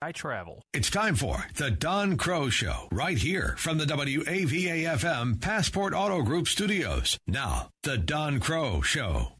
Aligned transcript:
I 0.00 0.12
travel. 0.12 0.62
It's 0.72 0.90
time 0.90 1.16
for 1.16 1.46
the 1.56 1.72
Don 1.72 2.16
Crow 2.16 2.50
Show, 2.50 2.86
right 2.92 3.18
here 3.18 3.56
from 3.58 3.78
the 3.78 3.84
WAVA 3.84 4.84
FM 4.84 5.40
Passport 5.40 5.92
Auto 5.92 6.22
Group 6.22 6.46
studios. 6.46 7.18
Now, 7.26 7.70
the 7.82 7.98
Don 7.98 8.38
Crow 8.38 8.80
Show. 8.80 9.32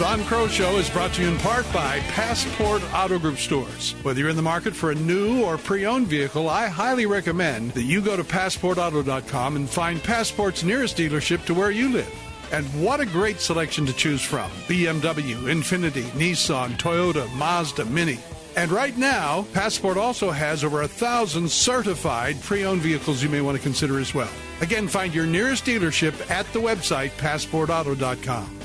Don 0.00 0.24
Crow 0.24 0.48
Show 0.48 0.78
is 0.78 0.88
brought 0.88 1.12
to 1.12 1.22
you 1.22 1.28
in 1.28 1.36
part 1.40 1.70
by 1.74 1.98
Passport 2.08 2.82
Auto 2.94 3.18
Group 3.18 3.36
stores. 3.36 3.92
Whether 4.02 4.20
you're 4.20 4.30
in 4.30 4.36
the 4.36 4.40
market 4.40 4.74
for 4.74 4.92
a 4.92 4.94
new 4.94 5.44
or 5.44 5.58
pre 5.58 5.84
owned 5.84 6.06
vehicle, 6.06 6.48
I 6.48 6.68
highly 6.68 7.04
recommend 7.04 7.72
that 7.72 7.82
you 7.82 8.00
go 8.00 8.16
to 8.16 8.24
PassportAuto.com 8.24 9.56
and 9.56 9.68
find 9.68 10.02
Passport's 10.02 10.64
nearest 10.64 10.96
dealership 10.96 11.44
to 11.44 11.52
where 11.52 11.70
you 11.70 11.90
live. 11.90 12.10
And 12.50 12.64
what 12.82 13.00
a 13.00 13.04
great 13.04 13.40
selection 13.40 13.84
to 13.84 13.92
choose 13.92 14.22
from 14.22 14.50
BMW, 14.68 15.36
Infiniti, 15.36 16.04
Nissan, 16.12 16.78
Toyota, 16.78 17.30
Mazda, 17.34 17.84
Mini. 17.84 18.18
And 18.56 18.72
right 18.72 18.96
now, 18.96 19.44
Passport 19.52 19.98
also 19.98 20.30
has 20.30 20.64
over 20.64 20.80
a 20.80 20.88
thousand 20.88 21.50
certified 21.50 22.40
pre 22.40 22.64
owned 22.64 22.80
vehicles 22.80 23.22
you 23.22 23.28
may 23.28 23.42
want 23.42 23.58
to 23.58 23.62
consider 23.62 23.98
as 23.98 24.14
well. 24.14 24.32
Again, 24.62 24.88
find 24.88 25.14
your 25.14 25.26
nearest 25.26 25.66
dealership 25.66 26.30
at 26.30 26.50
the 26.54 26.58
website 26.58 27.10
PassportAuto.com. 27.18 28.59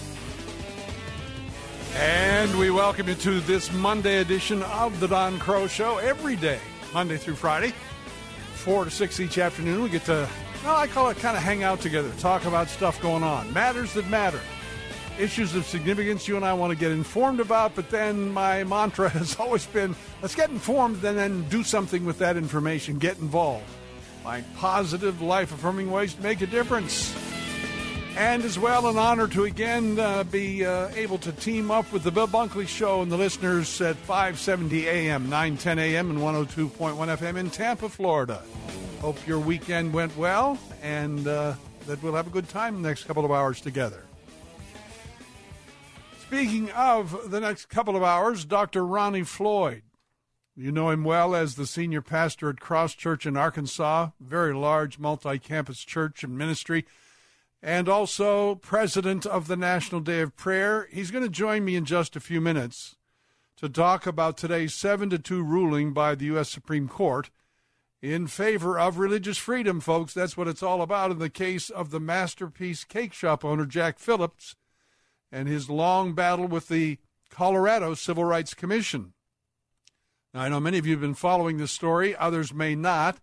And 1.96 2.60
we 2.60 2.72
welcome 2.72 3.08
you 3.08 3.16
to 3.16 3.40
this 3.40 3.72
Monday 3.72 4.18
edition 4.18 4.62
of 4.64 5.00
the 5.00 5.08
Don 5.08 5.40
Crow 5.40 5.66
Show 5.66 5.98
every 6.00 6.36
day, 6.36 6.60
Monday 6.94 7.16
through 7.16 7.36
Friday, 7.36 7.74
4 8.56 8.84
to 8.84 8.92
6 8.92 9.20
each 9.22 9.38
afternoon. 9.38 9.82
We 9.82 9.88
get 9.88 10.04
to, 10.06 10.28
well, 10.66 10.76
I 10.76 10.88
call 10.88 11.08
it 11.08 11.16
kind 11.18 11.38
of 11.38 11.44
hang 11.44 11.64
out 11.64 11.80
together, 11.80 12.12
talk 12.20 12.44
about 12.44 12.68
stuff 12.68 13.02
going 13.02 13.24
on, 13.24 13.52
matters 13.54 13.94
that 13.94 14.10
matter, 14.10 14.42
issues 15.18 15.56
of 15.56 15.66
significance 15.66 16.28
you 16.28 16.36
and 16.36 16.44
I 16.44 16.52
want 16.52 16.74
to 16.74 16.78
get 16.78 16.92
informed 16.92 17.40
about. 17.40 17.76
But 17.76 17.90
then 17.90 18.30
my 18.30 18.66
mantra 18.66 19.08
has 19.12 19.40
always 19.40 19.66
been 19.66 19.96
let's 20.22 20.36
get 20.36 20.50
informed 20.50 21.02
and 21.06 21.18
then 21.18 21.48
do 21.48 21.64
something 21.64 22.04
with 22.04 22.20
that 22.20 22.36
information, 22.36 22.98
get 22.98 23.20
involved. 23.20 23.64
Find 24.22 24.46
positive, 24.58 25.22
life 25.22 25.54
affirming 25.54 25.90
ways 25.92 26.14
to 26.16 26.22
make 26.22 26.42
a 26.42 26.48
difference. 26.48 27.16
And 28.18 28.46
as 28.46 28.58
well, 28.58 28.88
an 28.88 28.98
honor 28.98 29.28
to 29.28 29.44
again 29.44 30.00
uh, 30.00 30.24
be 30.24 30.66
uh, 30.66 30.88
able 30.96 31.18
to 31.18 31.34
team 31.34 31.70
up 31.70 31.92
with 31.92 32.04
the 32.04 32.12
Bill 32.12 32.30
Bunkley 32.30 32.66
Show 32.66 33.02
and 33.02 33.12
the 33.12 33.18
listeners 33.18 33.82
at 33.82 33.98
570 33.98 34.88
AM, 34.88 35.24
910 35.24 35.80
AM, 35.80 36.10
and 36.12 36.20
102.1 36.20 36.96
FM 36.96 37.36
in 37.36 37.50
Tampa, 37.50 37.90
Florida. 37.90 38.42
Hope 39.02 39.28
your 39.28 39.40
weekend 39.40 39.92
went 39.92 40.16
well 40.16 40.58
and 40.82 41.28
uh, 41.28 41.56
that 41.88 42.02
we'll 42.02 42.16
have 42.16 42.28
a 42.28 42.30
good 42.30 42.48
time 42.48 42.82
the 42.82 42.88
next 42.88 43.04
couple 43.04 43.26
of 43.26 43.32
hours 43.32 43.60
together. 43.60 44.06
Speaking 46.22 46.72
of 46.72 47.30
the 47.30 47.42
next 47.42 47.66
couple 47.66 47.98
of 47.98 48.04
hours, 48.04 48.46
Dr. 48.46 48.86
Ronnie 48.86 49.24
Floyd. 49.24 49.84
You 50.56 50.72
know 50.72 50.90
him 50.90 51.04
well 51.04 51.36
as 51.36 51.56
the 51.56 51.68
senior 51.68 52.02
pastor 52.02 52.50
at 52.50 52.62
Cross 52.62 52.94
Church 52.94 53.26
in 53.26 53.36
Arkansas, 53.36 54.12
very 54.22 54.54
large 54.54 55.00
multi 55.00 55.38
campus 55.38 55.84
church 55.84 56.24
and 56.24 56.38
ministry 56.38 56.86
and 57.66 57.90
also 57.90 58.54
president 58.54 59.26
of 59.26 59.48
the 59.48 59.58
National 59.58 60.00
Day 60.00 60.22
of 60.22 60.38
Prayer. 60.38 60.88
He's 60.92 61.10
going 61.10 61.24
to 61.24 61.30
join 61.32 61.66
me 61.66 61.76
in 61.76 61.84
just 61.84 62.16
a 62.16 62.20
few 62.20 62.40
minutes 62.40 62.96
to 63.58 63.68
talk 63.68 64.06
about 64.06 64.38
today's 64.38 64.76
7 64.76 65.10
to 65.10 65.18
2 65.18 65.42
ruling 65.42 65.92
by 65.92 66.14
the 66.14 66.26
U.S. 66.26 66.52
Supreme 66.52 66.88
Court 66.88 67.32
in 68.04 68.28
favor 68.28 68.78
of 68.78 69.00
religious 69.00 69.40
freedom, 69.40 69.80
folks. 69.80 70.14
That's 70.14 70.38
what 70.38 70.48
it's 70.48 70.62
all 70.62 70.84
about 70.84 71.10
in 71.10 71.18
the 71.18 71.28
case 71.28 71.72
of 71.72 71.90
the 71.90 72.00
Masterpiece 72.00 72.84
Cake 72.84 73.14
Shop 73.14 73.44
owner, 73.44 73.66
Jack 73.66 73.98
Phillips, 73.98 74.56
and 75.32 75.48
his 75.48 75.68
long 75.68 76.14
battle 76.14 76.48
with 76.48 76.68
the 76.68 77.00
Colorado 77.32 77.96
Civil 77.96 78.26
Rights 78.26 78.54
Commission. 78.54 79.14
Now, 80.36 80.42
I 80.42 80.50
know 80.50 80.60
many 80.60 80.78
of 80.78 80.86
you 80.86 80.92
have 80.92 81.02
been 81.02 81.16
following 81.16 81.58
this 81.58 81.72
story, 81.72 82.16
others 82.16 82.54
may 82.54 82.76
not 82.76 83.18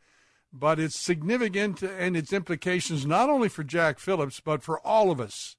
but 0.52 0.78
it's 0.78 0.98
significant 0.98 1.82
and 1.82 2.16
its 2.16 2.32
implications 2.32 3.06
not 3.06 3.30
only 3.30 3.48
for 3.48 3.64
Jack 3.64 3.98
Phillips, 3.98 4.40
but 4.40 4.62
for 4.62 4.78
all 4.80 5.10
of 5.10 5.20
us. 5.20 5.56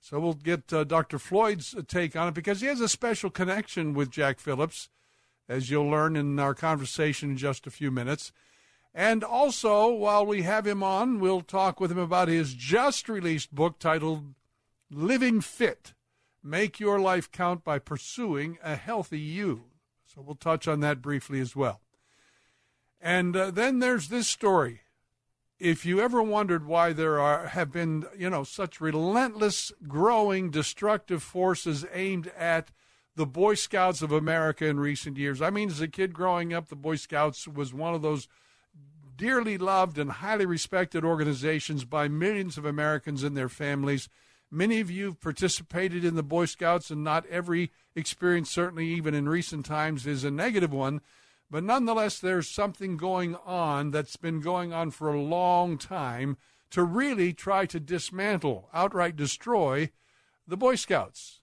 So 0.00 0.20
we'll 0.20 0.34
get 0.34 0.72
uh, 0.72 0.84
Dr. 0.84 1.18
Floyd's 1.18 1.74
take 1.88 2.14
on 2.16 2.28
it 2.28 2.34
because 2.34 2.60
he 2.60 2.66
has 2.66 2.80
a 2.80 2.88
special 2.88 3.30
connection 3.30 3.94
with 3.94 4.10
Jack 4.10 4.38
Phillips, 4.38 4.88
as 5.48 5.70
you'll 5.70 5.88
learn 5.88 6.16
in 6.16 6.38
our 6.38 6.54
conversation 6.54 7.30
in 7.30 7.36
just 7.36 7.66
a 7.66 7.70
few 7.70 7.90
minutes. 7.90 8.32
And 8.94 9.24
also, 9.24 9.92
while 9.92 10.24
we 10.24 10.42
have 10.42 10.66
him 10.66 10.82
on, 10.82 11.20
we'll 11.20 11.40
talk 11.40 11.80
with 11.80 11.90
him 11.90 11.98
about 11.98 12.28
his 12.28 12.54
just 12.54 13.08
released 13.08 13.54
book 13.54 13.78
titled 13.78 14.34
Living 14.90 15.40
Fit 15.40 15.94
Make 16.42 16.78
Your 16.78 17.00
Life 17.00 17.32
Count 17.32 17.64
by 17.64 17.78
Pursuing 17.78 18.58
a 18.62 18.76
Healthy 18.76 19.20
You. 19.20 19.64
So 20.06 20.22
we'll 20.22 20.36
touch 20.36 20.68
on 20.68 20.80
that 20.80 21.02
briefly 21.02 21.40
as 21.40 21.56
well. 21.56 21.80
And 23.04 23.36
uh, 23.36 23.50
then 23.50 23.80
there's 23.80 24.08
this 24.08 24.26
story. 24.26 24.80
If 25.60 25.84
you 25.84 26.00
ever 26.00 26.22
wondered 26.22 26.66
why 26.66 26.94
there 26.94 27.20
are 27.20 27.48
have 27.48 27.70
been, 27.70 28.06
you 28.16 28.30
know, 28.30 28.44
such 28.44 28.80
relentless, 28.80 29.70
growing, 29.86 30.50
destructive 30.50 31.22
forces 31.22 31.84
aimed 31.92 32.28
at 32.28 32.70
the 33.14 33.26
Boy 33.26 33.54
Scouts 33.56 34.00
of 34.00 34.10
America 34.10 34.64
in 34.64 34.80
recent 34.80 35.18
years. 35.18 35.42
I 35.42 35.50
mean, 35.50 35.68
as 35.68 35.82
a 35.82 35.86
kid 35.86 36.14
growing 36.14 36.54
up, 36.54 36.68
the 36.68 36.76
Boy 36.76 36.96
Scouts 36.96 37.46
was 37.46 37.74
one 37.74 37.94
of 37.94 38.00
those 38.00 38.26
dearly 39.16 39.58
loved 39.58 39.98
and 39.98 40.10
highly 40.10 40.46
respected 40.46 41.04
organizations 41.04 41.84
by 41.84 42.08
millions 42.08 42.56
of 42.56 42.64
Americans 42.64 43.22
and 43.22 43.36
their 43.36 43.50
families. 43.50 44.08
Many 44.50 44.80
of 44.80 44.90
you 44.90 45.04
have 45.06 45.20
participated 45.20 46.06
in 46.06 46.16
the 46.16 46.22
Boy 46.22 46.46
Scouts, 46.46 46.90
and 46.90 47.04
not 47.04 47.26
every 47.26 47.70
experience, 47.94 48.50
certainly 48.50 48.86
even 48.86 49.12
in 49.12 49.28
recent 49.28 49.66
times, 49.66 50.06
is 50.06 50.24
a 50.24 50.30
negative 50.30 50.72
one. 50.72 51.02
But 51.54 51.62
nonetheless, 51.62 52.18
there's 52.18 52.48
something 52.48 52.96
going 52.96 53.36
on 53.36 53.92
that's 53.92 54.16
been 54.16 54.40
going 54.40 54.72
on 54.72 54.90
for 54.90 55.06
a 55.06 55.22
long 55.22 55.78
time 55.78 56.36
to 56.70 56.82
really 56.82 57.32
try 57.32 57.64
to 57.64 57.78
dismantle, 57.78 58.68
outright 58.74 59.14
destroy 59.14 59.92
the 60.48 60.56
Boy 60.56 60.74
Scouts. 60.74 61.42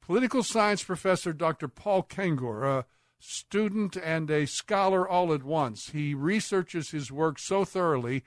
Political 0.00 0.44
science 0.44 0.84
professor 0.84 1.32
Dr. 1.32 1.66
Paul 1.66 2.04
Kengor, 2.04 2.62
a 2.62 2.86
student 3.18 3.96
and 3.96 4.30
a 4.30 4.46
scholar 4.46 5.08
all 5.08 5.32
at 5.32 5.42
once, 5.42 5.90
he 5.90 6.14
researches 6.14 6.90
his 6.92 7.10
work 7.10 7.40
so 7.40 7.64
thoroughly, 7.64 8.22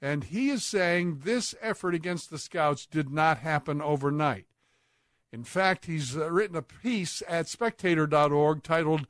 and 0.00 0.24
he 0.24 0.48
is 0.48 0.64
saying 0.64 1.18
this 1.24 1.54
effort 1.60 1.94
against 1.94 2.30
the 2.30 2.38
Scouts 2.38 2.86
did 2.86 3.10
not 3.10 3.40
happen 3.40 3.82
overnight. 3.82 4.46
In 5.30 5.44
fact, 5.44 5.84
he's 5.84 6.16
uh, 6.16 6.30
written 6.32 6.56
a 6.56 6.62
piece 6.62 7.22
at 7.28 7.46
spectator.org 7.46 8.62
titled 8.62 9.06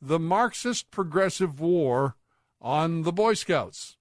the 0.00 0.18
Marxist 0.18 0.90
Progressive 0.90 1.60
War 1.60 2.16
on 2.60 3.02
the 3.02 3.12
Boy 3.12 3.34
Scouts. 3.34 3.96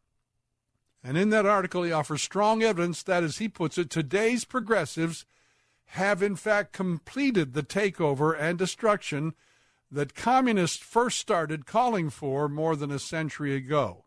And 1.04 1.18
in 1.18 1.30
that 1.30 1.46
article, 1.46 1.84
he 1.84 1.92
offers 1.92 2.22
strong 2.22 2.62
evidence 2.62 3.04
that, 3.04 3.24
as 3.24 3.38
he 3.38 3.48
puts 3.48 3.78
it, 3.78 3.90
today's 3.90 4.44
progressives 4.44 5.26
have 5.94 6.22
in 6.22 6.36
fact 6.36 6.74
completed 6.74 7.54
the 7.54 7.64
takeover 7.64 8.38
and 8.38 8.58
destruction 8.58 9.34
that 9.90 10.14
communists 10.14 10.78
first 10.78 11.18
started 11.18 11.66
calling 11.66 12.10
for 12.10 12.48
more 12.48 12.76
than 12.76 12.92
a 12.92 13.00
century 13.00 13.56
ago. 13.56 14.06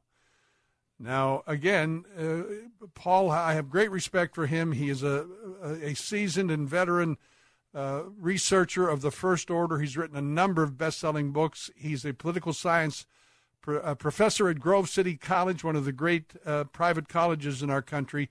Now, 0.99 1.43
again, 1.47 2.05
uh, 2.17 2.87
Paul, 2.95 3.31
I 3.31 3.55
have 3.55 3.69
great 3.69 3.91
respect 3.91 4.37
for 4.37 4.47
him. 4.47 4.73
He 4.73 4.89
is 4.89 5.03
a, 5.03 5.27
a 5.83 5.95
seasoned 5.95 6.53
and 6.53 6.69
veteran 6.69 7.17
uh, 7.75 8.03
researcher 8.19 8.89
of 8.89 9.01
the 9.01 9.11
First 9.11 9.51
Order. 9.51 9.79
He's 9.79 9.97
written 9.97 10.17
a 10.17 10.23
number 10.23 10.63
of 10.63 10.79
best 10.79 10.99
selling 10.99 11.33
books. 11.33 11.71
He's 11.75 12.05
a 12.05 12.13
political 12.13 12.53
science 12.53 13.07
professor 13.63 14.49
at 14.49 14.61
Grove 14.61 14.89
City 14.89 15.17
College, 15.17 15.63
one 15.63 15.77
of 15.77 15.85
the 15.85 15.93
great 15.93 16.33
uh, 16.45 16.65
private 16.65 17.09
colleges 17.09 17.63
in 17.63 17.71
our 17.71 17.83
country. 17.83 18.29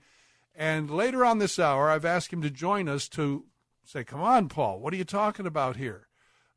And 0.54 0.90
later 0.90 1.24
on 1.24 1.38
this 1.38 1.58
hour, 1.58 1.88
I've 1.88 2.04
asked 2.04 2.32
him 2.32 2.42
to 2.42 2.50
join 2.50 2.88
us 2.88 3.08
to 3.10 3.46
say, 3.84 4.04
Come 4.04 4.20
on, 4.20 4.48
Paul, 4.48 4.80
what 4.80 4.92
are 4.92 4.98
you 4.98 5.04
talking 5.04 5.46
about 5.46 5.76
here? 5.76 6.08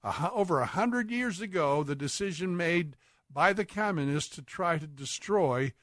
Uh, 0.03 0.29
over 0.33 0.59
a 0.59 0.65
hundred 0.65 1.09
years 1.09 1.41
ago, 1.41 1.83
the 1.83 1.95
decision 1.95 2.57
made 2.57 2.95
by 3.31 3.53
the 3.53 3.65
communists 3.65 4.35
to 4.35 4.41
try 4.41 4.77
to 4.77 4.87
destroy 4.87 5.73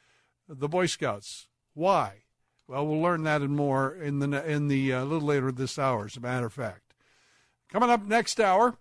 the 0.48 0.68
Boy 0.68 0.86
Scouts. 0.86 1.48
Why? 1.74 2.24
Well, 2.68 2.86
we'll 2.86 3.00
learn 3.00 3.24
that 3.24 3.42
and 3.42 3.56
more 3.56 3.94
in 3.94 4.18
the 4.20 4.48
in 4.48 4.68
the 4.68 4.92
uh, 4.92 5.04
little 5.04 5.26
later 5.26 5.50
this 5.50 5.78
hour. 5.78 6.04
As 6.06 6.16
a 6.16 6.20
matter 6.20 6.46
of 6.46 6.52
fact, 6.52 6.81
coming 7.72 7.88
up 7.88 8.06
next 8.06 8.38
hour, 8.38 8.76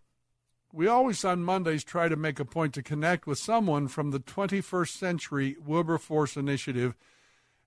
we 0.73 0.85
always 0.85 1.23
on 1.23 1.43
Mondays 1.43 1.83
try 1.83 2.09
to 2.09 2.17
make 2.17 2.41
a 2.41 2.45
point 2.45 2.73
to 2.73 2.83
connect 2.83 3.25
with 3.25 3.37
someone 3.37 3.87
from 3.87 4.11
the 4.11 4.19
21st 4.19 4.89
Century 4.89 5.55
Wilberforce 5.65 6.35
Initiative, 6.35 6.93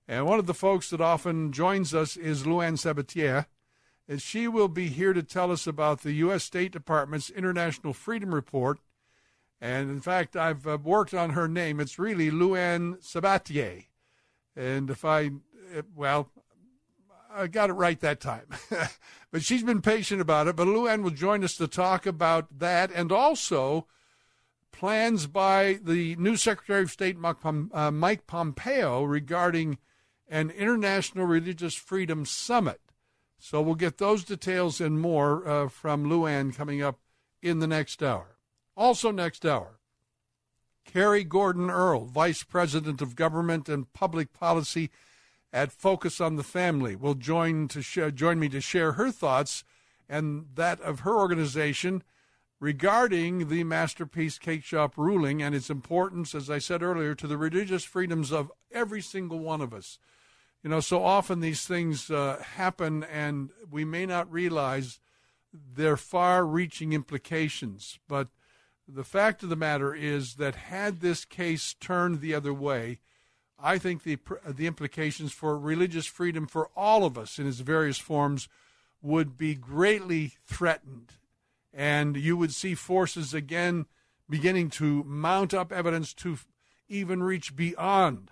and 0.07 0.27
one 0.27 0.39
of 0.39 0.47
the 0.47 0.53
folks 0.53 0.91
that 0.91 1.01
often 1.01 1.51
joins 1.51 1.95
us 1.95 2.19
is 2.19 2.43
Louann 2.43 2.75
Sabatier, 2.75 3.47
and 4.07 4.21
she 4.21 4.47
will 4.47 4.69
be 4.69 4.89
here 4.89 5.15
to 5.15 5.23
tell 5.23 5.51
us 5.51 5.67
about 5.67 6.03
the 6.03 6.13
U.S. 6.13 6.45
State 6.45 6.73
Department's 6.73 7.31
International 7.31 7.95
Freedom 7.95 8.35
Report. 8.35 8.79
And 9.63 9.89
in 9.89 10.03
fact, 10.03 10.37
I've 10.37 10.67
uh, 10.67 10.77
worked 10.83 11.15
on 11.15 11.31
her 11.31 11.49
name. 11.49 11.81
It's 11.81 11.99
really 11.99 12.31
Louann 12.31 13.03
Sabatier. 13.03 13.87
And 14.55 14.91
if 14.91 15.07
I, 15.07 15.31
well, 15.97 16.29
I 17.35 17.47
got 17.49 17.71
it 17.71 17.75
right 17.75 17.99
that 18.01 18.21
time. 18.21 18.47
but 19.31 19.43
she's 19.43 19.63
been 19.63 19.83
patient 19.83 20.21
about 20.21 20.47
it. 20.47 20.57
But 20.57 20.69
Louann 20.69 21.03
will 21.03 21.11
join 21.11 21.43
us 21.43 21.57
to 21.57 21.67
talk 21.67 22.07
about 22.07 22.59
that 22.59 22.91
and 22.95 23.11
also 23.11 23.87
plans 24.73 25.27
by 25.27 25.79
the 25.83 26.17
new 26.17 26.37
Secretary 26.37 26.83
of 26.83 26.91
State, 26.91 27.17
uh, 27.23 27.91
Mike 27.91 28.27
Pompeo, 28.27 29.05
regarding 29.05 29.79
an 30.29 30.51
International 30.51 31.27
Religious 31.27 31.75
Freedom 31.75 32.25
Summit. 32.25 32.81
So 33.39 33.61
we'll 33.61 33.75
get 33.75 33.99
those 33.99 34.25
details 34.25 34.81
and 34.81 35.01
more 35.01 35.47
uh, 35.47 35.69
from 35.69 36.07
Louann 36.07 36.55
coming 36.55 36.83
up 36.83 37.01
in 37.43 37.59
the 37.59 37.67
next 37.67 38.03
hour. 38.03 38.39
Also, 38.77 39.11
next 39.11 39.45
hour, 39.45 39.79
Carrie 40.85 41.25
Gordon 41.25 41.71
Earl, 41.71 42.07
Vice 42.07 42.43
President 42.43 43.01
of 43.01 43.17
Government 43.17 43.69
and 43.69 43.93
Public 43.93 44.33
Policy 44.33 44.91
at 45.55 45.71
Focus 45.71 46.21
on 46.21 46.35
the 46.35 46.43
Family, 46.43 46.97
will 46.97 47.15
join 47.15 47.69
to 47.69 48.11
join 48.11 48.41
me 48.41 48.49
to 48.49 48.61
share 48.61 48.93
her 48.93 49.13
thoughts 49.13 49.63
and 50.09 50.47
that 50.57 50.81
of 50.81 51.01
her 51.01 51.17
organization 51.17 52.03
regarding 52.59 53.49
the 53.49 53.63
Masterpiece 53.63 54.37
Cake 54.39 54.65
Shop 54.65 54.99
ruling 54.99 55.41
and 55.41 55.55
its 55.55 55.71
importance, 55.71 56.35
as 56.35 56.51
I 56.51 56.59
said 56.59 56.83
earlier, 56.83 57.15
to 57.15 57.29
the 57.29 57.37
religious 57.37 57.85
freedoms 57.85 58.33
of 58.33 58.51
every 58.73 59.01
single 59.01 59.39
one 59.39 59.61
of 59.61 59.73
us. 59.73 59.99
You 60.65 60.71
know, 60.71 60.81
so 60.81 61.05
often 61.05 61.39
these 61.39 61.67
things 61.67 62.11
uh, 62.11 62.43
happen 62.43 63.05
and 63.05 63.51
we 63.71 63.85
may 63.85 64.07
not 64.07 64.33
realize 64.33 64.99
their 65.53 65.97
far 65.97 66.45
reaching 66.45 66.93
implications, 66.93 68.01
but 68.09 68.29
the 68.89 69.05
fact 69.05 69.45
of 69.45 69.51
the 69.51 69.57
matter 69.57 69.95
is 69.95 70.35
that 70.35 70.57
had 70.57 71.01
this 71.01 71.25
case 71.25 71.75
turned 71.79 72.21
the 72.21 72.35
other 72.35 72.53
way, 72.53 72.99
I 73.59 73.79
think 73.79 74.03
the 74.03 74.19
the 74.47 74.67
implications 74.67 75.33
for 75.33 75.59
religious 75.59 76.07
freedom 76.07 76.47
for 76.47 76.71
all 76.77 77.05
of 77.05 77.17
us 77.17 77.39
in 77.39 77.47
its 77.47 77.61
various 77.61 77.99
forms 77.99 78.49
would 79.01 79.37
be 79.37 79.55
greatly 79.55 80.35
threatened, 80.47 81.13
and 81.73 82.17
you 82.17 82.37
would 82.37 82.53
see 82.53 82.75
forces 82.75 83.35
again 83.35 83.87
beginning 84.29 84.71
to 84.71 85.05
mount 85.05 85.53
up 85.53 85.71
evidence 85.73 86.15
to 86.15 86.39
even 86.89 87.23
reach 87.23 87.55
beyond 87.55 88.31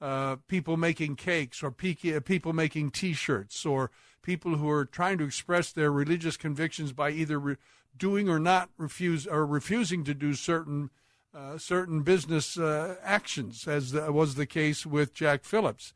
uh, 0.00 0.36
people 0.48 0.76
making 0.76 1.16
cakes 1.16 1.62
or 1.62 1.70
people 1.70 2.52
making 2.52 2.90
T-shirts 2.90 3.64
or 3.64 3.90
people 4.22 4.56
who 4.56 4.68
are 4.68 4.84
trying 4.84 5.18
to 5.18 5.24
express 5.24 5.72
their 5.72 5.92
religious 5.92 6.36
convictions 6.36 6.92
by 6.92 7.10
either 7.10 7.38
re- 7.38 7.56
doing 7.96 8.28
or 8.28 8.38
not 8.38 8.70
refuse 8.76 9.26
or 9.26 9.46
refusing 9.46 10.04
to 10.04 10.14
do 10.14 10.34
certain 10.34 10.90
uh, 11.34 11.56
certain 11.56 12.02
business 12.02 12.58
uh, 12.58 12.96
actions, 13.02 13.66
as 13.66 13.94
was 13.94 14.34
the 14.34 14.46
case 14.46 14.84
with 14.84 15.14
Jack 15.14 15.44
Phillips. 15.44 15.94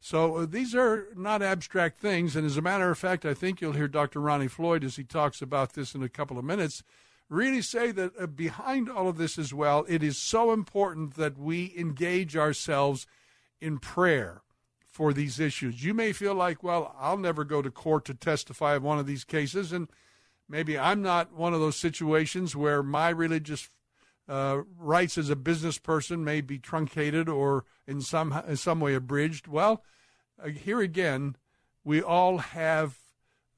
So 0.00 0.36
uh, 0.36 0.46
these 0.46 0.74
are 0.74 1.08
not 1.14 1.42
abstract 1.42 2.00
things, 2.00 2.34
and 2.34 2.46
as 2.46 2.56
a 2.56 2.62
matter 2.62 2.90
of 2.90 2.98
fact, 2.98 3.26
I 3.26 3.34
think 3.34 3.60
you'll 3.60 3.74
hear 3.74 3.88
Dr. 3.88 4.20
Ronnie 4.20 4.48
Floyd 4.48 4.82
as 4.82 4.96
he 4.96 5.04
talks 5.04 5.42
about 5.42 5.74
this 5.74 5.94
in 5.94 6.02
a 6.02 6.08
couple 6.08 6.38
of 6.38 6.44
minutes. 6.44 6.82
Really 7.28 7.60
say 7.60 7.92
that 7.92 8.12
uh, 8.18 8.26
behind 8.26 8.88
all 8.88 9.08
of 9.08 9.18
this 9.18 9.38
as 9.38 9.52
well, 9.52 9.84
it 9.86 10.02
is 10.02 10.16
so 10.16 10.52
important 10.52 11.14
that 11.16 11.38
we 11.38 11.74
engage 11.76 12.34
ourselves 12.34 13.06
in 13.60 13.78
prayer 13.78 14.40
for 14.86 15.12
these 15.12 15.38
issues. 15.38 15.84
You 15.84 15.92
may 15.92 16.12
feel 16.12 16.34
like, 16.34 16.62
well, 16.62 16.96
I'll 16.98 17.18
never 17.18 17.44
go 17.44 17.60
to 17.60 17.70
court 17.70 18.06
to 18.06 18.14
testify 18.14 18.76
of 18.76 18.82
one 18.82 18.98
of 18.98 19.06
these 19.06 19.24
cases, 19.24 19.70
and 19.70 19.88
maybe 20.48 20.78
I'm 20.78 21.02
not 21.02 21.34
one 21.34 21.52
of 21.52 21.60
those 21.60 21.76
situations 21.76 22.56
where 22.56 22.82
my 22.82 23.10
religious 23.10 23.68
uh, 24.30 24.62
rights 24.78 25.18
as 25.18 25.28
a 25.28 25.36
business 25.36 25.78
person 25.78 26.24
may 26.24 26.40
be 26.40 26.58
truncated 26.58 27.28
or 27.28 27.64
in 27.86 28.00
some 28.00 28.32
in 28.46 28.56
some 28.56 28.80
way 28.80 28.94
abridged. 28.94 29.48
Well, 29.48 29.82
uh, 30.42 30.48
here 30.48 30.80
again, 30.80 31.36
we 31.84 32.00
all 32.00 32.38
have 32.38 32.98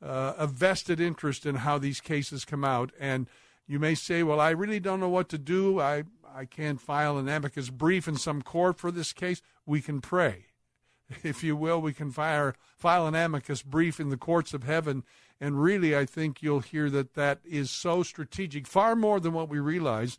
uh, 0.02 0.32
a 0.38 0.46
vested 0.46 0.98
interest 0.98 1.44
in 1.44 1.56
how 1.56 1.78
these 1.78 2.00
cases 2.00 2.44
come 2.44 2.64
out, 2.64 2.90
and 2.98 3.28
you 3.66 3.78
may 3.78 3.94
say, 3.94 4.22
"Well, 4.22 4.40
I 4.40 4.50
really 4.50 4.80
don't 4.80 5.00
know 5.00 5.08
what 5.08 5.28
to 5.28 5.38
do. 5.38 5.80
I 5.80 6.04
I 6.34 6.46
can't 6.46 6.80
file 6.80 7.18
an 7.18 7.28
amicus 7.28 7.68
brief 7.68 8.08
in 8.08 8.16
some 8.16 8.40
court 8.40 8.78
for 8.78 8.90
this 8.90 9.12
case." 9.12 9.42
We 9.66 9.82
can 9.82 10.00
pray, 10.00 10.46
if 11.22 11.44
you 11.44 11.54
will. 11.54 11.80
We 11.80 11.92
can 11.92 12.10
file 12.10 12.54
file 12.78 13.06
an 13.06 13.14
amicus 13.14 13.62
brief 13.62 14.00
in 14.00 14.08
the 14.08 14.16
courts 14.16 14.54
of 14.54 14.64
heaven 14.64 15.04
and 15.42 15.60
really, 15.60 15.96
I 15.96 16.06
think 16.06 16.40
you'll 16.40 16.60
hear 16.60 16.88
that 16.90 17.14
that 17.14 17.40
is 17.44 17.68
so 17.68 18.04
strategic, 18.04 18.64
far 18.64 18.94
more 18.94 19.18
than 19.18 19.32
what 19.32 19.48
we 19.48 19.58
realize. 19.58 20.16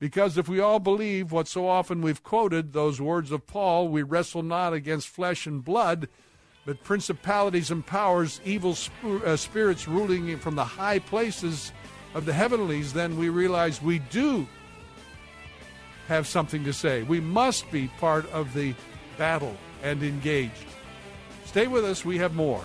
Because 0.00 0.38
if 0.38 0.48
we 0.48 0.60
all 0.60 0.80
believe 0.80 1.30
what 1.30 1.46
so 1.46 1.68
often 1.68 2.00
we've 2.00 2.22
quoted, 2.22 2.72
those 2.72 3.00
words 3.00 3.30
of 3.30 3.46
Paul, 3.46 3.88
we 3.88 4.02
wrestle 4.02 4.42
not 4.42 4.72
against 4.72 5.08
flesh 5.08 5.46
and 5.46 5.62
blood, 5.62 6.08
but 6.64 6.82
principalities 6.82 7.70
and 7.70 7.84
powers, 7.84 8.40
evil 8.44 8.74
sp- 8.74 9.20
uh, 9.24 9.36
spirits 9.36 9.86
ruling 9.86 10.38
from 10.38 10.54
the 10.54 10.64
high 10.64 10.98
places 10.98 11.72
of 12.14 12.24
the 12.24 12.32
heavenlies, 12.32 12.94
then 12.94 13.18
we 13.18 13.28
realize 13.28 13.82
we 13.82 13.98
do 13.98 14.46
have 16.08 16.26
something 16.26 16.64
to 16.64 16.72
say. 16.72 17.02
We 17.02 17.20
must 17.20 17.70
be 17.70 17.88
part 18.00 18.28
of 18.32 18.54
the 18.54 18.74
battle 19.18 19.56
and 19.82 20.02
engaged. 20.02 20.64
Stay 21.44 21.66
with 21.66 21.84
us, 21.84 22.04
we 22.06 22.18
have 22.18 22.34
more. 22.34 22.64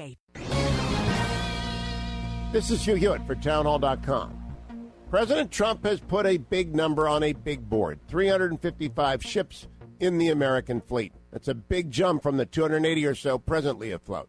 This 2.51 2.69
is 2.69 2.83
Hugh 2.83 2.95
Hewitt 2.95 3.25
for 3.25 3.35
Townhall.com. 3.35 4.37
President 5.09 5.51
Trump 5.51 5.85
has 5.85 5.99
put 5.99 6.25
a 6.25 6.37
big 6.37 6.75
number 6.75 7.07
on 7.07 7.23
a 7.23 7.33
big 7.33 7.69
board 7.69 7.99
355 8.07 9.23
ships 9.23 9.67
in 9.99 10.17
the 10.17 10.29
American 10.29 10.81
fleet. 10.81 11.13
That's 11.31 11.47
a 11.47 11.53
big 11.53 11.91
jump 11.91 12.23
from 12.23 12.37
the 12.37 12.45
280 12.45 13.05
or 13.05 13.15
so 13.15 13.37
presently 13.37 13.91
afloat. 13.91 14.27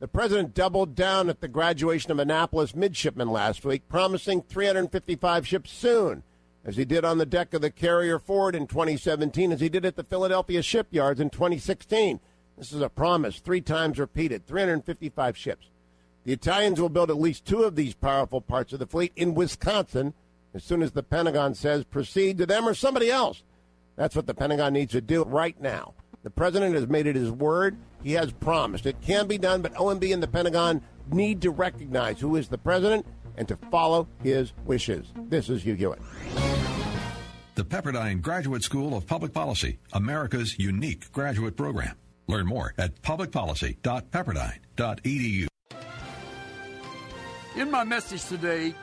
The 0.00 0.08
president 0.08 0.52
doubled 0.52 0.94
down 0.94 1.28
at 1.28 1.40
the 1.40 1.48
graduation 1.48 2.10
of 2.10 2.18
Annapolis 2.18 2.74
midshipmen 2.74 3.30
last 3.30 3.64
week, 3.64 3.88
promising 3.88 4.42
355 4.42 5.46
ships 5.46 5.70
soon. 5.70 6.24
as 6.64 6.76
he 6.76 6.84
did 6.84 7.04
on 7.04 7.18
the 7.18 7.26
deck 7.26 7.54
of 7.54 7.60
the 7.60 7.70
Carrier 7.70 8.18
Ford 8.18 8.54
in 8.54 8.66
2017, 8.66 9.52
as 9.52 9.60
he 9.60 9.68
did 9.68 9.84
at 9.84 9.96
the 9.96 10.04
Philadelphia 10.04 10.62
shipyards 10.62 11.20
in 11.20 11.30
2016. 11.30 12.20
This 12.62 12.72
is 12.72 12.80
a 12.80 12.88
promise, 12.88 13.40
three 13.40 13.60
times 13.60 13.98
repeated, 13.98 14.46
355 14.46 15.36
ships. 15.36 15.66
The 16.22 16.32
Italians 16.32 16.80
will 16.80 16.88
build 16.90 17.10
at 17.10 17.18
least 17.18 17.44
two 17.44 17.64
of 17.64 17.74
these 17.74 17.92
powerful 17.92 18.40
parts 18.40 18.72
of 18.72 18.78
the 18.78 18.86
fleet 18.86 19.10
in 19.16 19.34
Wisconsin 19.34 20.14
as 20.54 20.62
soon 20.62 20.80
as 20.80 20.92
the 20.92 21.02
Pentagon 21.02 21.56
says 21.56 21.82
proceed 21.82 22.38
to 22.38 22.46
them 22.46 22.68
or 22.68 22.74
somebody 22.74 23.10
else. 23.10 23.42
That's 23.96 24.14
what 24.14 24.28
the 24.28 24.34
Pentagon 24.34 24.74
needs 24.74 24.92
to 24.92 25.00
do 25.00 25.24
right 25.24 25.60
now. 25.60 25.94
The 26.22 26.30
president 26.30 26.76
has 26.76 26.86
made 26.86 27.08
it 27.08 27.16
his 27.16 27.32
word. 27.32 27.76
He 28.04 28.12
has 28.12 28.30
promised. 28.30 28.86
It 28.86 29.00
can 29.00 29.26
be 29.26 29.38
done, 29.38 29.60
but 29.60 29.74
OMB 29.74 30.14
and 30.14 30.22
the 30.22 30.28
Pentagon 30.28 30.82
need 31.10 31.42
to 31.42 31.50
recognize 31.50 32.20
who 32.20 32.36
is 32.36 32.46
the 32.46 32.58
president 32.58 33.04
and 33.36 33.48
to 33.48 33.56
follow 33.72 34.06
his 34.22 34.52
wishes. 34.66 35.08
This 35.16 35.48
is 35.48 35.64
Hugh 35.64 35.74
Hewitt. 35.74 36.00
The 37.56 37.64
Pepperdine 37.64 38.22
Graduate 38.22 38.62
School 38.62 38.96
of 38.96 39.08
Public 39.08 39.32
Policy, 39.32 39.80
America's 39.92 40.56
unique 40.60 41.10
graduate 41.10 41.56
program. 41.56 41.96
Learn 42.32 42.46
more 42.46 42.74
at 42.78 43.02
publicpolicy.pepperdine.edu. 43.02 45.46
In 47.56 47.70
my 47.70 47.84
message 47.84 48.24
today, 48.24 48.74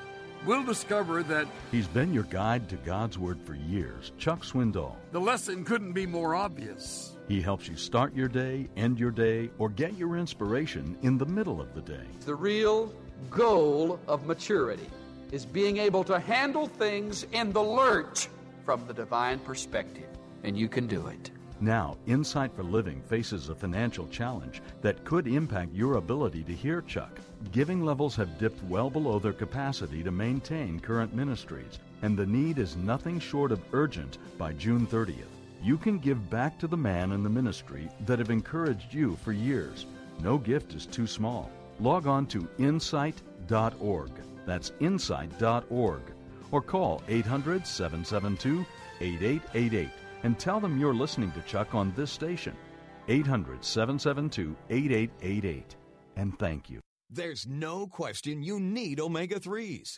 we'll 0.45 0.63
discover 0.63 1.23
that 1.23 1.47
He's 1.71 1.87
been 1.87 2.13
your 2.13 2.25
guide 2.25 2.69
to 2.69 2.75
God's 2.75 3.17
Word 3.17 3.39
for 3.43 3.55
years, 3.55 4.11
Chuck 4.19 4.43
Swindoll. 4.43 4.93
the 5.11 5.19
lesson 5.19 5.65
couldn't 5.65 5.93
be 5.93 6.05
more 6.05 6.35
obvious. 6.35 7.17
He 7.27 7.41
helps 7.41 7.67
you 7.67 7.75
start 7.75 8.15
your 8.15 8.27
day, 8.27 8.69
end 8.77 8.99
your 8.99 9.09
day, 9.09 9.49
or 9.57 9.69
get 9.69 9.97
your 9.97 10.17
inspiration 10.17 10.95
in 11.01 11.17
the 11.17 11.25
middle 11.25 11.59
of 11.59 11.73
the 11.73 11.81
day. 11.81 12.05
The 12.25 12.35
real 12.35 12.93
goal 13.31 13.99
of 14.07 14.27
maturity 14.27 14.91
is 15.31 15.43
being 15.43 15.77
able 15.77 16.03
to 16.03 16.19
handle 16.19 16.67
things 16.67 17.25
in 17.31 17.51
the 17.51 17.63
lurch 17.63 18.27
from 18.63 18.85
the 18.85 18.93
divine 18.93 19.39
perspective. 19.39 20.05
And 20.43 20.55
you 20.55 20.69
can 20.69 20.85
do 20.85 21.07
it. 21.07 21.31
Now, 21.61 21.97
Insight 22.07 22.55
for 22.55 22.63
Living 22.63 23.01
faces 23.01 23.49
a 23.49 23.55
financial 23.55 24.07
challenge 24.07 24.61
that 24.81 25.03
could 25.03 25.27
impact 25.27 25.73
your 25.73 25.95
ability 25.95 26.43
to 26.43 26.53
hear 26.53 26.81
Chuck. 26.81 27.19
Giving 27.51 27.83
levels 27.83 28.15
have 28.15 28.37
dipped 28.37 28.63
well 28.63 28.89
below 28.89 29.19
their 29.19 29.33
capacity 29.33 30.01
to 30.03 30.11
maintain 30.11 30.79
current 30.79 31.13
ministries, 31.13 31.79
and 32.01 32.17
the 32.17 32.25
need 32.25 32.59
is 32.59 32.77
nothing 32.77 33.19
short 33.19 33.51
of 33.51 33.61
urgent 33.73 34.19
by 34.37 34.53
June 34.53 34.87
30th. 34.87 35.25
You 35.61 35.77
can 35.77 35.99
give 35.99 36.29
back 36.29 36.57
to 36.59 36.67
the 36.67 36.77
man 36.77 37.11
and 37.11 37.25
the 37.25 37.29
ministry 37.29 37.89
that 38.05 38.19
have 38.19 38.29
encouraged 38.29 38.93
you 38.93 39.17
for 39.17 39.33
years. 39.33 39.85
No 40.21 40.37
gift 40.37 40.73
is 40.73 40.85
too 40.85 41.07
small. 41.07 41.51
Log 41.81 42.07
on 42.07 42.25
to 42.27 42.47
insight.org. 42.57 44.11
That's 44.45 44.71
insight.org. 44.79 46.01
Or 46.51 46.61
call 46.61 47.03
800 47.09 47.67
772 47.67 48.65
8888 49.01 49.89
and 50.23 50.37
tell 50.37 50.59
them 50.59 50.79
you're 50.79 50.93
listening 50.93 51.31
to 51.31 51.41
Chuck 51.41 51.75
on 51.75 51.93
this 51.95 52.11
station. 52.11 52.55
800 53.07 53.63
772 53.63 54.55
8888. 54.69 55.75
And 56.15 56.37
thank 56.37 56.69
you. 56.69 56.79
There's 57.09 57.47
no 57.47 57.87
question 57.87 58.43
you 58.43 58.59
need 58.59 58.99
omega 58.99 59.39
3s. 59.39 59.97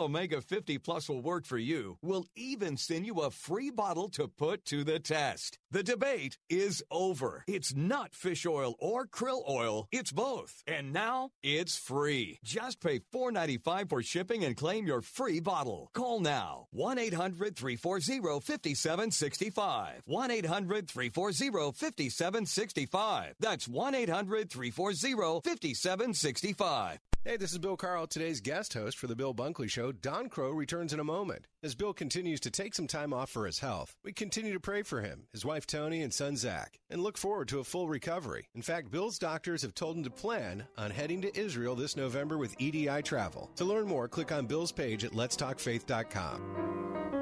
Omega 0.00 0.40
50 0.40 0.78
Plus 0.78 1.08
will 1.08 1.20
work 1.20 1.46
for 1.46 1.58
you. 1.58 1.98
We'll 2.02 2.26
even 2.34 2.76
send 2.76 3.06
you 3.06 3.20
a 3.20 3.30
free 3.30 3.70
bottle 3.70 4.08
to 4.10 4.28
put 4.28 4.64
to 4.66 4.84
the 4.84 4.98
test. 4.98 5.58
The 5.70 5.82
debate 5.82 6.38
is 6.48 6.82
over. 6.90 7.44
It's 7.46 7.74
not 7.74 8.14
fish 8.14 8.46
oil 8.46 8.74
or 8.78 9.06
krill 9.06 9.48
oil, 9.48 9.88
it's 9.90 10.12
both. 10.12 10.62
And 10.66 10.92
now 10.92 11.30
it's 11.42 11.76
free. 11.76 12.38
Just 12.44 12.80
pay 12.80 13.00
$4.95 13.00 13.88
for 13.88 14.02
shipping 14.02 14.44
and 14.44 14.56
claim 14.56 14.86
your 14.86 15.02
free 15.02 15.40
bottle. 15.40 15.90
Call 15.92 16.20
now 16.20 16.68
1 16.70 16.98
800 16.98 17.56
340 17.56 18.40
5765. 18.40 20.02
1 20.04 20.30
800 20.30 20.88
340 20.88 21.72
5765. 21.72 23.34
That's 23.40 23.68
1 23.68 23.94
800 23.94 24.50
340 24.50 25.40
5765. 25.40 26.98
Hey, 27.26 27.36
this 27.36 27.50
is 27.50 27.58
Bill 27.58 27.76
Carl, 27.76 28.06
today's 28.06 28.40
guest 28.40 28.74
host 28.74 28.96
for 28.96 29.08
The 29.08 29.16
Bill 29.16 29.34
Bunkley 29.34 29.68
Show. 29.68 29.90
Don 29.90 30.28
Crow 30.28 30.52
returns 30.52 30.92
in 30.92 31.00
a 31.00 31.04
moment. 31.04 31.48
As 31.60 31.74
Bill 31.74 31.92
continues 31.92 32.38
to 32.38 32.52
take 32.52 32.72
some 32.72 32.86
time 32.86 33.12
off 33.12 33.30
for 33.30 33.46
his 33.46 33.58
health, 33.58 33.96
we 34.04 34.12
continue 34.12 34.52
to 34.52 34.60
pray 34.60 34.82
for 34.82 35.00
him, 35.00 35.26
his 35.32 35.44
wife 35.44 35.66
Tony, 35.66 36.02
and 36.02 36.14
son 36.14 36.36
Zach, 36.36 36.78
and 36.88 37.02
look 37.02 37.18
forward 37.18 37.48
to 37.48 37.58
a 37.58 37.64
full 37.64 37.88
recovery. 37.88 38.46
In 38.54 38.62
fact, 38.62 38.92
Bill's 38.92 39.18
doctors 39.18 39.62
have 39.62 39.74
told 39.74 39.96
him 39.96 40.04
to 40.04 40.10
plan 40.10 40.68
on 40.78 40.92
heading 40.92 41.20
to 41.22 41.36
Israel 41.36 41.74
this 41.74 41.96
November 41.96 42.38
with 42.38 42.54
EDI 42.60 43.02
Travel. 43.02 43.50
To 43.56 43.64
learn 43.64 43.88
more, 43.88 44.06
click 44.06 44.30
on 44.30 44.46
Bill's 44.46 44.70
page 44.70 45.04
at 45.04 45.10
letstalkfaith.com. 45.10 47.15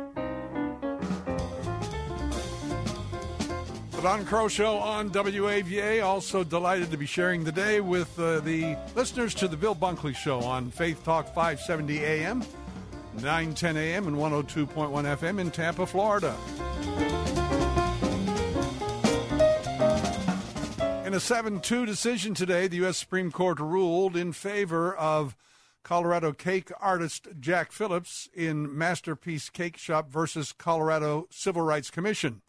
Don 4.04 4.26
Crow 4.26 4.48
Show 4.48 4.76
on 4.76 5.08
WAVA. 5.08 6.04
Also 6.04 6.44
delighted 6.44 6.90
to 6.90 6.98
be 6.98 7.06
sharing 7.06 7.42
the 7.42 7.50
day 7.50 7.80
with 7.80 8.18
uh, 8.18 8.40
the 8.40 8.76
listeners 8.94 9.32
to 9.36 9.48
the 9.48 9.56
Bill 9.56 9.74
Bunkley 9.74 10.14
Show 10.14 10.40
on 10.40 10.70
Faith 10.70 11.02
Talk 11.06 11.28
570 11.28 12.04
AM, 12.04 12.44
910 13.14 13.78
AM, 13.78 14.06
and 14.06 14.14
102.1 14.14 14.66
FM 14.66 15.38
in 15.38 15.50
Tampa, 15.50 15.86
Florida. 15.86 16.36
In 21.06 21.14
a 21.14 21.20
7 21.20 21.60
2 21.60 21.86
decision 21.86 22.34
today, 22.34 22.68
the 22.68 22.76
U.S. 22.76 22.98
Supreme 22.98 23.32
Court 23.32 23.58
ruled 23.58 24.18
in 24.18 24.34
favor 24.34 24.94
of 24.94 25.34
Colorado 25.82 26.34
cake 26.34 26.70
artist 26.78 27.28
Jack 27.40 27.72
Phillips 27.72 28.28
in 28.34 28.76
Masterpiece 28.76 29.48
Cake 29.48 29.78
Shop 29.78 30.10
versus 30.10 30.52
Colorado 30.52 31.26
Civil 31.30 31.62
Rights 31.62 31.88
Commission. 31.88 32.42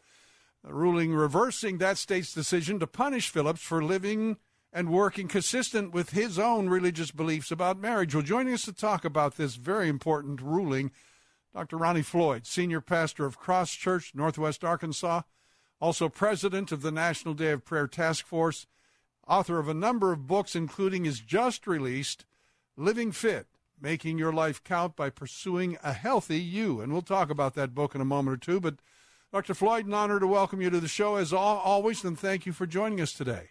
A 0.68 0.74
ruling 0.74 1.14
reversing 1.14 1.78
that 1.78 2.00
state's 2.00 2.34
decision 2.34 2.80
to 2.80 2.88
punish 2.88 3.30
Phillips 3.30 3.62
for 3.62 3.84
living 3.84 4.38
and 4.74 4.90
working 4.90 5.28
consistent 5.28 5.94
with 5.94 6.10
his 6.10 6.40
own 6.40 6.70
religious 6.70 7.12
beliefs 7.12 7.52
about 7.52 7.80
marriage. 7.80 8.16
Well, 8.16 8.24
joining 8.24 8.56
us 8.56 8.66
to 8.66 8.74
talk 8.74 9.06
about 9.06 9.38
this 9.38 9.56
very 9.56 9.88
important 9.88 10.42
ruling, 10.42 10.92
Dr. 11.54 11.78
Ronnie 11.78 12.02
Floyd, 12.02 12.48
senior 12.48 12.82
pastor 12.82 13.26
of 13.26 13.38
Cross 13.38 13.74
Church, 13.74 14.14
Northwest 14.16 14.64
Arkansas, 14.64 15.22
also 15.80 16.10
president 16.10 16.72
of 16.72 16.82
the 16.82 16.92
National 16.92 17.36
Day 17.36 17.52
of 17.52 17.64
Prayer 17.64 17.88
Task 17.88 18.26
Force, 18.26 18.66
author 19.28 19.60
of 19.60 19.70
a 19.70 19.74
number 19.74 20.12
of 20.12 20.26
books, 20.26 20.56
including 20.56 21.06
his 21.06 21.20
just 21.20 21.68
released 21.68 22.26
Living 22.76 23.12
Fit 23.12 23.46
Making 23.80 24.18
Your 24.18 24.34
Life 24.34 24.64
Count 24.64 24.96
by 24.96 25.12
Pursuing 25.12 25.78
a 25.84 25.94
Healthy 25.94 26.42
You. 26.42 26.82
And 26.82 26.92
we'll 26.92 27.04
talk 27.04 27.30
about 27.30 27.54
that 27.54 27.76
book 27.76 27.94
in 27.94 28.02
a 28.02 28.06
moment 28.06 28.34
or 28.34 28.40
two. 28.40 28.60
But, 28.60 28.76
Dr. 29.36 29.54
Floyd, 29.54 29.86
an 29.86 29.94
honor 29.94 30.18
to 30.18 30.28
welcome 30.28 30.62
you 30.62 30.70
to 30.70 30.80
the 30.80 30.88
show 30.88 31.18
as 31.18 31.34
always, 31.34 32.06
and 32.06 32.18
thank 32.18 32.46
you 32.46 32.54
for 32.54 32.66
joining 32.66 33.02
us 33.02 33.12
today. 33.12 33.50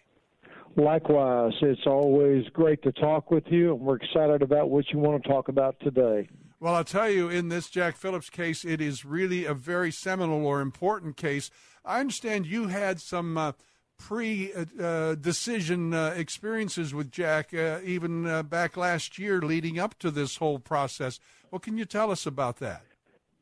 Likewise, 0.75 1.53
it's 1.61 1.85
always 1.85 2.43
great 2.53 2.81
to 2.81 2.91
talk 2.93 3.29
with 3.29 3.43
you, 3.49 3.75
and 3.75 3.81
we're 3.81 3.97
excited 3.97 4.41
about 4.41 4.71
what 4.71 4.85
you 4.91 4.97
want 4.97 5.21
to 5.21 5.29
talk 5.29 5.47
about 5.47 5.79
today. 5.81 6.27
Well, 6.59 6.73
I'll 6.73 6.83
tell 6.83 7.07
you, 7.07 7.29
in 7.29 7.49
this 7.49 7.69
Jack 7.69 7.97
Phillips 7.97 8.31
case, 8.31 8.65
it 8.65 8.81
is 8.81 9.05
really 9.05 9.45
a 9.45 9.53
very 9.53 9.91
seminal 9.91 10.47
or 10.47 10.59
important 10.59 11.17
case. 11.17 11.51
I 11.85 11.99
understand 11.99 12.47
you 12.47 12.69
had 12.69 12.99
some 12.99 13.37
uh, 13.37 13.51
pre 13.99 14.53
uh, 14.81 15.13
decision 15.13 15.93
uh, 15.93 16.15
experiences 16.17 16.95
with 16.95 17.11
Jack 17.11 17.53
uh, 17.53 17.77
even 17.83 18.25
uh, 18.25 18.41
back 18.41 18.75
last 18.75 19.19
year 19.19 19.39
leading 19.39 19.77
up 19.77 19.99
to 19.99 20.09
this 20.09 20.37
whole 20.37 20.57
process. 20.57 21.19
What 21.51 21.61
can 21.61 21.77
you 21.77 21.85
tell 21.85 22.09
us 22.09 22.25
about 22.25 22.57
that? 22.57 22.81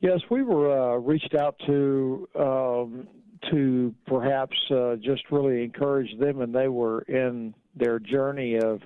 Yes, 0.04 0.20
we 0.30 0.44
were 0.44 0.70
uh, 0.70 0.98
reached 0.98 1.34
out 1.34 1.56
to 1.66 2.28
um, 2.38 3.08
to 3.50 3.96
perhaps 4.06 4.54
uh, 4.70 4.98
just 4.98 5.24
really 5.32 5.64
encourage 5.64 6.10
them, 6.20 6.42
and 6.42 6.54
they 6.54 6.68
were 6.68 7.04
in 7.04 7.54
their 7.78 8.00
journey 8.00 8.58
of 8.58 8.82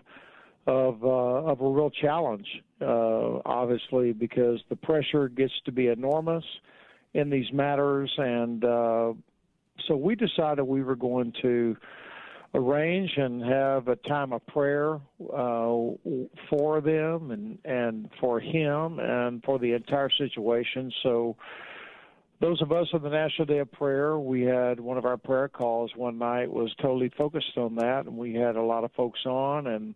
of 0.68 1.04
uh, 1.04 1.08
of 1.08 1.60
a 1.62 1.68
real 1.68 1.90
challenge. 1.90 2.46
Uh, 2.80 3.40
obviously, 3.48 4.14
because 4.14 4.60
the 4.70 4.76
pressure 4.76 5.28
gets 5.28 5.54
to 5.66 5.72
be 5.72 5.88
enormous 5.88 6.44
in 7.16 7.32
these 7.32 7.52
matters, 7.52 8.14
and 8.20 8.64
uh, 8.64 9.12
so 9.88 9.98
we 9.98 10.14
decided 10.14 10.62
we 10.62 10.84
were 10.84 10.96
going 10.96 11.34
to 11.42 11.76
arrange 12.54 13.12
and 13.18 13.44
have 13.44 13.88
a 13.88 13.96
time 13.96 14.34
of 14.34 14.46
prayer 14.48 14.96
uh, 15.34 15.78
for 16.50 16.82
them 16.82 17.32
and 17.32 17.58
and 17.66 18.10
for 18.20 18.40
him 18.40 19.00
and 19.00 19.44
for 19.44 19.60
the 19.60 19.74
entire 19.74 20.10
situation. 20.18 20.92
So 21.04 21.36
those 22.40 22.62
of 22.62 22.72
us 22.72 22.88
on 22.94 23.02
the 23.02 23.10
National 23.10 23.46
Day 23.46 23.60
of 23.60 23.72
Prayer, 23.72 24.20
we 24.20 24.42
had 24.44 24.80
one 24.80 24.98
of 24.98 25.06
our 25.06 25.18
prayer 25.18 25.48
calls 25.48 25.92
one 25.96 26.20
night 26.20 26.52
was 26.52 26.74
totally 26.80 27.12
focused 27.18 27.58
on 27.58 27.76
that, 27.76 28.06
and 28.06 28.16
we 28.16 28.36
had 28.36 28.56
a 28.56 28.62
lot 28.62 28.84
of 28.84 28.92
folks 28.92 29.20
on, 29.26 29.68
and 29.68 29.96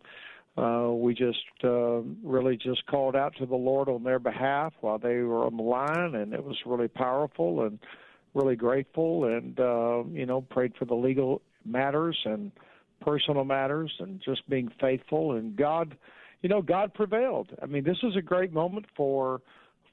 uh, 0.58 0.92
we 0.92 1.14
just 1.14 1.38
uh, 1.64 2.02
really 2.24 2.58
just 2.58 2.86
called 2.88 3.16
out 3.16 3.34
to 3.38 3.46
the 3.46 3.56
Lord 3.56 3.90
on 3.90 4.04
their 4.04 4.20
behalf 4.20 4.74
while 4.82 4.98
they 4.98 5.18
were 5.18 5.46
on 5.46 5.56
the 5.56 5.64
line, 5.64 6.16
and 6.16 6.34
it 6.34 6.44
was 6.44 6.58
really 6.66 6.88
powerful 6.88 7.64
and 7.64 7.80
really 8.34 8.56
grateful, 8.56 9.26
and 9.26 9.60
uh, 9.60 10.04
you 10.12 10.26
know 10.26 10.42
prayed 10.42 10.74
for 10.80 10.86
the 10.86 10.96
legal 10.96 11.44
matters 11.66 12.18
and 12.26 12.52
personal 13.02 13.44
matters, 13.44 13.92
and 14.00 14.22
just 14.24 14.48
being 14.50 14.72
faithful, 14.80 15.34
and 15.34 15.56
God, 15.56 15.98
you 16.42 16.50
know, 16.50 16.62
God 16.62 16.94
prevailed. 16.94 17.50
I 17.62 17.66
mean, 17.66 17.84
this 17.84 17.98
is 18.04 18.16
a 18.16 18.22
great 18.22 18.54
moment 18.54 18.86
for 18.96 19.42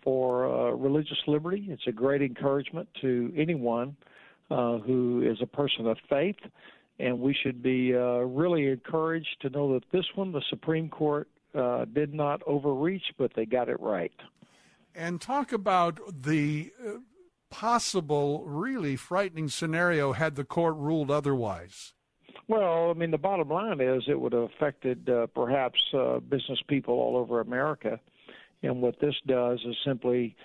for 0.04 0.46
uh, 0.46 0.70
religious 0.72 1.18
liberty. 1.26 1.66
It's 1.68 1.86
a 1.86 1.92
great 1.92 2.22
encouragement 2.22 2.88
to 3.00 3.32
anyone 3.36 3.96
uh, 4.50 4.78
who 4.78 5.22
is 5.22 5.38
a 5.42 5.46
person 5.46 5.86
of 5.86 5.98
faith, 6.08 6.36
and 6.98 7.18
we 7.18 7.34
should 7.34 7.62
be 7.62 7.94
uh, 7.94 8.20
really 8.20 8.68
encouraged 8.68 9.40
to 9.40 9.50
know 9.50 9.74
that 9.74 9.84
this 9.90 10.06
one, 10.14 10.32
the 10.32 10.42
Supreme 10.48 10.88
Court, 10.88 11.28
uh, 11.54 11.84
did 11.86 12.14
not 12.14 12.42
overreach, 12.46 13.14
but 13.16 13.32
they 13.34 13.46
got 13.46 13.68
it 13.68 13.80
right. 13.80 14.12
And 14.94 15.20
talk 15.20 15.52
about 15.52 16.00
the 16.22 16.72
uh, 16.86 16.98
possible, 17.50 18.44
really 18.46 18.96
frightening 18.96 19.48
scenario 19.48 20.12
had 20.12 20.36
the 20.36 20.44
court 20.44 20.76
ruled 20.76 21.10
otherwise. 21.10 21.94
Well, 22.46 22.90
I 22.90 22.94
mean, 22.94 23.10
the 23.10 23.18
bottom 23.18 23.48
line 23.48 23.80
is 23.80 24.02
it 24.08 24.18
would 24.18 24.32
have 24.32 24.50
affected 24.56 25.08
uh, 25.08 25.26
perhaps 25.34 25.78
business 26.28 26.60
people 26.68 26.94
all 26.94 27.16
over 27.16 27.40
America 27.40 28.00
and 28.62 28.82
what 28.82 28.98
this 29.00 29.14
does 29.26 29.60
is 29.64 29.76
simply 29.84 30.36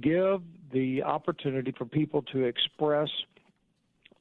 give 0.00 0.42
the 0.72 1.02
opportunity 1.02 1.72
for 1.76 1.84
people 1.84 2.22
to 2.22 2.44
express 2.44 3.08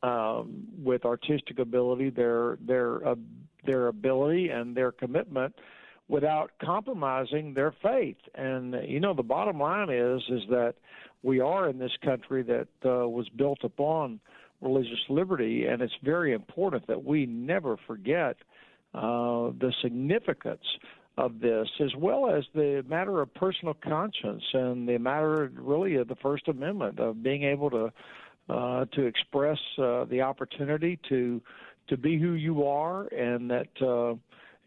um, 0.04 0.66
with 0.78 1.06
artistic 1.06 1.60
ability 1.60 2.10
their 2.10 2.58
their 2.66 3.08
uh, 3.08 3.16
their 3.66 3.88
ability 3.88 4.50
and 4.50 4.76
their 4.76 4.92
commitment 4.92 5.54
without 6.08 6.52
compromising 6.64 7.54
their 7.54 7.74
faith. 7.84 8.18
And 8.36 8.76
you 8.88 9.00
know, 9.00 9.14
the 9.14 9.24
bottom 9.24 9.60
line 9.60 9.90
is 9.90 10.22
is 10.30 10.42
that 10.50 10.76
we 11.24 11.40
are 11.40 11.70
in 11.70 11.78
this 11.78 11.92
country 12.04 12.44
that 12.44 12.68
uh, 12.86 13.08
was 13.08 13.28
built 13.30 13.60
upon 13.64 14.20
religious 14.62 15.00
liberty, 15.10 15.66
and 15.66 15.82
it's 15.82 15.94
very 16.04 16.34
important 16.34 16.86
that 16.88 17.04
we 17.04 17.26
never 17.26 17.78
forget 17.88 18.38
uh, 18.94 19.50
the 19.60 19.74
significance 19.82 20.66
of 21.18 21.40
this, 21.40 21.68
as 21.80 21.94
well 21.98 22.30
as 22.30 22.44
the 22.56 22.84
matter 22.88 23.22
of 23.22 23.34
personal 23.34 23.74
conscience 23.74 24.44
and 24.54 24.88
the 24.88 24.98
matter 24.98 25.52
really 25.56 25.96
of 25.96 26.08
the 26.08 26.16
First 26.16 26.48
Amendment 26.48 27.00
of 27.00 27.22
being 27.22 27.44
able 27.44 27.70
to 27.70 27.92
uh, 28.50 28.86
to 28.94 29.06
express 29.06 29.60
uh, 29.78 30.06
the 30.06 30.22
opportunity 30.22 31.00
to 31.10 31.42
to 31.88 31.98
be 31.98 32.20
who 32.20 32.34
you 32.34 32.66
are, 32.66 33.08
and 33.08 33.50
that 33.50 33.82
uh, 33.82 34.16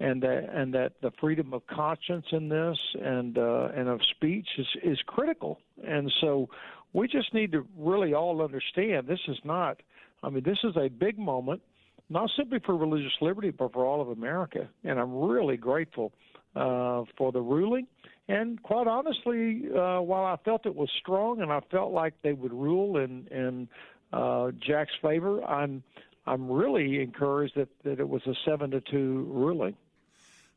and 0.01 0.23
that 0.23 0.49
and 0.53 0.75
that 0.75 0.93
the 1.03 1.13
freedom 1.21 1.53
of 1.55 1.67
conscience 1.67 2.27
in 2.33 2.49
this 2.49 2.77
and 3.01 3.39
uh, 3.39 3.69
and 3.77 3.89
of 3.89 4.01
speech 4.17 4.47
is 4.59 4.67
is 4.83 4.99
critical. 5.07 5.61
And 5.87 6.13
so 6.21 6.49
we 6.93 7.09
just 7.09 7.33
need 7.33 7.53
to 7.53 7.67
really 7.79 8.15
all 8.15 8.43
understand 8.43 9.07
this 9.07 9.21
is 9.29 9.39
not. 9.45 9.81
I 10.23 10.31
mean, 10.31 10.43
this 10.45 10.59
is 10.65 10.77
a 10.77 10.89
big 10.89 11.19
moment, 11.19 11.61
not 12.09 12.31
simply 12.37 12.59
for 12.65 12.77
religious 12.77 13.13
liberty, 13.21 13.51
but 13.51 13.73
for 13.73 13.85
all 13.85 14.01
of 14.01 14.09
America. 14.09 14.69
And 14.85 14.99
I'm 14.99 15.15
really 15.15 15.57
grateful 15.57 16.13
uh, 16.57 17.03
for 17.17 17.31
the 17.31 17.41
ruling. 17.41 17.87
And 18.29 18.63
quite 18.63 18.87
honestly, 18.87 19.65
uh, 19.71 20.01
while 20.01 20.25
I 20.25 20.37
felt 20.45 20.65
it 20.67 20.75
was 20.75 20.89
strong 21.01 21.43
and 21.43 21.53
I 21.53 21.61
felt 21.71 21.93
like 21.93 22.15
they 22.23 22.33
would 22.33 22.53
rule 22.53 22.97
in 22.97 23.27
in 23.31 23.69
uh, 24.13 24.51
Jack's 24.67 24.95
favor, 25.03 25.45
I'm 25.45 25.83
I'm 26.27 26.51
really 26.51 27.03
encouraged 27.03 27.55
that, 27.57 27.69
that 27.85 28.01
it 28.01 28.09
was 28.09 28.23
a 28.27 28.35
seven 28.45 28.71
to 28.71 28.81
two 28.81 29.29
ruling. 29.31 29.77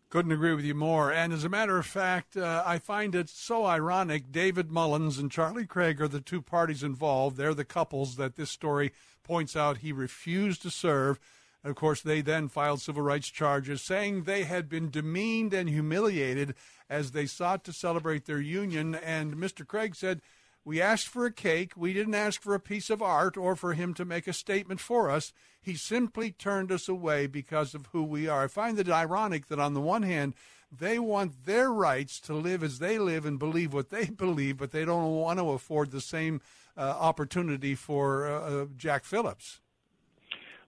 Couldn't 0.10 0.32
agree 0.32 0.54
with 0.54 0.64
you 0.64 0.74
more. 0.74 1.12
And 1.12 1.34
as 1.34 1.44
a 1.44 1.50
matter 1.50 1.78
of 1.78 1.86
fact, 1.86 2.38
uh, 2.38 2.64
I 2.66 2.80
find 2.80 3.14
it 3.14 3.28
so 3.28 3.66
ironic. 3.66 4.32
David 4.32 4.72
Mullins 4.72 5.18
and 5.18 5.30
Charlie 5.30 5.66
Craig 5.66 6.02
are 6.02 6.08
the 6.08 6.22
two 6.22 6.42
parties 6.42 6.82
involved. 6.82 7.36
They're 7.36 7.54
the 7.54 7.66
couples 7.66 8.16
that 8.16 8.38
this 8.38 8.50
story 8.50 8.94
points 9.24 9.56
out 9.58 9.80
he 9.80 9.92
refused 9.92 10.62
to 10.62 10.70
serve. 10.70 11.20
Of 11.62 11.76
course, 11.76 12.02
they 12.02 12.22
then 12.22 12.48
filed 12.48 12.80
civil 12.80 13.04
rights 13.04 13.28
charges 13.28 13.82
saying 13.82 14.24
they 14.24 14.44
had 14.46 14.70
been 14.70 14.90
demeaned 14.90 15.54
and 15.54 15.68
humiliated 15.68 16.56
as 16.90 17.12
they 17.12 17.26
sought 17.26 17.66
to 17.66 17.74
celebrate 17.74 18.26
their 18.26 18.40
union. 18.40 18.96
And 18.96 19.36
Mr. 19.36 19.68
Craig 19.68 19.94
said, 19.94 20.22
We 20.68 20.82
asked 20.82 21.08
for 21.08 21.26
a 21.26 21.32
cake. 21.32 21.78
We 21.78 21.94
didn't 21.94 22.16
ask 22.16 22.42
for 22.42 22.54
a 22.54 22.60
piece 22.60 22.90
of 22.90 23.02
art 23.02 23.38
or 23.38 23.56
for 23.56 23.72
him 23.72 23.94
to 23.94 24.04
make 24.04 24.28
a 24.28 24.34
statement 24.34 24.82
for 24.82 25.10
us. 25.10 25.32
He 25.62 25.76
simply 25.76 26.32
turned 26.32 26.74
us 26.74 26.90
away 26.90 27.26
because 27.26 27.74
of 27.74 27.86
who 27.94 28.04
we 28.04 28.28
are. 28.28 28.44
I 28.44 28.48
find 28.48 28.78
it 28.78 28.90
ironic 28.90 29.48
that, 29.48 29.62
on 29.62 29.76
the 29.76 29.80
one 29.80 30.04
hand, 30.04 30.34
they 30.70 31.00
want 31.00 31.46
their 31.46 31.72
rights 31.72 32.20
to 32.20 32.34
live 32.34 32.64
as 32.64 32.80
they 32.80 33.00
live 33.00 33.26
and 33.26 33.40
believe 33.40 33.74
what 33.74 33.92
they 33.92 34.06
believe, 34.10 34.58
but 34.58 34.72
they 34.72 34.84
don't 34.84 35.16
want 35.16 35.40
to 35.40 35.52
afford 35.52 35.92
the 35.92 36.02
same 36.02 36.42
uh, 36.76 36.82
opportunity 36.82 37.74
for 37.74 38.28
uh, 38.28 38.40
uh 38.40 38.66
Jack 38.76 39.06
Phillips. 39.06 39.62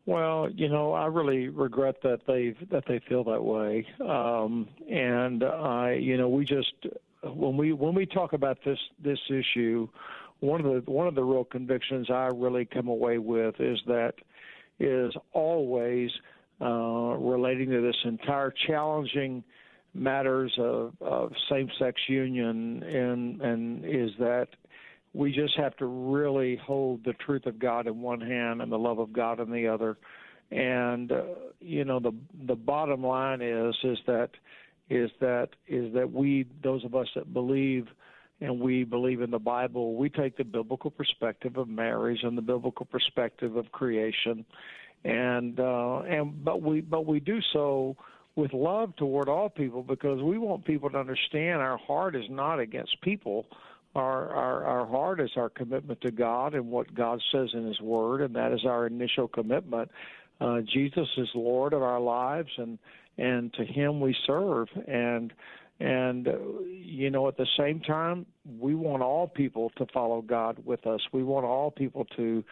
Well, 0.06 0.50
you 0.50 0.70
know, 0.70 0.94
I 0.94 1.08
really 1.08 1.50
regret 1.50 2.04
that 2.04 2.26
they 2.26 2.56
that 2.70 2.86
they 2.88 3.00
feel 3.00 3.26
that 3.26 3.44
way, 3.44 3.86
um, 4.00 4.70
and 4.90 5.44
I, 5.44 5.96
you 5.96 6.16
know, 6.16 6.30
we 6.30 6.46
just 6.46 6.74
when 7.24 7.58
we 7.58 7.74
when 7.74 7.94
we 7.94 8.06
talk 8.06 8.34
about 8.34 8.58
this 8.66 8.80
this 9.04 9.20
issue, 9.30 9.88
one 10.40 10.64
of 10.66 10.86
the 10.86 10.92
one 10.92 11.08
of 11.08 11.16
the 11.16 11.24
real 11.24 11.44
convictions 11.44 12.08
I 12.10 12.30
really 12.34 12.66
come 12.66 12.88
away 12.88 13.18
with 13.18 13.56
is 13.60 13.80
that 13.88 14.14
is 14.80 15.14
always 15.34 16.10
uh, 16.62 17.16
relating 17.18 17.70
to 17.70 17.82
this 17.82 17.96
entire 18.06 18.54
challenging 18.68 19.44
matters 19.94 20.54
of, 20.60 20.94
of 21.02 21.32
same-sex 21.50 22.00
union, 22.08 22.84
and 22.84 23.42
and 23.42 23.86
is 23.86 24.12
that 24.20 24.48
we 25.14 25.32
just 25.32 25.58
have 25.58 25.76
to 25.78 25.86
really 25.86 26.56
hold 26.58 27.04
the 27.04 27.14
truth 27.14 27.46
of 27.46 27.60
God 27.60 27.88
in 27.88 28.02
one 28.02 28.22
hand 28.22 28.62
and 28.62 28.72
the 28.72 28.78
love 28.78 29.00
of 29.00 29.12
God 29.12 29.40
in 29.40 29.52
the 29.52 29.68
other. 29.68 29.98
And 30.52 31.12
uh, 31.12 31.24
you 31.60 31.84
know 31.84 32.00
the 32.00 32.14
the 32.48 32.56
bottom 32.56 33.04
line 33.04 33.42
is 33.42 33.76
is 33.84 33.98
that 34.08 34.30
is 34.90 35.10
that 35.20 35.50
is 35.68 35.94
that 35.94 36.12
we 36.12 36.46
those 36.64 36.84
of 36.86 36.96
us 36.96 37.08
that 37.16 37.34
believe 37.34 37.88
and 38.42 38.60
we 38.60 38.86
believe 38.86 39.22
in 39.22 39.32
the 39.32 39.40
Bible, 39.40 39.96
we 39.96 40.10
take 40.10 40.38
the 40.38 40.46
biblical 40.46 40.90
perspective 40.90 41.58
of 41.58 41.68
marriage 41.68 42.20
and 42.24 42.38
the 42.38 42.42
biblical 42.42 42.86
perspective 42.86 43.58
of 43.58 43.70
creation, 43.72 44.46
and 45.04 45.60
uh, 45.60 46.00
and 46.02 46.44
but 46.44 46.62
we 46.62 46.82
but 46.82 47.06
we 47.06 47.20
do 47.20 47.40
so 47.54 47.96
with 48.36 48.54
love 48.54 48.96
toward 48.96 49.28
all 49.28 49.50
people 49.50 49.84
because 49.84 50.22
we 50.22 50.38
want 50.38 50.64
people 50.64 50.90
to 50.90 50.98
understand 50.98 51.62
our 51.62 51.78
heart 51.78 52.16
is 52.16 52.24
not 52.30 52.60
against 52.60 53.00
people 53.02 53.46
our, 53.96 54.30
our 54.30 54.64
our 54.66 54.86
heart 54.88 55.20
is 55.20 55.32
our 55.36 55.50
commitment 55.50 56.00
to 56.02 56.12
God 56.12 56.54
and 56.54 56.68
what 56.68 56.94
God 56.94 57.22
says 57.32 57.50
in 57.54 57.66
His 57.66 57.80
Word, 57.82 58.22
and 58.22 58.36
that 58.36 58.52
is 58.52 58.66
our 58.66 58.88
initial 58.88 59.28
commitment. 59.28 59.90
Uh, 60.40 60.62
Jesus 60.62 61.08
is 61.18 61.28
Lord 61.34 61.74
of 61.74 61.82
our 61.82 62.00
lives, 62.00 62.50
and 62.58 62.78
and 63.20 63.54
to 63.54 63.66
Him 63.66 64.00
we 64.00 64.16
serve. 64.26 64.68
And 64.88 65.34
and 65.80 66.28
uh, 66.28 66.38
you 66.68 67.10
know, 67.10 67.28
at 67.28 67.38
the 67.38 67.48
same 67.58 67.80
time, 67.80 68.26
we 68.60 68.76
want 68.76 69.02
all 69.02 69.28
people 69.28 69.72
to 69.78 69.86
follow 69.94 70.22
God 70.22 70.58
with 70.66 70.86
us. 70.86 71.02
We 71.12 71.24
want 71.24 71.46
all 71.46 71.72
people 71.72 72.06
to 72.18 72.44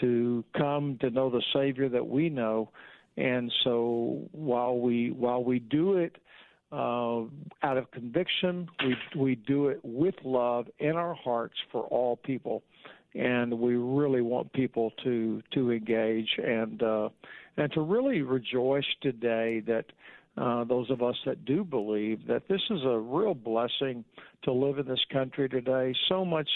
to 0.00 0.44
come 0.56 0.98
to 1.00 1.10
know 1.10 1.30
the 1.30 1.42
Savior 1.52 1.88
that 1.88 2.06
we 2.06 2.28
know. 2.28 2.70
And 3.16 3.52
so 3.62 4.28
while 4.32 4.78
we 4.78 5.10
while 5.10 5.44
we 5.44 5.58
do 5.58 5.96
it 5.96 6.16
uh, 6.72 7.24
out 7.62 7.76
of 7.76 7.90
conviction. 7.90 8.68
We 8.82 8.96
we 9.16 9.34
do 9.34 9.68
it 9.68 9.80
with 9.82 10.14
love 10.24 10.66
in 10.78 10.96
our 10.96 11.14
hearts 11.14 11.56
for 11.70 11.82
all 11.82 12.16
people, 12.16 12.62
and 13.14 13.52
we 13.58 13.76
really 13.76 14.22
want 14.22 14.52
people 14.52 14.92
to 15.04 15.42
to 15.52 15.70
engage 15.70 16.28
and 16.38 16.82
uh, 16.82 17.08
and 17.56 17.72
to 17.72 17.80
really 17.80 18.22
rejoice 18.22 18.86
today 19.00 19.60
that. 19.66 19.84
Uh, 20.38 20.64
those 20.64 20.90
of 20.90 21.02
us 21.02 21.14
that 21.26 21.44
do 21.44 21.62
believe 21.62 22.26
that 22.26 22.42
this 22.48 22.62
is 22.70 22.80
a 22.86 22.98
real 22.98 23.34
blessing 23.34 24.02
to 24.42 24.50
live 24.50 24.78
in 24.78 24.86
this 24.86 25.04
country 25.12 25.46
today. 25.46 25.94
So 26.08 26.24
much 26.24 26.48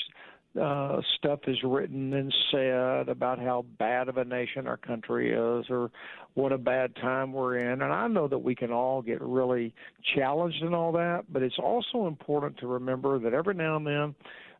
uh, 0.60 1.00
stuff 1.18 1.40
is 1.46 1.58
written 1.62 2.14
and 2.14 2.34
said 2.50 3.08
about 3.08 3.38
how 3.38 3.64
bad 3.78 4.08
of 4.08 4.16
a 4.16 4.24
nation 4.24 4.66
our 4.66 4.76
country 4.76 5.32
is 5.32 5.66
or 5.68 5.90
what 6.34 6.52
a 6.52 6.58
bad 6.58 6.94
time 6.96 7.32
we're 7.32 7.58
in. 7.58 7.82
And 7.82 7.92
I 7.92 8.06
know 8.08 8.26
that 8.28 8.38
we 8.38 8.54
can 8.54 8.72
all 8.72 9.02
get 9.02 9.20
really 9.20 9.74
challenged 10.14 10.62
in 10.62 10.72
all 10.72 10.92
that, 10.92 11.24
but 11.30 11.42
it's 11.42 11.58
also 11.58 12.06
important 12.06 12.58
to 12.58 12.66
remember 12.66 13.18
that 13.18 13.34
every 13.34 13.54
now 13.54 13.76
and 13.76 13.86
then, 13.86 14.14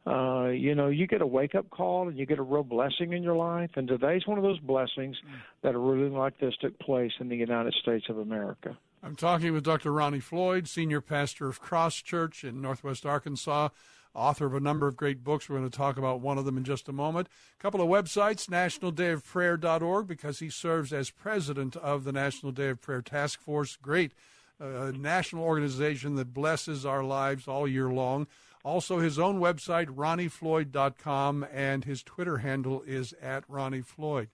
uh, 0.07 0.49
you 0.49 0.75
know, 0.75 0.89
you 0.89 1.07
get 1.07 1.21
a 1.21 1.27
wake 1.27 1.55
up 1.55 1.69
call 1.71 2.09
and 2.09 2.17
you 2.17 2.27
get 2.27 2.39
a 2.39 2.43
real 2.43 2.63
blessing 2.63 3.13
in 3.13 3.23
your 3.23 3.37
life. 3.37 3.71
And 3.75 3.89
today's 3.89 4.27
one 4.27 4.39
of 4.39 4.45
those 4.45 4.61
blessings 4.61 5.17
that 5.63 5.75
a 5.75 5.79
ruling 5.79 6.15
like 6.15 6.39
this 6.39 6.55
took 6.61 6.79
place 6.79 7.13
in 7.19 7.29
the 7.29 7.37
United 7.37 7.75
States 7.75 8.07
of 8.09 8.19
America. 8.19 8.79
I'm 9.03 9.17
talking 9.17 9.53
with 9.53 9.65
Dr. 9.65 9.93
Ronnie 9.93 10.21
Floyd, 10.21 10.69
senior 10.69 11.01
pastor 11.01 11.49
of 11.49 11.61
Cross 11.61 12.03
Church 12.03 12.45
in 12.45 12.61
Northwest 12.61 13.05
Arkansas 13.05 13.69
author 14.17 14.47
of 14.47 14.55
a 14.55 14.61
number 14.61 14.89
of 14.89 14.97
great 14.97 15.23
books. 15.23 15.49
We're 15.49 15.59
going 15.59 15.71
to 15.71 15.77
talk 15.77 15.99
about 15.99 16.21
one 16.21 16.39
of 16.39 16.45
them 16.45 16.57
in 16.57 16.65
just 16.65 16.89
a 16.89 16.93
moment. 16.93 17.29
A 17.59 17.63
couple 17.63 17.81
of 17.81 17.89
websites, 17.89 18.49
nationaldayofprayer.org, 18.49 20.09
because 20.09 20.39
he 20.39 20.49
serves 20.49 20.93
as 20.93 21.11
president 21.11 21.77
of 21.77 22.05
the 22.05 22.13
National 22.13 22.51
Day 22.51 22.71
of 22.71 22.81
Prayer 22.81 23.03
Task 23.03 23.41
Force. 23.41 23.77
Great 23.77 24.13
uh, 24.61 24.91
national 24.97 25.45
organization 25.45 26.17
that 26.17 26.33
blesses 26.33 26.87
our 26.87 27.05
lives 27.05 27.47
all 27.47 27.69
year 27.69 27.91
long. 27.91 28.27
Also, 28.67 28.99
his 28.99 29.17
own 29.17 29.39
website, 29.39 29.87
ronniefloyd.com, 29.87 31.47
and 31.53 31.85
his 31.85 32.03
Twitter 32.03 32.39
handle 32.39 32.83
is 32.85 33.15
at 33.23 33.45
Ronnie 33.47 33.81
Floyd. 33.81 34.29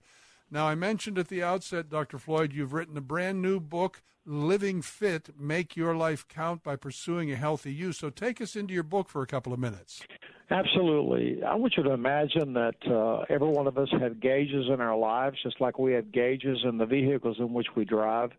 Now, 0.49 0.67
I 0.67 0.73
mentioned 0.73 1.19
at 1.19 1.27
the 1.27 1.43
outset, 1.43 1.87
Dr. 1.87 2.17
Floyd, 2.17 2.51
you've 2.51 2.73
written 2.73 2.97
a 2.97 3.01
brand 3.01 3.43
new 3.43 3.59
book, 3.59 4.01
Living 4.25 4.81
Fit 4.81 5.29
Make 5.39 5.77
Your 5.77 5.95
Life 5.95 6.27
Count 6.27 6.63
by 6.63 6.75
Pursuing 6.75 7.31
a 7.31 7.35
Healthy 7.35 7.75
You. 7.75 7.93
So 7.93 8.09
take 8.09 8.41
us 8.41 8.55
into 8.55 8.73
your 8.73 8.81
book 8.81 9.07
for 9.07 9.21
a 9.21 9.27
couple 9.27 9.53
of 9.53 9.59
minutes. 9.59 10.01
Absolutely. 10.49 11.43
I 11.43 11.53
want 11.53 11.75
you 11.77 11.83
to 11.83 11.91
imagine 11.91 12.53
that 12.53 12.87
uh, 12.89 13.25
every 13.29 13.49
one 13.49 13.67
of 13.67 13.77
us 13.77 13.89
have 14.01 14.19
gauges 14.19 14.65
in 14.67 14.81
our 14.81 14.97
lives, 14.97 15.37
just 15.43 15.61
like 15.61 15.77
we 15.77 15.93
have 15.93 16.11
gauges 16.11 16.57
in 16.67 16.79
the 16.79 16.87
vehicles 16.87 17.37
in 17.37 17.53
which 17.53 17.67
we 17.75 17.85
drive. 17.85 18.31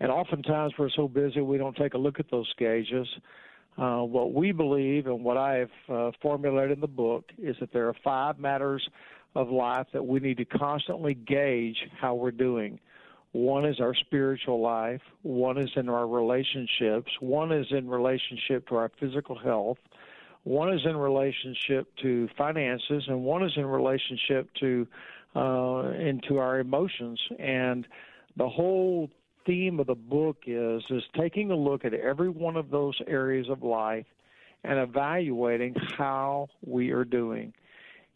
And 0.00 0.10
oftentimes 0.10 0.72
we're 0.76 0.90
so 0.90 1.06
busy 1.06 1.40
we 1.40 1.56
don't 1.56 1.76
take 1.76 1.94
a 1.94 1.98
look 1.98 2.18
at 2.18 2.32
those 2.32 2.52
gauges. 2.58 3.06
Uh, 3.78 4.02
what 4.02 4.34
we 4.34 4.52
believe 4.52 5.06
and 5.06 5.24
what 5.24 5.36
I 5.36 5.54
have 5.54 5.70
uh, 5.88 6.10
formulated 6.20 6.72
in 6.72 6.80
the 6.80 6.86
book 6.86 7.24
is 7.38 7.56
that 7.60 7.72
there 7.72 7.88
are 7.88 7.94
five 8.04 8.38
matters 8.38 8.86
of 9.34 9.48
life 9.48 9.86
that 9.92 10.04
we 10.04 10.20
need 10.20 10.38
to 10.38 10.44
constantly 10.44 11.14
gauge 11.14 11.76
how 12.00 12.14
we're 12.14 12.32
doing. 12.32 12.78
One 13.32 13.64
is 13.64 13.78
our 13.80 13.94
spiritual 13.94 14.60
life, 14.60 15.02
one 15.22 15.56
is 15.56 15.70
in 15.76 15.88
our 15.88 16.06
relationships, 16.06 17.12
one 17.20 17.52
is 17.52 17.66
in 17.70 17.88
relationship 17.88 18.66
to 18.68 18.76
our 18.76 18.90
physical 18.98 19.38
health, 19.38 19.78
one 20.42 20.72
is 20.72 20.80
in 20.84 20.96
relationship 20.96 21.86
to 22.02 22.28
finances, 22.36 23.04
and 23.06 23.22
one 23.22 23.44
is 23.44 23.52
in 23.56 23.66
relationship 23.66 24.48
to 24.60 24.86
uh, 25.36 25.90
into 25.96 26.38
our 26.38 26.58
emotions. 26.58 27.20
And 27.38 27.86
the 28.36 28.48
whole 28.48 29.10
theme 29.46 29.80
of 29.80 29.86
the 29.86 29.94
book 29.94 30.38
is 30.46 30.82
is 30.90 31.02
taking 31.18 31.50
a 31.50 31.56
look 31.56 31.84
at 31.84 31.94
every 31.94 32.28
one 32.28 32.56
of 32.56 32.70
those 32.70 33.00
areas 33.06 33.48
of 33.48 33.62
life 33.62 34.06
and 34.64 34.78
evaluating 34.78 35.74
how 35.96 36.48
we 36.66 36.90
are 36.90 37.04
doing. 37.04 37.52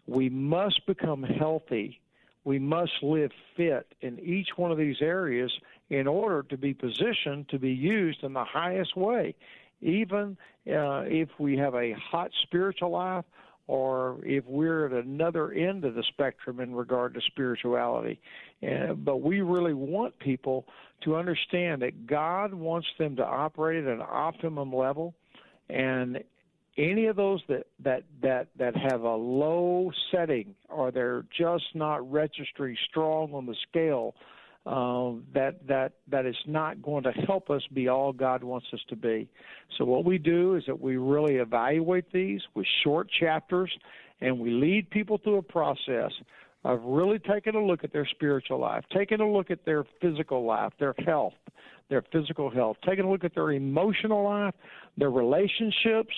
We 0.07 0.29
must 0.29 0.87
become 0.87 1.23
healthy 1.23 2.01
we 2.45 2.59
must 2.59 2.93
live 3.03 3.33
fit 3.57 3.95
in 4.03 4.19
each 4.21 4.51
one 4.57 4.71
of 4.71 4.79
these 4.79 5.01
areas 5.01 5.53
in 5.89 6.07
order 6.07 6.43
to 6.45 6.57
be 6.57 6.75
positioned 6.75 7.49
to 7.49 7.59
be 7.59 7.73
used 7.73 8.23
in 8.23 8.35
the 8.35 8.45
highest 8.45 8.97
way. 8.97 9.35
Even 9.81 10.37
uh, 10.69 11.05
if 11.07 11.29
we 11.39 11.57
have 11.57 11.75
a 11.75 11.93
hot 11.93 12.31
spiritual 12.43 12.91
life 12.91 13.25
or 13.67 14.19
if 14.25 14.45
we're 14.47 14.87
at 14.87 15.05
another 15.05 15.53
end 15.53 15.85
of 15.85 15.95
the 15.95 16.03
spectrum 16.03 16.61
in 16.61 16.75
regard 16.75 17.15
to 17.15 17.21
spirituality. 17.23 18.21
But 18.61 19.23
we 19.23 19.41
really 19.41 19.75
want 19.75 20.19
people 20.19 20.67
to 21.03 21.17
understand 21.17 21.83
that 21.83 22.07
God 22.07 22.55
wants 22.55 22.89
them 22.99 23.17
to 23.17 23.25
operate 23.25 23.85
at 23.85 23.93
an 23.93 24.03
optimum 24.03 24.73
level. 24.73 25.15
And 25.69 26.23
any 26.77 27.07
of 27.07 27.17
those 27.17 27.41
that 27.49 27.67
that 27.81 28.03
that 28.21 28.49
that 28.57 28.77
have 28.77 29.03
a 29.03 29.15
low 29.15 29.93
setting 30.11 30.55
or 30.69 30.91
they're 30.91 31.25
just 31.37 31.65
not 31.75 32.11
registering 32.11 32.77
strong 32.89 33.33
on 33.33 33.47
the 33.47 33.55
scale 33.69 34.15
uh, 34.67 35.13
that 35.35 35.67
that 35.67 35.93
that 36.09 36.25
is 36.25 36.37
not 36.47 36.81
going 36.83 37.05
to 37.05 37.13
help 37.13 37.51
us 37.51 37.63
be 37.73 37.89
all 37.89 38.13
God 38.13 38.43
wants 38.43 38.67
us 38.73 38.81
to 38.89 38.97
be. 38.97 39.29
So 39.77 39.85
what 39.85 40.05
we 40.05 40.17
do 40.17 40.57
is 40.57 40.65
that 40.67 40.81
we 40.81 40.97
really 40.97 41.37
evaluate 41.37 42.11
these 42.13 42.41
with 42.55 42.67
short 42.83 43.09
chapters, 43.21 43.71
and 44.21 44.39
we 44.39 44.51
lead 44.51 44.89
people 44.91 45.19
through 45.19 45.37
a 45.37 45.43
process 45.43 46.13
of 46.65 46.81
really 46.83 47.19
taking 47.19 47.55
a 47.55 47.63
look 47.63 47.85
at 47.85 47.93
their 47.93 48.07
spiritual 48.07 48.59
life, 48.59 48.85
taking 48.91 49.21
a 49.21 49.31
look 49.31 49.51
at 49.51 49.65
their 49.67 49.85
physical 50.01 50.47
life, 50.47 50.73
their 50.79 50.95
health, 51.05 51.35
their 51.91 52.03
physical 52.11 52.49
health, 52.49 52.79
taking 52.87 53.05
a 53.05 53.11
look 53.11 53.23
at 53.23 53.35
their 53.35 53.53
emotional 53.53 54.25
life, 54.25 54.55
their 54.97 55.11
relationships, 55.11 56.15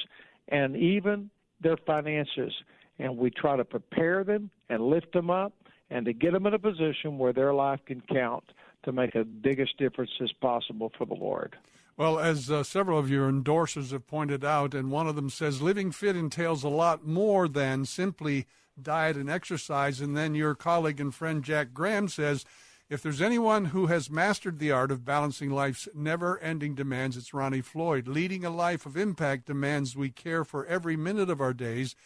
and 0.48 0.76
even 0.76 1.28
their 1.60 1.76
finances. 1.78 2.52
And 3.00 3.16
we 3.16 3.30
try 3.30 3.56
to 3.56 3.64
prepare 3.64 4.22
them 4.22 4.50
and 4.68 4.86
lift 4.86 5.12
them 5.12 5.30
up 5.30 5.52
and 5.90 6.06
to 6.06 6.12
get 6.12 6.32
them 6.32 6.46
in 6.46 6.54
a 6.54 6.58
position 6.58 7.18
where 7.18 7.32
their 7.32 7.54
life 7.54 7.80
can 7.86 8.02
count 8.02 8.44
to 8.84 8.92
make 8.92 9.12
the 9.12 9.24
biggest 9.24 9.76
difference 9.78 10.10
as 10.22 10.32
possible 10.32 10.92
for 10.96 11.06
the 11.06 11.14
Lord. 11.14 11.56
Well, 11.96 12.18
as 12.18 12.50
uh, 12.50 12.62
several 12.62 12.98
of 12.98 13.10
your 13.10 13.30
endorsers 13.30 13.90
have 13.92 14.06
pointed 14.06 14.44
out, 14.44 14.74
and 14.74 14.90
one 14.90 15.06
of 15.06 15.16
them 15.16 15.30
says 15.30 15.62
living 15.62 15.90
fit 15.90 16.14
entails 16.14 16.62
a 16.62 16.68
lot 16.68 17.06
more 17.06 17.48
than 17.48 17.86
simply 17.86 18.46
diet 18.80 19.16
and 19.16 19.30
exercise. 19.30 20.00
And 20.00 20.16
then 20.16 20.34
your 20.34 20.54
colleague 20.54 21.00
and 21.00 21.14
friend 21.14 21.42
Jack 21.42 21.72
Graham 21.72 22.08
says 22.08 22.44
if 22.88 23.02
there's 23.02 23.22
anyone 23.22 23.66
who 23.66 23.86
has 23.86 24.10
mastered 24.10 24.60
the 24.60 24.70
art 24.70 24.92
of 24.92 25.04
balancing 25.04 25.50
life's 25.50 25.88
never 25.92 26.38
ending 26.38 26.76
demands, 26.76 27.16
it's 27.16 27.34
Ronnie 27.34 27.60
Floyd. 27.60 28.06
Leading 28.06 28.44
a 28.44 28.50
life 28.50 28.86
of 28.86 28.96
impact 28.96 29.46
demands 29.46 29.96
we 29.96 30.10
care 30.10 30.44
for 30.44 30.64
every 30.66 30.96
minute 30.96 31.28
of 31.28 31.40
our 31.40 31.52
days 31.52 31.96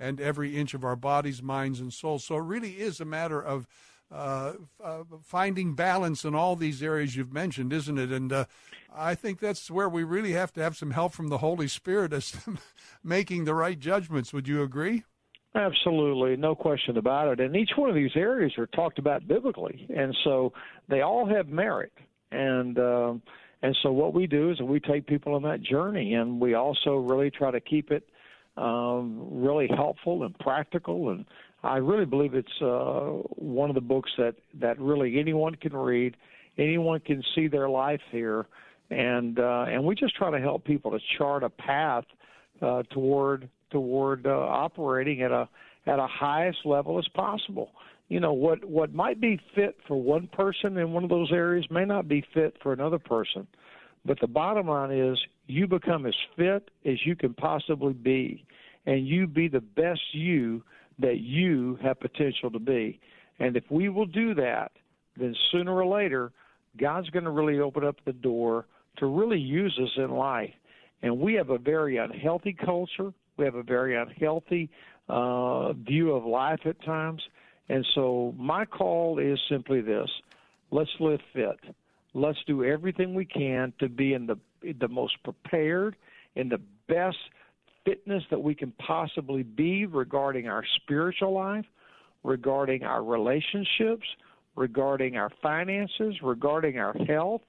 and 0.00 0.20
every 0.20 0.56
inch 0.56 0.74
of 0.74 0.84
our 0.84 0.96
bodies, 0.96 1.42
minds, 1.42 1.80
and 1.80 1.92
souls. 1.92 2.24
So 2.24 2.36
it 2.36 2.42
really 2.42 2.80
is 2.80 3.00
a 3.00 3.04
matter 3.04 3.42
of 3.42 3.66
uh, 4.10 4.54
uh, 4.82 5.02
finding 5.22 5.74
balance 5.74 6.24
in 6.24 6.34
all 6.34 6.56
these 6.56 6.82
areas 6.82 7.14
you've 7.14 7.32
mentioned, 7.32 7.72
isn't 7.72 7.98
it? 7.98 8.10
And 8.10 8.32
uh, 8.32 8.44
I 8.94 9.14
think 9.14 9.38
that's 9.38 9.70
where 9.70 9.88
we 9.88 10.02
really 10.02 10.32
have 10.32 10.52
to 10.54 10.62
have 10.62 10.76
some 10.76 10.92
help 10.92 11.12
from 11.12 11.28
the 11.28 11.38
Holy 11.38 11.68
Spirit 11.68 12.12
as 12.12 12.30
to 12.30 12.56
making 13.04 13.44
the 13.44 13.54
right 13.54 13.78
judgments. 13.78 14.32
Would 14.32 14.48
you 14.48 14.62
agree? 14.62 15.04
Absolutely, 15.54 16.36
no 16.36 16.54
question 16.54 16.96
about 16.96 17.28
it. 17.28 17.40
And 17.40 17.56
each 17.56 17.70
one 17.76 17.88
of 17.88 17.96
these 17.96 18.14
areas 18.14 18.52
are 18.58 18.66
talked 18.66 18.98
about 18.98 19.26
biblically, 19.26 19.86
and 19.94 20.16
so 20.22 20.52
they 20.88 21.00
all 21.00 21.26
have 21.26 21.48
merit. 21.48 21.92
And 22.30 22.78
um, 22.78 23.22
and 23.62 23.76
so 23.82 23.90
what 23.90 24.14
we 24.14 24.26
do 24.26 24.50
is 24.50 24.60
we 24.60 24.78
take 24.78 25.06
people 25.06 25.34
on 25.34 25.42
that 25.42 25.62
journey, 25.62 26.14
and 26.14 26.38
we 26.38 26.54
also 26.54 26.96
really 26.96 27.30
try 27.30 27.50
to 27.50 27.60
keep 27.60 27.90
it 27.90 28.08
um, 28.58 29.18
really 29.30 29.68
helpful 29.68 30.24
and 30.24 30.36
practical. 30.38 31.10
And 31.10 31.24
I 31.62 31.76
really 31.76 32.04
believe 32.04 32.34
it's 32.34 32.48
uh, 32.60 33.22
one 33.36 33.70
of 33.70 33.74
the 33.74 33.80
books 33.80 34.10
that 34.18 34.34
that 34.60 34.78
really 34.78 35.18
anyone 35.18 35.54
can 35.54 35.74
read, 35.76 36.16
anyone 36.58 37.00
can 37.00 37.22
see 37.34 37.48
their 37.48 37.68
life 37.68 38.00
here, 38.10 38.46
and 38.90 39.38
uh, 39.38 39.66
and 39.68 39.84
we 39.84 39.94
just 39.94 40.16
try 40.16 40.30
to 40.30 40.40
help 40.40 40.64
people 40.64 40.90
to 40.90 40.98
chart 41.16 41.42
a 41.42 41.50
path 41.50 42.04
uh, 42.60 42.82
toward 42.90 43.48
toward 43.70 44.26
uh, 44.26 44.30
operating 44.30 45.22
at 45.22 45.30
a 45.30 45.48
at 45.86 45.98
a 45.98 46.06
highest 46.06 46.58
level 46.64 46.98
as 46.98 47.08
possible. 47.14 47.70
You 48.08 48.20
know 48.20 48.32
what 48.32 48.64
what 48.64 48.92
might 48.92 49.20
be 49.20 49.40
fit 49.54 49.76
for 49.86 50.00
one 50.00 50.28
person 50.32 50.76
in 50.78 50.92
one 50.92 51.04
of 51.04 51.10
those 51.10 51.30
areas 51.32 51.66
may 51.70 51.84
not 51.84 52.08
be 52.08 52.24
fit 52.34 52.56
for 52.62 52.72
another 52.72 52.98
person. 52.98 53.46
But 54.04 54.20
the 54.20 54.28
bottom 54.28 54.68
line 54.68 54.92
is 54.92 55.18
you 55.48 55.66
become 55.66 56.06
as 56.06 56.14
fit 56.36 56.70
as 56.86 57.04
you 57.04 57.16
can 57.16 57.34
possibly 57.34 57.92
be 57.92 58.44
and 58.88 59.06
you 59.06 59.26
be 59.26 59.48
the 59.48 59.60
best 59.60 60.00
you 60.12 60.62
that 60.98 61.18
you 61.18 61.78
have 61.82 62.00
potential 62.00 62.50
to 62.50 62.58
be. 62.58 62.98
And 63.38 63.56
if 63.56 63.64
we 63.70 63.88
will 63.88 64.06
do 64.06 64.34
that, 64.34 64.72
then 65.16 65.34
sooner 65.52 65.72
or 65.72 65.86
later 65.86 66.32
God's 66.80 67.10
going 67.10 67.24
to 67.24 67.30
really 67.30 67.60
open 67.60 67.84
up 67.84 67.96
the 68.04 68.12
door 68.12 68.66
to 68.96 69.06
really 69.06 69.38
use 69.38 69.78
us 69.80 69.90
in 69.96 70.10
life. 70.10 70.52
And 71.02 71.20
we 71.20 71.34
have 71.34 71.50
a 71.50 71.58
very 71.58 71.98
unhealthy 71.98 72.56
culture 72.64 73.12
we 73.38 73.44
have 73.44 73.54
a 73.54 73.62
very 73.62 73.96
unhealthy 73.96 74.68
uh, 75.08 75.72
view 75.72 76.12
of 76.12 76.24
life 76.24 76.60
at 76.66 76.82
times. 76.84 77.22
And 77.68 77.86
so 77.94 78.34
my 78.36 78.64
call 78.64 79.18
is 79.18 79.38
simply 79.48 79.80
this 79.80 80.08
let's 80.70 80.90
live 81.00 81.20
fit. 81.32 81.58
Let's 82.14 82.38
do 82.46 82.64
everything 82.64 83.14
we 83.14 83.24
can 83.24 83.72
to 83.78 83.88
be 83.88 84.12
in 84.12 84.26
the 84.26 84.38
the 84.80 84.88
most 84.88 85.22
prepared, 85.22 85.96
in 86.34 86.48
the 86.48 86.60
best 86.88 87.16
fitness 87.88 88.22
that 88.30 88.42
we 88.42 88.54
can 88.54 88.72
possibly 88.72 89.42
be 89.42 89.86
regarding 89.86 90.46
our 90.46 90.62
spiritual 90.76 91.32
life, 91.32 91.64
regarding 92.22 92.84
our 92.84 93.02
relationships, 93.02 94.06
regarding 94.56 95.16
our 95.16 95.30
finances, 95.40 96.16
regarding 96.22 96.78
our 96.78 96.92
health, 97.06 97.42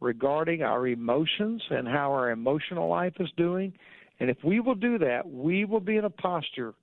regarding 0.00 0.62
our 0.62 0.86
emotions 0.86 1.62
and 1.70 1.86
how 1.86 2.10
our 2.12 2.30
emotional 2.30 2.88
life 2.88 3.14
is 3.20 3.28
doing, 3.36 3.72
and 4.18 4.30
if 4.30 4.38
we 4.42 4.60
will 4.60 4.74
do 4.74 4.98
that, 4.98 5.28
we 5.28 5.64
will 5.64 5.80
be 5.80 5.96
in 5.96 6.04
a 6.04 6.10
posture 6.10 6.74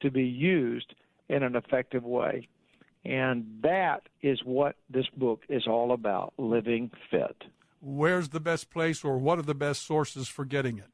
to 0.00 0.10
be 0.10 0.24
used 0.24 0.94
in 1.28 1.42
an 1.42 1.56
effective 1.56 2.04
way. 2.04 2.48
And 3.04 3.44
that 3.62 4.08
is 4.22 4.40
what 4.44 4.76
this 4.88 5.06
book 5.16 5.42
is 5.48 5.66
all 5.66 5.92
about 5.92 6.32
living 6.38 6.90
fit. 7.10 7.44
Where's 7.82 8.30
the 8.30 8.40
best 8.40 8.70
place, 8.70 9.04
or 9.04 9.18
what 9.18 9.38
are 9.38 9.42
the 9.42 9.54
best 9.54 9.86
sources 9.86 10.28
for 10.28 10.46
getting 10.46 10.78
it? 10.78 10.93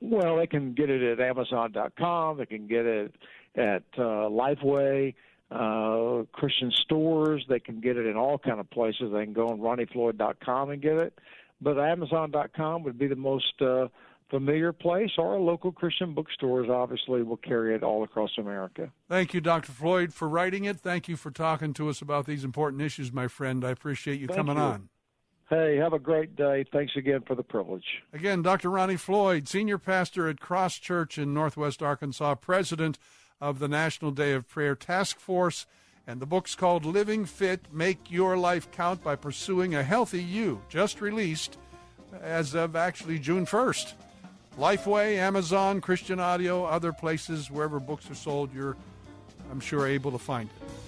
Well, 0.00 0.36
they 0.36 0.46
can 0.46 0.74
get 0.74 0.90
it 0.90 1.02
at 1.02 1.20
Amazon.com. 1.20 2.38
They 2.38 2.46
can 2.46 2.66
get 2.66 2.86
it 2.86 3.14
at 3.56 3.82
uh, 3.96 4.28
Lifeway, 4.30 5.14
uh, 5.50 6.24
Christian 6.32 6.70
stores. 6.70 7.44
They 7.48 7.60
can 7.60 7.80
get 7.80 7.96
it 7.96 8.06
in 8.06 8.16
all 8.16 8.38
kind 8.38 8.60
of 8.60 8.70
places. 8.70 9.12
They 9.12 9.24
can 9.24 9.32
go 9.32 9.48
on 9.48 9.58
RonnieFloyd.com 9.58 10.70
and 10.70 10.80
get 10.80 10.98
it. 10.98 11.18
But 11.60 11.78
Amazon.com 11.78 12.84
would 12.84 12.98
be 12.98 13.08
the 13.08 13.16
most 13.16 13.60
uh, 13.60 13.88
familiar 14.30 14.72
place, 14.72 15.10
or 15.18 15.40
local 15.40 15.72
Christian 15.72 16.14
bookstores 16.14 16.68
obviously 16.70 17.22
will 17.22 17.38
carry 17.38 17.74
it 17.74 17.82
all 17.82 18.04
across 18.04 18.30
America. 18.38 18.92
Thank 19.08 19.34
you, 19.34 19.40
Dr. 19.40 19.72
Floyd, 19.72 20.12
for 20.12 20.28
writing 20.28 20.64
it. 20.64 20.78
Thank 20.78 21.08
you 21.08 21.16
for 21.16 21.30
talking 21.30 21.72
to 21.74 21.88
us 21.88 22.00
about 22.00 22.26
these 22.26 22.44
important 22.44 22.82
issues, 22.82 23.12
my 23.12 23.26
friend. 23.26 23.64
I 23.64 23.70
appreciate 23.70 24.20
you 24.20 24.26
Thank 24.26 24.36
coming 24.36 24.56
you. 24.56 24.62
on. 24.62 24.88
Hey, 25.50 25.76
have 25.76 25.94
a 25.94 25.98
great 25.98 26.36
day. 26.36 26.66
Thanks 26.70 26.94
again 26.94 27.22
for 27.22 27.34
the 27.34 27.42
privilege. 27.42 28.02
Again, 28.12 28.42
Dr. 28.42 28.70
Ronnie 28.70 28.96
Floyd, 28.96 29.48
senior 29.48 29.78
pastor 29.78 30.28
at 30.28 30.40
Cross 30.40 30.78
Church 30.78 31.16
in 31.16 31.32
Northwest 31.32 31.82
Arkansas, 31.82 32.34
president 32.34 32.98
of 33.40 33.58
the 33.58 33.68
National 33.68 34.10
Day 34.10 34.32
of 34.32 34.46
Prayer 34.46 34.74
Task 34.74 35.18
Force, 35.18 35.64
and 36.06 36.20
the 36.20 36.26
book's 36.26 36.54
called 36.54 36.84
Living 36.84 37.24
Fit 37.24 37.72
Make 37.72 38.10
Your 38.10 38.36
Life 38.36 38.70
Count 38.72 39.02
by 39.02 39.16
Pursuing 39.16 39.74
a 39.74 39.82
Healthy 39.82 40.22
You, 40.22 40.60
just 40.68 41.00
released 41.00 41.56
as 42.20 42.54
of 42.54 42.76
actually 42.76 43.18
June 43.18 43.46
1st. 43.46 43.94
Lifeway, 44.58 45.16
Amazon, 45.16 45.80
Christian 45.80 46.20
Audio, 46.20 46.64
other 46.64 46.92
places, 46.92 47.50
wherever 47.50 47.80
books 47.80 48.10
are 48.10 48.14
sold, 48.14 48.52
you're, 48.52 48.76
I'm 49.50 49.60
sure, 49.60 49.86
able 49.86 50.10
to 50.12 50.18
find 50.18 50.50
it. 50.50 50.87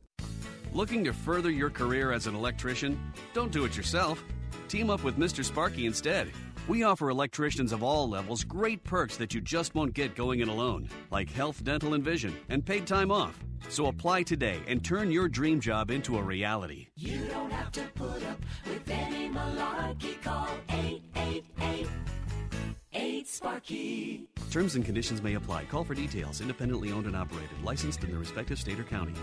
Looking 0.73 1.03
to 1.03 1.13
further 1.13 1.51
your 1.51 1.69
career 1.69 2.11
as 2.11 2.27
an 2.27 2.35
electrician? 2.35 2.99
Don't 3.33 3.51
do 3.51 3.65
it 3.65 3.75
yourself. 3.75 4.23
Team 4.67 4.89
up 4.89 5.03
with 5.03 5.17
Mr. 5.17 5.43
Sparky 5.43 5.85
instead. 5.85 6.31
We 6.67 6.83
offer 6.83 7.09
electricians 7.09 7.73
of 7.73 7.83
all 7.83 8.07
levels 8.07 8.43
great 8.43 8.83
perks 8.83 9.17
that 9.17 9.33
you 9.33 9.41
just 9.41 9.75
won't 9.75 9.93
get 9.93 10.15
going 10.15 10.39
it 10.39 10.47
alone, 10.47 10.89
like 11.09 11.29
health, 11.29 11.63
dental, 11.63 11.93
and 11.93 12.03
vision, 12.03 12.35
and 12.49 12.65
paid 12.65 12.87
time 12.87 13.11
off. 13.11 13.37
So 13.69 13.87
apply 13.87 14.23
today 14.23 14.59
and 14.67 14.83
turn 14.83 15.11
your 15.11 15.27
dream 15.27 15.59
job 15.59 15.91
into 15.91 16.17
a 16.17 16.21
reality. 16.21 16.87
You 16.95 17.25
don't 17.25 17.51
have 17.51 17.71
to 17.73 17.83
put 17.95 18.23
up 18.23 18.39
with 18.65 18.89
any 18.89 19.29
malarkey. 19.29 20.21
Call 20.21 20.47
888 20.69 21.87
8 22.93 23.27
Sparky. 23.27 24.27
Terms 24.51 24.75
and 24.75 24.83
conditions 24.85 25.21
may 25.21 25.35
apply. 25.35 25.65
Call 25.65 25.83
for 25.83 25.95
details. 25.95 26.41
Independently 26.41 26.91
owned 26.91 27.05
and 27.05 27.15
operated. 27.15 27.49
Licensed 27.63 28.03
in 28.03 28.11
the 28.11 28.17
respective 28.17 28.59
state 28.59 28.79
or 28.79 28.83
county. 28.83 29.13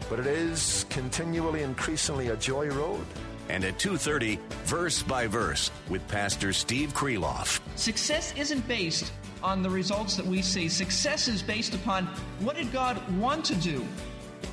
but 0.09 0.19
it 0.19 0.27
is 0.27 0.87
continually, 0.91 1.63
increasingly 1.63 2.29
a 2.29 2.37
joy 2.37 2.69
road. 2.69 3.05
And 3.49 3.65
at 3.65 3.79
2.30, 3.79 4.39
Verse 4.65 5.03
by 5.03 5.27
Verse 5.27 5.71
with 5.89 6.07
Pastor 6.09 6.53
Steve 6.53 6.93
Kreloff. 6.93 7.61
Success 7.77 8.35
isn't 8.37 8.67
based 8.69 9.13
on 9.43 9.63
the 9.63 9.71
results 9.71 10.17
that 10.17 10.27
we 10.27 10.43
see. 10.43 10.69
Success 10.69 11.29
is 11.29 11.43
based 11.43 11.75
upon 11.75 12.07
what 12.41 12.57
did 12.57 12.73
God 12.73 13.01
want 13.19 13.45
to 13.47 13.55
do? 13.55 13.85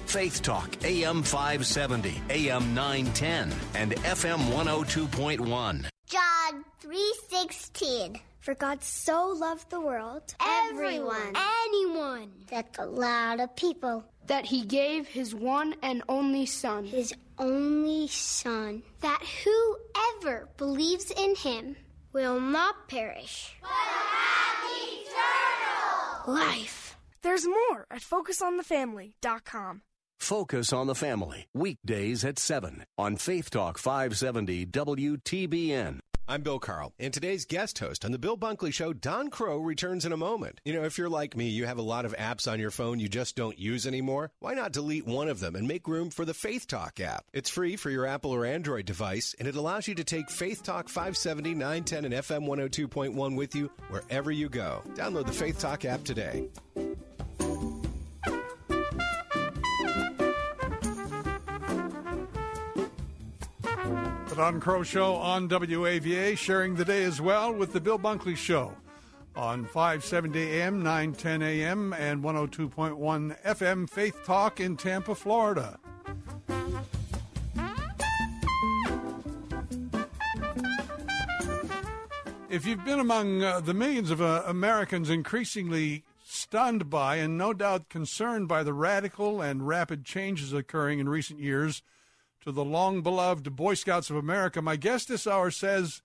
Faith 0.06 0.41
Talk, 0.41 0.78
AM 0.86 1.24
570, 1.24 2.22
AM 2.30 2.74
910, 2.74 3.52
and 3.74 3.91
FM 3.91 4.38
102.1. 4.52 5.86
John 6.08 6.65
3:16 6.82 8.22
For 8.39 8.54
God 8.54 8.84
so 8.84 9.30
loved 9.30 9.70
the 9.72 9.82
world 9.82 10.36
everyone 10.39 11.34
anyone 11.36 12.30
that's 12.48 12.78
a 12.78 12.86
lot 12.86 13.39
of 13.39 13.56
people 13.56 14.06
that 14.28 14.46
he 14.46 14.66
gave 14.66 15.08
his 15.08 15.34
one 15.34 15.76
and 15.82 16.02
only 16.10 16.46
son. 16.46 16.86
His 16.86 17.14
only 17.38 18.08
son. 18.08 18.84
That 19.02 19.22
whoever 19.44 20.50
believes 20.58 21.12
in 21.12 21.36
him 21.36 21.76
will 22.14 22.40
not 22.40 22.88
perish 22.88 23.56
but 23.62 23.70
have 23.70 24.72
eternal 26.24 26.34
life. 26.34 26.98
There's 27.22 27.46
more 27.46 27.86
at 27.92 28.02
focusonthefamily.com 28.02 29.82
Focus 30.20 30.74
on 30.74 30.88
the 30.88 30.96
Family, 30.96 31.48
weekdays 31.54 32.24
at 32.24 32.40
7 32.40 32.86
on 32.98 33.18
Faith 33.18 33.50
Talk 33.50 33.78
570 33.78 34.66
WTBN. 34.66 36.00
I'm 36.28 36.42
Bill 36.42 36.58
Carl, 36.58 36.92
and 36.98 37.14
today's 37.14 37.46
guest 37.46 37.78
host 37.78 38.04
on 38.04 38.12
The 38.12 38.18
Bill 38.18 38.36
Bunkley 38.36 38.74
Show, 38.74 38.94
Don 38.94 39.30
Crow, 39.30 39.60
returns 39.60 40.06
in 40.06 40.12
a 40.12 40.18
moment. 40.18 40.60
You 40.66 40.74
know, 40.74 40.84
if 40.84 40.98
you're 40.98 41.08
like 41.08 41.38
me, 41.38 41.50
you 41.50 41.68
have 41.68 41.78
a 41.78 41.84
lot 41.84 42.04
of 42.04 42.16
apps 42.16 42.52
on 42.52 42.60
your 42.60 42.72
phone 42.72 43.00
you 43.00 43.08
just 43.08 43.36
don't 43.36 43.60
use 43.60 43.86
anymore. 43.86 44.32
Why 44.40 44.56
not 44.56 44.72
delete 44.72 45.06
one 45.06 45.28
of 45.28 45.40
them 45.40 45.56
and 45.56 45.68
make 45.68 45.88
room 45.88 46.10
for 46.10 46.26
the 46.26 46.34
Faith 46.34 46.66
Talk 46.66 47.00
app? 47.00 47.26
It's 47.32 47.52
free 47.52 47.76
for 47.76 47.92
your 47.92 48.08
Apple 48.08 48.32
or 48.32 48.44
Android 48.44 48.88
device, 48.88 49.36
and 49.38 49.48
it 49.48 49.56
allows 49.56 49.88
you 49.88 49.94
to 49.94 50.04
take 50.04 50.32
Faith 50.32 50.64
Talk 50.64 50.90
570, 50.90 51.54
910, 51.54 52.06
and 52.06 52.14
FM 52.16 52.48
102.1 52.48 53.36
with 53.36 53.54
you 53.54 53.70
wherever 53.90 54.32
you 54.32 54.50
go. 54.50 54.82
Download 54.96 55.28
the 55.28 55.32
Faith 55.32 55.60
Talk 55.60 55.86
app 55.86 56.04
today. 56.04 56.50
The 64.36 64.41
Don 64.41 64.60
Kroah 64.60 64.84
Show 64.84 65.15
on 65.15 65.48
WAVA, 65.48 66.38
sharing 66.38 66.76
the 66.76 66.84
day 66.84 67.06
as 67.06 67.21
well 67.21 67.54
with 67.54 67.71
the 67.71 67.80
Bill 67.80 67.98
Bunkley 67.98 68.36
Show 68.36 68.76
on 69.34 69.63
570 69.63 70.60
AM, 70.60 70.84
910 70.84 71.41
AM, 71.41 71.93
and 71.93 72.21
102.1 72.21 73.41
FM 73.43 73.89
Faith 73.89 74.26
Talk 74.26 74.60
in 74.60 74.76
Tampa, 74.76 75.15
Florida. 75.15 75.80
If 82.50 82.65
you've 82.65 82.84
been 82.84 83.00
among 83.00 83.41
uh, 83.41 83.62
the 83.62 83.74
millions 83.74 84.12
of 84.12 84.21
uh, 84.21 84.43
Americans 84.45 85.10
increasingly 85.10 86.04
stunned 86.26 86.89
by 86.89 87.15
and 87.15 87.38
no 87.38 87.54
doubt 87.54 87.88
concerned 87.88 88.50
by 88.50 88.63
the 88.63 88.74
radical 88.74 89.41
and 89.41 89.65
rapid 89.65 90.04
changes 90.04 90.52
occurring 90.52 91.00
in 91.00 91.08
recent 91.08 91.39
years 91.39 91.82
to 92.45 92.51
the 92.51 92.63
long 92.63 93.01
beloved 93.01 93.55
Boy 93.55 93.73
Scouts 93.73 94.12
of 94.12 94.15
America, 94.15 94.62
my 94.62 94.75
guest 94.75 95.08
this 95.08 95.25
hour 95.25 95.49
says, 95.49 96.03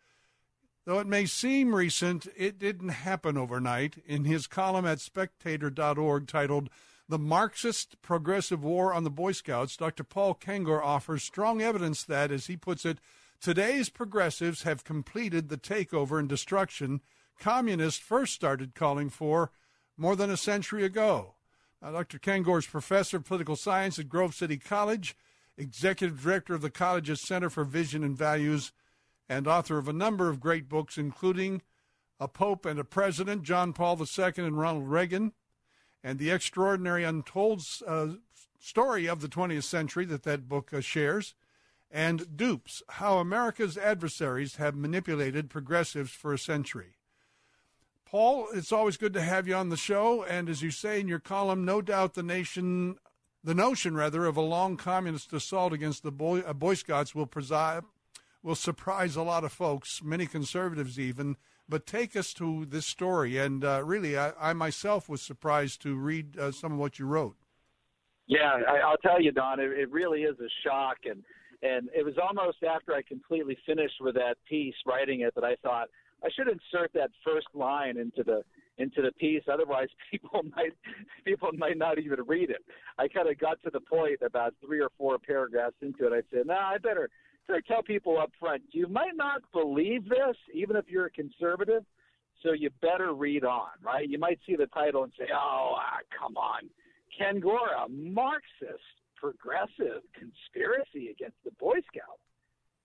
though 0.86 0.98
it 0.98 1.06
may 1.06 1.26
seem 1.26 1.74
recent, 1.74 2.26
it 2.34 2.58
didn't 2.58 2.88
happen 2.88 3.36
overnight. 3.36 4.02
In 4.06 4.24
his 4.24 4.46
column 4.46 4.86
at 4.86 5.00
spectator.org 5.00 6.26
titled 6.26 6.70
The 7.06 7.18
Marxist 7.18 8.00
Progressive 8.00 8.64
War 8.64 8.94
on 8.94 9.04
the 9.04 9.10
Boy 9.10 9.32
Scouts, 9.32 9.76
Dr. 9.76 10.02
Paul 10.02 10.34
Kengor 10.34 10.82
offers 10.82 11.22
strong 11.22 11.60
evidence 11.60 12.04
that, 12.04 12.32
as 12.32 12.46
he 12.46 12.56
puts 12.56 12.86
it, 12.86 13.00
today's 13.38 13.90
progressives 13.90 14.62
have 14.62 14.82
completed 14.82 15.50
the 15.50 15.58
takeover 15.58 16.18
and 16.18 16.28
destruction 16.28 17.02
communists 17.38 18.00
first 18.00 18.32
started 18.32 18.74
calling 18.74 19.10
for 19.10 19.50
more 19.98 20.16
than 20.16 20.30
a 20.30 20.36
century 20.38 20.84
ago. 20.84 21.34
Now, 21.82 21.92
Dr. 21.92 22.18
Kengor 22.18 22.58
is 22.58 22.66
professor 22.66 23.18
of 23.18 23.24
political 23.24 23.56
science 23.56 23.98
at 23.98 24.08
Grove 24.08 24.34
City 24.34 24.56
College 24.56 25.14
executive 25.60 26.22
director 26.22 26.54
of 26.54 26.62
the 26.62 26.70
college's 26.70 27.26
Center 27.26 27.50
for 27.50 27.64
Vision 27.64 28.02
and 28.02 28.16
Values, 28.16 28.72
and 29.28 29.46
author 29.46 29.78
of 29.78 29.88
a 29.88 29.92
number 29.92 30.28
of 30.28 30.40
great 30.40 30.68
books, 30.68 30.98
including 30.98 31.62
A 32.18 32.26
Pope 32.26 32.66
and 32.66 32.80
a 32.80 32.84
President, 32.84 33.42
John 33.42 33.72
Paul 33.72 34.00
II 34.00 34.32
and 34.36 34.58
Ronald 34.58 34.88
Reagan, 34.88 35.32
and 36.02 36.18
the 36.18 36.30
extraordinary 36.30 37.04
untold 37.04 37.62
uh, 37.86 38.08
story 38.58 39.06
of 39.06 39.20
the 39.20 39.28
20th 39.28 39.64
century 39.64 40.04
that 40.06 40.22
that 40.24 40.48
book 40.48 40.72
uh, 40.72 40.80
shares, 40.80 41.34
and 41.90 42.36
Dupes 42.36 42.82
How 42.88 43.18
America's 43.18 43.76
Adversaries 43.76 44.56
Have 44.56 44.74
Manipulated 44.74 45.50
Progressives 45.50 46.12
for 46.12 46.32
a 46.32 46.38
Century. 46.38 46.96
Paul, 48.10 48.48
it's 48.52 48.72
always 48.72 48.96
good 48.96 49.12
to 49.12 49.22
have 49.22 49.46
you 49.46 49.54
on 49.54 49.68
the 49.68 49.76
show. 49.76 50.24
And 50.24 50.48
as 50.48 50.62
you 50.62 50.72
say 50.72 50.98
in 50.98 51.06
your 51.06 51.20
column, 51.20 51.64
no 51.64 51.80
doubt 51.80 52.14
the 52.14 52.24
nation 52.24 52.96
the 53.42 53.54
notion, 53.54 53.94
rather, 53.94 54.26
of 54.26 54.36
a 54.36 54.42
long 54.42 54.76
communist 54.76 55.32
assault 55.32 55.72
against 55.72 56.02
the 56.02 56.12
Boy, 56.12 56.40
uh, 56.40 56.52
Boy 56.52 56.74
Scouts 56.74 57.14
will, 57.14 57.26
preside, 57.26 57.82
will 58.42 58.54
surprise 58.54 59.16
a 59.16 59.22
lot 59.22 59.44
of 59.44 59.52
folks, 59.52 60.02
many 60.02 60.26
conservatives 60.26 60.98
even. 60.98 61.36
But 61.68 61.86
take 61.86 62.16
us 62.16 62.32
to 62.34 62.66
this 62.66 62.86
story. 62.86 63.38
And 63.38 63.64
uh, 63.64 63.82
really, 63.84 64.18
I, 64.18 64.32
I, 64.40 64.52
myself 64.52 65.08
was 65.08 65.22
surprised 65.22 65.80
to 65.82 65.94
read 65.94 66.36
uh, 66.36 66.50
some 66.50 66.72
of 66.72 66.78
what 66.78 66.98
you 66.98 67.06
wrote. 67.06 67.36
Yeah, 68.26 68.58
I, 68.68 68.90
will 68.90 68.96
tell 69.02 69.22
you, 69.22 69.32
Don, 69.32 69.60
it, 69.60 69.70
it 69.70 69.90
really 69.90 70.22
is 70.22 70.38
a 70.40 70.48
shock. 70.64 70.98
And, 71.04 71.22
and 71.62 71.88
it 71.96 72.04
was 72.04 72.14
almost 72.20 72.58
after 72.62 72.94
I 72.94 73.02
completely 73.02 73.56
finished 73.64 74.00
with 74.00 74.16
that 74.16 74.36
piece, 74.48 74.74
writing 74.84 75.20
it, 75.20 75.34
that 75.34 75.44
I 75.44 75.56
thought 75.62 75.88
I 76.22 76.28
should 76.36 76.48
insert 76.48 76.92
that 76.94 77.10
first 77.24 77.46
line 77.54 77.96
into 77.96 78.22
the 78.22 78.42
into 78.80 79.02
the 79.02 79.12
piece. 79.12 79.42
Otherwise, 79.50 79.88
people 80.10 80.42
might 80.56 80.72
people 81.24 81.50
might 81.56 81.78
not 81.78 81.98
even 81.98 82.18
read 82.26 82.50
it. 82.50 82.64
I 82.98 83.08
kind 83.08 83.28
of 83.28 83.38
got 83.38 83.62
to 83.64 83.70
the 83.70 83.80
point 83.80 84.20
about 84.24 84.54
three 84.64 84.80
or 84.80 84.90
four 84.98 85.18
paragraphs 85.18 85.76
into 85.82 86.06
it. 86.06 86.12
I 86.12 86.22
said, 86.34 86.46
"No, 86.46 86.54
I 86.54 86.78
better, 86.78 87.10
better 87.46 87.62
tell 87.66 87.82
people 87.82 88.18
up 88.18 88.30
front. 88.38 88.62
You 88.72 88.88
might 88.88 89.16
not 89.16 89.42
believe 89.52 90.08
this, 90.08 90.36
even 90.54 90.76
if 90.76 90.86
you're 90.88 91.06
a 91.06 91.10
conservative. 91.10 91.84
So 92.42 92.52
you 92.52 92.70
better 92.80 93.12
read 93.12 93.44
on, 93.44 93.68
right? 93.82 94.08
You 94.08 94.18
might 94.18 94.38
see 94.46 94.56
the 94.56 94.66
title 94.66 95.04
and 95.04 95.12
say, 95.18 95.26
"Oh, 95.32 95.74
ah, 95.76 95.98
come 96.18 96.36
on, 96.36 96.70
Ken 97.16 97.38
Gora, 97.38 97.86
Marxist, 97.88 98.80
progressive 99.14 100.02
conspiracy 100.14 101.10
against 101.10 101.36
the 101.44 101.50
Boy 101.58 101.76
Scouts." 101.92 102.22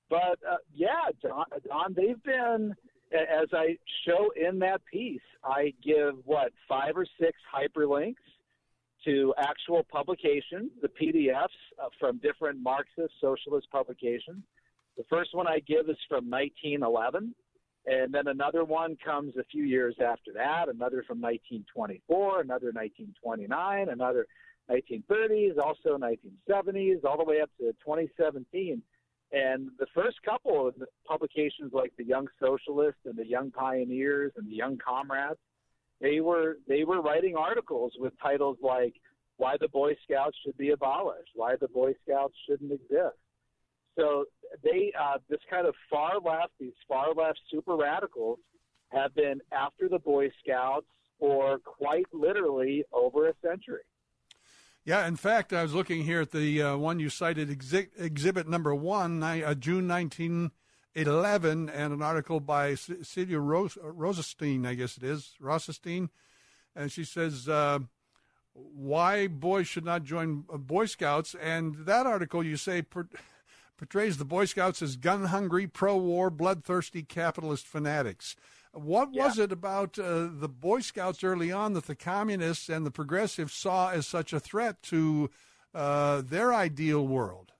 But 0.09 0.37
uh, 0.47 0.57
yeah, 0.73 1.09
Don, 1.21 1.45
Don, 1.67 1.93
they've 1.95 2.21
been 2.23 2.75
as 3.15 3.47
I 3.53 3.77
show 4.07 4.31
in 4.35 4.59
that 4.59 4.81
piece, 4.85 5.21
I 5.43 5.73
give 5.83 6.15
what 6.25 6.51
five 6.67 6.95
or 6.95 7.05
six 7.19 7.37
hyperlinks 7.53 8.15
to 9.05 9.33
actual 9.37 9.83
publications, 9.83 10.71
the 10.81 10.89
PDFs 10.89 11.47
uh, 11.81 11.89
from 11.99 12.17
different 12.17 12.61
Marxist 12.61 13.13
socialist 13.21 13.67
publications. 13.71 14.43
The 14.97 15.03
first 15.09 15.33
one 15.33 15.47
I 15.47 15.59
give 15.59 15.89
is 15.89 15.97
from 16.09 16.29
1911, 16.29 17.35
and 17.85 18.13
then 18.13 18.27
another 18.27 18.63
one 18.63 18.97
comes 19.03 19.35
a 19.37 19.43
few 19.43 19.63
years 19.63 19.95
after 19.99 20.33
that, 20.33 20.69
another 20.69 21.03
from 21.07 21.21
1924, 21.21 22.41
another 22.41 22.71
1929, 22.71 23.89
another 23.89 24.25
1930s, 24.69 25.59
also 25.59 25.97
1970s, 25.97 27.05
all 27.05 27.17
the 27.17 27.23
way 27.23 27.41
up 27.41 27.49
to 27.59 27.71
2017. 27.85 28.81
And 29.31 29.69
the 29.79 29.87
first 29.93 30.21
couple 30.23 30.67
of 30.67 30.75
publications, 31.07 31.73
like 31.73 31.93
the 31.97 32.05
Young 32.05 32.27
Socialist 32.39 32.97
and 33.05 33.17
the 33.17 33.27
Young 33.27 33.51
Pioneers 33.51 34.31
and 34.37 34.47
the 34.47 34.55
Young 34.55 34.77
Comrades, 34.77 35.39
they 36.01 36.19
were 36.19 36.57
they 36.67 36.83
were 36.83 37.01
writing 37.01 37.35
articles 37.35 37.93
with 37.97 38.13
titles 38.21 38.57
like 38.61 38.93
"Why 39.37 39.55
the 39.59 39.69
Boy 39.69 39.95
Scouts 40.03 40.37
Should 40.43 40.57
Be 40.57 40.71
Abolished," 40.71 41.31
"Why 41.33 41.55
the 41.59 41.67
Boy 41.67 41.93
Scouts 42.03 42.35
Shouldn't 42.47 42.71
Exist." 42.71 43.17
So 43.97 44.25
they 44.63 44.91
uh, 44.99 45.17
this 45.29 45.39
kind 45.49 45.67
of 45.67 45.75
far 45.89 46.19
left, 46.19 46.51
these 46.59 46.73
far 46.87 47.13
left 47.13 47.39
super 47.49 47.75
radicals, 47.75 48.39
have 48.89 49.15
been 49.15 49.41
after 49.51 49.89
the 49.89 49.99
Boy 49.99 50.29
Scouts 50.43 50.87
for 51.19 51.59
quite 51.59 52.05
literally 52.13 52.83
over 52.91 53.29
a 53.29 53.33
century. 53.41 53.83
Yeah, 54.85 55.07
in 55.07 55.15
fact, 55.15 55.51
I 55.51 55.63
was 55.63 55.73
looking 55.73 56.03
here 56.03 56.21
at 56.21 56.29
the 56.31 56.61
uh, 56.61 56.77
one 56.77 56.99
you 56.99 57.09
cited, 57.09 57.49
exhi- 57.49 57.89
exhibit 57.97 58.47
number 58.47 58.75
one, 58.75 59.23
uh, 59.23 59.55
June 59.55 59.87
1911, 59.87 61.69
and 61.69 61.93
an 61.93 62.01
article 62.03 62.39
by 62.39 62.75
C- 62.75 63.01
Celia 63.03 63.39
Ros- 63.39 63.79
Rosenstein, 63.81 64.63
I 64.63 64.75
guess 64.75 64.95
it 64.95 65.01
is, 65.03 65.33
Rosenstein. 65.39 66.11
And 66.75 66.91
she 66.91 67.03
says, 67.03 67.49
uh, 67.49 67.79
Why 68.53 69.25
boys 69.25 69.67
should 69.67 69.85
not 69.85 70.03
join 70.03 70.43
uh, 70.53 70.57
Boy 70.57 70.85
Scouts. 70.85 71.33
And 71.41 71.87
that 71.87 72.05
article, 72.05 72.43
you 72.43 72.55
say, 72.55 72.83
per- 72.83 73.09
portrays 73.77 74.17
the 74.19 74.25
Boy 74.25 74.45
Scouts 74.45 74.83
as 74.83 74.97
gun 74.97 75.25
hungry, 75.25 75.65
pro 75.65 75.97
war, 75.97 76.29
bloodthirsty 76.29 77.01
capitalist 77.01 77.65
fanatics. 77.65 78.35
What 78.75 79.09
yeah. 79.13 79.25
was 79.25 79.39
it 79.39 79.51
about 79.51 79.97
uh, 79.97 80.27
the 80.31 80.49
Boy 80.49 80.81
Scouts 80.81 81.23
early 81.23 81.51
on 81.51 81.73
that 81.73 81.85
the 81.85 81.95
communists 81.95 82.67
and 82.67 82.85
the 82.85 82.91
progressives 82.91 83.53
saw 83.53 83.89
as 83.91 84.05
such 84.05 84.33
a 84.33 84.39
threat 84.39 84.81
to 84.83 85.29
uh, 85.73 86.21
their 86.21 86.53
ideal 86.53 87.07
world? 87.07 87.53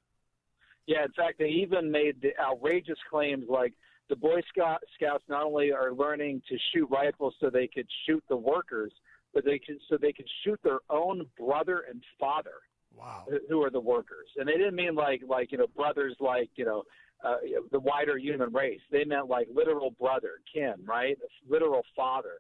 Yeah, 0.88 1.06
in 1.06 1.12
fact, 1.14 1.40
they 1.40 1.48
even 1.48 1.90
made 1.90 2.22
the 2.22 2.32
outrageous 2.40 3.00
claims 3.10 3.46
like 3.50 3.74
the 4.10 4.16
Boy 4.16 4.42
Scout, 4.50 4.82
Scouts 4.96 5.24
not 5.28 5.44
only 5.44 5.72
are 5.72 5.94
learning 5.94 6.42
to 6.50 6.58
shoot 6.74 6.88
rifles 6.92 7.34
so 7.40 7.50
they 7.50 7.68
could 7.68 7.88
shoot 8.06 8.24
the 8.30 8.38
workers, 8.38 8.92
but 9.34 9.44
they 9.46 9.60
could 9.60 9.78
so 9.90 9.98
they 9.98 10.14
could 10.14 10.30
shoot 10.44 10.60
their 10.64 10.80
own 10.90 11.26
brother 11.38 11.86
and 11.90 12.04
father. 12.20 12.62
Wow. 12.96 13.26
Who 13.50 13.62
are 13.64 13.70
the 13.70 13.80
workers? 13.80 14.30
And 14.38 14.48
they 14.48 14.54
didn't 14.54 14.76
mean 14.76 14.96
like 14.96 15.22
like 15.28 15.52
you 15.52 15.58
know 15.58 15.68
brothers 15.76 16.16
like 16.20 16.50
you 16.56 16.66
know 16.66 16.84
uh, 17.26 17.38
the 17.72 17.80
wider 17.80 18.18
human 18.18 18.54
race. 18.54 18.82
They 18.92 19.04
meant 19.04 19.28
like 19.28 19.48
literal 19.54 19.92
brother, 19.92 20.42
kin, 20.52 20.76
right? 20.86 21.18
Literal 21.50 21.84
father. 21.96 22.40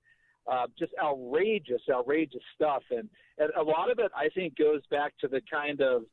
Uh, 0.52 0.68
just 0.78 0.92
outrageous, 1.04 1.82
outrageous 1.92 2.42
stuff, 2.54 2.84
and, 2.92 3.10
and 3.40 3.50
a 3.60 3.64
lot 3.64 3.90
of 3.90 3.98
it, 3.98 4.12
I 4.16 4.30
think, 4.30 4.56
goes 4.56 4.82
back 4.92 5.14
to 5.22 5.28
the 5.28 5.42
kind 5.52 5.82
of 5.82 6.04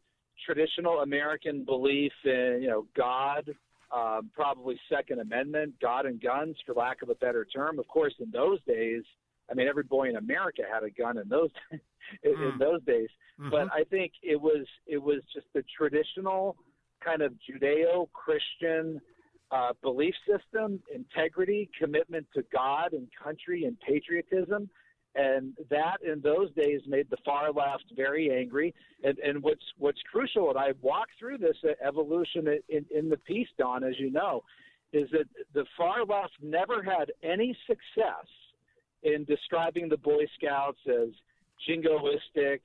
traditional 0.47 1.01
American 1.01 1.65
belief 1.65 2.13
in, 2.25 2.61
you 2.63 2.69
know, 2.69 2.87
God, 2.97 3.45
uh, 3.95 4.23
probably 4.35 4.81
Second 4.89 5.21
Amendment, 5.21 5.75
God 5.83 6.07
and 6.07 6.19
guns, 6.19 6.57
for 6.65 6.75
lack 6.75 7.03
of 7.03 7.11
a 7.11 7.15
better 7.17 7.45
term. 7.45 7.79
Of 7.79 7.87
course, 7.89 8.15
in 8.21 8.31
those 8.31 8.59
days, 8.67 9.03
I 9.51 9.55
mean, 9.55 9.69
every 9.69 9.83
boy 9.83 10.09
in 10.09 10.17
America 10.17 10.63
had 10.73 10.83
a 10.83 10.91
gun 10.91 11.19
in 11.19 11.29
those 11.29 11.51
in, 12.23 12.35
mm. 12.35 12.53
in 12.53 12.59
those 12.59 12.83
days. 12.85 13.09
Mm-hmm. 13.39 13.51
But 13.51 13.69
I 13.73 13.85
think 13.85 14.13
it 14.23 14.41
was 14.41 14.67
it 14.87 15.03
was 15.03 15.21
just 15.35 15.47
the 15.55 15.63
traditional 15.77 16.57
kind 17.05 17.23
of 17.23 17.33
Judeo 17.33 18.09
Christian 18.13 19.01
uh, 19.51 19.73
belief 19.83 20.15
system, 20.27 20.81
integrity, 20.95 21.69
commitment 21.79 22.27
to 22.35 22.45
God 22.53 22.93
and 22.93 23.07
country 23.23 23.65
and 23.65 23.79
patriotism. 23.81 24.69
And 25.15 25.53
that 25.69 25.99
in 26.03 26.23
those 26.23 26.51
days 26.55 26.81
made 26.87 27.11
the 27.11 27.19
far 27.23 27.53
left 27.53 27.85
very 27.95 28.31
angry. 28.31 28.75
And, 29.05 29.19
and 29.19 29.43
what's 29.43 29.65
what's 29.77 30.01
crucial, 30.11 30.49
and 30.49 30.59
I 30.59 30.73
walk 30.81 31.09
through 31.19 31.39
this 31.39 31.57
evolution 31.87 32.47
in, 32.71 32.87
in 32.95 33.11
the 33.11 33.19
piece, 33.19 33.49
Don, 33.59 33.85
as 33.85 33.95
you 33.99 34.11
know, 34.11 34.43
is 34.95 35.11
that 35.13 35.27
the 35.53 35.67
far 35.77 36.05
left 36.05 36.33
never 36.43 36.83
had 36.83 37.13
any 37.23 37.57
success 37.67 38.27
in 39.03 39.25
describing 39.25 39.89
the 39.89 39.99
Boy 39.99 40.25
Scouts 40.39 40.79
as 40.89 41.09
jingoistic, 41.69 42.61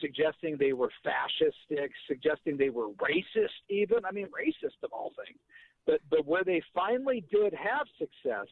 suggesting 0.00 0.56
they 0.56 0.72
were 0.72 0.90
fascistic, 1.04 1.90
suggesting 2.06 2.56
they 2.56 2.70
were 2.70 2.88
racist, 2.88 3.48
even. 3.68 4.04
I 4.04 4.12
mean, 4.12 4.26
racist 4.26 4.82
of 4.82 4.92
all 4.92 5.12
things. 5.24 5.38
But 5.86 6.00
but 6.10 6.26
where 6.26 6.44
they 6.44 6.62
finally 6.74 7.24
did 7.30 7.52
have 7.54 7.86
success, 7.98 8.46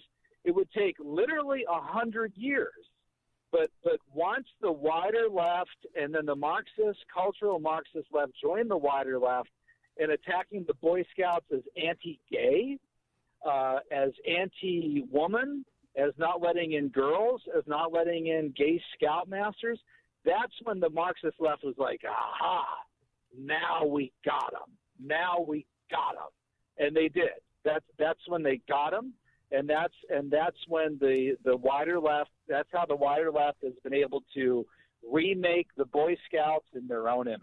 it 0.44 0.54
would 0.54 0.70
take 0.72 0.96
literally 0.98 1.64
a 1.70 1.80
hundred 1.80 2.32
years. 2.36 2.74
But 3.52 3.70
but 3.84 3.98
once 4.14 4.46
the 4.60 4.72
wider 4.72 5.28
left 5.30 5.86
and 6.00 6.14
then 6.14 6.26
the 6.26 6.36
Marxist, 6.36 6.98
cultural 7.12 7.58
Marxist 7.58 8.06
left 8.12 8.32
joined 8.42 8.70
the 8.70 8.76
wider 8.76 9.18
left 9.18 9.50
in 9.96 10.10
attacking 10.10 10.64
the 10.66 10.74
Boy 10.74 11.04
Scouts 11.12 11.46
as 11.52 11.62
anti-gay, 11.76 12.78
uh, 13.46 13.78
as 13.90 14.10
anti-woman, 14.26 15.64
as 15.96 16.12
not 16.16 16.40
letting 16.40 16.72
in 16.72 16.88
girls, 16.88 17.42
as 17.56 17.64
not 17.66 17.92
letting 17.92 18.28
in 18.28 18.54
gay 18.56 18.80
scoutmasters, 18.96 19.78
that's 20.24 20.52
when 20.64 20.80
the 20.80 20.90
Marxist 20.90 21.36
left 21.40 21.64
was 21.64 21.74
like, 21.78 22.02
aha, 22.08 22.64
now 23.38 23.86
we 23.86 24.12
got 24.24 24.52
them. 24.52 24.76
Now 25.02 25.44
we 25.46 25.66
got 25.90 26.14
them 26.14 26.30
and 26.78 26.96
they 26.96 27.08
did. 27.08 27.30
That's 27.64 27.84
that's 27.98 28.20
when 28.26 28.42
they 28.42 28.60
got 28.68 28.90
them. 28.90 29.12
and 29.52 29.68
that's 29.68 29.94
and 30.08 30.30
that's 30.30 30.56
when 30.68 30.98
the 31.00 31.36
the 31.44 31.56
wider 31.56 32.00
left. 32.00 32.30
That's 32.48 32.68
how 32.72 32.86
the 32.86 32.96
wider 32.96 33.30
left 33.30 33.58
has 33.62 33.74
been 33.84 33.94
able 33.94 34.22
to 34.34 34.66
remake 35.10 35.68
the 35.76 35.84
Boy 35.84 36.16
Scouts 36.26 36.66
in 36.74 36.86
their 36.86 37.08
own 37.08 37.28
image. 37.28 37.40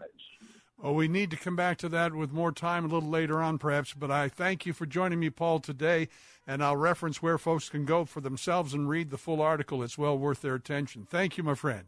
Well, 0.80 0.94
we 0.94 1.08
need 1.08 1.30
to 1.32 1.36
come 1.36 1.56
back 1.56 1.76
to 1.78 1.88
that 1.88 2.14
with 2.14 2.30
more 2.30 2.52
time 2.52 2.84
a 2.84 2.88
little 2.88 3.08
later 3.08 3.40
on, 3.42 3.58
perhaps. 3.58 3.94
But 3.94 4.12
I 4.12 4.28
thank 4.28 4.64
you 4.64 4.72
for 4.72 4.86
joining 4.86 5.18
me, 5.18 5.28
Paul, 5.28 5.58
today, 5.58 6.08
and 6.46 6.62
I'll 6.62 6.76
reference 6.76 7.20
where 7.20 7.36
folks 7.36 7.68
can 7.68 7.84
go 7.84 8.04
for 8.04 8.20
themselves 8.20 8.74
and 8.74 8.88
read 8.88 9.10
the 9.10 9.18
full 9.18 9.42
article. 9.42 9.82
It's 9.82 9.98
well 9.98 10.16
worth 10.16 10.40
their 10.40 10.54
attention. 10.54 11.04
Thank 11.10 11.36
you, 11.36 11.42
my 11.42 11.54
friend. 11.54 11.86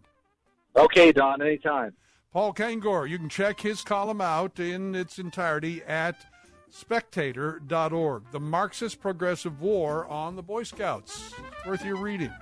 Okay, 0.76 1.12
Don. 1.12 1.42
Anytime. 1.42 1.94
Paul 2.32 2.54
Kengor. 2.54 3.08
You 3.08 3.18
can 3.18 3.28
check 3.28 3.60
his 3.60 3.82
column 3.82 4.20
out 4.20 4.60
in 4.60 4.94
its 4.94 5.18
entirety 5.18 5.82
at 5.82 6.26
spectator.org. 6.70 8.22
The 8.30 8.40
Marxist 8.40 9.00
Progressive 9.00 9.60
War 9.60 10.06
on 10.06 10.36
the 10.36 10.42
Boy 10.42 10.62
Scouts. 10.62 11.34
Worth 11.66 11.84
your 11.84 11.96
reading. 11.96 12.32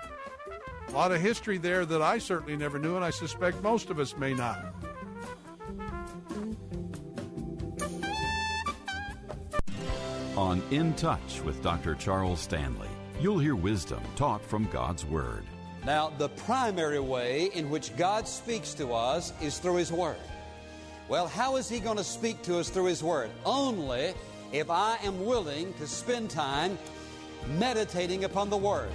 A 0.88 0.92
lot 0.92 1.12
of 1.12 1.20
history 1.20 1.58
there 1.58 1.86
that 1.86 2.02
I 2.02 2.18
certainly 2.18 2.56
never 2.56 2.78
knew, 2.78 2.96
and 2.96 3.04
I 3.04 3.10
suspect 3.10 3.62
most 3.62 3.90
of 3.90 3.98
us 3.98 4.16
may 4.16 4.34
not. 4.34 4.74
On 10.36 10.62
In 10.70 10.94
Touch 10.94 11.40
with 11.42 11.62
Dr. 11.62 11.94
Charles 11.94 12.40
Stanley, 12.40 12.88
you'll 13.20 13.38
hear 13.38 13.56
wisdom 13.56 14.00
taught 14.16 14.42
from 14.42 14.66
God's 14.66 15.04
Word. 15.04 15.44
Now, 15.88 16.12
the 16.18 16.28
primary 16.28 17.00
way 17.00 17.48
in 17.54 17.70
which 17.70 17.96
God 17.96 18.28
speaks 18.28 18.74
to 18.74 18.92
us 18.92 19.32
is 19.40 19.56
through 19.56 19.76
His 19.76 19.90
Word. 19.90 20.18
Well, 21.08 21.26
how 21.26 21.56
is 21.56 21.66
He 21.66 21.80
going 21.80 21.96
to 21.96 22.04
speak 22.04 22.42
to 22.42 22.58
us 22.58 22.68
through 22.68 22.84
His 22.84 23.02
Word? 23.02 23.30
Only 23.46 24.12
if 24.52 24.68
I 24.68 24.98
am 25.02 25.24
willing 25.24 25.72
to 25.78 25.86
spend 25.86 26.28
time 26.28 26.76
meditating 27.56 28.24
upon 28.24 28.50
the 28.50 28.56
Word. 28.58 28.90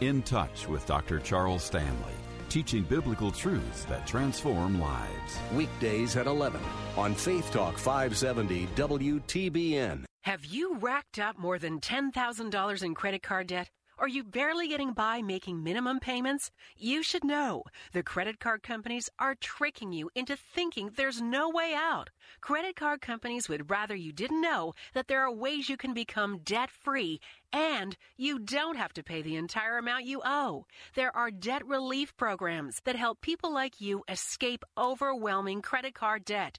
In 0.00 0.22
touch 0.22 0.66
with 0.66 0.86
Dr. 0.86 1.20
Charles 1.20 1.62
Stanley, 1.62 2.14
teaching 2.48 2.84
biblical 2.84 3.30
truths 3.30 3.84
that 3.84 4.06
transform 4.06 4.80
lives. 4.80 5.36
Weekdays 5.52 6.16
at 6.16 6.26
11 6.26 6.58
on 6.96 7.14
Faith 7.14 7.52
Talk 7.52 7.76
570 7.76 8.66
WTBN. 8.76 10.06
Have 10.22 10.46
you 10.46 10.78
racked 10.78 11.18
up 11.18 11.38
more 11.38 11.58
than 11.58 11.80
$10,000 11.80 12.82
in 12.82 12.94
credit 12.94 13.22
card 13.22 13.48
debt? 13.48 13.68
Are 14.00 14.08
you 14.08 14.24
barely 14.24 14.66
getting 14.66 14.94
by 14.94 15.20
making 15.20 15.62
minimum 15.62 16.00
payments? 16.00 16.50
You 16.74 17.02
should 17.02 17.22
know 17.22 17.64
the 17.92 18.02
credit 18.02 18.40
card 18.40 18.62
companies 18.62 19.10
are 19.18 19.34
tricking 19.34 19.92
you 19.92 20.08
into 20.14 20.38
thinking 20.38 20.92
there's 20.96 21.20
no 21.20 21.50
way 21.50 21.74
out. 21.76 22.08
Credit 22.40 22.74
card 22.74 23.02
companies 23.02 23.46
would 23.46 23.68
rather 23.68 23.94
you 23.94 24.10
didn't 24.10 24.40
know 24.40 24.72
that 24.94 25.08
there 25.08 25.20
are 25.20 25.30
ways 25.30 25.68
you 25.68 25.76
can 25.76 25.92
become 25.92 26.38
debt 26.38 26.70
free 26.70 27.20
and 27.52 27.98
you 28.16 28.38
don't 28.38 28.78
have 28.78 28.94
to 28.94 29.02
pay 29.02 29.20
the 29.20 29.36
entire 29.36 29.76
amount 29.76 30.06
you 30.06 30.22
owe. 30.24 30.64
There 30.94 31.14
are 31.14 31.30
debt 31.30 31.66
relief 31.66 32.16
programs 32.16 32.80
that 32.84 32.96
help 32.96 33.20
people 33.20 33.52
like 33.52 33.82
you 33.82 34.02
escape 34.08 34.64
overwhelming 34.78 35.60
credit 35.60 35.92
card 35.92 36.24
debt. 36.24 36.58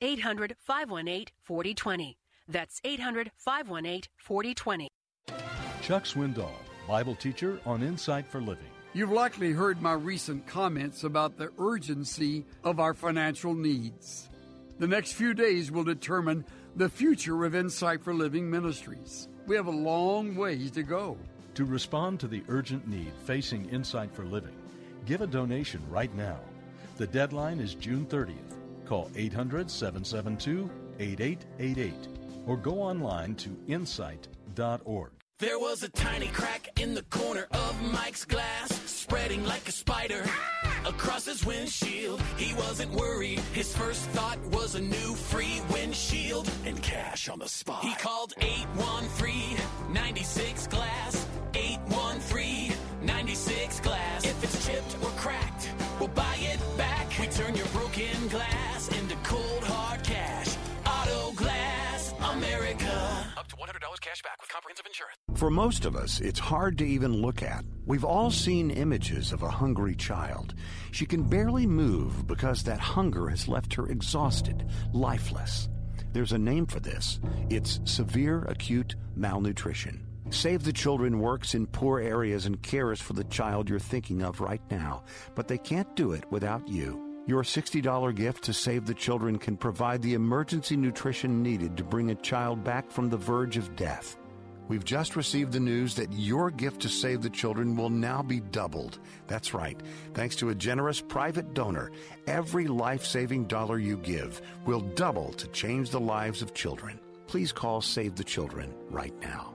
800 0.00 0.56
518 0.58 1.26
4020. 1.42 2.18
That's 2.48 2.80
800 2.84 3.30
518 3.36 4.02
4020. 4.16 4.88
Chuck 5.82 6.04
Swindoll, 6.04 6.50
Bible 6.86 7.14
teacher 7.14 7.60
on 7.64 7.82
Insight 7.82 8.26
for 8.26 8.40
Living. 8.40 8.64
You've 8.92 9.12
likely 9.12 9.52
heard 9.52 9.80
my 9.80 9.92
recent 9.92 10.46
comments 10.46 11.04
about 11.04 11.36
the 11.36 11.50
urgency 11.58 12.44
of 12.64 12.80
our 12.80 12.92
financial 12.92 13.54
needs. 13.54 14.28
The 14.78 14.88
next 14.88 15.12
few 15.12 15.32
days 15.32 15.70
will 15.70 15.84
determine 15.84 16.44
the 16.74 16.88
future 16.88 17.44
of 17.44 17.54
Insight 17.54 18.02
for 18.02 18.14
Living 18.14 18.50
Ministries. 18.50 19.28
We 19.46 19.54
have 19.56 19.66
a 19.66 19.70
long 19.70 20.34
ways 20.34 20.70
to 20.72 20.82
go. 20.82 21.18
To 21.54 21.64
respond 21.64 22.20
to 22.20 22.28
the 22.28 22.42
urgent 22.48 22.88
need 22.88 23.12
facing 23.24 23.68
Insight 23.70 24.14
for 24.14 24.24
Living, 24.24 24.56
give 25.06 25.20
a 25.20 25.26
donation 25.26 25.82
right 25.88 26.14
now. 26.14 26.38
The 26.96 27.06
deadline 27.06 27.60
is 27.60 27.74
June 27.74 28.06
30th. 28.06 28.49
Call 28.90 29.08
800 29.14 29.70
772 29.70 30.68
8888 30.98 31.94
or 32.48 32.56
go 32.56 32.82
online 32.82 33.36
to 33.36 33.56
insight.org. 33.68 35.12
There 35.38 35.60
was 35.60 35.84
a 35.84 35.88
tiny 35.90 36.26
crack 36.26 36.68
in 36.80 36.94
the 36.94 37.04
corner 37.04 37.46
of 37.52 37.92
Mike's 37.92 38.24
glass, 38.24 38.68
spreading 38.90 39.44
like 39.46 39.68
a 39.68 39.72
spider 39.72 40.24
across 40.84 41.24
his 41.24 41.46
windshield. 41.46 42.20
He 42.36 42.52
wasn't 42.54 42.90
worried. 42.90 43.38
His 43.54 43.74
first 43.74 44.02
thought 44.08 44.38
was 44.46 44.74
a 44.74 44.80
new 44.80 45.14
free 45.14 45.62
windshield 45.72 46.50
and 46.66 46.82
cash 46.82 47.28
on 47.28 47.38
the 47.38 47.48
spot. 47.48 47.84
He 47.84 47.94
called 47.94 48.34
813 48.38 49.19
For 65.40 65.48
most 65.48 65.86
of 65.86 65.96
us, 65.96 66.20
it's 66.20 66.38
hard 66.38 66.76
to 66.76 66.86
even 66.86 67.22
look 67.22 67.42
at. 67.42 67.64
We've 67.86 68.04
all 68.04 68.30
seen 68.30 68.70
images 68.70 69.32
of 69.32 69.42
a 69.42 69.48
hungry 69.48 69.94
child. 69.94 70.52
She 70.90 71.06
can 71.06 71.22
barely 71.22 71.66
move 71.66 72.26
because 72.26 72.62
that 72.64 72.78
hunger 72.78 73.26
has 73.30 73.48
left 73.48 73.72
her 73.72 73.88
exhausted, 73.88 74.68
lifeless. 74.92 75.70
There's 76.12 76.32
a 76.32 76.38
name 76.38 76.66
for 76.66 76.78
this. 76.78 77.20
It's 77.48 77.80
severe 77.86 78.42
acute 78.50 78.96
malnutrition. 79.16 80.06
Save 80.28 80.62
the 80.62 80.74
Children 80.74 81.20
works 81.20 81.54
in 81.54 81.66
poor 81.66 82.00
areas 82.00 82.44
and 82.44 82.60
cares 82.60 83.00
for 83.00 83.14
the 83.14 83.24
child 83.24 83.70
you're 83.70 83.78
thinking 83.78 84.20
of 84.20 84.42
right 84.42 84.60
now, 84.70 85.04
but 85.34 85.48
they 85.48 85.56
can't 85.56 85.96
do 85.96 86.12
it 86.12 86.30
without 86.30 86.68
you. 86.68 87.22
Your 87.26 87.44
$60 87.44 88.14
gift 88.14 88.44
to 88.44 88.52
Save 88.52 88.84
the 88.84 88.92
Children 88.92 89.38
can 89.38 89.56
provide 89.56 90.02
the 90.02 90.12
emergency 90.12 90.76
nutrition 90.76 91.42
needed 91.42 91.78
to 91.78 91.82
bring 91.82 92.10
a 92.10 92.14
child 92.16 92.62
back 92.62 92.90
from 92.90 93.08
the 93.08 93.16
verge 93.16 93.56
of 93.56 93.74
death. 93.74 94.18
We've 94.70 94.84
just 94.84 95.16
received 95.16 95.50
the 95.50 95.58
news 95.58 95.96
that 95.96 96.12
your 96.12 96.48
gift 96.48 96.82
to 96.82 96.88
Save 96.88 97.22
the 97.22 97.28
Children 97.28 97.74
will 97.74 97.90
now 97.90 98.22
be 98.22 98.38
doubled. 98.38 99.00
That's 99.26 99.52
right. 99.52 99.76
Thanks 100.14 100.36
to 100.36 100.50
a 100.50 100.54
generous 100.54 101.00
private 101.00 101.54
donor, 101.54 101.90
every 102.28 102.68
life 102.68 103.04
saving 103.04 103.46
dollar 103.46 103.80
you 103.80 103.96
give 103.96 104.40
will 104.66 104.82
double 104.82 105.32
to 105.32 105.48
change 105.48 105.90
the 105.90 105.98
lives 105.98 106.40
of 106.40 106.54
children. 106.54 107.00
Please 107.26 107.50
call 107.50 107.80
Save 107.80 108.14
the 108.14 108.22
Children 108.22 108.72
right 108.90 109.12
now. 109.20 109.54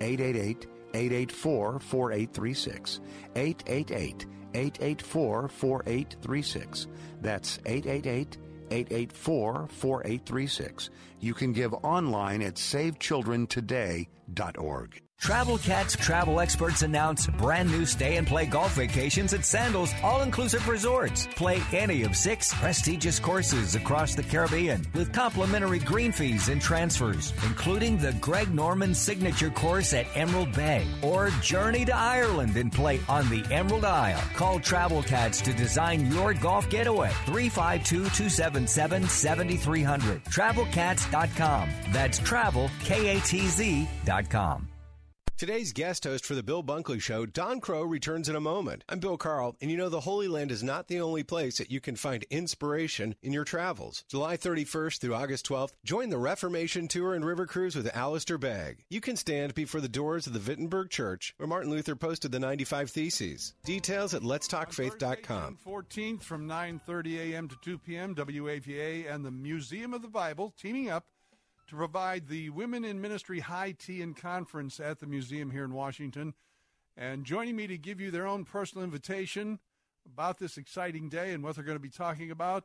888 0.00 0.66
884 0.94 1.78
4836. 1.78 3.00
888 3.34 4.26
884 4.54 5.48
4836. 5.48 6.86
That's 7.20 7.58
888 7.66 8.38
884 8.70 9.68
4836. 9.68 10.88
You 11.20 11.34
can 11.34 11.52
give 11.52 11.74
online 11.74 12.40
at 12.40 12.56
savechildrentoday.org. 14.28 15.05
Travel 15.18 15.58
Katz 15.58 15.96
travel 15.96 16.38
experts 16.40 16.82
announce 16.82 17.26
brand 17.26 17.70
new 17.70 17.84
stay 17.84 18.16
and 18.16 18.26
play 18.26 18.46
golf 18.46 18.74
vacations 18.74 19.32
at 19.34 19.44
Sandals 19.44 19.92
All 20.02 20.22
Inclusive 20.22 20.68
Resorts. 20.68 21.26
Play 21.34 21.60
any 21.72 22.04
of 22.04 22.14
six 22.14 22.54
prestigious 22.54 23.18
courses 23.18 23.74
across 23.74 24.14
the 24.14 24.22
Caribbean 24.22 24.86
with 24.94 25.12
complimentary 25.12 25.80
green 25.80 26.12
fees 26.12 26.48
and 26.48 26.60
transfers, 26.60 27.32
including 27.44 27.96
the 27.96 28.12
Greg 28.20 28.54
Norman 28.54 28.94
signature 28.94 29.50
course 29.50 29.94
at 29.94 30.06
Emerald 30.14 30.52
Bay 30.52 30.86
or 31.02 31.30
journey 31.42 31.84
to 31.86 31.96
Ireland 31.96 32.56
and 32.56 32.70
play 32.70 33.00
on 33.08 33.28
the 33.28 33.44
Emerald 33.52 33.84
Isle. 33.84 34.22
Call 34.34 34.60
Travel 34.60 35.02
Katz 35.02 35.40
to 35.40 35.52
design 35.52 36.12
your 36.12 36.34
golf 36.34 36.68
getaway. 36.70 37.10
352 37.24 38.04
277 38.10 39.08
7300. 39.08 40.24
TravelKatz.com. 40.24 41.68
That's 41.90 42.18
travel, 42.20 42.70
K 42.84 43.16
A 43.16 43.20
T 43.22 43.46
Z.com. 43.48 44.68
Today's 45.38 45.74
guest 45.74 46.04
host 46.04 46.24
for 46.24 46.34
the 46.34 46.42
Bill 46.42 46.64
Bunkley 46.64 46.98
Show, 46.98 47.26
Don 47.26 47.60
Kroah, 47.60 47.86
returns 47.86 48.30
in 48.30 48.36
a 48.36 48.40
moment. 48.40 48.82
I'm 48.88 49.00
Bill 49.00 49.18
Carl, 49.18 49.54
and 49.60 49.70
you 49.70 49.76
know 49.76 49.90
the 49.90 50.00
Holy 50.00 50.28
Land 50.28 50.50
is 50.50 50.62
not 50.62 50.88
the 50.88 50.98
only 51.02 51.24
place 51.24 51.58
that 51.58 51.70
you 51.70 51.78
can 51.78 51.94
find 51.94 52.24
inspiration 52.30 53.14
in 53.20 53.34
your 53.34 53.44
travels. 53.44 54.02
July 54.08 54.38
31st 54.38 54.98
through 54.98 55.14
August 55.14 55.46
12th, 55.46 55.72
join 55.84 56.08
the 56.08 56.16
Reformation 56.16 56.88
Tour 56.88 57.12
and 57.12 57.22
River 57.22 57.44
Cruise 57.44 57.76
with 57.76 57.94
Alistair 57.94 58.38
Begg. 58.38 58.86
You 58.88 59.02
can 59.02 59.14
stand 59.14 59.52
before 59.52 59.82
the 59.82 59.90
doors 59.90 60.26
of 60.26 60.32
the 60.32 60.40
Wittenberg 60.40 60.88
Church, 60.88 61.34
where 61.36 61.46
Martin 61.46 61.70
Luther 61.70 61.96
posted 61.96 62.32
the 62.32 62.40
95 62.40 62.88
Theses. 62.88 63.52
Details 63.62 64.14
at 64.14 64.22
letstalkfaith.com. 64.22 65.58
14th 65.66 66.22
from 66.22 66.48
9:30 66.48 67.32
a.m. 67.32 67.48
to 67.48 67.56
2 67.62 67.76
p.m. 67.76 68.14
WAVA 68.14 69.12
and 69.12 69.22
the 69.22 69.30
Museum 69.30 69.92
of 69.92 70.00
the 70.00 70.08
Bible 70.08 70.54
teaming 70.56 70.88
up 70.88 71.04
to 71.68 71.76
provide 71.76 72.28
the 72.28 72.50
Women 72.50 72.84
in 72.84 73.00
Ministry 73.00 73.40
High 73.40 73.72
Tea 73.72 74.00
and 74.00 74.16
Conference 74.16 74.78
at 74.78 75.00
the 75.00 75.06
museum 75.06 75.50
here 75.50 75.64
in 75.64 75.74
Washington. 75.74 76.34
And 76.96 77.24
joining 77.24 77.56
me 77.56 77.66
to 77.66 77.76
give 77.76 78.00
you 78.00 78.10
their 78.10 78.26
own 78.26 78.44
personal 78.44 78.84
invitation 78.84 79.58
about 80.06 80.38
this 80.38 80.56
exciting 80.56 81.08
day 81.08 81.32
and 81.32 81.42
what 81.42 81.56
they're 81.56 81.64
going 81.64 81.76
to 81.76 81.80
be 81.80 81.90
talking 81.90 82.30
about, 82.30 82.64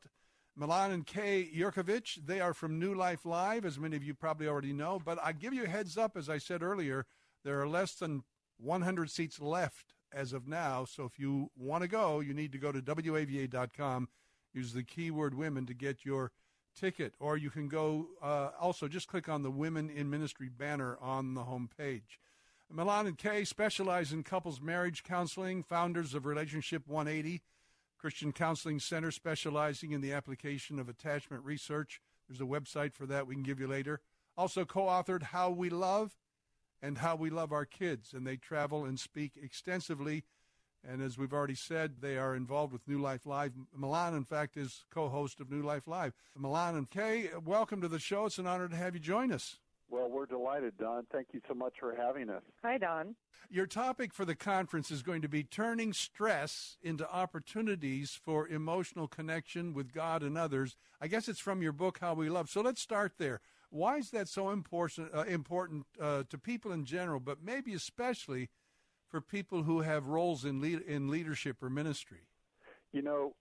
Milan 0.55 0.91
and 0.91 1.05
Kay 1.05 1.49
Yerkovich. 1.55 2.25
They 2.25 2.39
are 2.39 2.53
from 2.53 2.79
New 2.79 2.93
Life 2.93 3.25
Live, 3.25 3.65
as 3.65 3.79
many 3.79 3.95
of 3.95 4.03
you 4.03 4.13
probably 4.13 4.47
already 4.47 4.73
know. 4.73 5.01
But 5.03 5.17
I 5.23 5.31
give 5.31 5.53
you 5.53 5.63
a 5.63 5.69
heads 5.69 5.97
up, 5.97 6.15
as 6.15 6.29
I 6.29 6.37
said 6.37 6.61
earlier, 6.61 7.05
there 7.43 7.59
are 7.59 7.67
less 7.67 7.95
than 7.95 8.23
100 8.59 9.09
seats 9.09 9.41
left 9.41 9.95
as 10.13 10.31
of 10.31 10.47
now. 10.47 10.85
So 10.85 11.05
if 11.05 11.17
you 11.17 11.49
want 11.57 11.81
to 11.81 11.87
go, 11.87 12.19
you 12.19 12.33
need 12.35 12.51
to 12.51 12.59
go 12.59 12.71
to 12.71 12.81
WAVA.com, 12.81 14.09
use 14.53 14.73
the 14.73 14.83
keyword 14.83 15.33
women 15.33 15.65
to 15.65 15.73
get 15.73 16.05
your 16.05 16.31
ticket, 16.75 17.13
or 17.19 17.37
you 17.37 17.49
can 17.49 17.67
go 17.67 18.07
uh, 18.21 18.49
also 18.59 18.87
just 18.87 19.07
click 19.07 19.29
on 19.29 19.43
the 19.43 19.51
Women 19.51 19.89
in 19.89 20.09
Ministry 20.09 20.49
banner 20.49 20.97
on 21.01 21.33
the 21.33 21.43
home 21.43 21.69
page. 21.77 22.19
Milan 22.69 23.05
and 23.05 23.17
Kay 23.17 23.43
specialize 23.43 24.13
in 24.13 24.23
couples 24.23 24.61
marriage 24.61 25.03
counseling, 25.03 25.61
founders 25.61 26.13
of 26.13 26.25
Relationship 26.25 26.87
180, 26.87 27.41
Christian 27.97 28.31
Counseling 28.31 28.79
Center 28.79 29.11
specializing 29.11 29.91
in 29.91 30.01
the 30.01 30.13
application 30.13 30.79
of 30.79 30.87
attachment 30.87 31.43
research. 31.43 32.01
There's 32.27 32.41
a 32.41 32.45
website 32.45 32.93
for 32.93 33.05
that 33.07 33.27
we 33.27 33.35
can 33.35 33.43
give 33.43 33.59
you 33.59 33.67
later. 33.67 33.99
Also 34.37 34.63
co 34.63 34.83
authored 34.83 35.23
How 35.23 35.49
We 35.49 35.69
Love 35.69 36.15
and 36.81 36.97
How 36.97 37.15
We 37.15 37.29
Love 37.29 37.51
Our 37.51 37.65
Kids, 37.65 38.13
and 38.13 38.25
they 38.25 38.37
travel 38.37 38.85
and 38.85 38.99
speak 38.99 39.33
extensively 39.41 40.23
and 40.87 41.01
as 41.01 41.17
we've 41.17 41.33
already 41.33 41.55
said, 41.55 41.95
they 42.01 42.17
are 42.17 42.35
involved 42.35 42.73
with 42.73 42.87
New 42.87 42.99
Life 42.99 43.25
Live. 43.25 43.53
Milan, 43.75 44.15
in 44.15 44.23
fact, 44.23 44.57
is 44.57 44.83
co 44.93 45.09
host 45.09 45.39
of 45.39 45.51
New 45.51 45.61
Life 45.61 45.87
Live. 45.87 46.13
Milan 46.35 46.75
and 46.75 46.89
Kay, 46.89 47.29
welcome 47.45 47.81
to 47.81 47.87
the 47.87 47.99
show. 47.99 48.25
It's 48.25 48.39
an 48.39 48.47
honor 48.47 48.67
to 48.67 48.75
have 48.75 48.93
you 48.93 48.99
join 48.99 49.31
us. 49.31 49.57
Well, 49.89 50.09
we're 50.09 50.25
delighted, 50.25 50.77
Don. 50.77 51.05
Thank 51.11 51.27
you 51.33 51.41
so 51.47 51.53
much 51.53 51.73
for 51.79 51.93
having 51.93 52.29
us. 52.29 52.43
Hi, 52.63 52.77
Don. 52.77 53.15
Your 53.49 53.67
topic 53.67 54.13
for 54.13 54.23
the 54.23 54.35
conference 54.35 54.89
is 54.89 55.01
going 55.01 55.21
to 55.21 55.27
be 55.27 55.43
turning 55.43 55.91
stress 55.91 56.77
into 56.81 57.09
opportunities 57.11 58.17
for 58.23 58.47
emotional 58.47 59.09
connection 59.09 59.73
with 59.73 59.91
God 59.91 60.23
and 60.23 60.37
others. 60.37 60.77
I 61.01 61.07
guess 61.07 61.27
it's 61.27 61.41
from 61.41 61.61
your 61.61 61.73
book, 61.73 61.97
How 61.99 62.13
We 62.13 62.29
Love. 62.29 62.49
So 62.49 62.61
let's 62.61 62.81
start 62.81 63.13
there. 63.17 63.41
Why 63.69 63.97
is 63.97 64.11
that 64.11 64.29
so 64.29 64.49
important, 64.49 65.13
uh, 65.13 65.21
important 65.23 65.85
uh, 65.99 66.23
to 66.29 66.37
people 66.37 66.71
in 66.71 66.85
general, 66.85 67.19
but 67.19 67.43
maybe 67.43 67.73
especially 67.73 68.49
for 69.11 69.21
people 69.21 69.63
who 69.63 69.81
have 69.81 70.07
roles 70.07 70.45
in 70.45 70.61
lead, 70.61 70.81
in 70.81 71.09
leadership 71.09 71.61
or 71.61 71.69
ministry? 71.69 72.21
You 72.93 73.01
know, 73.01 73.35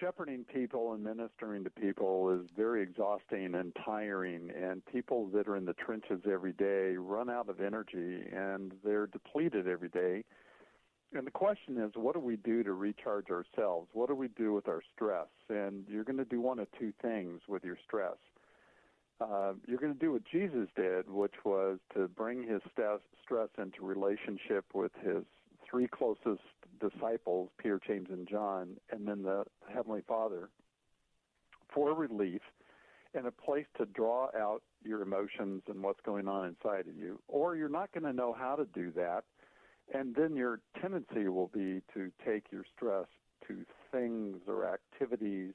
shepherding 0.00 0.44
people 0.44 0.92
and 0.92 1.02
ministering 1.02 1.64
to 1.64 1.70
people 1.70 2.30
is 2.30 2.48
very 2.56 2.82
exhausting 2.82 3.54
and 3.54 3.76
tiring 3.84 4.50
and 4.50 4.84
people 4.86 5.26
that 5.34 5.48
are 5.48 5.56
in 5.56 5.64
the 5.64 5.74
trenches 5.74 6.20
every 6.30 6.52
day 6.52 6.96
run 6.96 7.28
out 7.28 7.48
of 7.48 7.60
energy 7.60 8.22
and 8.32 8.72
they're 8.84 9.08
depleted 9.08 9.66
every 9.66 9.88
day. 9.88 10.24
And 11.12 11.26
the 11.26 11.32
question 11.32 11.78
is 11.78 11.92
what 11.94 12.14
do 12.14 12.20
we 12.20 12.36
do 12.36 12.62
to 12.62 12.72
recharge 12.72 13.30
ourselves? 13.30 13.88
What 13.92 14.08
do 14.08 14.14
we 14.14 14.28
do 14.28 14.52
with 14.52 14.68
our 14.68 14.82
stress? 14.94 15.28
And 15.48 15.84
you're 15.88 16.04
going 16.04 16.18
to 16.18 16.24
do 16.24 16.40
one 16.40 16.58
of 16.58 16.68
two 16.78 16.92
things 17.02 17.40
with 17.48 17.64
your 17.64 17.78
stress 17.84 18.16
uh, 19.20 19.52
you're 19.66 19.78
going 19.78 19.92
to 19.92 19.98
do 19.98 20.12
what 20.12 20.22
Jesus 20.30 20.68
did, 20.76 21.08
which 21.10 21.34
was 21.44 21.78
to 21.94 22.08
bring 22.08 22.42
his 22.42 22.60
stress 22.72 23.48
into 23.58 23.84
relationship 23.84 24.64
with 24.74 24.92
his 25.04 25.24
three 25.68 25.88
closest 25.88 26.42
disciples, 26.80 27.50
Peter, 27.58 27.80
James, 27.84 28.08
and 28.10 28.28
John, 28.28 28.76
and 28.90 29.06
then 29.06 29.22
the 29.22 29.44
Heavenly 29.72 30.02
Father, 30.06 30.48
for 31.72 31.92
relief 31.94 32.42
and 33.14 33.26
a 33.26 33.30
place 33.30 33.66
to 33.78 33.86
draw 33.86 34.28
out 34.36 34.62
your 34.84 35.02
emotions 35.02 35.62
and 35.66 35.82
what's 35.82 36.00
going 36.04 36.28
on 36.28 36.46
inside 36.46 36.86
of 36.86 36.96
you. 36.96 37.18
Or 37.26 37.56
you're 37.56 37.68
not 37.68 37.90
going 37.92 38.04
to 38.04 38.12
know 38.12 38.34
how 38.38 38.54
to 38.54 38.66
do 38.66 38.92
that, 38.92 39.24
and 39.92 40.14
then 40.14 40.36
your 40.36 40.60
tendency 40.80 41.26
will 41.28 41.50
be 41.52 41.82
to 41.94 42.12
take 42.24 42.52
your 42.52 42.64
stress 42.76 43.06
to 43.48 43.64
things 43.90 44.36
or 44.46 44.72
activities 44.72 45.54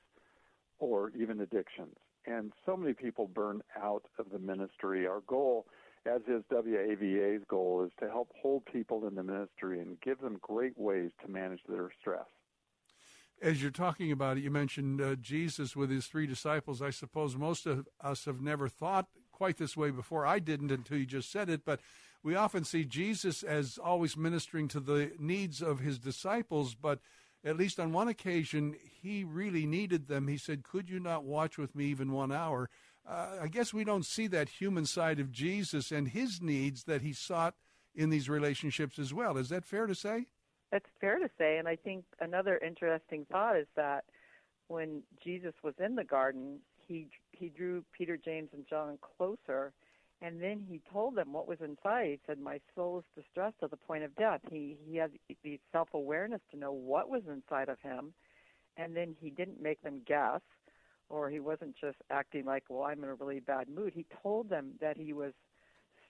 or 0.80 1.12
even 1.12 1.40
addictions 1.40 1.96
and 2.26 2.52
so 2.66 2.76
many 2.78 2.94
people 2.94 3.28
burn 3.28 3.62
out 3.82 4.04
of 4.20 4.28
the 4.32 4.40
ministry. 4.40 5.08
Our 5.08 5.22
goal, 5.28 5.66
as 6.06 6.22
is 6.28 6.44
WAVA's 6.52 7.44
goal, 7.48 7.84
is 7.86 7.92
to 8.00 8.10
help 8.10 8.32
hold 8.42 8.66
people 8.66 9.08
in 9.08 9.16
the 9.16 9.24
ministry 9.24 9.80
and 9.80 10.00
give 10.02 10.20
them 10.20 10.38
great 10.42 10.78
ways 10.78 11.12
to 11.22 11.32
manage 11.32 11.62
their 11.68 11.90
stress. 12.00 12.26
As 13.42 13.62
you're 13.62 13.72
talking 13.72 14.12
about 14.12 14.38
it, 14.38 14.44
you 14.44 14.52
mentioned 14.52 15.02
uh, 15.02 15.16
Jesus 15.16 15.76
with 15.76 15.90
his 15.90 16.06
three 16.06 16.28
disciples. 16.28 16.82
I 16.82 16.92
suppose 16.92 17.36
most 17.36 17.66
of 17.66 17.88
us 18.02 18.26
have 18.26 18.42
never 18.42 18.70
thought 18.70 19.08
quite 19.32 19.58
this 19.58 19.76
way 19.76 19.92
before. 19.92 20.26
I 20.26 20.40
didn't 20.40 20.72
until 20.72 20.98
you 20.98 21.06
just 21.06 21.32
said 21.32 21.50
it, 21.50 21.66
but 21.66 21.82
we 22.24 22.36
often 22.36 22.64
see 22.64 22.86
Jesus 22.86 23.44
as 23.44 23.78
always 23.78 24.16
ministering 24.16 24.70
to 24.70 24.80
the 24.80 25.12
needs 25.20 25.62
of 25.62 25.80
his 25.80 26.00
disciples, 26.00 26.74
but 26.74 27.00
at 27.46 27.58
least 27.58 27.80
on 27.80 27.92
one 27.92 28.08
occasion, 28.08 28.76
he 29.02 29.24
really 29.24 29.66
needed 29.66 30.08
them. 30.08 30.28
He 30.28 30.38
said, 30.38 30.64
Could 30.64 30.90
you 30.90 31.00
not 31.00 31.24
watch 31.24 31.58
with 31.58 31.76
me 31.76 31.86
even 31.86 32.12
one 32.12 32.32
hour? 32.32 32.70
Uh, 33.08 33.38
I 33.42 33.48
guess 33.48 33.74
we 33.74 33.84
don't 33.84 34.06
see 34.06 34.28
that 34.28 34.48
human 34.48 34.86
side 34.86 35.20
of 35.20 35.32
Jesus 35.32 35.92
and 35.92 36.08
his 36.08 36.42
needs 36.42 36.86
that 36.86 37.02
he 37.02 37.12
sought 37.12 37.56
in 37.94 38.10
these 38.10 38.30
relationships 38.30 38.98
as 38.98 39.14
well. 39.14 39.38
Is 39.38 39.50
that 39.50 39.66
fair 39.66 39.88
to 39.88 39.96
say? 39.96 40.28
That's 40.72 40.90
fair 41.02 41.20
to 41.20 41.30
say. 41.38 41.58
And 41.58 41.68
I 41.68 41.76
think 41.76 42.06
another 42.20 42.58
interesting 42.66 43.26
thought 43.32 43.58
is 43.58 43.68
that 43.76 44.06
when 44.68 45.04
Jesus 45.24 45.54
was 45.64 45.74
in 45.80 45.96
the 45.96 46.04
garden, 46.04 46.60
he 46.78 47.08
he 47.32 47.50
drew 47.50 47.84
Peter, 47.96 48.18
James, 48.18 48.50
and 48.54 48.66
John 48.68 48.98
closer 49.18 49.74
and 50.24 50.42
then 50.42 50.58
he 50.58 50.82
told 50.92 51.16
them 51.16 51.34
what 51.34 51.50
was 51.50 51.60
inside. 51.60 52.08
He 52.08 52.20
said, 52.26 52.40
"My 52.40 52.62
soul 52.74 53.00
is 53.00 53.24
distressed 53.24 53.60
to 53.60 53.68
the 53.68 53.78
point 53.78 54.06
of 54.06 54.16
death." 54.16 54.40
He 54.50 54.78
he 54.88 54.96
had 54.96 55.12
the 55.44 55.60
self-awareness 55.74 56.42
to 56.52 56.58
know 56.58 56.72
what 56.72 57.10
was 57.10 57.28
inside 57.28 57.68
of 57.68 57.80
him, 57.82 58.14
and 58.78 58.96
then 58.96 59.16
he 59.20 59.30
didn't 59.30 59.62
make 59.62 59.82
them 59.82 60.02
guess, 60.06 60.42
or 61.10 61.30
he 61.30 61.42
wasn't 61.42 61.76
just 61.76 61.98
acting 62.10 62.46
like, 62.46 62.64
"Well, 62.70 62.84
I'm 62.84 63.04
in 63.04 63.10
a 63.10 63.16
really 63.16 63.42
bad 63.42 63.68
mood." 63.68 63.94
He 63.94 64.06
told 64.24 64.48
them 64.48 64.78
that 64.80 64.96
he 64.96 65.12
was 65.12 65.34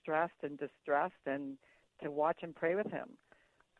stressed 0.00 0.44
and 0.44 0.56
distressed, 0.56 1.26
and 1.26 1.58
to 2.02 2.10
watch 2.12 2.38
and 2.42 2.54
pray 2.54 2.76
with 2.76 2.90
him. 2.90 3.18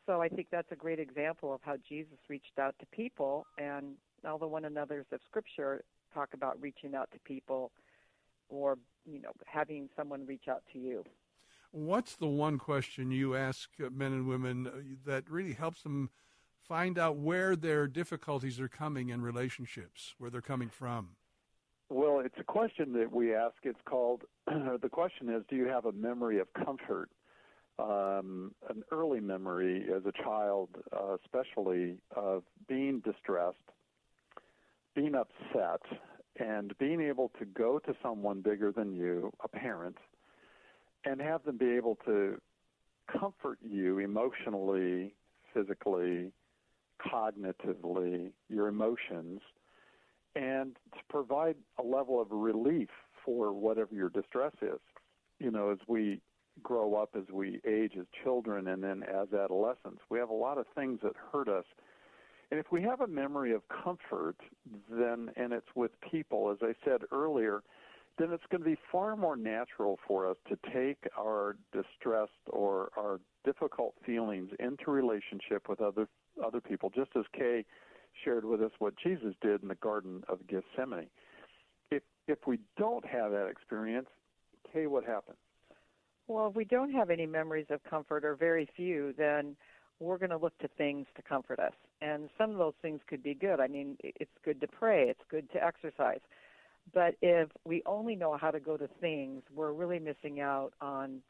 So 0.05 0.21
I 0.21 0.29
think 0.29 0.49
that's 0.51 0.73
a 0.73 0.77
great 0.77 0.99
example 0.99 1.55
of 1.55 1.63
how 1.63 1.77
Jesus 1.77 2.19
reached 2.29 2.59
out 2.59 2.77
to 2.81 2.87
people, 2.87 3.47
and 3.57 3.97
all 4.25 4.39
the 4.39 4.49
one 4.49 4.65
another's 4.65 5.07
of 5.13 5.21
Scripture 5.23 5.85
talk 6.13 6.35
about 6.35 6.61
reaching 6.61 6.95
out 6.95 7.11
to 7.13 7.19
people 7.21 7.71
or 8.49 8.79
you 9.07 9.21
know 9.21 9.33
having 9.47 9.89
someone 9.97 10.27
reach 10.27 10.49
out 10.49 10.63
to 10.73 10.79
you. 10.79 11.05
What's 11.71 12.17
the 12.17 12.27
one 12.27 12.59
question 12.59 13.11
you 13.11 13.35
ask 13.35 13.69
men 13.79 14.13
and 14.13 14.29
women 14.29 14.67
uh, 14.67 14.71
that 15.07 15.29
really 15.29 15.55
helps 15.55 15.83
them 15.83 16.11
find 16.69 16.99
out 16.99 17.17
where 17.17 17.57
their 17.57 17.89
difficulties 17.89 18.61
are 18.61 18.69
coming 18.69 19.09
in 19.09 19.23
relationships, 19.23 20.15
where 20.19 20.31
they're 20.31 20.41
coming 20.41 20.69
from? 20.69 21.11
Well, 21.91 22.21
it's 22.21 22.37
a 22.39 22.45
question 22.45 22.93
that 22.95 23.13
we 23.13 23.35
ask. 23.35 23.57
It's 23.65 23.81
called 23.85 24.23
the 24.47 24.89
question 24.89 25.29
is, 25.29 25.43
do 25.49 25.57
you 25.57 25.67
have 25.67 25.85
a 25.85 25.93
memory 25.93 26.39
of 26.39 26.47
comfort? 26.53 27.11
um, 27.79 28.55
an 28.69 28.83
early 28.93 29.21
memory 29.21 29.87
as 29.95 30.03
a 30.07 30.13
child, 30.13 30.71
uh, 30.93 31.17
especially 31.25 31.97
of 32.15 32.45
being 32.69 33.01
distressed, 33.01 33.57
being 34.95 35.15
upset, 35.15 35.81
and 36.39 36.77
being 36.79 37.01
able 37.01 37.31
to 37.39 37.45
go 37.45 37.79
to 37.79 37.95
someone 38.03 38.41
bigger 38.41 38.73
than 38.73 38.93
you, 38.93 39.33
a 39.43 39.49
parent, 39.49 39.97
and 41.05 41.21
have 41.21 41.45
them 41.45 41.57
be 41.57 41.73
able 41.77 41.97
to 42.05 42.41
comfort 43.07 43.59
you 43.63 43.99
emotionally, 43.99 45.15
physically, 45.53 46.33
cognitively, 47.01 48.31
your 48.49 48.69
emotions, 48.69 49.41
and 50.35 50.77
to 50.93 51.01
provide 51.09 51.57
a 51.79 51.83
level 51.83 52.21
of 52.21 52.29
relief 52.31 52.89
for 53.25 53.53
whatever 53.53 53.95
your 53.95 54.09
distress 54.09 54.53
is. 54.63 54.81
You 55.39 55.51
know, 55.51 55.71
as 55.71 55.79
we 55.87 56.21
grow 56.63 56.95
up, 56.95 57.11
as 57.17 57.25
we 57.33 57.61
age 57.67 57.93
as 57.99 58.07
children, 58.23 58.69
and 58.69 58.83
then 58.83 59.03
as 59.03 59.33
adolescents, 59.33 60.01
we 60.09 60.19
have 60.19 60.31
a 60.31 60.35
lot 60.35 60.59
of 60.59 60.67
things 60.75 61.01
that 61.03 61.13
hurt 61.33 61.49
us. 61.49 61.65
And 62.51 62.61
if 62.61 62.67
we 62.71 62.83
have 62.83 63.01
a 63.01 63.07
memory 63.07 63.53
of 63.53 63.63
comfort, 63.69 64.37
then 64.91 65.31
and 65.37 65.53
it's 65.53 65.67
with 65.75 65.91
people, 66.01 66.51
as 66.51 66.59
I 66.63 66.75
said 66.85 67.03
earlier, 67.13 67.63
then 68.19 68.31
it's 68.33 68.45
going 68.51 68.63
to 68.63 68.69
be 68.69 68.79
far 68.93 69.17
more 69.17 69.37
natural 69.37 69.99
for 70.07 70.29
us 70.29 70.37
to 70.49 70.57
take 70.73 71.09
our 71.19 71.57
distressed 71.73 72.31
or 72.49 72.91
our 72.97 73.21
difficult 73.45 73.95
feelings 74.07 74.51
into 74.61 74.91
relationship 74.91 75.69
with 75.69 75.81
other 75.81 76.09
other 76.45 76.61
people, 76.61 76.91
just 76.95 77.11
as 77.17 77.25
Kay 77.37 77.65
shared 78.25 78.45
with 78.45 78.63
us 78.63 78.71
what 78.79 78.95
Jesus 79.03 79.35
did 79.41 79.63
in 79.63 79.69
the 79.69 79.75
Garden 79.77 80.23
of 80.29 80.39
Gethsemane. 80.47 81.09
If 81.91 82.03
if 82.29 82.39
we 82.47 82.61
don't 82.77 83.05
have 83.05 83.33
that 83.33 83.49
experience, 83.49 84.09
Kay, 84.73 84.87
what 84.87 85.05
happens? 85.05 85.39
Well, 86.27 86.49
if 86.49 86.55
we 86.55 86.65
don't 86.65 86.93
have 86.93 87.11
any 87.11 87.27
memories 87.27 87.67
of 87.69 87.83
comfort 87.85 88.25
or 88.25 88.35
very 88.35 88.69
few, 88.77 89.13
then 89.19 89.57
we're 90.01 90.19
going 90.19 90.31
to 90.31 90.37
look 90.37 90.57
to 90.59 90.69
things 90.69 91.07
to 91.17 91.23
comfort 91.23 91.59
us. 91.59 91.73
And 92.01 92.29
some 92.37 92.51
of 92.51 92.59
those 92.59 92.75
things 92.83 93.01
could 93.07 93.23
be 93.23 93.35
good. 93.35 93.61
I 93.61 93.69
mean, 93.69 93.97
it's 94.03 94.31
good 94.45 94.61
to 94.61 94.67
pray, 94.67 95.09
it's 95.09 95.23
good 95.31 95.51
to 95.53 95.65
exercise. 95.65 96.21
But 96.93 97.15
if 97.23 97.49
we 97.65 97.83
only 97.87 98.15
know 98.15 98.37
how 98.37 98.51
to 98.51 98.61
go 98.61 98.77
to 98.77 98.89
things, 99.01 99.43
we're 99.55 99.73
really 99.73 99.99
missing 99.99 100.41
out 100.41 100.75
on 100.81 101.21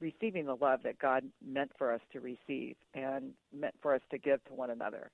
receiving 0.00 0.46
the 0.46 0.54
love 0.54 0.80
that 0.84 0.98
God 0.98 1.24
meant 1.44 1.72
for 1.76 1.92
us 1.92 2.00
to 2.12 2.20
receive 2.20 2.76
and 2.94 3.32
meant 3.52 3.74
for 3.82 3.94
us 3.94 4.00
to 4.10 4.18
give 4.18 4.42
to 4.44 4.54
one 4.54 4.70
another. 4.70 5.10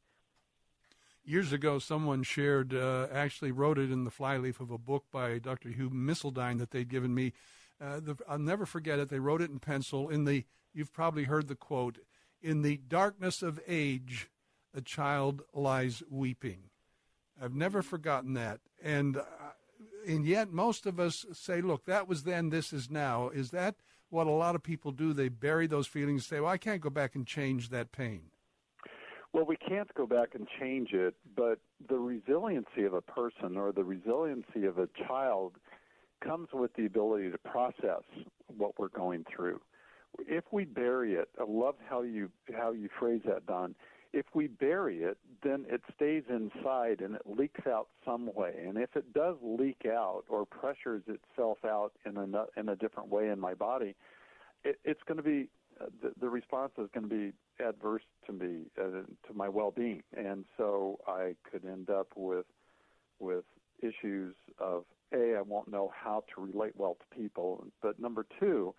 Years 1.25 1.53
ago, 1.53 1.79
someone 1.79 2.23
shared, 2.23 2.75
uh, 2.75 3.09
actually 3.11 3.51
wrote 3.51 3.79
it 3.79 3.91
in 3.91 4.05
the 4.05 4.11
flyleaf 4.11 4.61
of 4.61 4.71
a 4.71 4.77
book 4.77 5.05
by 5.11 5.39
Dr. 5.39 5.71
Hugh 5.71 5.89
Missildine 5.89 6.59
that 6.59 6.71
they'd 6.71 6.89
given 6.89 7.15
me. 7.15 7.33
Uh, 7.81 7.99
the, 7.99 8.17
I'll 8.29 8.39
never 8.39 8.67
forget 8.67 8.99
it. 8.99 9.09
They 9.09 9.19
wrote 9.19 9.41
it 9.41 9.51
in 9.51 9.59
pencil. 9.59 10.11
In 10.11 10.27
the, 10.27 10.45
you've 10.75 10.93
probably 10.93 11.25
heard 11.25 11.49
the 11.49 11.55
quote, 11.55 11.99
"In 12.45 12.63
the 12.63 12.77
darkness 12.77 13.43
of 13.43 13.61
age, 13.67 14.29
a 14.75 14.81
child 14.81 15.43
lies 15.53 16.03
weeping." 16.09 16.71
I've 17.41 17.55
never 17.55 17.83
forgotten 17.83 18.35
that, 18.35 18.61
and 18.83 19.17
uh, 19.17 19.23
and 20.07 20.25
yet 20.25 20.53
most 20.53 20.87
of 20.87 21.01
us 21.01 21.27
say, 21.33 21.61
"Look, 21.61 21.87
that 21.87 22.07
was 22.07 22.23
then. 22.23 22.51
This 22.51 22.73
is 22.73 22.91
now." 22.91 23.31
Is 23.31 23.51
that 23.51 23.77
what 24.15 24.27
a 24.29 24.31
lot 24.31 24.55
of 24.55 24.63
people 24.63 24.93
do. 24.93 25.13
They 25.13 25.29
bury 25.29 25.67
those 25.67 25.89
feelings, 25.89 26.23
and 26.23 26.25
say, 26.25 26.41
well, 26.41 26.51
I 26.51 26.57
can't 26.57 26.81
go 26.81 26.89
back 26.89 27.17
and 27.17 27.27
change 27.27 27.71
that 27.71 27.93
pain. 27.93 28.31
Well, 29.33 29.45
we 29.45 29.57
can't 29.57 29.93
go 29.95 30.07
back 30.07 30.37
and 30.37 30.47
change 30.61 30.93
it, 30.93 31.17
but 31.37 31.59
the 31.89 31.99
resiliency 31.99 32.85
of 32.85 32.95
a 32.95 33.01
person 33.01 33.57
or 33.57 33.73
the 33.73 33.83
resiliency 33.83 34.65
of 34.65 34.79
a 34.79 34.89
child 35.09 35.57
comes 36.23 36.49
with 36.53 36.73
the 36.75 36.87
ability 36.87 37.33
to 37.33 37.39
process 37.39 38.03
what 38.57 38.79
we're 38.79 38.89
going 38.89 39.25
through. 39.35 39.61
If 40.21 40.45
we 40.53 40.65
bury 40.65 41.15
it, 41.15 41.29
I 41.41 41.45
love 41.47 41.75
how 41.89 42.03
you 42.03 42.31
how 42.57 42.73
you 42.73 42.89
phrase 42.99 43.23
that, 43.27 43.47
Don. 43.47 43.75
If 44.13 44.27
we 44.33 44.47
bury 44.47 44.99
it, 45.03 45.19
then 45.43 45.67
it 45.69 45.81
stays 45.97 46.23
inside 46.29 47.01
and 47.01 47.17
it 47.17 47.23
leaks 47.27 47.67
out 47.67 47.89
some 48.05 48.31
way. 48.33 48.55
And 48.67 48.79
if 48.79 48.95
it 48.95 49.13
does 49.13 49.37
leak 49.43 49.87
out 49.87 50.23
or 50.29 50.47
pressures 50.47 51.03
itself 51.09 51.59
out 51.65 51.93
in 52.07 52.17
a 52.17 52.61
in 52.61 52.69
a 52.69 52.77
different 52.77 53.09
way 53.09 53.29
in 53.29 53.41
my 53.41 53.55
body, 53.55 53.97
it, 54.63 54.79
it's 54.85 55.03
going 55.07 55.17
to 55.17 55.23
be 55.23 55.49
uh, 55.81 55.87
the, 56.03 56.13
the 56.21 56.29
response 56.29 56.73
is 56.79 56.89
going 56.95 57.09
to 57.09 57.15
be 57.15 57.33
adverse 57.65 58.03
to 58.27 58.33
me 58.33 58.67
uh, 58.81 59.03
to 59.27 59.35
my 59.35 59.49
well-being, 59.49 60.03
and 60.17 60.45
so 60.57 60.99
I 61.07 61.35
could 61.51 61.65
end 61.65 61.91
up 61.91 62.09
with 62.17 62.47
with 63.19 63.45
issues 63.81 64.35
of 64.59 64.85
a 65.13 65.37
I 65.37 65.43
won't 65.43 65.71
know 65.71 65.93
how 65.95 66.25
to 66.35 66.41
relate 66.41 66.75
well 66.77 66.97
to 67.01 67.17
people, 67.17 67.67
but 67.83 67.99
number 67.99 68.27
two 68.39 68.75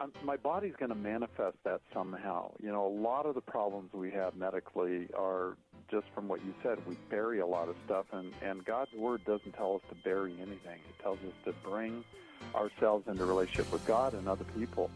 I'm, 0.00 0.12
my 0.22 0.36
body's 0.36 0.74
going 0.78 0.90
to 0.90 0.94
manifest 0.94 1.56
that 1.64 1.80
somehow. 1.92 2.52
You 2.62 2.70
know, 2.70 2.86
a 2.86 2.94
lot 3.00 3.26
of 3.26 3.34
the 3.34 3.40
problems 3.40 3.92
we 3.92 4.12
have 4.12 4.36
medically 4.36 5.08
are 5.18 5.56
just 5.90 6.06
from 6.14 6.28
what 6.28 6.44
you 6.44 6.54
said. 6.62 6.78
We 6.86 6.96
bury 7.10 7.40
a 7.40 7.46
lot 7.46 7.68
of 7.68 7.74
stuff, 7.84 8.06
and, 8.12 8.32
and 8.40 8.64
God's 8.64 8.92
Word 8.92 9.24
doesn't 9.24 9.52
tell 9.52 9.74
us 9.74 9.80
to 9.88 9.96
bury 10.04 10.34
anything. 10.34 10.78
It 10.88 11.02
tells 11.02 11.18
us 11.18 11.32
to 11.46 11.52
bring 11.68 12.04
ourselves 12.54 13.08
into 13.08 13.24
relationship 13.24 13.72
with 13.72 13.84
God 13.86 14.14
and 14.14 14.28
other 14.28 14.44
people. 14.56 14.88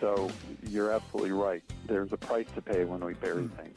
So 0.00 0.28
you're 0.68 0.90
absolutely 0.90 1.30
right. 1.30 1.62
There's 1.86 2.12
a 2.12 2.16
price 2.16 2.48
to 2.56 2.62
pay 2.62 2.84
when 2.84 3.04
we 3.04 3.14
bury 3.14 3.44
hmm. 3.44 3.56
things. 3.56 3.76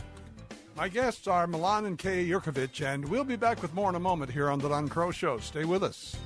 My 0.75 0.89
guests 0.89 1.27
are 1.27 1.45
Milan 1.45 1.85
and 1.85 1.97
Kay 1.97 2.27
Yerkovich, 2.27 2.83
and 2.83 3.07
we'll 3.07 3.23
be 3.23 3.35
back 3.35 3.61
with 3.61 3.73
more 3.75 3.89
in 3.89 3.95
a 3.95 3.99
moment 3.99 4.31
here 4.31 4.49
on 4.49 4.57
The 4.57 4.69
Don 4.69 4.89
Kroah 4.89 5.13
Show. 5.13 5.37
Stay 5.37 5.63
with 5.63 5.83
us. 5.83 6.17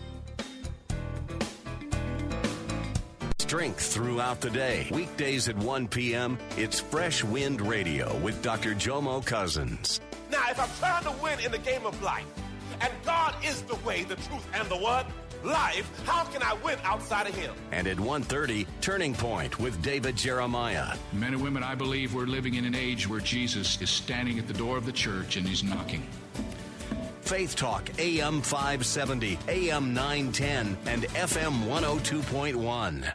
Strength 3.49 3.81
throughout 3.81 4.39
the 4.41 4.49
day. 4.51 4.85
Weekdays 4.91 5.49
at 5.49 5.57
1 5.57 5.87
p.m., 5.87 6.37
it's 6.55 6.79
Fresh 6.79 7.23
Wind 7.23 7.61
Radio 7.61 8.15
with 8.17 8.39
Dr. 8.43 8.75
Jomo 8.75 9.25
Cousins. 9.25 9.99
Now, 10.29 10.51
if 10.51 10.59
I'm 10.59 10.69
trying 10.77 11.03
to 11.05 11.23
win 11.23 11.39
in 11.39 11.51
the 11.51 11.57
game 11.57 11.83
of 11.83 11.99
life, 12.03 12.27
and 12.79 12.93
God 13.03 13.33
is 13.43 13.63
the 13.63 13.73
way, 13.77 14.03
the 14.03 14.17
truth, 14.17 14.47
and 14.53 14.69
the 14.69 14.77
what? 14.77 15.07
Life, 15.43 15.89
how 16.05 16.25
can 16.25 16.43
I 16.43 16.53
win 16.63 16.77
outside 16.83 17.25
of 17.27 17.33
him? 17.33 17.55
And 17.71 17.87
at 17.87 17.97
1.30, 17.97 18.67
Turning 18.81 19.15
Point 19.15 19.59
with 19.59 19.81
David 19.81 20.15
Jeremiah. 20.15 20.95
Men 21.11 21.33
and 21.33 21.41
women, 21.41 21.63
I 21.63 21.73
believe 21.73 22.13
we're 22.13 22.27
living 22.27 22.53
in 22.53 22.65
an 22.65 22.75
age 22.75 23.09
where 23.09 23.19
Jesus 23.19 23.81
is 23.81 23.89
standing 23.89 24.37
at 24.37 24.47
the 24.47 24.53
door 24.53 24.77
of 24.77 24.85
the 24.85 24.91
church 24.91 25.37
and 25.37 25.47
he's 25.47 25.63
knocking. 25.63 26.05
Faith 27.21 27.55
Talk, 27.55 27.89
AM 27.97 28.43
570, 28.43 29.39
AM 29.47 29.95
910, 29.95 30.77
and 30.85 31.03
FM 31.05 31.63
102.1. 31.63 33.11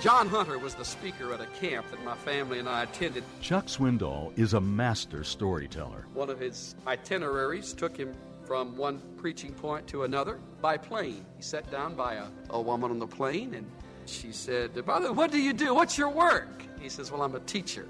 John 0.00 0.28
Hunter 0.28 0.60
was 0.60 0.74
the 0.76 0.84
speaker 0.84 1.32
at 1.34 1.40
a 1.40 1.46
camp 1.46 1.90
that 1.90 2.04
my 2.04 2.14
family 2.18 2.60
and 2.60 2.68
I 2.68 2.84
attended. 2.84 3.24
Chuck 3.40 3.66
Swindoll 3.66 4.36
is 4.38 4.54
a 4.54 4.60
master 4.60 5.24
storyteller. 5.24 6.06
One 6.14 6.30
of 6.30 6.38
his 6.38 6.76
itineraries 6.86 7.72
took 7.72 7.96
him 7.96 8.14
from 8.46 8.76
one 8.76 9.02
preaching 9.16 9.52
point 9.52 9.88
to 9.88 10.04
another 10.04 10.38
by 10.62 10.76
plane. 10.76 11.26
He 11.36 11.42
sat 11.42 11.68
down 11.72 11.96
by 11.96 12.14
a, 12.14 12.26
a 12.50 12.60
woman 12.60 12.92
on 12.92 13.00
the 13.00 13.08
plane 13.08 13.54
and 13.54 13.66
she 14.06 14.30
said, 14.30 14.72
Brother, 14.86 15.12
what 15.12 15.32
do 15.32 15.40
you 15.40 15.52
do? 15.52 15.74
What's 15.74 15.98
your 15.98 16.10
work? 16.10 16.62
He 16.80 16.88
says, 16.88 17.10
Well, 17.10 17.22
I'm 17.22 17.34
a 17.34 17.40
teacher. 17.40 17.88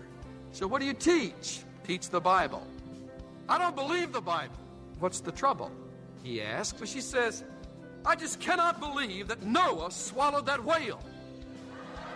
So, 0.52 0.66
what 0.66 0.80
do 0.80 0.86
you 0.86 0.94
teach? 0.94 1.60
Teach 1.86 2.08
the 2.08 2.20
Bible. 2.20 2.66
I 3.50 3.58
don't 3.58 3.76
believe 3.76 4.12
the 4.12 4.22
Bible. 4.22 4.56
What's 4.98 5.20
the 5.20 5.32
trouble? 5.32 5.70
He 6.22 6.40
asked. 6.40 6.78
But 6.78 6.88
she 6.88 7.02
says, 7.02 7.44
I 8.06 8.14
just 8.16 8.40
cannot 8.40 8.80
believe 8.80 9.28
that 9.28 9.42
Noah 9.42 9.90
swallowed 9.90 10.46
that 10.46 10.64
whale. 10.64 11.02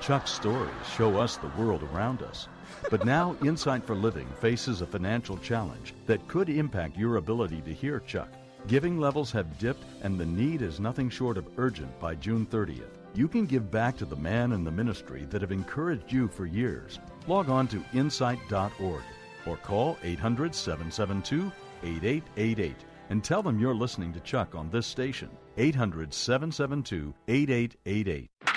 Chuck's 0.02 0.32
stories 0.32 0.74
show 0.96 1.16
us 1.16 1.36
the 1.36 1.52
world 1.56 1.84
around 1.84 2.22
us. 2.22 2.48
But 2.90 3.04
now 3.04 3.36
Insight 3.44 3.86
for 3.86 3.94
Living 3.94 4.26
faces 4.40 4.80
a 4.80 4.86
financial 4.86 5.36
challenge 5.38 5.94
that 6.06 6.26
could 6.26 6.48
impact 6.48 6.98
your 6.98 7.18
ability 7.18 7.60
to 7.60 7.72
hear 7.72 8.00
Chuck. 8.00 8.28
Giving 8.66 8.98
levels 8.98 9.30
have 9.30 9.58
dipped 9.58 9.84
and 10.02 10.18
the 10.18 10.26
need 10.26 10.60
is 10.60 10.80
nothing 10.80 11.08
short 11.08 11.38
of 11.38 11.46
urgent 11.56 11.96
by 12.00 12.16
June 12.16 12.46
30th. 12.46 12.98
You 13.14 13.28
can 13.28 13.46
give 13.46 13.70
back 13.70 13.96
to 13.98 14.04
the 14.04 14.16
man 14.16 14.52
and 14.52 14.66
the 14.66 14.72
ministry 14.72 15.24
that 15.30 15.40
have 15.40 15.52
encouraged 15.52 16.10
you 16.10 16.26
for 16.26 16.46
years. 16.46 16.98
Log 17.28 17.48
on 17.48 17.68
to 17.68 17.84
insight.org 17.94 19.02
or 19.46 19.56
call 19.58 19.98
800 20.02 20.52
772 20.52 21.52
8888 21.84 22.74
and 23.10 23.22
tell 23.22 23.42
them 23.42 23.60
you're 23.60 23.74
listening 23.74 24.12
to 24.14 24.20
Chuck 24.20 24.56
on 24.56 24.68
this 24.68 24.86
station. 24.86 25.28
800 25.56 26.12
772 26.12 27.14
8888. 27.28 28.51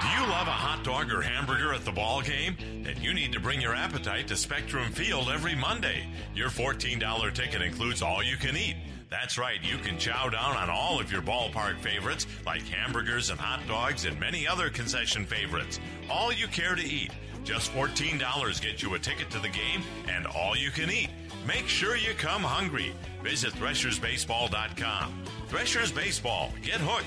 Do 0.00 0.08
you 0.08 0.20
love 0.28 0.48
a 0.48 0.50
hot 0.50 0.82
dog 0.84 1.12
or 1.12 1.22
hamburger 1.22 1.72
at 1.72 1.84
the 1.84 1.92
ball 1.92 2.20
game? 2.20 2.56
Then 2.82 3.00
you 3.00 3.14
need 3.14 3.32
to 3.32 3.40
bring 3.40 3.60
your 3.60 3.74
appetite 3.74 4.28
to 4.28 4.36
Spectrum 4.36 4.90
Field 4.92 5.28
every 5.28 5.54
Monday. 5.54 6.06
Your 6.34 6.48
$14 6.48 7.32
ticket 7.34 7.62
includes 7.62 8.02
all 8.02 8.22
you 8.22 8.36
can 8.36 8.56
eat. 8.56 8.76
That's 9.10 9.38
right, 9.38 9.58
you 9.62 9.78
can 9.78 9.98
chow 9.98 10.28
down 10.28 10.56
on 10.56 10.68
all 10.70 11.00
of 11.00 11.12
your 11.12 11.22
ballpark 11.22 11.78
favorites 11.80 12.26
like 12.44 12.62
hamburgers 12.62 13.30
and 13.30 13.38
hot 13.38 13.66
dogs 13.68 14.04
and 14.04 14.18
many 14.18 14.46
other 14.48 14.68
concession 14.70 15.24
favorites. 15.24 15.78
All 16.10 16.32
you 16.32 16.48
care 16.48 16.74
to 16.74 16.84
eat. 16.84 17.10
Just 17.44 17.72
$14 17.72 18.60
gets 18.60 18.82
you 18.82 18.94
a 18.94 18.98
ticket 18.98 19.30
to 19.30 19.38
the 19.38 19.48
game 19.48 19.82
and 20.08 20.26
all 20.26 20.56
you 20.56 20.70
can 20.70 20.90
eat. 20.90 21.10
Make 21.46 21.68
sure 21.68 21.96
you 21.96 22.14
come 22.14 22.42
hungry. 22.42 22.92
Visit 23.22 23.52
threshersbaseball.com. 23.54 25.22
Threshers 25.48 25.92
Baseball. 25.92 26.50
Get 26.62 26.80
hooked. 26.80 27.06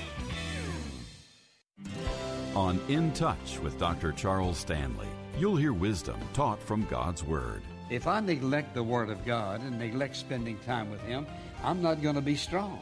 On 2.56 2.80
In 2.88 3.12
Touch 3.12 3.58
with 3.62 3.78
Dr. 3.78 4.10
Charles 4.10 4.58
Stanley, 4.58 5.06
you'll 5.38 5.56
hear 5.56 5.72
wisdom 5.72 6.18
taught 6.32 6.60
from 6.60 6.86
God's 6.86 7.22
Word. 7.22 7.62
If 7.90 8.06
I 8.06 8.20
neglect 8.20 8.74
the 8.74 8.82
Word 8.82 9.10
of 9.10 9.24
God 9.24 9.60
and 9.60 9.78
neglect 9.78 10.16
spending 10.16 10.58
time 10.60 10.90
with 10.90 11.00
Him, 11.02 11.26
I'm 11.62 11.82
not 11.82 12.02
going 12.02 12.14
to 12.14 12.22
be 12.22 12.36
strong. 12.36 12.80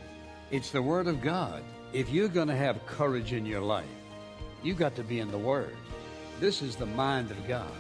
It's 0.51 0.71
the 0.71 0.81
Word 0.81 1.09
of 1.09 1.21
God. 1.21 1.62
If 1.93 2.09
you're 2.11 2.29
going 2.29 2.49
to 2.49 2.57
have 2.57 2.87
courage 2.87 3.33
in 3.33 3.45
your 3.45 3.61
life, 3.61 3.85
you've 4.62 4.79
got 4.79 4.95
to 4.97 5.03
be 5.03 5.19
in 5.19 5.31
the 5.31 5.39
Word. 5.39 5.77
This 6.41 6.62
is 6.62 6.77
the 6.77 6.87
mind 6.87 7.31
of 7.31 7.49
God. 7.49 7.71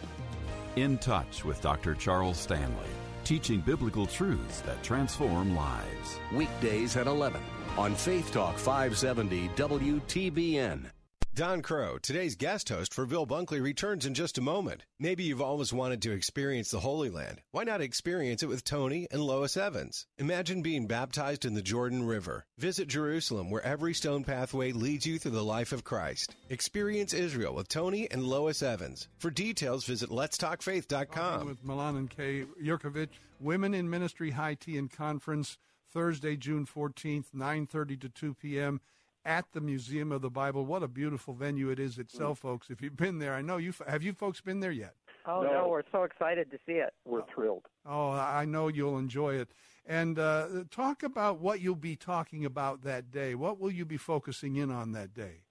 In 0.74 0.98
Touch 0.98 1.44
with 1.44 1.62
Dr. 1.62 1.94
Charles 1.94 2.36
Stanley, 2.36 2.90
teaching 3.24 3.60
biblical 3.60 4.06
truths 4.06 4.60
that 4.62 4.82
transform 4.82 5.54
lives. 5.54 6.18
Weekdays 6.32 6.96
at 6.96 7.06
11 7.06 7.40
on 7.78 7.94
Faith 7.94 8.32
Talk 8.32 8.58
570 8.58 9.48
WTBN. 9.50 10.90
Don 11.36 11.60
Kroah, 11.60 12.00
today's 12.00 12.34
guest 12.34 12.70
host 12.70 12.94
for 12.94 13.04
Bill 13.04 13.26
Bunkley, 13.26 13.60
returns 13.60 14.06
in 14.06 14.14
just 14.14 14.38
a 14.38 14.40
moment. 14.40 14.86
Maybe 14.98 15.24
you've 15.24 15.42
always 15.42 15.70
wanted 15.70 16.00
to 16.00 16.12
experience 16.12 16.70
the 16.70 16.80
Holy 16.80 17.10
Land. 17.10 17.42
Why 17.50 17.62
not 17.64 17.82
experience 17.82 18.42
it 18.42 18.48
with 18.48 18.64
Tony 18.64 19.06
and 19.10 19.20
Lois 19.20 19.54
Evans? 19.54 20.06
Imagine 20.16 20.62
being 20.62 20.86
baptized 20.86 21.44
in 21.44 21.52
the 21.52 21.60
Jordan 21.60 22.06
River. 22.06 22.46
Visit 22.56 22.88
Jerusalem, 22.88 23.50
where 23.50 23.62
every 23.66 23.92
stone 23.92 24.24
pathway 24.24 24.72
leads 24.72 25.04
you 25.04 25.18
through 25.18 25.32
the 25.32 25.44
life 25.44 25.72
of 25.72 25.84
Christ. 25.84 26.34
Experience 26.48 27.12
Israel 27.12 27.54
with 27.54 27.68
Tony 27.68 28.10
and 28.10 28.24
Lois 28.24 28.62
Evans. 28.62 29.08
For 29.18 29.30
details, 29.30 29.84
visit 29.84 30.08
letstalkfaith.com. 30.08 31.46
With 31.46 31.62
Milan 31.62 31.96
and 31.96 32.08
Kay 32.08 32.46
Yerkovich, 32.64 33.10
Women 33.40 33.74
in 33.74 33.90
Ministry 33.90 34.30
High 34.30 34.54
Tea 34.54 34.78
and 34.78 34.90
Conference, 34.90 35.58
Thursday, 35.92 36.34
June 36.36 36.64
14th, 36.66 37.26
9.30 37.34 38.00
to 38.00 38.08
2 38.08 38.32
p.m., 38.32 38.80
at 39.26 39.44
the 39.52 39.60
Museum 39.60 40.12
of 40.12 40.22
the 40.22 40.30
Bible. 40.30 40.64
What 40.64 40.84
a 40.84 40.88
beautiful 40.88 41.34
venue 41.34 41.68
it 41.70 41.80
is 41.80 41.98
itself, 41.98 42.38
folks. 42.38 42.70
If 42.70 42.80
you've 42.80 42.96
been 42.96 43.18
there, 43.18 43.34
I 43.34 43.42
know 43.42 43.56
you 43.56 43.74
have 43.86 44.02
you 44.02 44.12
folks 44.12 44.40
been 44.40 44.60
there 44.60 44.70
yet? 44.70 44.94
Oh 45.26 45.42
no, 45.42 45.52
no 45.52 45.68
we're 45.68 45.82
so 45.90 46.04
excited 46.04 46.50
to 46.52 46.58
see 46.64 46.74
it. 46.74 46.94
We're 47.04 47.26
thrilled. 47.34 47.66
Oh, 47.84 48.10
I 48.10 48.44
know 48.44 48.68
you'll 48.68 48.98
enjoy 48.98 49.34
it. 49.34 49.50
And 49.84 50.18
uh, 50.18 50.64
talk 50.70 51.02
about 51.02 51.40
what 51.40 51.60
you'll 51.60 51.74
be 51.74 51.96
talking 51.96 52.44
about 52.44 52.82
that 52.82 53.10
day. 53.10 53.34
What 53.34 53.60
will 53.60 53.70
you 53.70 53.84
be 53.84 53.96
focusing 53.96 54.56
in 54.56 54.70
on 54.70 54.92
that 54.92 55.12
day? 55.12 55.42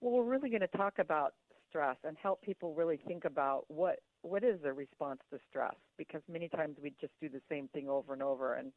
Well, 0.00 0.12
we're 0.12 0.24
really 0.24 0.48
going 0.48 0.60
to 0.60 0.68
talk 0.68 0.94
about 0.98 1.34
stress 1.68 1.96
and 2.04 2.16
help 2.22 2.40
people 2.42 2.74
really 2.74 2.98
think 3.06 3.24
about 3.24 3.64
what 3.68 3.98
what 4.22 4.42
is 4.42 4.60
a 4.64 4.72
response 4.72 5.20
to 5.30 5.38
stress 5.50 5.74
because 5.96 6.22
many 6.30 6.48
times 6.48 6.76
we 6.82 6.94
just 7.00 7.12
do 7.20 7.28
the 7.28 7.40
same 7.48 7.68
thing 7.68 7.88
over 7.88 8.12
and 8.12 8.22
over 8.22 8.54
and 8.54 8.72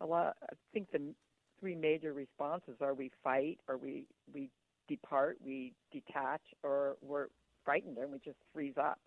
a 0.00 0.06
lot 0.06 0.34
I 0.42 0.54
think 0.72 0.90
the 0.90 1.14
three 1.60 1.74
major 1.74 2.12
responses 2.12 2.74
are 2.80 2.94
we 2.94 3.10
fight 3.22 3.58
or 3.68 3.76
we 3.76 4.06
we 4.32 4.50
depart, 4.88 5.38
we 5.44 5.72
detach, 5.92 6.42
or 6.62 6.96
we're 7.02 7.28
frightened 7.64 7.98
and 7.98 8.12
we 8.12 8.18
just 8.18 8.36
freeze 8.52 8.74
up. 8.78 9.00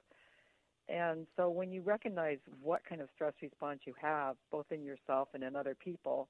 And 0.89 1.27
so 1.35 1.49
when 1.49 1.71
you 1.71 1.81
recognize 1.81 2.37
what 2.61 2.81
kind 2.87 3.01
of 3.01 3.09
stress 3.13 3.33
response 3.41 3.81
you 3.85 3.93
have, 4.01 4.35
both 4.51 4.65
in 4.71 4.83
yourself 4.83 5.27
and 5.33 5.43
in 5.43 5.55
other 5.55 5.75
people, 5.75 6.29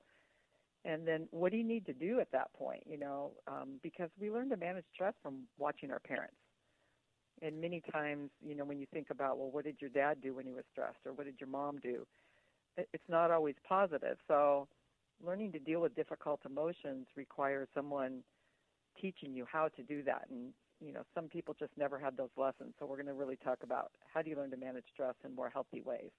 and 0.84 1.08
then 1.08 1.28
what 1.32 1.52
do 1.52 1.58
you 1.58 1.64
need 1.64 1.86
to 1.86 1.94
do 1.94 2.20
at 2.20 2.32
that 2.32 2.52
point? 2.54 2.84
You 2.90 2.98
know, 2.98 3.32
um, 3.48 3.80
because 3.84 4.10
we 4.20 4.32
learn 4.32 4.50
to 4.50 4.58
manage 4.58 4.86
stress 4.94 5.14
from 5.22 5.44
watching 5.60 5.92
our 5.92 6.00
parents. 6.00 6.36
And 7.42 7.62
many 7.62 7.84
times, 7.92 8.32
you 8.44 8.56
know, 8.56 8.66
when 8.66 8.80
you 8.80 8.88
think 8.92 9.08
about, 9.12 9.38
well, 9.38 9.52
what 9.52 9.66
did 9.66 9.76
your 9.80 9.92
dad 9.92 10.18
do 10.24 10.34
when 10.34 10.46
he 10.46 10.54
was 10.54 10.64
stressed, 10.72 10.98
or 11.06 11.14
what 11.14 11.26
did 11.26 11.36
your 11.40 11.50
mom 11.50 11.78
do? 11.84 12.06
It's 12.78 13.10
not 13.10 13.30
always 13.30 13.56
positive. 13.68 14.18
So 14.28 14.68
learning 15.26 15.52
to 15.54 15.60
deal 15.60 15.82
with 15.82 15.96
difficult 15.96 16.42
emotions 16.46 17.08
requires 17.16 17.68
someone 17.74 18.24
teaching 19.02 19.34
you 19.34 19.46
how 19.52 19.70
to 19.70 19.84
do 19.84 20.04
that. 20.04 20.26
And 20.30 20.54
you 20.80 20.94
know 20.94 21.04
some 21.16 21.28
people 21.28 21.56
just 21.58 21.72
never 21.78 22.00
had 22.00 22.18
those 22.18 22.30
lessons. 22.38 22.74
So 22.80 22.86
we're 22.86 22.98
going 22.98 23.08
to 23.08 23.14
really 23.14 23.38
talk 23.38 23.60
about 23.64 23.92
how 24.14 24.22
do 24.22 24.30
you 24.30 24.36
learn 24.36 24.52
to 24.52 24.58
manage 24.58 24.86
stress 24.94 25.16
in 25.26 25.36
more 25.36 25.50
healthy 25.50 25.82
ways. 25.82 26.12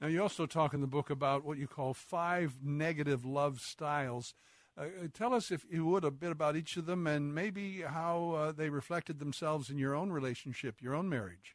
Now 0.00 0.08
you 0.08 0.22
also 0.22 0.46
talk 0.46 0.74
in 0.74 0.80
the 0.80 0.86
book 0.86 1.10
about 1.10 1.44
what 1.44 1.58
you 1.58 1.66
call 1.66 1.94
five 1.94 2.54
negative 2.62 3.24
love 3.24 3.60
styles. 3.60 4.34
Uh, 4.76 4.82
uh 4.82 5.08
tell 5.12 5.32
us 5.32 5.50
if 5.50 5.64
you 5.70 5.86
would 5.86 6.04
a 6.04 6.10
bit 6.10 6.32
about 6.32 6.56
each 6.56 6.76
of 6.76 6.86
them 6.86 7.06
and 7.06 7.34
maybe 7.34 7.82
how 7.82 8.32
uh, 8.32 8.52
they 8.52 8.68
reflected 8.68 9.18
themselves 9.18 9.70
in 9.70 9.78
your 9.78 9.94
own 9.94 10.10
relationship 10.10 10.82
your 10.82 10.94
own 10.94 11.08
marriage. 11.08 11.54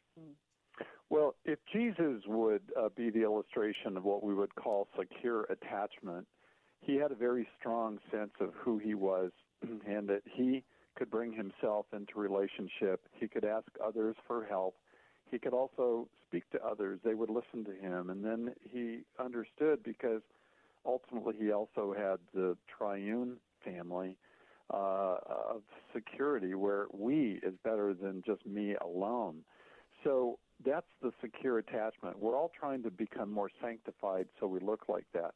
Well 1.08 1.34
if 1.44 1.58
jesus 1.72 2.22
would 2.26 2.62
uh, 2.78 2.88
be 2.96 3.10
the 3.10 3.22
illustration 3.22 3.96
of 3.96 4.04
what 4.04 4.22
we 4.22 4.34
would 4.34 4.54
call 4.54 4.88
secure 4.98 5.44
attachment 5.44 6.26
he 6.80 6.96
had 6.96 7.12
a 7.12 7.14
very 7.14 7.46
strong 7.58 7.98
sense 8.10 8.32
of 8.40 8.50
who 8.54 8.78
he 8.78 8.94
was 8.94 9.30
and 9.86 10.08
that 10.08 10.22
he 10.24 10.64
could 10.96 11.10
bring 11.10 11.32
himself 11.32 11.86
into 11.92 12.18
relationship. 12.18 13.00
He 13.12 13.28
could 13.28 13.44
ask 13.44 13.66
others 13.84 14.16
for 14.26 14.44
help. 14.44 14.74
He 15.30 15.38
could 15.38 15.54
also 15.54 16.08
speak 16.26 16.48
to 16.50 16.64
others. 16.64 16.98
They 17.04 17.14
would 17.14 17.30
listen 17.30 17.64
to 17.64 17.72
him. 17.72 18.10
And 18.10 18.24
then 18.24 18.54
he 18.70 19.00
understood 19.18 19.82
because 19.84 20.22
ultimately 20.84 21.34
he 21.38 21.52
also 21.52 21.94
had 21.96 22.18
the 22.34 22.56
triune 22.76 23.36
family 23.64 24.16
uh, 24.72 25.16
of 25.26 25.62
security 25.94 26.54
where 26.54 26.86
we 26.92 27.40
is 27.42 27.54
better 27.64 27.94
than 27.94 28.22
just 28.26 28.44
me 28.46 28.74
alone. 28.82 29.42
So 30.04 30.38
that's 30.64 30.86
the 31.02 31.12
secure 31.20 31.58
attachment. 31.58 32.18
We're 32.18 32.36
all 32.36 32.50
trying 32.58 32.82
to 32.84 32.90
become 32.90 33.32
more 33.32 33.50
sanctified 33.62 34.26
so 34.38 34.46
we 34.46 34.60
look 34.60 34.88
like 34.88 35.06
that. 35.14 35.34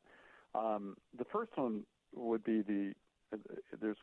Um, 0.55 0.96
the 1.16 1.24
first 1.24 1.52
one 1.57 1.84
would 2.14 2.44
be 2.44 2.62
the 2.62 2.92
there's 3.80 3.96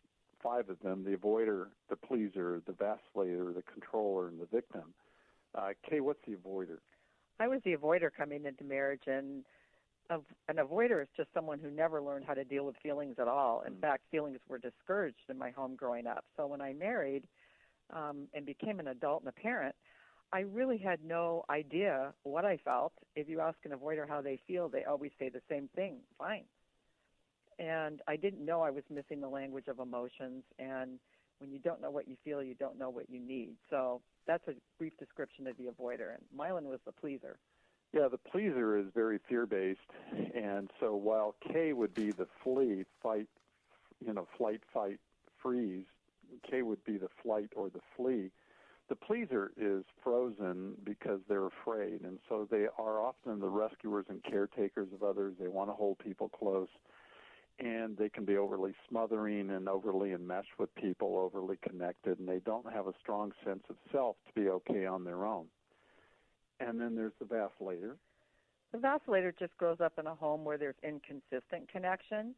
five 0.44 0.70
of 0.70 0.80
them: 0.82 1.04
the 1.04 1.16
avoider, 1.16 1.68
the 1.90 1.96
pleaser, 1.96 2.62
the 2.66 2.74
vacillator, 2.74 3.54
the 3.54 3.64
controller, 3.72 4.28
and 4.28 4.40
the 4.40 4.48
victim. 4.48 4.94
Uh, 5.56 5.70
Kay, 5.90 6.00
what's 6.00 6.20
the 6.26 6.34
avoider? 6.34 6.80
I 7.40 7.48
was 7.48 7.62
the 7.64 7.76
avoider 7.76 8.10
coming 8.16 8.46
into 8.46 8.64
marriage, 8.64 9.04
and 9.08 9.44
an 10.10 10.58
avoider 10.58 11.02
is 11.02 11.08
just 11.16 11.30
someone 11.34 11.60
who 11.60 11.70
never 11.72 12.02
learned 12.02 12.26
how 12.26 12.34
to 12.34 12.44
deal 12.44 12.66
with 12.66 12.76
feelings 12.84 13.16
at 13.20 13.28
all. 13.28 13.64
In 13.66 13.74
mm. 13.74 13.82
fact, 13.82 14.04
feelings 14.12 14.40
were 14.50 14.58
discouraged 14.58 15.30
in 15.30 15.38
my 15.38 15.52
home 15.52 15.76
growing 15.76 16.08
up. 16.08 16.26
So 16.36 16.48
when 16.48 16.62
I 16.62 16.74
married 16.74 17.24
um, 17.94 18.28
and 18.34 18.46
became 18.46 18.80
an 18.80 18.88
adult 18.88 19.22
and 19.22 19.30
a 19.30 19.42
parent, 19.42 19.76
I 20.34 20.42
really 20.42 20.78
had 20.78 21.00
no 21.04 21.44
idea 21.50 22.14
what 22.24 22.46
I 22.46 22.58
felt. 22.58 22.94
If 23.16 23.28
you 23.28 23.42
ask 23.42 23.58
an 23.66 23.72
avoider 23.72 24.08
how 24.08 24.22
they 24.22 24.40
feel, 24.48 24.70
they 24.70 24.86
always 24.86 25.12
say 25.20 25.30
the 25.30 25.42
same 25.50 25.70
thing 25.76 25.98
fine. 26.18 26.44
And 27.60 28.02
I 28.08 28.16
didn't 28.16 28.44
know 28.44 28.62
I 28.62 28.70
was 28.70 28.84
missing 28.90 29.20
the 29.20 29.28
language 29.28 29.68
of 29.68 29.80
emotions. 29.80 30.44
And 30.58 31.00
when 31.40 31.52
you 31.52 31.60
don't 31.60 31.82
know 31.82 31.92
what 31.92 32.08
you 32.08 32.16
feel, 32.24 32.42
you 32.42 32.56
don't 32.56 32.80
know 32.80 32.90
what 32.90 33.10
you 33.10 33.20
need. 33.20 33.56
So 33.70 34.02
that's 34.26 34.48
a 34.48 34.54
brief 34.78 34.98
description 34.98 35.48
of 35.48 35.58
the 35.58 35.66
avoider. 35.66 36.14
And 36.14 36.24
Milan 36.36 36.66
was 36.66 36.80
the 36.86 36.94
pleaser. 36.94 37.38
Yeah, 37.94 38.08
the 38.10 38.18
pleaser 38.18 38.78
is 38.78 38.86
very 38.96 39.20
fear 39.28 39.46
based. 39.46 39.80
And 40.34 40.72
so 40.80 40.96
while 40.96 41.36
Kay 41.52 41.74
would 41.74 41.94
be 41.94 42.12
the 42.12 42.28
flee, 42.42 42.86
fight, 43.04 43.28
you 44.04 44.14
know, 44.14 44.28
flight, 44.38 44.62
fight, 44.74 45.00
freeze, 45.42 45.86
Kay 46.50 46.62
would 46.62 46.84
be 46.86 46.98
the 46.98 47.10
flight 47.22 47.50
or 47.56 47.70
the 47.70 47.82
flee 47.98 48.32
the 48.92 48.96
pleaser 48.98 49.54
is 49.56 49.86
frozen 50.04 50.74
because 50.84 51.22
they're 51.30 51.48
afraid, 51.48 52.02
and 52.04 52.20
so 52.28 52.46
they 52.52 52.66
are 52.78 53.00
often 53.00 53.40
the 53.40 53.48
rescuers 53.48 54.04
and 54.10 54.22
caretakers 54.22 54.90
of 54.94 55.02
others. 55.02 55.34
They 55.40 55.48
want 55.48 55.70
to 55.70 55.74
hold 55.74 55.98
people 56.00 56.28
close, 56.28 56.68
and 57.58 57.96
they 57.96 58.10
can 58.10 58.26
be 58.26 58.36
overly 58.36 58.74
smothering 58.90 59.50
and 59.50 59.70
overly 59.70 60.12
enmeshed 60.12 60.60
with 60.60 60.76
people, 60.76 61.18
overly 61.18 61.58
connected, 61.66 62.20
and 62.20 62.28
they 62.28 62.40
don't 62.40 62.70
have 62.70 62.88
a 62.88 62.94
strong 63.00 63.32
sense 63.46 63.64
of 63.70 63.78
self 63.94 64.18
to 64.28 64.42
be 64.42 64.50
okay 64.50 64.86
on 64.86 65.06
their 65.06 65.26
own. 65.26 65.46
And 66.60 66.78
then 66.78 66.94
there's 66.94 67.14
the 67.18 67.26
vacillator. 67.26 67.96
The 68.74 68.78
vacillator 68.78 69.32
just 69.40 69.56
grows 69.58 69.80
up 69.80 69.94
in 70.00 70.08
a 70.08 70.16
home 70.16 70.44
where 70.44 70.58
there's 70.58 70.76
inconsistent 70.84 71.70
connection. 71.72 72.36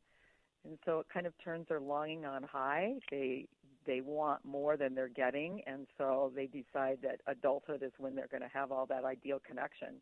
And 0.65 0.77
so 0.85 0.99
it 0.99 1.07
kind 1.11 1.25
of 1.25 1.33
turns 1.43 1.67
their 1.67 1.81
longing 1.81 2.25
on 2.25 2.43
high. 2.43 2.93
They 3.09 3.47
they 3.85 4.01
want 4.01 4.43
more 4.45 4.77
than 4.77 4.95
they're 4.95 5.07
getting, 5.07 5.61
and 5.67 5.87
so 5.97 6.31
they 6.35 6.47
decide 6.47 6.99
that 7.03 7.21
adulthood 7.27 7.83
is 7.83 7.91
when 7.97 8.15
they're 8.15 8.27
going 8.27 8.43
to 8.43 8.49
have 8.53 8.71
all 8.71 8.85
that 8.87 9.05
ideal 9.05 9.39
connection 9.45 9.95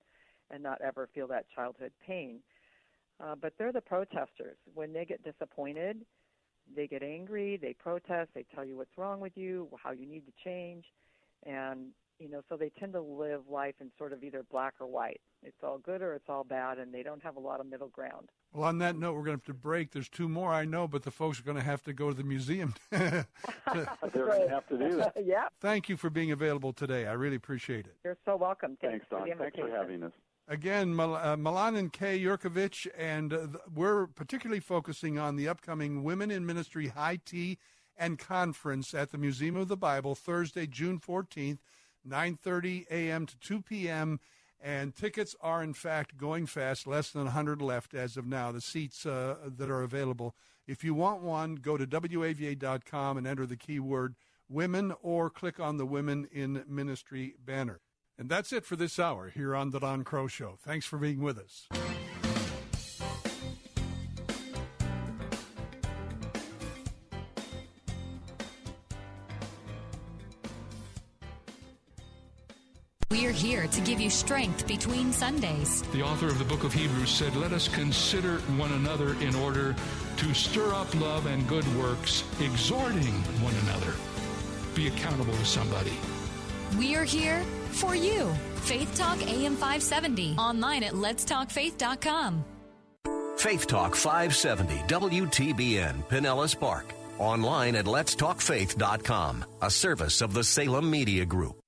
and 0.50 0.62
not 0.62 0.82
ever 0.82 1.10
feel 1.14 1.28
that 1.28 1.46
childhood 1.56 1.92
pain. 2.06 2.40
Uh, 3.24 3.36
but 3.36 3.54
they're 3.58 3.72
the 3.72 3.82
protesters. 3.82 4.58
When 4.74 4.94
they 4.94 5.06
get 5.06 5.24
disappointed, 5.24 5.98
they 6.76 6.88
get 6.88 7.04
angry, 7.04 7.58
they 7.58 7.74
protest, 7.74 8.30
they 8.34 8.46
tell 8.54 8.66
you 8.66 8.78
what's 8.78 8.98
wrong 8.98 9.20
with 9.20 9.34
you, 9.36 9.68
how 9.82 9.92
you 9.92 10.06
need 10.06 10.24
to 10.26 10.34
change, 10.44 10.86
and 11.46 11.88
you 12.22 12.30
know, 12.30 12.42
so 12.48 12.56
they 12.56 12.70
tend 12.70 12.94
to 12.94 13.02
live 13.02 13.42
life 13.50 13.74
in 13.82 13.92
sort 13.98 14.14
of 14.14 14.24
either 14.24 14.44
black 14.52 14.76
or 14.80 14.86
white. 14.86 15.20
It's 15.42 15.58
all 15.64 15.80
good 15.80 16.04
or 16.04 16.14
it's 16.14 16.30
all 16.30 16.44
bad, 16.44 16.78
and 16.78 16.94
they 16.94 17.02
don't 17.02 17.22
have 17.24 17.36
a 17.36 17.40
lot 17.40 17.60
of 17.60 17.66
middle 17.66 17.88
ground. 17.88 18.30
Well, 18.54 18.68
on 18.68 18.78
that 18.78 18.96
note, 18.96 19.14
we're 19.14 19.24
going 19.24 19.38
to 19.38 19.42
have 19.42 19.46
to 19.46 19.54
break. 19.56 19.92
There's 19.92 20.10
two 20.10 20.30
more 20.30 20.54
I 20.54 20.66
know, 20.66 20.88
but 20.88 21.02
the 21.02 21.10
folks 21.10 21.40
are 21.40 21.44
going 21.44 21.58
to 21.58 21.64
have 21.64 21.82
to 21.84 21.94
go 21.94 22.10
to 22.10 22.16
the 22.16 22.24
museum. 22.24 22.76
They're 22.92 23.26
going 24.14 24.44
to 24.44 24.50
have 24.50 24.68
to 24.68 24.78
do 24.78 24.98
that. 24.98 25.14
yeah. 25.26 25.48
Thank 25.60 25.90
you 25.90 25.98
for 25.98 26.12
being 26.12 26.32
available 26.32 26.74
today. 26.74 27.08
I 27.08 27.14
really 27.14 27.38
appreciate 27.38 27.88
it. 27.88 27.96
You're 28.04 28.18
so 28.24 28.36
welcome. 28.36 28.78
Thanks, 28.82 29.06
Thanks 29.10 29.28
Don. 29.28 29.38
For 29.38 29.44
Thanks 29.44 29.58
for 29.58 29.70
having 29.72 30.04
us. 30.04 30.12
Again, 30.48 30.96
Mal- 30.96 31.16
uh, 31.16 31.38
Milan 31.38 31.76
and 31.76 31.92
Kay 31.92 32.20
Yerkovich, 32.20 32.86
and 32.98 33.34
uh, 33.34 33.38
th- 33.38 33.50
we're 33.74 34.08
particularly 34.08 34.60
focusing 34.60 35.18
on 35.18 35.38
the 35.38 35.48
upcoming 35.48 36.04
Women 36.04 36.30
in 36.30 36.46
Ministry 36.46 36.90
High 36.90 37.20
Tea 37.24 37.58
and 37.98 38.20
conference 38.20 38.94
at 38.94 39.12
the 39.12 39.18
Museum 39.18 39.56
of 39.56 39.68
the 39.68 39.78
Bible 39.78 40.16
Thursday, 40.16 40.68
June 40.68 41.00
14th, 41.00 41.60
9:30 42.08 42.88
a.m. 42.90 43.26
to 43.26 43.38
2 43.40 43.62
p.m. 43.62 44.20
And 44.64 44.96
tickets 44.96 45.36
are, 45.42 45.64
in 45.64 45.74
fact, 45.74 46.18
going 46.18 46.46
fast. 46.46 46.86
Less 46.86 47.10
than 47.10 47.24
100 47.24 47.62
left 47.62 47.96
as 47.96 48.16
of 48.16 48.28
now. 48.28 48.52
The 48.52 48.62
seats 48.62 49.06
uh, 49.08 49.38
that 49.58 49.72
are 49.72 49.82
available. 49.82 50.36
If 50.68 50.84
you 50.84 50.94
want 50.94 51.24
one, 51.24 51.56
go 51.56 51.78
to 51.78 51.88
wava.com 51.88 53.18
and 53.18 53.26
enter 53.26 53.48
the 53.48 53.58
keyword 53.58 54.16
women 54.52 54.94
or 55.02 55.30
click 55.30 55.60
on 55.60 55.78
the 55.78 55.86
Women 55.86 56.28
in 56.32 56.64
Ministry 56.68 57.36
banner. 57.44 57.80
And 58.18 58.30
that's 58.30 58.54
it 58.54 58.66
for 58.66 58.76
this 58.76 59.00
hour 59.00 59.30
here 59.30 59.56
on 59.56 59.72
The 59.72 59.80
Don 59.80 60.04
Kroah 60.04 60.30
Show. 60.30 60.58
Thanks 60.62 60.86
for 60.86 61.00
being 61.00 61.22
with 61.22 61.40
us. 61.40 61.68
Here 73.42 73.66
to 73.68 73.82
give 73.82 74.00
you 74.00 74.10
strength 74.10 74.68
between 74.68 75.12
Sundays. 75.12 75.82
The 75.94 76.04
author 76.04 76.28
of 76.28 76.38
the 76.38 76.46
book 76.46 76.64
of 76.64 76.72
Hebrews 76.72 77.10
said, 77.10 77.36
Let 77.36 77.52
us 77.52 77.68
consider 77.68 78.38
one 78.58 78.72
another 78.74 79.16
in 79.20 79.36
order 79.36 79.76
to 80.18 80.34
stir 80.34 80.74
up 80.74 80.94
love 80.96 81.26
and 81.26 81.48
good 81.48 81.66
works, 81.76 82.24
exhorting 82.40 83.14
one 83.42 83.56
another. 83.64 83.94
Be 84.76 84.88
accountable 84.88 85.34
to 85.34 85.46
somebody. 85.46 85.94
We're 86.78 87.04
here 87.04 87.42
for 87.72 87.96
you. 87.96 88.32
Faith 88.62 88.96
Talk 88.96 89.22
AM 89.24 89.56
570. 89.56 90.36
Online 90.38 90.84
at 90.84 90.94
letstalkfaith.com. 90.94 92.46
Faith 93.38 93.66
Talk 93.66 93.96
570 93.96 94.76
WTBN 94.88 96.08
Pinellas 96.08 96.58
Park. 96.58 96.94
Online 97.18 97.76
at 97.76 97.86
letstalkfaith.com. 97.86 99.46
A 99.64 99.72
service 99.72 100.22
of 100.22 100.34
the 100.34 100.44
Salem 100.44 100.90
Media 100.90 101.26
Group. 101.26 101.61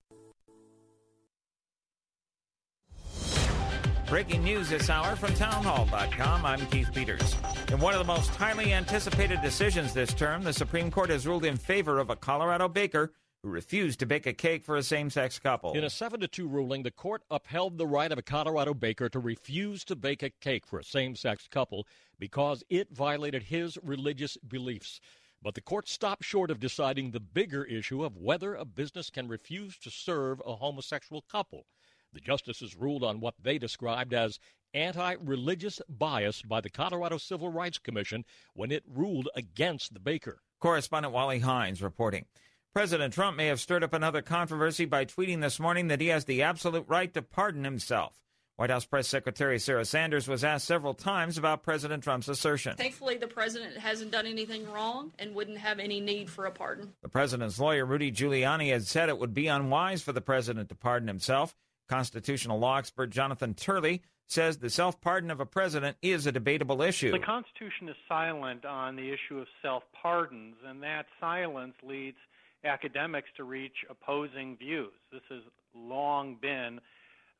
Breaking 4.13 4.43
news 4.43 4.69
this 4.69 4.91
hour 4.91 5.15
from 5.15 5.33
townhall.com. 5.33 6.45
I'm 6.45 6.63
Keith 6.67 6.93
Peters. 6.93 7.35
In 7.71 7.79
one 7.79 7.95
of 7.95 7.99
the 7.99 8.05
most 8.05 8.29
highly 8.35 8.71
anticipated 8.71 9.41
decisions 9.41 9.91
this 9.91 10.13
term, 10.13 10.43
the 10.43 10.53
Supreme 10.53 10.91
Court 10.91 11.09
has 11.09 11.25
ruled 11.25 11.45
in 11.45 11.57
favor 11.57 11.97
of 11.97 12.11
a 12.11 12.15
Colorado 12.15 12.67
baker 12.67 13.11
who 13.41 13.49
refused 13.49 13.99
to 14.01 14.05
bake 14.05 14.27
a 14.27 14.33
cake 14.33 14.63
for 14.63 14.75
a 14.75 14.83
same 14.83 15.09
sex 15.09 15.39
couple. 15.39 15.73
In 15.73 15.83
a 15.83 15.89
7 15.89 16.19
to 16.19 16.27
2 16.27 16.47
ruling, 16.47 16.83
the 16.83 16.91
court 16.91 17.23
upheld 17.31 17.79
the 17.79 17.87
right 17.87 18.11
of 18.11 18.19
a 18.19 18.21
Colorado 18.21 18.75
baker 18.75 19.09
to 19.09 19.17
refuse 19.17 19.83
to 19.85 19.95
bake 19.95 20.21
a 20.21 20.29
cake 20.29 20.67
for 20.67 20.77
a 20.77 20.83
same 20.83 21.15
sex 21.15 21.47
couple 21.47 21.87
because 22.19 22.63
it 22.69 22.89
violated 22.91 23.41
his 23.41 23.79
religious 23.81 24.37
beliefs. 24.47 25.01
But 25.41 25.55
the 25.55 25.61
court 25.61 25.89
stopped 25.89 26.23
short 26.23 26.51
of 26.51 26.59
deciding 26.59 27.09
the 27.09 27.19
bigger 27.19 27.63
issue 27.63 28.03
of 28.03 28.15
whether 28.15 28.53
a 28.53 28.63
business 28.63 29.09
can 29.09 29.27
refuse 29.27 29.75
to 29.79 29.89
serve 29.89 30.39
a 30.45 30.57
homosexual 30.57 31.23
couple. 31.23 31.65
The 32.13 32.19
justices 32.19 32.75
ruled 32.75 33.03
on 33.03 33.19
what 33.19 33.35
they 33.41 33.57
described 33.57 34.13
as 34.13 34.39
anti 34.73 35.15
religious 35.21 35.81
bias 35.89 36.41
by 36.41 36.61
the 36.61 36.69
Colorado 36.69 37.17
Civil 37.17 37.49
Rights 37.49 37.79
Commission 37.79 38.23
when 38.53 38.71
it 38.71 38.83
ruled 38.87 39.29
against 39.35 39.93
the 39.93 39.99
baker. 39.99 40.41
Correspondent 40.59 41.13
Wally 41.13 41.39
Hindes 41.39 41.81
reporting. 41.81 42.25
President 42.73 43.13
Trump 43.13 43.37
may 43.37 43.47
have 43.47 43.59
stirred 43.59 43.83
up 43.83 43.93
another 43.93 44.21
controversy 44.21 44.85
by 44.85 45.05
tweeting 45.05 45.41
this 45.41 45.59
morning 45.59 45.89
that 45.89 46.01
he 46.01 46.07
has 46.07 46.25
the 46.25 46.41
absolute 46.41 46.85
right 46.87 47.13
to 47.13 47.21
pardon 47.21 47.63
himself. 47.63 48.19
White 48.55 48.69
House 48.69 48.85
Press 48.85 49.07
Secretary 49.07 49.57
Sarah 49.57 49.83
Sanders 49.83 50.27
was 50.27 50.43
asked 50.43 50.65
several 50.65 50.93
times 50.93 51.39
about 51.39 51.63
President 51.63 52.03
Trump's 52.03 52.27
assertion. 52.27 52.75
Thankfully, 52.77 53.17
the 53.17 53.27
president 53.27 53.77
hasn't 53.77 54.11
done 54.11 54.27
anything 54.27 54.71
wrong 54.71 55.11
and 55.17 55.33
wouldn't 55.33 55.57
have 55.57 55.79
any 55.79 55.99
need 55.99 56.29
for 56.29 56.45
a 56.45 56.51
pardon. 56.51 56.93
The 57.01 57.09
president's 57.09 57.59
lawyer, 57.59 57.85
Rudy 57.85 58.11
Giuliani, 58.11 58.71
had 58.71 58.85
said 58.85 59.09
it 59.09 59.17
would 59.17 59.33
be 59.33 59.47
unwise 59.47 60.03
for 60.03 60.11
the 60.11 60.21
president 60.21 60.69
to 60.69 60.75
pardon 60.75 61.07
himself. 61.07 61.55
Constitutional 61.89 62.59
law 62.59 62.77
expert 62.77 63.09
Jonathan 63.09 63.53
Turley 63.53 64.01
says 64.27 64.57
the 64.57 64.69
self 64.69 64.99
pardon 65.01 65.29
of 65.31 65.39
a 65.39 65.45
president 65.45 65.97
is 66.01 66.25
a 66.25 66.31
debatable 66.31 66.81
issue. 66.81 67.11
The 67.11 67.19
Constitution 67.19 67.89
is 67.89 67.95
silent 68.07 68.65
on 68.65 68.95
the 68.95 69.09
issue 69.11 69.39
of 69.39 69.47
self 69.61 69.83
pardons, 70.01 70.55
and 70.65 70.81
that 70.83 71.05
silence 71.19 71.75
leads 71.83 72.17
academics 72.63 73.29
to 73.37 73.43
reach 73.43 73.75
opposing 73.89 74.57
views. 74.57 74.93
This 75.11 75.21
has 75.29 75.41
long 75.75 76.37
been 76.41 76.79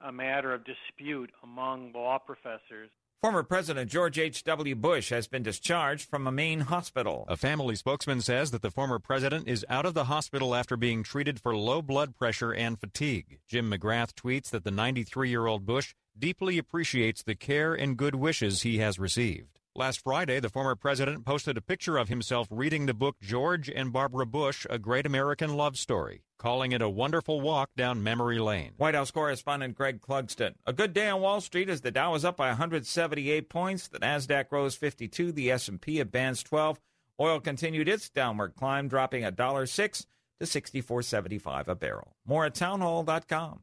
a 0.01 0.11
matter 0.11 0.53
of 0.53 0.63
dispute 0.65 1.31
among 1.43 1.93
law 1.93 2.19
professors. 2.19 2.89
Former 3.23 3.43
President 3.43 3.89
George 3.89 4.19
H.W. 4.19 4.75
Bush 4.75 5.09
has 5.11 5.29
been 5.29 5.43
discharged 5.43 6.09
from 6.09 6.27
a 6.27 6.31
Maine 6.33 6.59
hospital. 6.59 7.23
A 7.29 7.37
family 7.37 7.73
spokesman 7.73 8.19
says 8.19 8.51
that 8.51 8.61
the 8.61 8.69
former 8.69 8.99
president 8.99 9.47
is 9.47 9.65
out 9.69 9.85
of 9.85 9.93
the 9.93 10.03
hospital 10.03 10.53
after 10.53 10.75
being 10.75 11.03
treated 11.03 11.39
for 11.39 11.55
low 11.55 11.81
blood 11.81 12.17
pressure 12.17 12.53
and 12.53 12.77
fatigue. 12.77 13.39
Jim 13.47 13.71
McGrath 13.71 14.11
tweets 14.11 14.49
that 14.49 14.65
the 14.65 14.71
93 14.71 15.29
year 15.29 15.47
old 15.47 15.65
Bush 15.65 15.93
deeply 16.19 16.57
appreciates 16.57 17.23
the 17.23 17.33
care 17.33 17.73
and 17.73 17.95
good 17.95 18.15
wishes 18.15 18.63
he 18.63 18.79
has 18.79 18.99
received. 18.99 19.57
Last 19.73 20.01
Friday, 20.03 20.41
the 20.41 20.49
former 20.49 20.75
president 20.75 21.23
posted 21.23 21.57
a 21.57 21.61
picture 21.61 21.97
of 21.97 22.09
himself 22.09 22.49
reading 22.51 22.87
the 22.87 22.93
book 22.93 23.15
George 23.21 23.69
and 23.69 23.93
Barbara 23.93 24.25
Bush, 24.25 24.67
A 24.69 24.77
Great 24.77 25.05
American 25.05 25.55
Love 25.55 25.77
Story, 25.77 26.23
calling 26.43 26.73
it 26.73 26.81
a 26.81 26.89
wonderful 26.89 27.39
walk 27.39 27.69
down 27.77 28.03
memory 28.03 28.37
lane. 28.37 28.73
White 28.75 28.95
House 28.95 29.11
correspondent 29.11 29.75
Greg 29.75 30.01
Clugston. 30.01 30.55
A 30.65 30.73
good 30.73 30.91
day 30.91 31.07
on 31.07 31.21
Wall 31.21 31.39
Street 31.39 31.69
as 31.69 31.79
the 31.79 31.89
Dow 31.89 32.15
is 32.15 32.25
up 32.25 32.35
by 32.35 32.49
178 32.49 33.47
points, 33.47 33.87
the 33.87 33.99
Nasdaq 33.99 34.51
rose 34.51 34.75
52, 34.75 35.31
the 35.31 35.49
S&P 35.49 36.01
advanced 36.01 36.45
12. 36.47 36.81
Oil 37.17 37.39
continued 37.39 37.87
its 37.87 38.09
downward 38.09 38.55
climb, 38.55 38.89
dropping 38.89 39.23
a 39.23 39.31
dollar 39.31 39.65
six 39.65 40.05
to 40.41 40.45
64.75 40.45 41.69
a 41.69 41.75
barrel. 41.75 42.17
More 42.25 42.45
at 42.45 42.55
townhall.com. 42.55 43.61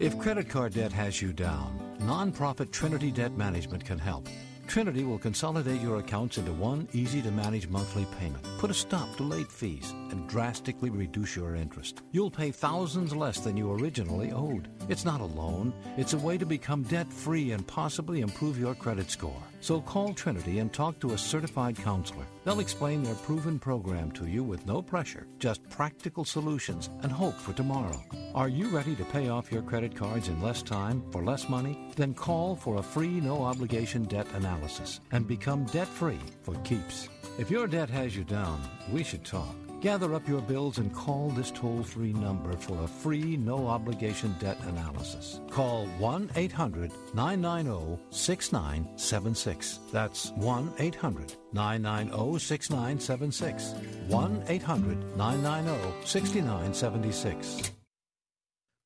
If 0.00 0.18
credit 0.18 0.48
card 0.48 0.74
debt 0.74 0.92
has 0.92 1.22
you 1.22 1.32
down, 1.32 1.78
nonprofit 2.00 2.72
Trinity 2.72 3.12
Debt 3.12 3.36
Management 3.36 3.84
can 3.84 4.00
help. 4.00 4.28
Trinity 4.68 5.02
will 5.02 5.18
consolidate 5.18 5.80
your 5.80 5.98
accounts 5.98 6.36
into 6.36 6.52
one 6.52 6.86
easy 6.92 7.22
to 7.22 7.30
manage 7.30 7.68
monthly 7.68 8.04
payment, 8.20 8.44
put 8.58 8.70
a 8.70 8.74
stop 8.74 9.16
to 9.16 9.22
late 9.22 9.50
fees, 9.50 9.94
and 10.10 10.28
drastically 10.28 10.90
reduce 10.90 11.34
your 11.34 11.54
interest. 11.54 12.02
You'll 12.12 12.30
pay 12.30 12.50
thousands 12.50 13.16
less 13.16 13.40
than 13.40 13.56
you 13.56 13.72
originally 13.72 14.30
owed. 14.30 14.68
It's 14.90 15.06
not 15.06 15.22
a 15.22 15.24
loan, 15.24 15.72
it's 15.96 16.12
a 16.12 16.18
way 16.18 16.36
to 16.36 16.44
become 16.44 16.82
debt 16.82 17.10
free 17.10 17.52
and 17.52 17.66
possibly 17.66 18.20
improve 18.20 18.58
your 18.58 18.74
credit 18.74 19.10
score. 19.10 19.42
So 19.60 19.80
call 19.80 20.14
Trinity 20.14 20.60
and 20.60 20.72
talk 20.72 20.98
to 21.00 21.12
a 21.12 21.18
certified 21.18 21.76
counselor. 21.76 22.24
They'll 22.44 22.60
explain 22.60 23.02
their 23.02 23.14
proven 23.16 23.58
program 23.58 24.12
to 24.12 24.26
you 24.26 24.42
with 24.42 24.66
no 24.66 24.80
pressure, 24.80 25.26
just 25.38 25.68
practical 25.68 26.24
solutions 26.24 26.90
and 27.02 27.10
hope 27.10 27.34
for 27.34 27.52
tomorrow. 27.52 28.00
Are 28.34 28.48
you 28.48 28.68
ready 28.68 28.94
to 28.96 29.04
pay 29.04 29.28
off 29.28 29.52
your 29.52 29.62
credit 29.62 29.94
cards 29.94 30.28
in 30.28 30.40
less 30.40 30.62
time 30.62 31.02
for 31.10 31.24
less 31.24 31.48
money? 31.48 31.90
Then 31.96 32.14
call 32.14 32.56
for 32.56 32.76
a 32.76 32.82
free 32.82 33.20
no 33.20 33.42
obligation 33.42 34.04
debt 34.04 34.26
analysis 34.34 35.00
and 35.12 35.26
become 35.26 35.64
debt 35.66 35.88
free 35.88 36.20
for 36.42 36.54
keeps. 36.60 37.08
If 37.38 37.50
your 37.50 37.66
debt 37.66 37.90
has 37.90 38.16
you 38.16 38.24
down, 38.24 38.60
we 38.92 39.02
should 39.02 39.24
talk. 39.24 39.54
Gather 39.80 40.12
up 40.14 40.26
your 40.26 40.40
bills 40.40 40.78
and 40.78 40.92
call 40.92 41.28
this 41.30 41.52
toll 41.52 41.84
free 41.84 42.12
number 42.12 42.56
for 42.56 42.82
a 42.82 42.88
free, 42.88 43.36
no 43.36 43.68
obligation 43.68 44.34
debt 44.40 44.58
analysis. 44.66 45.40
Call 45.50 45.86
1 45.98 46.30
800 46.34 46.90
990 47.14 47.98
6976. 48.10 49.78
That's 49.92 50.30
1 50.32 50.72
800 50.80 51.36
990 51.52 52.38
6976. 52.40 53.74
1 54.08 54.44
800 54.48 55.16
990 55.16 56.06
6976. 56.06 57.77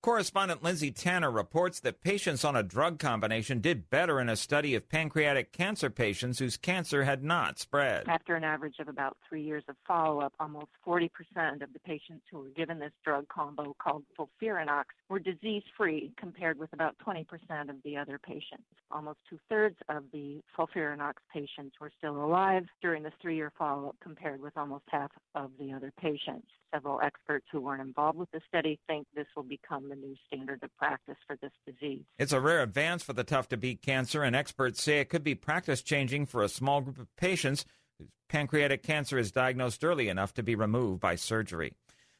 Correspondent 0.03 0.65
Lindsey 0.65 0.91
Tanner 0.91 1.31
reports 1.31 1.79
that 1.79 2.01
patients 2.01 2.45
on 2.45 2.57
a 2.57 2.65
drug 2.65 2.99
combination 2.99 3.61
did 3.61 3.89
better 3.89 4.19
in 4.19 4.29
a 4.29 4.35
study 4.35 4.75
of 4.75 4.89
pancreatic 4.89 5.53
cancer 5.53 5.91
patients 5.91 6.41
whose 6.41 6.57
cancer 6.57 7.05
had 7.05 7.23
not 7.23 7.61
spread. 7.61 8.09
After 8.09 8.35
an 8.35 8.43
average 8.43 8.81
of 8.81 8.89
about 8.89 9.17
three 9.29 9.45
years 9.45 9.63
of 9.69 9.77
follow 9.87 10.21
up, 10.21 10.33
almost 10.41 10.73
40% 10.85 11.09
of 11.63 11.73
the 11.73 11.79
patients 11.85 12.25
who 12.33 12.39
were 12.39 12.49
given 12.49 12.81
this 12.81 12.91
drug 13.05 13.29
combo 13.29 13.77
called 13.79 14.03
FOLFIRINOX 14.19 14.87
were 15.09 15.21
disease 15.21 15.63
free 15.77 16.13
compared 16.17 16.59
with 16.59 16.73
about 16.73 16.97
20% 17.07 17.25
of 17.71 17.77
the 17.85 17.97
other 17.97 18.19
patients. 18.19 18.65
Almost 18.91 19.19
two 19.31 19.39
thirds 19.49 19.77
of 19.89 20.03
the 20.13 20.41
FOLFIRINOX 20.59 21.15
patients 21.33 21.77
were 21.81 21.93
still 21.97 22.17
alive 22.25 22.65
during 22.81 23.05
this 23.05 23.15
three 23.23 23.37
year 23.37 23.53
follow 23.57 23.91
up 23.91 23.97
compared 24.03 24.43
with 24.43 24.57
almost 24.57 24.85
half 24.89 25.13
of 25.37 25.53
the 25.61 25.73
other 25.73 25.93
patients. 26.01 26.49
Several 26.73 27.01
experts 27.03 27.47
who 27.53 27.61
weren't 27.61 27.83
involved 27.83 28.19
with 28.19 28.31
the 28.31 28.41
study 28.49 28.81
think 28.87 29.07
this 29.15 29.27
will 29.37 29.43
become 29.43 29.91
the 29.91 29.95
new 29.95 30.15
standard 30.27 30.63
of 30.63 30.75
practice 30.79 31.19
for 31.27 31.37
this 31.43 31.53
disease. 31.67 32.03
It's 32.19 32.33
a 32.33 32.41
rare 32.41 32.63
advance 32.63 33.03
for 33.03 33.13
the 33.13 33.25
tough 33.25 33.49
to 33.49 33.59
beat 33.59 33.83
cancer, 33.83 34.23
and 34.23 34.35
experts 34.35 34.83
say 34.83 34.99
it 35.01 35.11
could 35.11 35.23
be 35.23 35.35
practice 35.35 35.83
changing 35.83 36.27
for 36.27 36.43
a 36.43 36.49
small 36.49 36.81
group 36.81 36.99
of 36.99 37.15
patients 37.17 37.67
whose 37.99 38.09
pancreatic 38.29 38.83
cancer 38.83 39.19
is 39.19 39.31
diagnosed 39.33 39.85
early 39.85 40.09
enough 40.09 40.33
to 40.35 40.43
be 40.43 40.55
removed 40.55 41.01
by 41.01 41.15
surgery. 41.15 41.75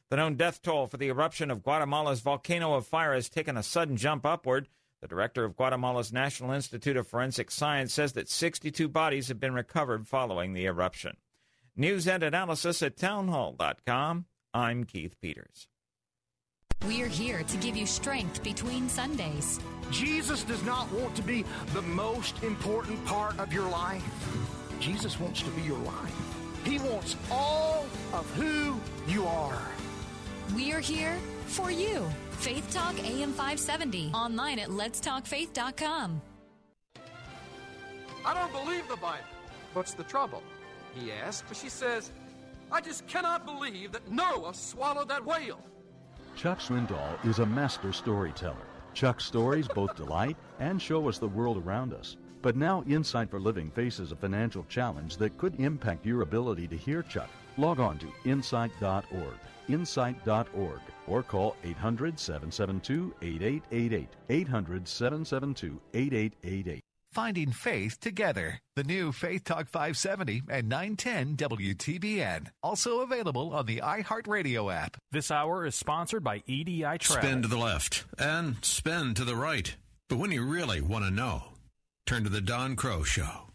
The 0.09 0.17
known 0.17 0.35
death 0.35 0.61
toll 0.61 0.85
for 0.85 0.97
the 0.97 1.07
eruption 1.07 1.49
of 1.49 1.63
Guatemala's 1.63 2.21
volcano 2.21 2.75
of 2.75 2.85
fire 2.85 3.15
has 3.15 3.29
taken 3.29 3.57
a 3.57 3.63
sudden 3.63 3.97
jump 3.97 4.23
upward. 4.23 4.67
The 5.01 5.07
director 5.07 5.43
of 5.43 5.55
Guatemala's 5.55 6.13
National 6.13 6.51
Institute 6.51 6.95
of 6.95 7.07
Forensic 7.07 7.49
Science 7.49 7.91
says 7.91 8.13
that 8.13 8.29
62 8.29 8.87
bodies 8.87 9.29
have 9.29 9.39
been 9.39 9.55
recovered 9.55 10.07
following 10.07 10.53
the 10.53 10.65
eruption. 10.65 11.17
News 11.75 12.07
and 12.07 12.21
analysis 12.21 12.83
at 12.83 12.97
townhall.com. 12.97 14.25
I'm 14.53 14.83
Keith 14.83 15.19
Peters. 15.19 15.67
We're 16.85 17.07
here 17.07 17.41
to 17.41 17.57
give 17.57 17.75
you 17.75 17.87
strength 17.87 18.43
between 18.43 18.87
Sundays. 18.87 19.59
Jesus 19.89 20.43
does 20.43 20.61
not 20.63 20.91
want 20.91 21.15
to 21.15 21.23
be 21.23 21.43
the 21.73 21.81
most 21.81 22.43
important 22.43 23.03
part 23.05 23.39
of 23.39 23.51
your 23.51 23.67
life. 23.67 24.03
Jesus 24.79 25.19
wants 25.19 25.41
to 25.41 25.49
be 25.51 25.63
your 25.63 25.79
life. 25.79 26.35
He 26.65 26.77
wants 26.77 27.15
all 27.31 27.87
of 28.13 28.29
who 28.35 28.79
you 29.11 29.25
are. 29.25 29.61
We 30.55 30.71
are 30.71 30.79
here 30.79 31.17
for 31.47 31.71
you. 31.71 32.07
Faith 32.31 32.71
Talk 32.71 32.93
AM 32.99 33.31
570. 33.31 34.11
Online 34.13 34.59
at 34.59 34.69
letstalkfaith.com. 34.69 36.21
I 38.25 38.33
don't 38.33 38.51
believe 38.51 38.87
the 38.87 38.97
Bible. 38.97 39.25
What's 39.73 39.93
the 39.93 40.03
trouble? 40.03 40.43
He 40.93 41.11
asked. 41.11 41.43
She 41.55 41.69
says, 41.69 42.11
I 42.71 42.81
just 42.81 43.07
cannot 43.07 43.45
believe 43.45 43.91
that 43.91 44.11
Noah 44.11 44.53
swallowed 44.53 45.09
that 45.09 45.25
whale. 45.25 45.61
Chuck 46.35 46.59
Swindoll 46.59 47.25
is 47.25 47.39
a 47.39 47.45
master 47.45 47.93
storyteller. 47.93 48.65
Chuck's 48.93 49.25
stories 49.25 49.67
both 49.67 49.95
delight 50.03 50.37
and 50.59 50.81
show 50.81 51.07
us 51.07 51.17
the 51.19 51.27
world 51.27 51.57
around 51.57 51.93
us. 51.93 52.17
But 52.41 52.55
now 52.57 52.83
Insight 52.87 53.29
for 53.29 53.39
Living 53.39 53.71
faces 53.71 54.11
a 54.11 54.17
financial 54.17 54.65
challenge 54.67 55.17
that 55.17 55.37
could 55.37 55.59
impact 55.59 56.05
your 56.05 56.21
ability 56.21 56.67
to 56.67 56.77
hear 56.77 57.01
Chuck. 57.03 57.29
Log 57.57 57.79
on 57.79 57.97
to 57.99 58.11
insight.org, 58.25 59.37
insight.org, 59.69 60.79
or 61.07 61.23
call 61.23 61.55
800 61.63 62.19
772 62.19 63.15
8888. 63.21 64.09
800 64.29 64.87
772 64.87 65.79
8888. 65.93 66.81
Finding 67.13 67.51
Faith 67.51 67.99
Together. 67.99 68.59
The 68.75 68.83
new 68.83 69.11
Faith 69.11 69.43
Talk 69.43 69.67
570 69.69 70.43
and 70.49 70.67
910 70.67 71.37
WTBN. 71.37 72.47
Also 72.63 73.01
available 73.01 73.53
on 73.53 73.67
the 73.67 73.81
iHeartRadio 73.83 74.73
app. 74.73 74.97
This 75.11 75.29
hour 75.29 75.65
is 75.65 75.75
sponsored 75.75 76.23
by 76.23 76.41
EDI 76.47 76.97
Travel. 76.99 77.21
Spin 77.21 77.41
to 77.43 77.47
the 77.47 77.57
left 77.57 78.05
and 78.17 78.55
spin 78.65 79.13
to 79.13 79.23
the 79.23 79.35
right. 79.35 79.75
But 80.09 80.17
when 80.17 80.31
you 80.31 80.43
really 80.43 80.81
want 80.81 81.05
to 81.05 81.11
know, 81.11 81.43
turn 82.07 82.23
to 82.23 82.29
the 82.29 82.41
Don 82.41 82.75
Kroah 82.75 83.05
Show. 83.05 83.47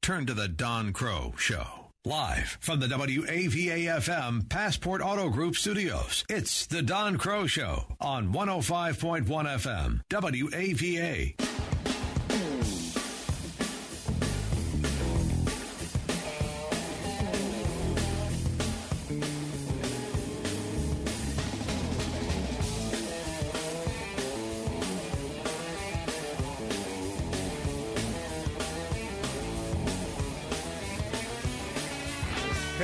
Turn 0.00 0.24
to 0.26 0.34
the 0.34 0.48
Don 0.48 0.92
Kroah 0.92 1.38
Show. 1.38 1.66
Live 2.04 2.56
from 2.60 2.80
the 2.80 2.86
WAVA 2.86 4.00
FM 4.00 4.48
Passport 4.48 5.02
Auto 5.02 5.28
Group 5.28 5.56
studios, 5.56 6.24
it's 6.30 6.64
the 6.66 6.80
Don 6.80 7.18
Kroah 7.18 7.48
Show 7.48 7.84
on 8.00 8.32
105.1 8.32 9.26
FM, 9.26 10.00
WAVA. 10.08 11.34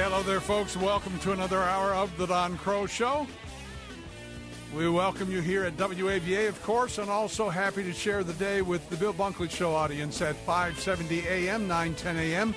Hello 0.04 0.22
there, 0.22 0.38
folks. 0.38 0.76
Welcome 0.76 1.18
to 1.20 1.32
another 1.32 1.62
hour 1.62 1.94
of 1.94 2.14
the 2.18 2.26
Don 2.26 2.58
Kroah 2.58 2.90
Show. 2.90 3.26
We 4.76 4.86
welcome 4.86 5.30
you 5.30 5.40
here 5.40 5.64
at 5.64 5.78
WAVA, 5.78 6.46
of 6.46 6.62
course, 6.62 6.98
and 6.98 7.08
also 7.08 7.48
happy 7.48 7.82
to 7.84 7.92
share 7.94 8.22
the 8.22 8.34
day 8.34 8.60
with 8.60 8.86
the 8.90 8.98
Bill 8.98 9.14
Bunkley 9.14 9.50
Show 9.50 9.74
audience 9.74 10.20
at 10.20 10.36
570 10.36 11.26
AM, 11.26 11.66
910 11.66 12.18
AM, 12.18 12.54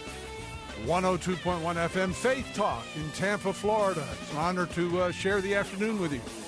102.1 0.86 1.88
FM, 1.88 2.14
Faith 2.14 2.52
Talk 2.54 2.84
in 2.98 3.10
Tampa, 3.12 3.54
Florida. 3.54 4.06
It's 4.22 4.32
an 4.34 4.40
honor 4.40 4.66
to 4.66 5.04
uh, 5.04 5.12
share 5.14 5.40
the 5.40 5.56
afternoon 5.56 6.02
with 6.02 6.12
you. 6.12 6.47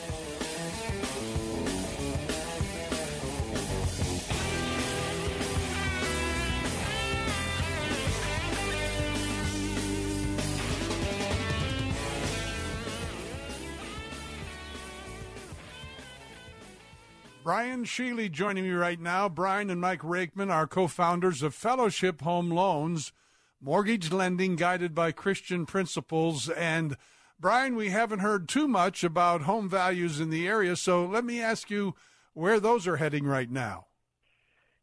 Brian 17.50 17.84
Sheely 17.84 18.32
joining 18.32 18.66
me 18.66 18.70
right 18.70 19.00
now. 19.00 19.28
Brian 19.28 19.72
and 19.72 19.82
Mike 19.82 20.02
Rakeman 20.02 20.52
are 20.52 20.68
co 20.68 20.86
founders 20.86 21.41
of 21.41 21.56
Fellowship 21.56 22.22
Home 22.22 22.52
Loans, 22.52 23.12
mortgage 23.60 24.12
lending 24.12 24.56
guided 24.56 24.93
by 24.93 25.12
Christian 25.12 25.66
principles. 25.66 26.47
And 26.50 26.95
Brian, 27.39 27.76
we 27.76 27.89
haven't 27.89 28.20
heard 28.20 28.47
too 28.47 28.68
much 28.68 29.04
about 29.04 29.41
home 29.41 29.68
values 29.68 30.20
in 30.20 30.30
the 30.30 30.47
area, 30.47 30.76
so 30.76 31.04
let 31.04 31.26
me 31.26 31.41
ask 31.41 31.72
you 31.72 31.95
where 32.36 32.60
those 32.60 32.86
are 32.86 32.97
heading 32.97 33.26
right 33.26 33.50
now. 33.50 33.88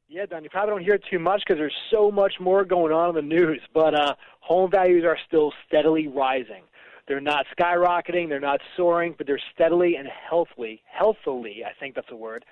Yeah, 0.09 0.27
Don, 0.27 0.43
you 0.43 0.51
probably 0.51 0.73
don't 0.75 0.85
hear 0.85 0.99
too 0.99 1.21
much 1.21 1.43
because 1.47 1.61
there's 1.61 1.73
so 1.93 2.11
much 2.11 2.41
more 2.41 2.65
going 2.65 2.93
on 2.93 3.11
in 3.11 3.15
the 3.15 3.23
news, 3.23 3.61
but 3.75 3.95
uh, 3.95 4.17
home 4.41 4.73
values 4.73 5.05
are 5.05 5.19
still 5.29 5.53
steadily 5.69 6.09
rising. 6.09 6.65
They're 7.09 7.21
not 7.21 7.47
skyrocketing, 7.57 8.29
they're 8.29 8.41
not 8.41 8.61
soaring, 8.77 9.15
but 9.17 9.27
they're 9.27 9.41
steadily 9.55 9.97
and 9.97 10.09
healthily, 10.09 10.83
healthily, 10.87 11.65
I 11.65 11.73
think 11.79 11.95
that's 11.95 12.11
a 12.11 12.17
word, 12.17 12.45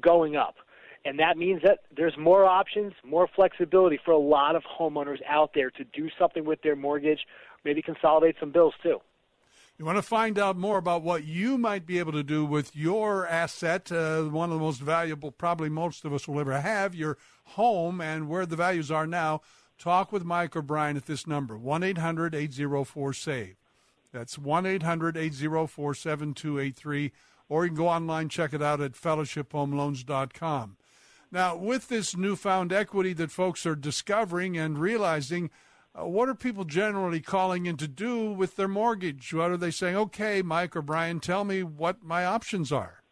going 0.00 0.36
up. 0.36 0.56
And 1.04 1.18
that 1.18 1.36
means 1.36 1.62
that 1.64 1.80
there's 1.96 2.16
more 2.16 2.44
options, 2.44 2.92
more 3.04 3.26
flexibility 3.34 3.98
for 4.04 4.12
a 4.12 4.18
lot 4.18 4.54
of 4.54 4.62
homeowners 4.62 5.18
out 5.28 5.50
there 5.54 5.70
to 5.70 5.84
do 5.84 6.08
something 6.18 6.44
with 6.44 6.62
their 6.62 6.76
mortgage, 6.76 7.20
maybe 7.64 7.82
consolidate 7.82 8.36
some 8.38 8.52
bills 8.52 8.74
too. 8.82 9.00
You 9.78 9.86
want 9.86 9.98
to 9.98 10.02
find 10.02 10.38
out 10.38 10.56
more 10.56 10.78
about 10.78 11.02
what 11.02 11.24
you 11.24 11.58
might 11.58 11.86
be 11.86 11.98
able 11.98 12.12
to 12.12 12.22
do 12.22 12.44
with 12.44 12.76
your 12.76 13.26
asset, 13.26 13.90
uh, 13.90 14.22
one 14.24 14.50
of 14.50 14.58
the 14.58 14.64
most 14.64 14.80
valuable, 14.80 15.32
probably 15.32 15.70
most 15.70 16.04
of 16.04 16.12
us 16.12 16.28
will 16.28 16.38
ever 16.38 16.60
have, 16.60 16.94
your 16.94 17.18
home, 17.44 18.00
and 18.00 18.28
where 18.28 18.46
the 18.46 18.54
values 18.54 18.90
are 18.90 19.06
now. 19.06 19.40
Talk 19.78 20.12
with 20.12 20.24
Mike 20.24 20.54
or 20.54 20.62
Brian 20.62 20.96
at 20.96 21.06
this 21.06 21.26
number, 21.26 21.58
1 21.58 21.82
800 21.82 22.34
804 22.34 23.12
SAVE. 23.12 23.56
That's 24.12 24.38
1 24.38 24.66
800 24.66 25.16
804 25.16 25.94
7283. 25.94 27.12
Or 27.48 27.64
you 27.64 27.70
can 27.70 27.76
go 27.76 27.88
online, 27.88 28.28
check 28.28 28.52
it 28.52 28.62
out 28.62 28.80
at 28.80 28.92
fellowshiphomeloans.com. 28.92 30.76
Now, 31.30 31.56
with 31.56 31.88
this 31.88 32.16
newfound 32.16 32.72
equity 32.72 33.14
that 33.14 33.30
folks 33.30 33.64
are 33.64 33.74
discovering 33.74 34.56
and 34.58 34.78
realizing, 34.78 35.50
uh, 35.94 36.06
what 36.06 36.28
are 36.28 36.34
people 36.34 36.64
generally 36.64 37.20
calling 37.20 37.66
in 37.66 37.76
to 37.78 37.88
do 37.88 38.30
with 38.32 38.56
their 38.56 38.68
mortgage? 38.68 39.32
What 39.32 39.50
are 39.50 39.56
they 39.56 39.70
saying? 39.70 39.96
Okay, 39.96 40.42
Mike 40.42 40.76
or 40.76 40.82
Brian, 40.82 41.20
tell 41.20 41.44
me 41.44 41.62
what 41.62 42.02
my 42.02 42.24
options 42.24 42.70
are. 42.70 43.02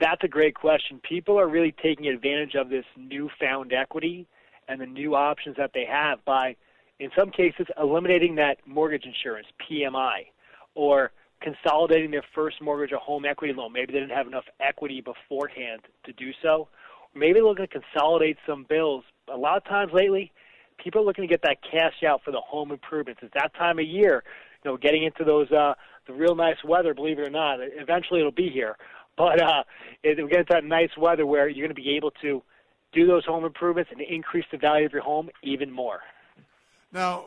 That's 0.00 0.24
a 0.24 0.28
great 0.28 0.54
question. 0.54 1.00
People 1.02 1.38
are 1.38 1.48
really 1.48 1.74
taking 1.82 2.06
advantage 2.06 2.54
of 2.54 2.70
this 2.70 2.86
newfound 2.96 3.72
equity 3.72 4.26
and 4.66 4.80
the 4.80 4.86
new 4.86 5.14
options 5.14 5.56
that 5.56 5.72
they 5.74 5.84
have 5.84 6.24
by 6.24 6.56
in 7.00 7.10
some 7.18 7.30
cases, 7.30 7.66
eliminating 7.80 8.34
that 8.36 8.58
mortgage 8.66 9.04
insurance, 9.04 9.46
PMI, 9.68 10.26
or 10.74 11.10
consolidating 11.40 12.10
their 12.10 12.24
first 12.34 12.60
mortgage 12.60 12.92
or 12.92 12.98
home 12.98 13.24
equity 13.24 13.54
loan. 13.54 13.72
Maybe 13.72 13.92
they 13.92 14.00
didn't 14.00 14.16
have 14.16 14.26
enough 14.26 14.44
equity 14.60 15.00
beforehand 15.00 15.80
to 16.04 16.12
do 16.12 16.30
so. 16.42 16.68
Maybe 17.14 17.34
they're 17.34 17.44
looking 17.44 17.66
to 17.66 17.80
consolidate 17.80 18.36
some 18.46 18.66
bills. 18.68 19.02
A 19.32 19.36
lot 19.36 19.56
of 19.56 19.64
times 19.64 19.90
lately, 19.94 20.30
people 20.78 21.00
are 21.00 21.04
looking 21.04 21.22
to 21.22 21.28
get 21.28 21.40
that 21.42 21.56
cash 21.68 22.04
out 22.06 22.20
for 22.22 22.30
the 22.30 22.40
home 22.40 22.70
improvements. 22.70 23.20
It's 23.24 23.32
that 23.34 23.54
time 23.54 23.78
of 23.78 23.86
year, 23.86 24.22
you 24.62 24.70
know, 24.70 24.76
getting 24.76 25.02
into 25.02 25.24
those 25.24 25.50
uh, 25.50 25.72
the 26.06 26.12
real 26.12 26.34
nice 26.34 26.62
weather. 26.64 26.92
Believe 26.92 27.18
it 27.18 27.22
or 27.22 27.30
not, 27.30 27.58
eventually 27.60 28.20
it'll 28.20 28.30
be 28.30 28.50
here. 28.50 28.76
But 29.16 29.40
uh, 29.42 29.64
it, 30.02 30.22
we 30.22 30.28
get 30.28 30.40
into 30.40 30.52
that 30.52 30.64
nice 30.64 30.90
weather 30.98 31.26
where 31.26 31.48
you're 31.48 31.66
going 31.66 31.74
to 31.74 31.82
be 31.82 31.96
able 31.96 32.10
to 32.22 32.42
do 32.92 33.06
those 33.06 33.24
home 33.24 33.44
improvements 33.44 33.90
and 33.90 34.00
increase 34.02 34.44
the 34.52 34.58
value 34.58 34.86
of 34.86 34.92
your 34.92 35.02
home 35.02 35.30
even 35.42 35.70
more. 35.70 36.00
Now, 36.92 37.24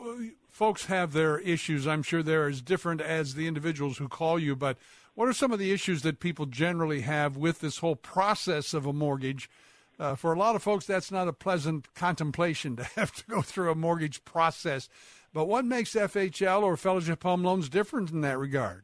folks 0.50 0.86
have 0.86 1.14
their 1.14 1.40
issues. 1.40 1.88
I'm 1.88 2.04
sure 2.04 2.22
they're 2.22 2.48
as 2.48 2.62
different 2.62 3.02
as 3.02 3.36
the 3.36 3.48
individuals 3.48 3.98
who 3.98 4.08
call 4.08 4.38
you, 4.38 4.56
but 4.56 4.78
what 5.16 5.28
are 5.28 5.34
some 5.34 5.52
of 5.52 5.60
the 5.60 5.72
issues 5.72 6.02
that 6.02 6.20
people 6.20 6.46
generally 6.46 7.02
have 7.02 7.38
with 7.38 7.60
this 7.60 7.78
whole 7.78 7.96
process 7.96 8.74
of 8.74 8.86
a 8.86 8.94
mortgage? 8.94 9.50
Uh, 10.00 10.16
for 10.16 10.34
a 10.34 10.38
lot 10.38 10.56
of 10.56 10.64
folks, 10.64 10.86
that's 10.86 11.12
not 11.12 11.28
a 11.28 11.34
pleasant 11.34 11.94
contemplation 11.94 12.76
to 12.78 12.84
have 12.84 13.12
to 13.14 13.24
go 13.26 13.42
through 13.42 13.72
a 13.72 13.76
mortgage 13.76 14.26
process. 14.26 14.90
But 15.34 15.46
what 15.46 15.66
makes 15.66 15.94
FHL 15.94 16.62
or 16.62 16.78
Fellowship 16.78 17.24
Home 17.24 17.44
Loans 17.44 17.70
different 17.70 18.12
in 18.12 18.22
that 18.22 18.38
regard? 18.38 18.84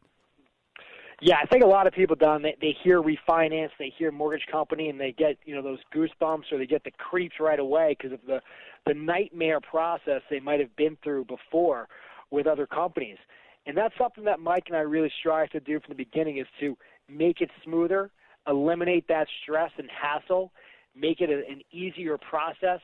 Yeah, 1.21 1.35
I 1.41 1.45
think 1.47 1.63
a 1.63 1.67
lot 1.67 1.85
of 1.85 1.93
people, 1.93 2.15
Don, 2.15 2.41
they, 2.41 2.55
they 2.61 2.75
hear 2.81 3.01
refinance, 3.01 3.71
they 3.77 3.91
hear 3.97 4.09
mortgage 4.09 4.45
company, 4.49 4.89
and 4.89 4.99
they 4.99 5.11
get 5.11 5.37
you 5.43 5.53
know 5.53 5.61
those 5.61 5.79
goosebumps 5.93 6.51
or 6.51 6.57
they 6.57 6.65
get 6.65 6.85
the 6.85 6.91
creeps 6.91 7.35
right 7.39 7.59
away 7.59 7.97
because 7.97 8.13
of 8.13 8.25
the 8.25 8.41
the 8.85 8.93
nightmare 8.93 9.59
process 9.59 10.21
they 10.29 10.39
might 10.39 10.59
have 10.59 10.75
been 10.75 10.97
through 11.03 11.25
before 11.25 11.87
with 12.31 12.47
other 12.47 12.67
companies. 12.67 13.17
And 13.65 13.77
that's 13.77 13.93
something 13.97 14.23
that 14.25 14.39
Mike 14.39 14.63
and 14.67 14.77
I 14.77 14.81
really 14.81 15.11
strive 15.19 15.49
to 15.51 15.59
do 15.59 15.79
from 15.79 15.95
the 15.95 16.03
beginning 16.03 16.37
is 16.37 16.47
to 16.59 16.77
make 17.07 17.41
it 17.41 17.49
smoother, 17.63 18.11
eliminate 18.47 19.07
that 19.07 19.27
stress 19.43 19.71
and 19.77 19.89
hassle, 19.89 20.51
make 20.95 21.21
it 21.21 21.29
a, 21.29 21.49
an 21.51 21.61
easier 21.71 22.17
process, 22.17 22.79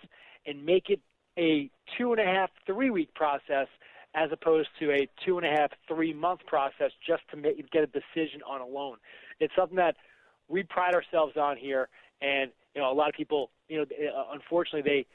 and 0.45 0.63
make 0.63 0.89
it 0.89 0.99
a 1.37 1.69
two 1.97 2.11
and 2.11 2.21
a 2.21 2.25
half, 2.25 2.49
three 2.65 2.89
week 2.89 3.13
process 3.13 3.67
as 4.15 4.29
opposed 4.31 4.69
to 4.79 4.91
a 4.91 5.07
two 5.25 5.37
and 5.37 5.45
a 5.45 5.49
half, 5.49 5.71
three 5.87 6.13
month 6.13 6.39
process 6.47 6.91
just 7.05 7.23
to 7.31 7.37
make, 7.37 7.69
get 7.71 7.83
a 7.83 7.87
decision 7.87 8.41
on 8.47 8.61
a 8.61 8.65
loan. 8.65 8.97
It's 9.39 9.53
something 9.55 9.75
that 9.77 9.95
we 10.47 10.63
pride 10.63 10.95
ourselves 10.95 11.35
on 11.35 11.57
here, 11.57 11.89
and 12.21 12.51
you 12.73 12.81
know 12.81 12.91
a 12.91 12.93
lot 12.93 13.09
of 13.09 13.15
people, 13.15 13.49
you 13.67 13.79
know, 13.79 13.85
unfortunately 14.31 14.81
they 14.81 15.05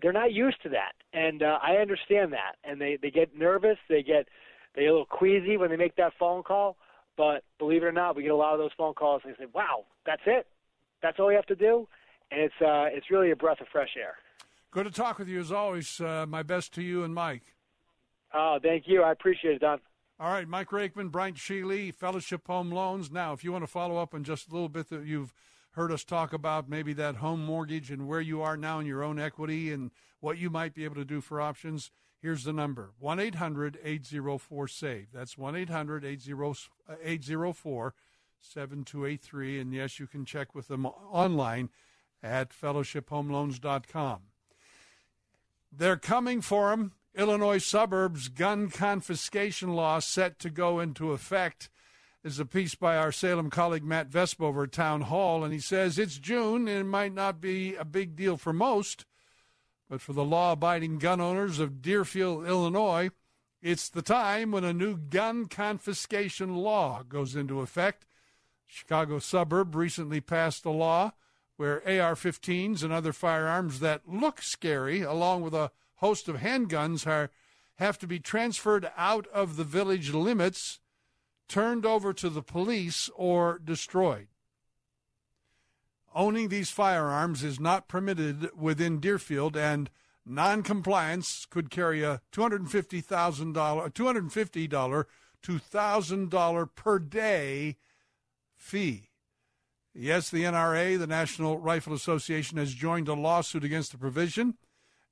they're 0.00 0.12
not 0.12 0.32
used 0.32 0.62
to 0.62 0.70
that, 0.70 0.92
and 1.12 1.42
uh, 1.42 1.58
I 1.62 1.76
understand 1.76 2.32
that, 2.32 2.56
and 2.64 2.80
they 2.80 2.98
they 3.00 3.10
get 3.10 3.36
nervous, 3.36 3.78
they 3.88 4.02
get 4.02 4.28
they 4.74 4.82
get 4.82 4.88
a 4.88 4.92
little 4.92 5.06
queasy 5.06 5.56
when 5.56 5.70
they 5.70 5.76
make 5.76 5.96
that 5.96 6.12
phone 6.18 6.42
call. 6.42 6.76
But 7.16 7.44
believe 7.58 7.82
it 7.82 7.86
or 7.86 7.92
not, 7.92 8.16
we 8.16 8.22
get 8.22 8.32
a 8.32 8.36
lot 8.36 8.54
of 8.54 8.58
those 8.58 8.72
phone 8.76 8.94
calls, 8.94 9.22
and 9.24 9.34
they 9.34 9.44
say, 9.44 9.50
"Wow, 9.54 9.84
that's 10.06 10.22
it, 10.26 10.46
that's 11.02 11.18
all 11.20 11.28
we 11.28 11.34
have 11.34 11.46
to 11.46 11.56
do," 11.56 11.86
and 12.30 12.40
it's 12.40 12.54
uh, 12.60 12.86
it's 12.90 13.10
really 13.10 13.30
a 13.30 13.36
breath 13.36 13.60
of 13.60 13.68
fresh 13.68 13.90
air. 13.96 14.16
Good 14.70 14.84
to 14.84 14.90
talk 14.90 15.18
with 15.18 15.28
you 15.28 15.38
as 15.38 15.52
always. 15.52 16.00
Uh, 16.00 16.24
my 16.26 16.42
best 16.42 16.72
to 16.74 16.82
you 16.82 17.04
and 17.04 17.14
Mike. 17.14 17.54
Oh, 18.32 18.58
thank 18.62 18.84
you. 18.86 19.02
I 19.02 19.12
appreciate 19.12 19.56
it, 19.56 19.60
Don. 19.60 19.80
All 20.18 20.30
right, 20.30 20.48
Mike 20.48 20.68
Rakeman, 20.68 21.10
Brian 21.10 21.34
Sheely, 21.34 21.92
Fellowship 21.92 22.46
Home 22.46 22.70
Loans. 22.70 23.10
Now, 23.10 23.32
if 23.32 23.44
you 23.44 23.52
want 23.52 23.64
to 23.64 23.70
follow 23.70 23.98
up 23.98 24.14
on 24.14 24.24
just 24.24 24.48
a 24.48 24.52
little 24.52 24.68
bit 24.68 24.88
that 24.90 25.04
you've 25.04 25.34
heard 25.72 25.92
us 25.92 26.04
talk 26.04 26.32
about, 26.32 26.68
maybe 26.68 26.92
that 26.94 27.16
home 27.16 27.44
mortgage 27.44 27.90
and 27.90 28.06
where 28.06 28.20
you 28.20 28.42
are 28.42 28.56
now 28.56 28.78
in 28.78 28.86
your 28.86 29.02
own 29.02 29.18
equity 29.18 29.72
and 29.72 29.90
what 30.20 30.38
you 30.38 30.50
might 30.50 30.74
be 30.74 30.84
able 30.84 30.94
to 30.96 31.04
do 31.04 31.20
for 31.20 31.40
options, 31.40 31.90
here's 32.20 32.44
the 32.44 32.52
number 32.52 32.92
1 32.98 33.18
800 33.18 33.78
804 33.82 34.68
SAVE. 34.68 35.08
That's 35.12 35.36
1 35.36 35.56
800 35.56 36.04
804 36.04 37.94
7283. 38.40 39.60
And 39.60 39.72
yes, 39.72 39.98
you 39.98 40.06
can 40.06 40.24
check 40.24 40.54
with 40.54 40.68
them 40.68 40.86
online 40.86 41.70
at 42.22 42.50
fellowshiphomeloans.com. 42.50 44.20
They're 45.74 45.96
coming 45.96 46.40
for 46.42 46.70
them 46.70 46.92
Illinois 47.14 47.58
suburbs 47.58 48.28
gun 48.28 48.70
confiscation 48.70 49.74
law 49.74 49.98
set 49.98 50.38
to 50.40 50.50
go 50.50 50.80
into 50.80 51.12
effect 51.12 51.68
is 52.24 52.38
a 52.38 52.44
piece 52.44 52.74
by 52.74 52.96
our 52.96 53.10
Salem 53.10 53.50
colleague 53.50 53.84
Matt 53.84 54.08
Vespa 54.08 54.44
over 54.44 54.64
at 54.64 54.72
Town 54.72 55.02
Hall, 55.02 55.42
and 55.42 55.52
he 55.52 55.58
says 55.58 55.98
it's 55.98 56.18
June 56.18 56.68
and 56.68 56.80
it 56.80 56.84
might 56.84 57.12
not 57.12 57.40
be 57.40 57.74
a 57.74 57.84
big 57.84 58.14
deal 58.14 58.36
for 58.36 58.52
most, 58.52 59.04
but 59.90 60.00
for 60.00 60.12
the 60.12 60.24
law 60.24 60.52
abiding 60.52 60.98
gun 60.98 61.20
owners 61.20 61.58
of 61.58 61.82
Deerfield, 61.82 62.46
Illinois, 62.46 63.10
it's 63.60 63.88
the 63.88 64.02
time 64.02 64.50
when 64.50 64.64
a 64.64 64.72
new 64.72 64.96
gun 64.96 65.46
confiscation 65.46 66.56
law 66.56 67.02
goes 67.08 67.36
into 67.36 67.60
effect. 67.60 68.06
Chicago 68.66 69.18
suburb 69.18 69.74
recently 69.74 70.20
passed 70.20 70.64
a 70.64 70.70
law 70.70 71.12
where 71.56 71.82
AR 71.86 72.14
15s 72.14 72.82
and 72.82 72.92
other 72.92 73.12
firearms 73.12 73.80
that 73.80 74.08
look 74.08 74.42
scary, 74.42 75.02
along 75.02 75.42
with 75.42 75.54
a 75.54 75.70
host 75.96 76.28
of 76.28 76.36
handguns 76.36 77.06
are, 77.06 77.30
have 77.76 77.98
to 77.98 78.06
be 78.06 78.18
transferred 78.18 78.90
out 78.96 79.26
of 79.28 79.56
the 79.56 79.64
village 79.64 80.12
limits, 80.12 80.80
turned 81.52 81.84
over 81.84 82.14
to 82.14 82.30
the 82.30 82.40
police, 82.40 83.10
or 83.14 83.60
destroyed. 83.62 84.28
Owning 86.14 86.48
these 86.48 86.70
firearms 86.70 87.44
is 87.44 87.60
not 87.60 87.88
permitted 87.88 88.48
within 88.56 89.00
Deerfield, 89.00 89.54
and 89.54 89.90
noncompliance 90.24 91.46
could 91.50 91.68
carry 91.68 92.02
a 92.02 92.22
$250,000, 92.32 93.52
$250 93.52 95.04
to 95.42 95.52
$1,000 95.52 96.74
per 96.74 96.98
day 96.98 97.76
fee. 98.56 99.10
Yes, 99.94 100.30
the 100.30 100.44
NRA, 100.44 100.98
the 100.98 101.06
National 101.06 101.58
Rifle 101.58 101.92
Association, 101.92 102.56
has 102.56 102.72
joined 102.72 103.08
a 103.08 103.14
lawsuit 103.14 103.62
against 103.62 103.92
the 103.92 103.98
provision. 103.98 104.54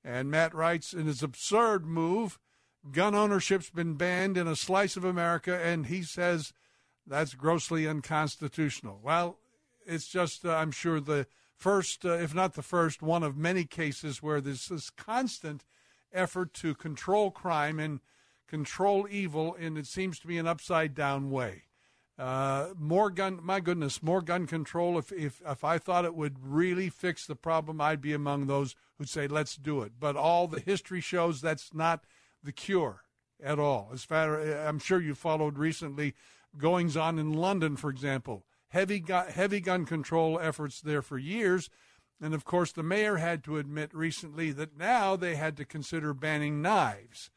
And 0.03 0.31
Matt 0.31 0.55
writes, 0.55 0.95
in 0.95 1.05
his 1.05 1.23
absurd 1.23 1.85
move, 1.85 2.39
gun 2.93 3.15
ownership's 3.15 3.71
been 3.71 3.95
banned 3.95 4.37
in 4.37 4.47
a 4.47 4.57
slice 4.57 4.97
of 4.97 5.05
America, 5.05 5.59
and 5.63 5.87
he 5.87 6.03
says 6.03 6.53
that's 7.07 7.35
grossly 7.35 7.87
unconstitutional. 7.87 9.01
Well, 9.03 9.39
it's 9.87 10.09
just, 10.09 10.45
uh, 10.45 10.55
I'm 10.55 10.71
sure, 10.71 11.01
the 11.01 11.27
first, 11.57 12.05
uh, 12.05 12.13
if 12.13 12.35
not 12.35 12.55
the 12.55 12.63
first, 12.63 13.03
one 13.03 13.23
of 13.23 13.37
many 13.37 13.65
cases 13.65 14.23
where 14.23 14.41
there's 14.41 14.69
this 14.69 14.91
constant 14.91 15.65
effort 16.13 16.55
to 16.55 16.75
control 16.75 17.31
crime 17.31 17.79
and 17.79 18.01
control 18.47 19.07
evil, 19.11 19.55
and 19.59 19.79
it 19.79 19.87
seems 19.87 20.19
to 20.21 20.27
be 20.27 20.39
an 20.39 20.47
upside 20.47 20.95
down 20.95 21.31
way. 21.31 21.65
Uh, 22.19 22.75
more 22.79 23.09
gun, 23.09 23.39
my 23.43 23.61
goodness, 23.61 24.03
more 24.03 24.21
gun 24.21 24.47
control. 24.47 24.99
If, 24.99 25.11
if 25.11 25.41
if 25.47 25.65
I 25.65 25.79
thought 25.79 26.05
it 26.05 26.15
would 26.15 26.37
really 26.43 26.91
fix 26.91 27.27
the 27.27 27.35
problem, 27.35 27.81
I'd 27.81 28.03
be 28.03 28.13
among 28.13 28.47
those 28.47 28.77
who'd 28.99 29.09
say 29.09 29.27
let's 29.27 29.57
do 29.57 29.81
it. 29.81 29.93
But 29.99 30.17
all 30.17 30.47
the 30.47 30.61
history 30.61 31.01
shows 31.01 31.41
that's 31.41 31.73
not 31.73 32.05
the 32.43 32.53
cure 32.53 33.03
at 33.43 33.59
all. 33.59 33.91
As 33.93 34.05
far 34.05 34.41
I'm 34.67 34.79
sure 34.79 35.01
you 35.01 35.15
followed 35.15 35.59
recently 35.59 36.15
goings 36.57 36.97
on 36.97 37.19
in 37.19 37.33
London, 37.33 37.77
for 37.77 37.91
example, 37.91 38.45
heavy 38.69 39.01
gun, 39.01 39.29
heavy 39.29 39.61
gun 39.61 39.85
control 39.85 40.39
efforts 40.41 40.81
there 40.81 41.03
for 41.03 41.19
years, 41.19 41.71
and 42.21 42.35
of 42.35 42.45
course 42.45 42.73
the 42.73 42.83
mayor 42.83 43.17
had 43.17 43.43
to 43.45 43.59
admit 43.59 43.95
recently 43.95 44.53
that 44.53 44.77
now 44.77 45.17
they 45.17 45.37
had 45.37 45.57
to 45.57 45.65
consider 45.65 46.13
banning 46.13 46.61
knives 46.61 47.31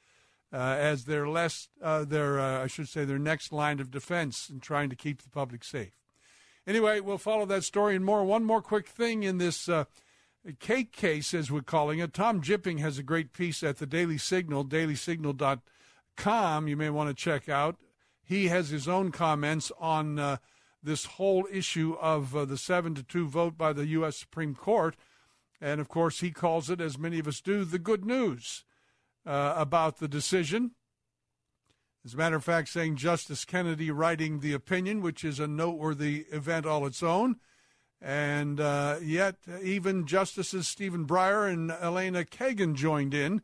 uh, 0.51 0.58
as 0.58 1.06
their 1.06 1.28
less 1.28 1.70
uh, 1.82 2.06
their 2.06 2.39
uh, 2.39 2.64
I 2.64 2.68
should 2.68 2.89
say 2.89 3.06
their 3.06 3.20
next 3.20 3.51
line 3.51 3.80
of 3.80 3.91
defense 3.91 4.49
in 4.49 4.60
trying 4.60 4.89
to 4.89 4.95
keep 4.95 5.22
the 5.22 5.30
public 5.30 5.64
safe. 5.64 5.93
Anyway, 6.66 7.01
we'll 7.01 7.18
follow 7.18 7.45
that 7.45 7.64
story 7.64 7.95
and 7.95 8.06
more. 8.06 8.24
One 8.24 8.45
more 8.45 8.62
quick 8.62 8.88
thing 8.88 9.24
in 9.24 9.38
this 9.38 9.68
uh, 9.68 9.86
cake 10.51 10.91
case, 10.91 11.33
as 11.33 11.49
we're 11.49 11.61
calling 11.61 11.99
it. 11.99 12.13
Tom 12.13 12.41
Jipping 12.41 12.79
has 12.79 12.97
a 12.97 13.03
great 13.03 13.31
piece 13.31 13.63
at 13.63 13.77
the 13.77 13.85
Daily 13.85 14.17
Signal, 14.17 14.65
dailysignal.com. 14.65 16.67
You 16.67 16.75
may 16.75 16.89
want 16.89 17.09
to 17.09 17.15
check 17.15 17.47
out. 17.47 17.77
He 18.23 18.47
has 18.47 18.69
his 18.69 18.87
own 18.87 19.11
comments 19.11 19.71
on 19.79 20.19
uh, 20.19 20.37
this 20.81 21.05
whole 21.05 21.47
issue 21.51 21.95
of 22.01 22.35
uh, 22.35 22.45
the 22.45 22.57
seven 22.57 22.95
to 22.95 23.03
two 23.03 23.27
vote 23.27 23.57
by 23.57 23.73
the 23.73 23.85
U.S. 23.87 24.17
Supreme 24.17 24.55
Court, 24.55 24.95
and 25.61 25.79
of 25.79 25.87
course 25.87 26.19
he 26.19 26.31
calls 26.31 26.69
it, 26.69 26.81
as 26.81 26.97
many 26.97 27.19
of 27.19 27.27
us 27.27 27.39
do, 27.39 27.63
the 27.63 27.79
good 27.79 28.05
news 28.05 28.65
uh, 29.25 29.53
about 29.55 29.99
the 29.99 30.07
decision. 30.07 30.71
As 32.05 32.13
a 32.13 32.17
matter 32.17 32.35
of 32.35 32.43
fact, 32.43 32.67
saying 32.67 32.97
Justice 32.97 33.45
Kennedy 33.45 33.89
writing 33.89 34.41
the 34.41 34.53
opinion, 34.53 35.01
which 35.01 35.23
is 35.23 35.39
a 35.39 35.47
noteworthy 35.47 36.25
event 36.31 36.65
all 36.65 36.85
its 36.85 37.01
own. 37.01 37.37
And 38.04 38.60
uh, 38.60 38.97
yet, 39.01 39.38
even 39.62 40.06
Justices 40.06 40.68
Stephen 40.68 41.08
Breyer 41.08 41.49
and 41.49 41.72
Elena 41.72 42.26
Kagan 42.26 42.76
joined 42.76 43.14
in. 43.14 43.41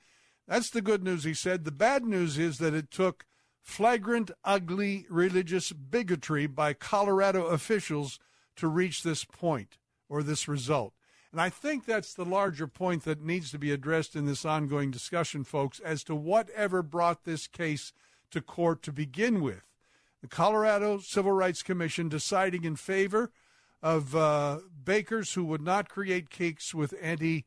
That's 0.49 0.70
the 0.70 0.82
good 0.82 1.01
news, 1.01 1.24
he 1.24 1.34
said. 1.34 1.64
The 1.64 1.72
bad 1.72 2.03
news 2.03 2.38
is 2.38 2.57
that 2.57 2.74
it 2.74 2.91
took 2.91 3.26
flagrant, 3.62 4.32
ugly 4.43 5.05
religious 5.10 5.72
bigotry 5.72 6.45
by 6.45 6.74
Colorado 6.74 7.45
officials 7.45 8.20
to 8.57 8.68
reach 8.68 9.01
this 9.01 9.24
point 9.24 9.78
or 10.10 10.24
this 10.24 10.49
result. 10.49 10.93
And 11.32 11.39
I 11.39 11.49
think 11.49 11.86
that's 11.86 12.14
the 12.14 12.26
larger 12.26 12.68
point 12.68 13.05
that 13.05 13.24
needs 13.24 13.51
to 13.51 13.60
be 13.60 13.72
addressed 13.72 14.14
in 14.14 14.26
this 14.26 14.43
ongoing 14.43 14.91
discussion, 14.91 15.45
folks, 15.45 15.80
as 15.80 16.03
to 16.05 16.16
whatever 16.16 16.82
brought 16.82 17.24
this 17.24 17.47
case 17.47 17.93
to 18.32 18.41
court 18.41 18.82
to 18.84 18.91
begin 18.91 19.39
with. 19.41 19.64
The 20.22 20.28
Colorado 20.28 20.97
Civil 20.97 21.32
Rights 21.32 21.64
Commission 21.64 22.10
deciding 22.10 22.66
in 22.66 22.76
favor 22.76 23.31
of 23.81 24.15
uh, 24.15 24.60
bakers 24.84 25.34
who 25.34 25.45
would 25.45 25.61
not 25.61 25.89
create 25.89 26.30
cakes 26.30 26.73
with 26.73 26.93
anti 27.01 27.45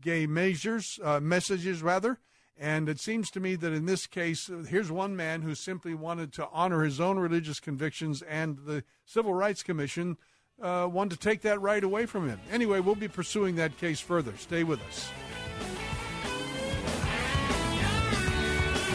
gay 0.00 0.26
measures, 0.26 0.98
uh, 1.02 1.20
messages, 1.20 1.82
rather. 1.82 2.18
And 2.56 2.88
it 2.88 3.00
seems 3.00 3.30
to 3.32 3.40
me 3.40 3.56
that 3.56 3.72
in 3.72 3.86
this 3.86 4.06
case, 4.06 4.48
here's 4.68 4.90
one 4.90 5.16
man 5.16 5.42
who 5.42 5.54
simply 5.56 5.94
wanted 5.94 6.32
to 6.34 6.48
honor 6.52 6.84
his 6.84 7.00
own 7.00 7.18
religious 7.18 7.58
convictions, 7.58 8.22
and 8.22 8.58
the 8.64 8.84
Civil 9.04 9.34
Rights 9.34 9.64
Commission 9.64 10.16
uh, 10.62 10.88
wanted 10.90 11.18
to 11.18 11.28
take 11.28 11.42
that 11.42 11.60
right 11.60 11.82
away 11.82 12.06
from 12.06 12.28
him. 12.28 12.40
Anyway, 12.52 12.78
we'll 12.78 12.94
be 12.94 13.08
pursuing 13.08 13.56
that 13.56 13.76
case 13.78 13.98
further. 13.98 14.36
Stay 14.36 14.62
with 14.62 14.80
us. 14.86 15.10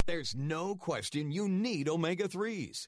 There's 0.06 0.36
no 0.36 0.76
question 0.76 1.32
you 1.32 1.48
need 1.48 1.88
omega 1.88 2.28
3s. 2.28 2.88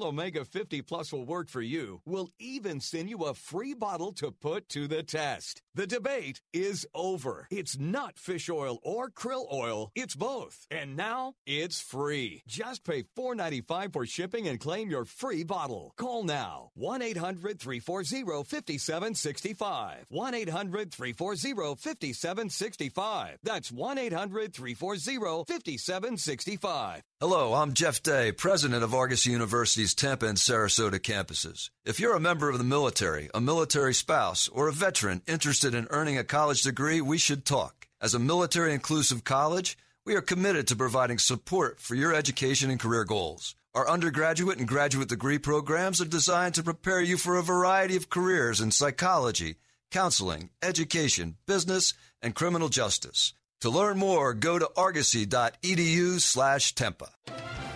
Omega 0.03 0.45
50 0.45 0.81
Plus 0.81 1.13
will 1.13 1.25
work 1.25 1.49
for 1.49 1.61
you, 1.61 2.01
we'll 2.05 2.29
even 2.39 2.79
send 2.79 3.09
you 3.09 3.23
a 3.25 3.33
free 3.33 3.73
bottle 3.73 4.11
to 4.13 4.31
put 4.31 4.67
to 4.69 4.87
the 4.87 5.03
test. 5.03 5.61
The 5.75 5.87
debate 5.87 6.41
is 6.53 6.87
over. 6.93 7.47
It's 7.49 7.79
not 7.79 8.17
fish 8.17 8.49
oil 8.49 8.79
or 8.83 9.09
krill 9.09 9.51
oil, 9.51 9.91
it's 9.95 10.15
both. 10.15 10.67
And 10.69 10.95
now 10.95 11.33
it's 11.45 11.79
free. 11.79 12.43
Just 12.47 12.83
pay 12.83 13.03
$4.95 13.17 13.93
for 13.93 14.05
shipping 14.05 14.47
and 14.47 14.59
claim 14.59 14.89
your 14.89 15.05
free 15.05 15.43
bottle. 15.43 15.93
Call 15.97 16.23
now 16.23 16.71
1 16.75 17.01
800 17.01 17.59
340 17.59 18.43
5765. 18.43 20.05
1 20.09 20.33
800 20.33 20.91
340 20.91 21.75
5765. 21.75 23.37
That's 23.43 23.71
1 23.71 23.97
800 23.97 24.53
340 24.53 25.45
5765. 25.45 27.01
Hello, 27.23 27.53
I'm 27.53 27.75
Jeff 27.75 28.01
Day, 28.01 28.31
president 28.31 28.83
of 28.83 28.95
Argosy 28.95 29.29
University's 29.29 29.93
Tampa 29.93 30.25
and 30.25 30.39
Sarasota 30.39 30.99
campuses. 30.99 31.69
If 31.85 31.99
you're 31.99 32.15
a 32.15 32.19
member 32.19 32.49
of 32.49 32.57
the 32.57 32.63
military, 32.63 33.29
a 33.31 33.39
military 33.39 33.93
spouse, 33.93 34.47
or 34.47 34.67
a 34.67 34.73
veteran 34.73 35.21
interested 35.27 35.75
in 35.75 35.85
earning 35.91 36.17
a 36.17 36.23
college 36.23 36.63
degree, 36.63 36.99
we 36.99 37.19
should 37.19 37.45
talk. 37.45 37.87
As 38.01 38.15
a 38.15 38.19
military 38.19 38.73
inclusive 38.73 39.23
college, 39.23 39.77
we 40.03 40.15
are 40.15 40.21
committed 40.21 40.65
to 40.69 40.75
providing 40.75 41.19
support 41.19 41.79
for 41.79 41.93
your 41.93 42.11
education 42.11 42.71
and 42.71 42.79
career 42.79 43.03
goals. 43.03 43.53
Our 43.75 43.87
undergraduate 43.87 44.57
and 44.57 44.67
graduate 44.67 45.09
degree 45.09 45.37
programs 45.37 46.01
are 46.01 46.05
designed 46.05 46.55
to 46.55 46.63
prepare 46.63 47.01
you 47.01 47.17
for 47.17 47.37
a 47.37 47.43
variety 47.43 47.97
of 47.97 48.09
careers 48.09 48.59
in 48.59 48.71
psychology, 48.71 49.57
counseling, 49.91 50.49
education, 50.63 51.37
business, 51.45 51.93
and 52.19 52.33
criminal 52.33 52.69
justice. 52.69 53.35
To 53.61 53.69
learn 53.69 53.99
more, 53.99 54.33
go 54.33 54.57
to 54.57 54.67
argosy.edu 54.75 56.19
slash 56.19 56.73
Tampa. 56.73 57.09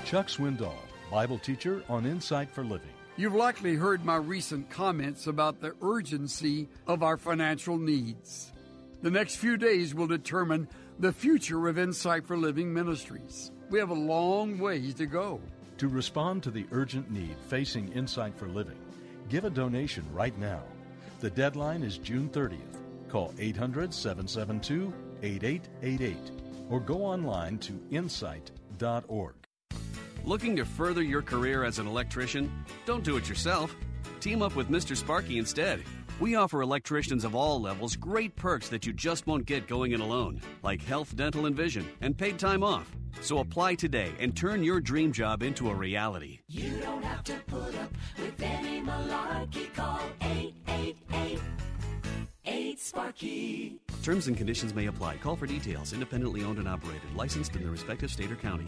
Chuck 0.04 0.30
Swindoll, 0.30 0.74
Bible 1.12 1.38
teacher 1.38 1.84
on 1.88 2.08
Insight 2.08 2.50
for 2.50 2.64
Living. 2.64 2.90
You've 3.18 3.36
likely 3.36 3.76
heard 3.76 4.04
my 4.04 4.16
recent 4.16 4.68
comments 4.72 5.28
about 5.28 5.62
the 5.62 5.76
urgency 5.84 6.68
of 6.88 7.04
our 7.04 7.18
financial 7.18 7.78
needs. 7.78 8.52
The 9.04 9.12
next 9.12 9.36
few 9.36 9.58
days 9.58 9.94
will 9.94 10.08
determine 10.08 10.68
the 10.98 11.14
future 11.14 11.68
of 11.68 11.78
Insight 11.78 12.26
for 12.26 12.36
Living 12.36 12.74
Ministries. 12.74 13.52
We 13.70 13.78
have 13.78 13.92
a 13.92 13.94
long 13.94 14.58
ways 14.58 14.96
to 14.96 15.06
go. 15.06 15.40
To 15.78 15.88
respond 15.88 16.42
to 16.44 16.52
the 16.52 16.66
urgent 16.72 17.12
need 17.12 17.36
facing 17.48 17.94
Insight 17.94 18.36
for 18.36 18.48
Living, 18.48 18.80
give 19.30 19.46
a 19.46 19.52
donation 19.52 20.04
right 20.12 20.36
now. 20.40 20.64
The 21.20 21.30
deadline 21.30 21.84
is 21.84 22.00
June 22.00 22.28
30th. 22.30 22.82
Call 23.08 23.36
800 23.38 23.94
772 23.94 24.92
8888 25.24 26.18
or 26.70 26.80
go 26.80 27.04
online 27.04 27.58
to 27.60 27.80
insight.org. 27.92 29.36
Looking 30.24 30.56
to 30.56 30.66
further 30.66 31.04
your 31.04 31.22
career 31.22 31.64
as 31.64 31.78
an 31.78 31.88
electrician? 31.88 32.52
Don't 32.86 33.04
do 33.04 33.18
it 33.18 33.30
yourself. 33.30 33.76
Team 34.20 34.42
up 34.42 34.56
with 34.56 34.70
Mr. 34.70 34.98
Sparky 34.98 35.38
instead. 35.38 35.84
We 36.20 36.36
offer 36.36 36.62
electricians 36.62 37.26
of 37.26 37.36
all 37.36 37.62
levels 37.62 37.96
great 37.96 38.36
perks 38.36 38.70
that 38.70 38.86
you 38.86 38.94
just 38.94 39.28
won't 39.28 39.46
get 39.46 39.68
going 39.68 39.92
it 39.92 40.00
alone, 40.00 40.42
like 40.64 40.82
health, 40.82 41.16
dental, 41.16 41.46
and 41.46 41.56
vision, 41.56 41.86
and 42.02 42.18
paid 42.18 42.40
time 42.40 42.64
off. 42.64 42.90
So 43.22 43.40
apply 43.40 43.76
today 43.76 44.12
and 44.20 44.36
turn 44.36 44.64
your 44.64 44.80
dream 44.80 45.12
job 45.12 45.44
into 45.44 45.70
a 45.70 45.76
reality. 45.76 46.40
You 46.48 46.72
don't 46.82 47.04
have 47.04 47.24
to 47.26 47.36
put 47.48 47.76
up 47.76 47.92
with 48.18 48.42
any 48.42 48.82
malarkey. 48.82 49.74
Call 49.74 50.00
888 50.22 51.40
8 52.46 52.80
Sparky. 52.80 53.80
Terms 54.04 54.28
and 54.28 54.38
conditions 54.38 54.74
may 54.74 54.88
apply. 54.88 55.18
Call 55.18 55.36
for 55.36 55.48
details. 55.48 55.94
Independently 55.94 56.44
owned 56.44 56.60
and 56.60 56.68
operated. 56.68 57.14
Licensed 57.16 57.56
in 57.56 57.64
the 57.64 57.70
respective 57.70 58.12
state 58.12 58.32
or 58.32 58.36
county. 58.36 58.66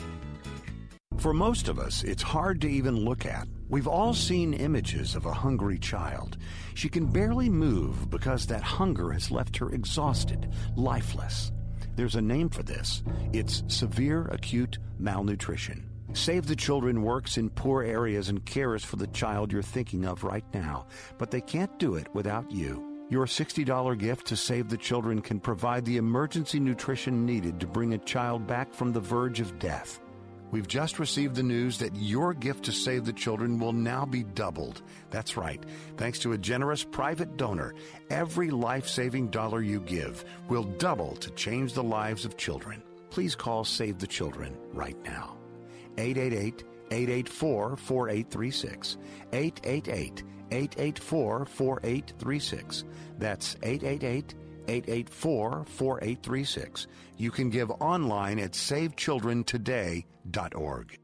For 1.18 1.34
most 1.34 1.68
of 1.68 1.80
us, 1.80 2.04
it's 2.04 2.22
hard 2.22 2.62
to 2.62 2.68
even 2.68 2.96
look 2.96 3.26
at. 3.26 3.48
We've 3.70 3.88
all 3.88 4.14
seen 4.14 4.54
images 4.54 5.16
of 5.16 5.26
a 5.26 5.34
hungry 5.34 5.80
child. 5.80 6.38
She 6.76 6.90
can 6.90 7.08
barely 7.08 7.50
move 7.50 8.10
because 8.10 8.46
that 8.48 8.62
hunger 8.62 9.12
has 9.12 9.32
left 9.32 9.58
her 9.58 9.72
exhausted, 9.72 10.52
lifeless. 10.76 11.52
There's 11.96 12.16
a 12.16 12.22
name 12.22 12.50
for 12.50 12.62
this. 12.62 13.04
It's 13.34 13.64
severe 13.68 14.28
acute 14.28 14.78
malnutrition. 15.00 15.90
Save 16.14 16.46
the 16.46 16.56
Children 16.56 17.02
works 17.02 17.38
in 17.38 17.50
poor 17.50 17.82
areas 17.84 18.30
and 18.30 18.46
cares 18.46 18.84
for 18.84 18.96
the 18.98 19.08
child 19.08 19.52
you're 19.52 19.64
thinking 19.64 20.06
of 20.06 20.24
right 20.24 20.46
now, 20.54 20.86
but 21.18 21.32
they 21.32 21.42
can't 21.42 21.78
do 21.80 21.96
it 21.96 22.08
without 22.14 22.50
you. 22.52 22.97
Your 23.10 23.26
$60 23.26 23.98
gift 23.98 24.28
to 24.28 24.36
Save 24.36 24.68
the 24.68 24.76
Children 24.76 25.22
can 25.22 25.40
provide 25.40 25.86
the 25.86 25.96
emergency 25.96 26.60
nutrition 26.60 27.26
needed 27.26 27.58
to 27.62 27.66
bring 27.66 27.94
a 27.94 27.98
child 28.00 28.46
back 28.46 28.74
from 28.74 28.92
the 28.92 29.00
verge 29.00 29.40
of 29.40 29.60
death. 29.60 30.02
We've 30.52 30.68
just 30.68 31.00
received 31.00 31.36
the 31.36 31.44
news 31.44 31.78
that 31.78 31.96
your 31.96 32.34
gift 32.34 32.66
to 32.66 32.74
Save 32.74 33.06
the 33.06 33.14
Children 33.14 33.60
will 33.60 33.72
now 33.72 34.06
be 34.06 34.24
doubled. 34.24 34.82
That's 35.10 35.38
right. 35.38 35.64
Thanks 35.96 36.20
to 36.20 36.34
a 36.34 36.38
generous 36.38 36.84
private 36.84 37.38
donor, 37.38 37.76
every 38.10 38.50
life 38.50 38.90
saving 38.90 39.28
dollar 39.30 39.62
you 39.62 39.80
give 39.80 40.26
will 40.50 40.64
double 40.64 41.16
to 41.16 41.32
change 41.32 41.72
the 41.72 41.84
lives 41.84 42.26
of 42.26 42.36
children. 42.36 42.84
Please 43.10 43.36
call 43.36 43.64
Save 43.64 44.00
the 44.00 44.08
Children 44.08 44.58
right 44.74 45.02
now. 45.06 45.38
888 45.98 46.66
884 46.92 47.78
4836. 47.78 48.98
888 49.32 50.24
884 50.52 51.46
4836. 51.46 52.84
That's 53.18 53.56
888 53.64 54.36
884 54.68 55.66
4836. 55.66 56.88
You 57.18 57.32
can 57.32 57.50
give 57.50 57.72
online 57.72 58.38
at 58.40 58.52
savechildrentoday.org. 58.52 61.00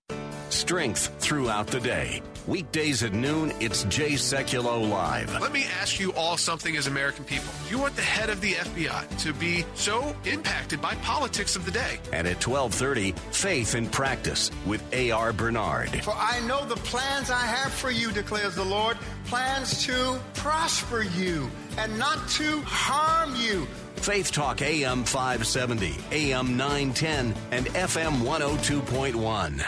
Strength 0.50 1.20
throughout 1.20 1.68
the 1.68 1.80
day. 1.80 2.22
Weekdays 2.46 3.02
at 3.02 3.14
noon, 3.14 3.52
it's 3.60 3.86
Jay 3.86 4.12
Sekulow 4.12 4.88
Live. 4.88 5.34
Let 5.42 5.52
me 5.52 5.66
ask 5.82 6.00
you 6.00 6.14
all 6.14 6.38
something 6.38 6.78
as 6.78 6.86
American 6.86 7.26
people. 7.26 7.50
You 7.72 7.80
want 7.80 7.96
the 7.96 8.04
head 8.04 8.30
of 8.30 8.40
the 8.40 8.54
FBI 8.54 9.18
to 9.24 9.34
be 9.34 9.66
so 9.74 10.16
impacted 10.26 10.80
by 10.80 10.94
politics 10.96 11.56
of 11.56 11.66
the 11.66 11.72
day. 11.72 11.98
And 12.12 12.28
at 12.28 12.46
1230, 12.46 13.14
Faith 13.32 13.74
in 13.74 13.88
Practice 13.88 14.52
with 14.68 14.84
A.R. 14.94 15.34
Bernard. 15.34 15.90
For 16.04 16.14
I 16.14 16.40
know 16.42 16.64
the 16.66 16.76
plans 16.76 17.32
I 17.32 17.42
have 17.42 17.74
for 17.74 17.90
you, 17.90 18.12
declares 18.12 18.54
the 18.54 18.64
Lord, 18.64 18.96
plans 19.26 19.84
to 19.86 20.20
prosper 20.36 21.02
you 21.02 21.50
and 21.78 21.98
not 21.98 22.28
to 22.30 22.62
harm 22.62 23.36
you. 23.36 23.66
Faith 23.96 24.32
Talk 24.32 24.62
AM 24.62 25.04
570, 25.04 25.96
AM 26.12 26.58
910, 26.58 27.34
and 27.52 27.66
FM 27.68 28.22
102.1. 28.22 29.64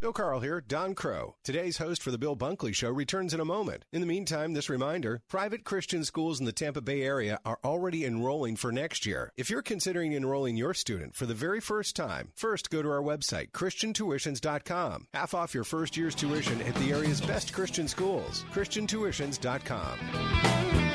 Bill 0.00 0.12
Carl 0.12 0.38
here, 0.38 0.60
Don 0.60 0.94
Kroah. 0.94 1.32
Today's 1.42 1.78
host 1.78 2.04
for 2.04 2.12
the 2.12 2.18
Bill 2.18 2.36
Bunkley 2.36 2.72
Show 2.72 2.90
returns 2.90 3.34
in 3.34 3.40
a 3.40 3.44
moment. 3.44 3.84
In 3.92 4.00
the 4.00 4.06
meantime, 4.06 4.52
this 4.52 4.70
reminder 4.70 5.22
private 5.28 5.64
Christian 5.64 6.04
schools 6.04 6.38
in 6.38 6.46
the 6.46 6.52
Tampa 6.52 6.80
Bay 6.80 7.02
area 7.02 7.40
are 7.44 7.58
already 7.64 8.04
enrolling 8.04 8.54
for 8.54 8.70
next 8.70 9.06
year. 9.06 9.32
If 9.36 9.50
you're 9.50 9.60
considering 9.60 10.12
enrolling 10.12 10.56
your 10.56 10.72
student 10.72 11.16
for 11.16 11.26
the 11.26 11.34
very 11.34 11.60
first 11.60 11.96
time, 11.96 12.30
first 12.36 12.70
go 12.70 12.80
to 12.80 12.88
our 12.88 13.02
website, 13.02 13.50
ChristianTuitions.com. 13.50 15.08
Half 15.12 15.34
off 15.34 15.52
your 15.52 15.64
first 15.64 15.96
year's 15.96 16.14
tuition 16.14 16.62
at 16.62 16.76
the 16.76 16.92
area's 16.92 17.20
best 17.20 17.52
Christian 17.52 17.88
schools, 17.88 18.44
ChristianTuitions.com. 18.52 20.87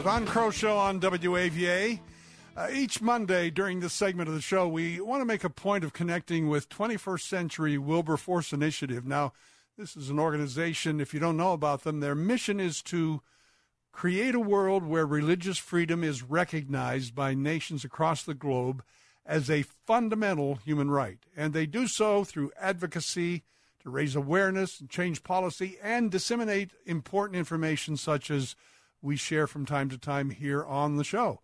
The 0.00 0.04
Don 0.04 0.26
Kroah 0.26 0.50
Show 0.50 0.78
on 0.78 0.98
WAVA. 0.98 2.00
Uh, 2.56 2.68
each 2.72 3.02
Monday 3.02 3.50
during 3.50 3.80
this 3.80 3.92
segment 3.92 4.30
of 4.30 4.34
the 4.34 4.40
show, 4.40 4.66
we 4.66 4.98
want 4.98 5.20
to 5.20 5.26
make 5.26 5.44
a 5.44 5.50
point 5.50 5.84
of 5.84 5.92
connecting 5.92 6.48
with 6.48 6.70
21st 6.70 7.20
Century 7.20 7.76
Wilberforce 7.76 8.54
Initiative. 8.54 9.04
Now, 9.04 9.34
this 9.76 9.98
is 9.98 10.08
an 10.08 10.18
organization, 10.18 11.02
if 11.02 11.12
you 11.12 11.20
don't 11.20 11.36
know 11.36 11.52
about 11.52 11.84
them, 11.84 12.00
their 12.00 12.14
mission 12.14 12.60
is 12.60 12.80
to 12.84 13.20
create 13.92 14.34
a 14.34 14.40
world 14.40 14.84
where 14.84 15.04
religious 15.04 15.58
freedom 15.58 16.02
is 16.02 16.22
recognized 16.22 17.14
by 17.14 17.34
nations 17.34 17.84
across 17.84 18.22
the 18.22 18.32
globe 18.32 18.82
as 19.26 19.50
a 19.50 19.66
fundamental 19.86 20.54
human 20.54 20.90
right. 20.90 21.18
And 21.36 21.52
they 21.52 21.66
do 21.66 21.86
so 21.86 22.24
through 22.24 22.52
advocacy 22.58 23.42
to 23.82 23.90
raise 23.90 24.16
awareness 24.16 24.80
and 24.80 24.88
change 24.88 25.22
policy 25.22 25.76
and 25.82 26.10
disseminate 26.10 26.70
important 26.86 27.36
information 27.36 27.98
such 27.98 28.30
as 28.30 28.56
we 29.02 29.16
share 29.16 29.46
from 29.46 29.66
time 29.66 29.88
to 29.90 29.98
time 29.98 30.30
here 30.30 30.64
on 30.64 30.96
the 30.96 31.04
show. 31.04 31.40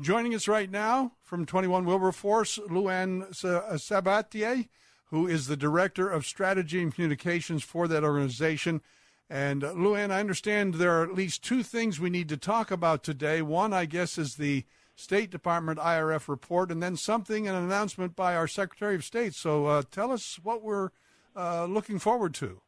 Joining 0.00 0.34
us 0.34 0.46
right 0.46 0.70
now 0.70 1.12
from 1.24 1.44
21 1.44 1.84
Wilberforce, 1.84 2.58
Luann 2.68 3.28
Sabatier, 3.30 4.68
who 5.06 5.26
is 5.26 5.46
the 5.46 5.56
Director 5.56 6.08
of 6.08 6.26
Strategy 6.26 6.80
and 6.80 6.94
Communications 6.94 7.64
for 7.64 7.88
that 7.88 8.04
organization. 8.04 8.80
And 9.28 9.64
uh, 9.64 9.72
Luann, 9.72 10.10
I 10.10 10.20
understand 10.20 10.74
there 10.74 11.00
are 11.00 11.02
at 11.02 11.14
least 11.14 11.42
two 11.42 11.62
things 11.62 11.98
we 11.98 12.10
need 12.10 12.28
to 12.28 12.36
talk 12.36 12.70
about 12.70 13.02
today. 13.02 13.42
One, 13.42 13.72
I 13.72 13.86
guess, 13.86 14.18
is 14.18 14.36
the 14.36 14.64
State 14.94 15.30
Department 15.30 15.78
IRF 15.78 16.28
report, 16.28 16.70
and 16.70 16.82
then 16.82 16.96
something, 16.96 17.46
an 17.46 17.54
announcement 17.54 18.16
by 18.16 18.34
our 18.34 18.48
Secretary 18.48 18.94
of 18.94 19.04
State. 19.04 19.34
So 19.34 19.66
uh, 19.66 19.82
tell 19.90 20.12
us 20.12 20.38
what 20.42 20.62
we're 20.62 20.90
uh, 21.36 21.66
looking 21.66 21.98
forward 21.98 22.34
to. 22.34 22.60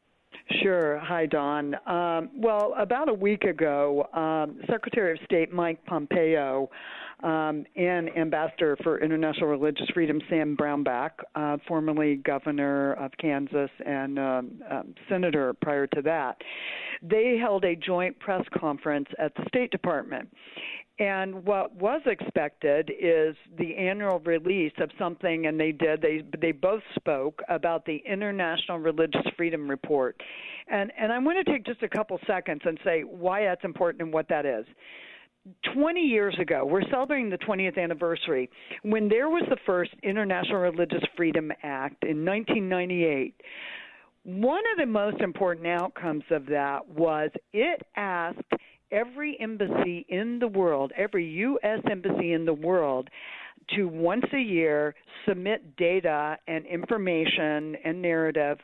Sure. 0.61 0.99
Hi, 0.99 1.25
Don. 1.25 1.75
Um, 1.87 2.29
well, 2.35 2.73
about 2.77 3.09
a 3.09 3.13
week 3.13 3.43
ago, 3.43 4.07
um, 4.13 4.59
Secretary 4.69 5.13
of 5.13 5.19
State 5.25 5.53
Mike 5.53 5.83
Pompeo 5.85 6.69
um, 7.23 7.65
and 7.75 8.09
Ambassador 8.17 8.77
for 8.83 8.99
International 8.99 9.47
Religious 9.47 9.87
Freedom 9.93 10.19
Sam 10.29 10.57
Brownback, 10.57 11.11
uh, 11.35 11.57
formerly 11.67 12.15
governor 12.15 12.93
of 12.93 13.11
Kansas 13.19 13.69
and 13.85 14.17
um, 14.17 14.51
um, 14.69 14.95
senator 15.07 15.53
prior 15.61 15.87
to 15.87 16.01
that, 16.01 16.41
they 17.01 17.37
held 17.39 17.63
a 17.63 17.75
joint 17.75 18.17
press 18.19 18.43
conference 18.59 19.07
at 19.19 19.33
the 19.35 19.43
State 19.47 19.71
Department. 19.71 20.29
And 20.99 21.43
what 21.45 21.73
was 21.75 22.01
expected 22.05 22.91
is 22.91 23.35
the 23.57 23.75
annual 23.75 24.19
release 24.19 24.73
of 24.79 24.91
something, 24.99 25.47
and 25.47 25.59
they 25.59 25.71
did. 25.71 26.01
They 26.01 26.21
they 26.39 26.51
both 26.51 26.83
spoke 26.95 27.41
about 27.49 27.85
the 27.85 28.03
International 28.05 28.77
Religious 28.77 29.25
Freedom 29.35 29.67
Report, 29.67 30.21
and 30.67 30.91
and 30.99 31.11
I 31.11 31.17
want 31.17 31.43
to 31.43 31.51
take 31.51 31.65
just 31.65 31.81
a 31.81 31.89
couple 31.89 32.19
seconds 32.27 32.61
and 32.65 32.77
say 32.83 33.01
why 33.01 33.45
that's 33.45 33.63
important 33.63 34.03
and 34.03 34.13
what 34.13 34.27
that 34.29 34.45
is. 34.45 34.65
20 35.73 36.01
years 36.01 36.37
ago, 36.39 36.65
we're 36.65 36.87
celebrating 36.91 37.29
the 37.29 37.37
20th 37.37 37.81
anniversary, 37.81 38.47
when 38.83 39.09
there 39.09 39.29
was 39.29 39.43
the 39.49 39.57
first 39.65 39.91
International 40.03 40.59
Religious 40.59 41.01
Freedom 41.17 41.51
Act 41.63 42.03
in 42.03 42.23
1998. 42.23 43.33
One 44.23 44.61
of 44.71 44.77
the 44.77 44.85
most 44.85 45.19
important 45.19 45.65
outcomes 45.65 46.23
of 46.29 46.45
that 46.45 46.87
was 46.87 47.31
it 47.53 47.81
asked 47.95 48.37
every 48.91 49.37
embassy 49.39 50.05
in 50.09 50.39
the 50.39 50.47
world, 50.47 50.91
every 50.97 51.25
U.S. 51.25 51.79
embassy 51.89 52.33
in 52.33 52.45
the 52.45 52.53
world, 52.53 53.09
to 53.75 53.87
once 53.87 54.25
a 54.33 54.39
year 54.39 54.95
submit 55.27 55.75
data 55.75 56.37
and 56.47 56.65
information 56.65 57.75
and 57.83 58.01
narrative 58.01 58.59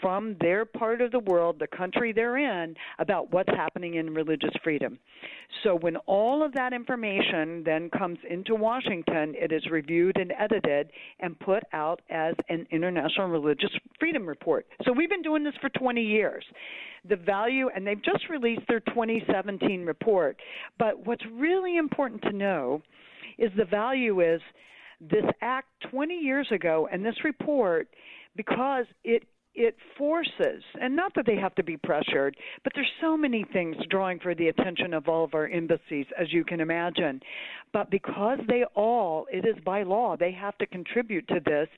from 0.00 0.36
their 0.40 0.64
part 0.64 1.00
of 1.00 1.10
the 1.12 1.18
world, 1.20 1.58
the 1.58 1.66
country 1.66 2.12
they're 2.12 2.36
in, 2.36 2.74
about 2.98 3.32
what's 3.32 3.48
happening 3.50 3.94
in 3.94 4.12
religious 4.12 4.50
freedom. 4.62 4.98
So 5.62 5.76
when 5.76 5.96
all 6.06 6.44
of 6.44 6.52
that 6.52 6.72
information 6.72 7.62
then 7.64 7.90
comes 7.90 8.18
into 8.28 8.54
Washington, 8.54 9.34
it 9.36 9.52
is 9.52 9.64
reviewed 9.70 10.16
and 10.16 10.32
edited 10.38 10.90
and 11.20 11.38
put 11.40 11.62
out 11.72 12.02
as 12.10 12.34
an 12.48 12.66
International 12.70 13.28
Religious 13.28 13.70
Freedom 13.98 14.26
Report. 14.26 14.66
So 14.84 14.92
we've 14.92 15.10
been 15.10 15.22
doing 15.22 15.44
this 15.44 15.54
for 15.60 15.70
20 15.70 16.02
years. 16.02 16.44
The 17.08 17.16
value, 17.16 17.68
and 17.74 17.86
they've 17.86 18.02
just 18.02 18.28
released 18.28 18.62
their 18.68 18.80
2017 18.80 19.84
report. 19.84 20.38
But 20.78 21.06
what's 21.06 21.24
really 21.32 21.76
important 21.76 22.22
to 22.22 22.32
know 22.32 22.82
is 23.38 23.50
the 23.56 23.64
value 23.64 24.20
is 24.20 24.40
this 25.00 25.24
act 25.42 25.68
20 25.90 26.14
years 26.14 26.46
ago 26.50 26.88
and 26.90 27.04
this 27.04 27.16
report 27.24 27.88
because 28.36 28.86
it 29.02 29.24
it 29.54 29.76
forces, 29.96 30.62
and 30.80 30.96
not 30.96 31.14
that 31.14 31.26
they 31.26 31.36
have 31.36 31.54
to 31.54 31.62
be 31.62 31.76
pressured, 31.76 32.36
but 32.64 32.72
there's 32.74 32.90
so 33.00 33.16
many 33.16 33.44
things 33.52 33.76
drawing 33.88 34.18
for 34.18 34.34
the 34.34 34.48
attention 34.48 34.92
of 34.92 35.08
all 35.08 35.24
of 35.24 35.34
our 35.34 35.48
embassies, 35.48 36.06
as 36.18 36.32
you 36.32 36.44
can 36.44 36.60
imagine. 36.60 37.20
But 37.72 37.90
because 37.90 38.38
they 38.48 38.64
all, 38.74 39.26
it 39.32 39.44
is 39.44 39.62
by 39.64 39.82
law, 39.82 40.16
they 40.16 40.32
have 40.32 40.56
to 40.58 40.66
contribute 40.66 41.26
to 41.28 41.40
this, 41.44 41.68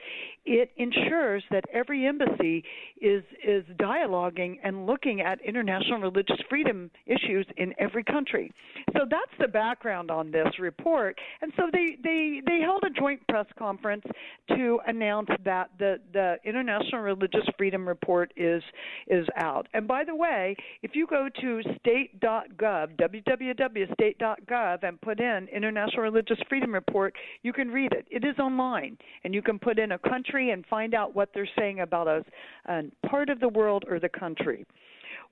it 0.44 0.70
ensures 0.76 1.42
that 1.50 1.64
every 1.72 2.06
embassy 2.06 2.64
is 3.00 3.24
is 3.44 3.64
dialoguing 3.78 4.58
and 4.62 4.86
looking 4.86 5.20
at 5.20 5.40
international 5.40 6.00
religious 6.00 6.38
freedom 6.48 6.90
issues 7.06 7.46
in 7.56 7.74
every 7.78 8.04
country. 8.04 8.52
So 8.92 9.00
that's 9.10 9.32
the 9.40 9.48
background 9.48 10.10
on 10.10 10.30
this 10.30 10.48
report. 10.58 11.18
And 11.42 11.52
so 11.56 11.64
they 11.72 11.96
they 12.02 12.40
they 12.46 12.60
held 12.60 12.84
a 12.84 12.90
joint 12.90 13.20
press 13.28 13.46
conference 13.58 14.04
to 14.48 14.80
announce 14.86 15.28
that 15.44 15.70
the 15.78 15.98
the 16.12 16.36
International 16.44 17.00
Religious 17.00 17.44
Freedom 17.56 17.65
Report 17.74 18.32
is 18.36 18.62
is 19.06 19.26
out. 19.36 19.66
And 19.74 19.88
by 19.88 20.04
the 20.04 20.14
way, 20.14 20.56
if 20.82 20.94
you 20.94 21.06
go 21.06 21.28
to 21.40 21.62
state.gov, 21.80 22.96
www.state.gov 22.96 24.82
and 24.82 25.00
put 25.00 25.20
in 25.20 25.48
International 25.48 26.02
Religious 26.02 26.38
Freedom 26.48 26.72
Report, 26.72 27.14
you 27.42 27.52
can 27.52 27.68
read 27.68 27.92
it. 27.92 28.06
It 28.10 28.24
is 28.24 28.38
online 28.38 28.98
and 29.24 29.34
you 29.34 29.42
can 29.42 29.58
put 29.58 29.78
in 29.78 29.92
a 29.92 29.98
country 29.98 30.50
and 30.50 30.64
find 30.66 30.94
out 30.94 31.14
what 31.14 31.30
they're 31.34 31.48
saying 31.58 31.80
about 31.80 32.08
us, 32.08 32.24
uh, 32.68 32.82
part 33.08 33.28
of 33.28 33.40
the 33.40 33.48
world 33.48 33.84
or 33.88 33.98
the 33.98 34.08
country. 34.08 34.66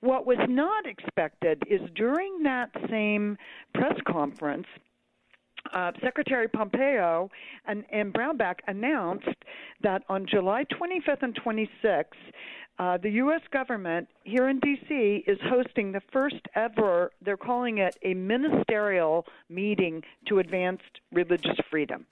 What 0.01 0.25
was 0.25 0.37
not 0.47 0.85
expected 0.85 1.63
is 1.69 1.81
during 1.95 2.43
that 2.43 2.69
same 2.89 3.37
press 3.73 3.95
conference, 4.07 4.67
uh, 5.73 5.91
Secretary 6.01 6.47
Pompeo 6.47 7.29
and, 7.65 7.83
and 7.91 8.13
Brownback 8.13 8.55
announced 8.67 9.27
that 9.81 10.03
on 10.09 10.25
July 10.29 10.65
25th 10.65 11.21
and 11.23 11.37
26th, 11.43 12.03
uh, 12.77 12.97
the 12.97 13.09
U.S. 13.11 13.41
government 13.51 14.07
here 14.23 14.49
in 14.49 14.59
D.C. 14.59 15.23
is 15.27 15.37
hosting 15.45 15.93
the 15.93 16.01
first 16.11 16.41
ever, 16.55 17.11
they're 17.23 17.37
calling 17.37 17.77
it 17.77 17.97
a 18.03 18.13
ministerial 18.13 19.25
meeting 19.49 20.03
to 20.27 20.39
advance 20.39 20.81
religious 21.13 21.55
freedom. 21.71 22.05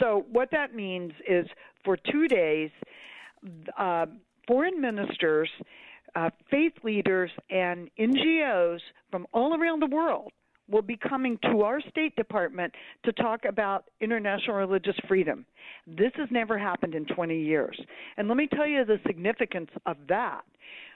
So, 0.00 0.26
what 0.32 0.50
that 0.50 0.74
means 0.74 1.12
is 1.28 1.46
for 1.84 1.96
two 1.96 2.26
days, 2.26 2.70
uh, 3.78 4.06
foreign 4.48 4.80
ministers, 4.80 5.48
uh, 6.16 6.30
faith 6.50 6.72
leaders, 6.82 7.30
and 7.48 7.88
NGOs 7.96 8.80
from 9.12 9.24
all 9.32 9.54
around 9.54 9.80
the 9.80 9.86
world 9.86 10.32
will 10.68 10.82
be 10.82 10.96
coming 10.96 11.38
to 11.50 11.62
our 11.62 11.80
State 11.90 12.14
Department 12.16 12.72
to 13.04 13.12
talk 13.12 13.44
about 13.44 13.84
international 14.00 14.56
religious 14.56 14.96
freedom. 15.06 15.44
This 15.86 16.12
has 16.16 16.28
never 16.30 16.58
happened 16.58 16.94
in 16.94 17.06
20 17.06 17.40
years. 17.40 17.78
And 18.16 18.28
let 18.28 18.36
me 18.36 18.48
tell 18.48 18.66
you 18.66 18.84
the 18.84 19.00
significance 19.06 19.70
of 19.86 19.96
that 20.08 20.42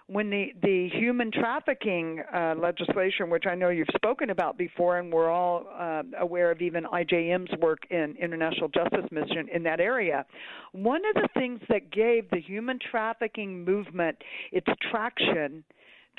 when 0.09 0.31
the 0.31 0.53
the 0.63 0.89
human 0.93 1.31
trafficking 1.31 2.23
uh, 2.35 2.55
legislation, 2.59 3.31
which 3.31 3.45
I 3.47 3.55
know 3.55 3.71
you've 3.71 3.89
spoken 3.95 4.31
about 4.31 4.59
before, 4.59 4.99
and 4.99 5.13
we're 5.13 5.31
all 5.31 5.65
uh, 5.79 6.03
aware 6.21 6.51
of 6.51 6.61
even 6.61 6.85
IJM's 6.85 7.51
work 7.61 7.81
in 7.91 8.17
International 8.21 8.69
Justice 8.69 9.11
Mission 9.11 9.49
in 9.53 9.63
that 9.63 9.81
area, 9.81 10.27
one 10.73 11.03
of 11.15 11.23
the 11.23 11.29
things 11.35 11.61
that 11.69 11.91
gave 11.91 12.29
the 12.31 12.41
human 12.41 12.79
trafficking 12.91 13.65
movement 13.65 14.17
its 14.51 14.67
traction 14.91 15.65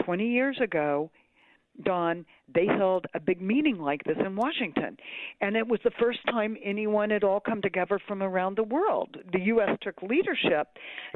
20 0.03 0.27
years 0.27 0.57
ago 0.61 1.11
Don, 1.81 2.25
they 2.53 2.65
held 2.65 3.07
a 3.13 3.19
big 3.19 3.41
meeting 3.41 3.79
like 3.79 4.03
this 4.03 4.17
in 4.23 4.35
Washington. 4.35 4.97
And 5.41 5.55
it 5.55 5.67
was 5.67 5.79
the 5.83 5.91
first 5.99 6.19
time 6.29 6.55
anyone 6.63 7.09
had 7.09 7.23
all 7.23 7.39
come 7.39 7.61
together 7.61 7.99
from 8.07 8.21
around 8.21 8.57
the 8.57 8.63
world. 8.63 9.17
The 9.31 9.41
U.S. 9.41 9.69
took 9.81 10.01
leadership. 10.01 10.67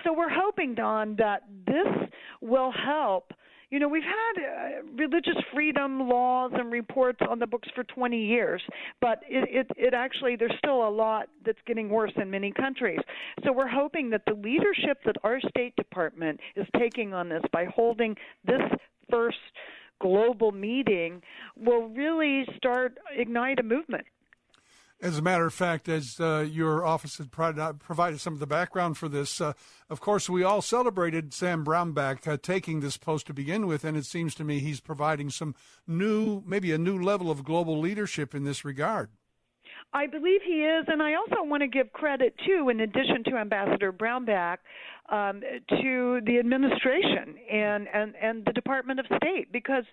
So 0.03 0.13
we're 0.13 0.29
hoping, 0.29 0.75
Don, 0.75 1.15
that 1.17 1.43
this 1.65 2.09
will 2.41 2.71
help. 2.71 3.31
You 3.69 3.79
know, 3.79 3.89
we've 3.89 4.01
had 4.01 4.41
uh, 4.41 4.83
religious 4.95 5.35
freedom 5.53 6.07
laws 6.07 6.51
and 6.55 6.71
reports 6.71 7.19
on 7.29 7.37
the 7.37 7.47
books 7.47 7.67
for 7.75 7.83
20 7.83 8.17
years, 8.17 8.61
but 9.01 9.19
it, 9.27 9.49
it, 9.51 9.67
it 9.75 9.93
actually, 9.93 10.37
there's 10.37 10.53
still 10.57 10.87
a 10.87 10.89
lot 10.89 11.27
that's 11.45 11.59
getting 11.67 11.89
worse 11.89 12.13
in 12.15 12.31
many 12.31 12.53
countries. 12.53 12.99
So 13.43 13.51
we're 13.51 13.67
hoping 13.67 14.09
that 14.11 14.21
the 14.25 14.35
leadership 14.35 14.99
that 15.05 15.17
our 15.23 15.41
State 15.49 15.75
Department 15.75 16.39
is 16.55 16.65
taking 16.79 17.13
on 17.13 17.27
this 17.27 17.41
by 17.51 17.65
holding 17.65 18.15
this 18.45 18.61
first 19.11 19.37
global 19.99 20.51
meeting 20.51 21.21
will 21.55 21.87
really 21.89 22.45
start 22.55 22.97
ignite 23.15 23.59
a 23.59 23.63
movement. 23.63 24.05
As 24.99 25.19
a 25.19 25.21
matter 25.21 25.45
of 25.45 25.53
fact, 25.53 25.87
as 25.87 26.19
uh, 26.19 26.47
your 26.49 26.83
office 26.83 27.19
had 27.19 27.31
provided 27.31 28.19
some 28.19 28.33
of 28.33 28.39
the 28.39 28.47
background 28.47 28.97
for 28.97 29.07
this, 29.07 29.39
uh, 29.39 29.53
of 29.91 30.01
course, 30.01 30.27
we 30.27 30.43
all 30.43 30.63
celebrated 30.63 31.35
Sam 31.35 31.63
Brownback 31.63 32.27
uh, 32.27 32.37
taking 32.41 32.79
this 32.79 32.97
post 32.97 33.27
to 33.27 33.33
begin 33.33 33.67
with, 33.67 33.83
and 33.83 33.95
it 33.95 34.07
seems 34.07 34.33
to 34.35 34.43
me 34.43 34.57
he's 34.57 34.79
providing 34.79 35.29
some 35.29 35.53
new, 35.85 36.41
maybe 36.47 36.71
a 36.71 36.79
new 36.79 36.99
level 36.99 37.29
of 37.29 37.43
global 37.43 37.79
leadership 37.79 38.33
in 38.33 38.43
this 38.43 38.65
regard. 38.65 39.09
I 39.93 40.07
believe 40.07 40.41
he 40.43 40.63
is, 40.63 40.85
and 40.87 41.01
I 41.01 41.13
also 41.13 41.43
want 41.43 41.61
to 41.61 41.67
give 41.67 41.93
credit 41.93 42.35
too, 42.45 42.69
in 42.69 42.79
addition 42.81 43.23
to 43.25 43.37
Ambassador 43.37 43.93
Brownback, 43.93 44.57
um, 45.09 45.41
to 45.69 46.19
the 46.25 46.37
administration 46.39 47.35
and, 47.51 47.87
and, 47.93 48.13
and 48.21 48.45
the 48.45 48.53
Department 48.53 48.99
of 48.99 49.05
State 49.17 49.51
because 49.51 49.83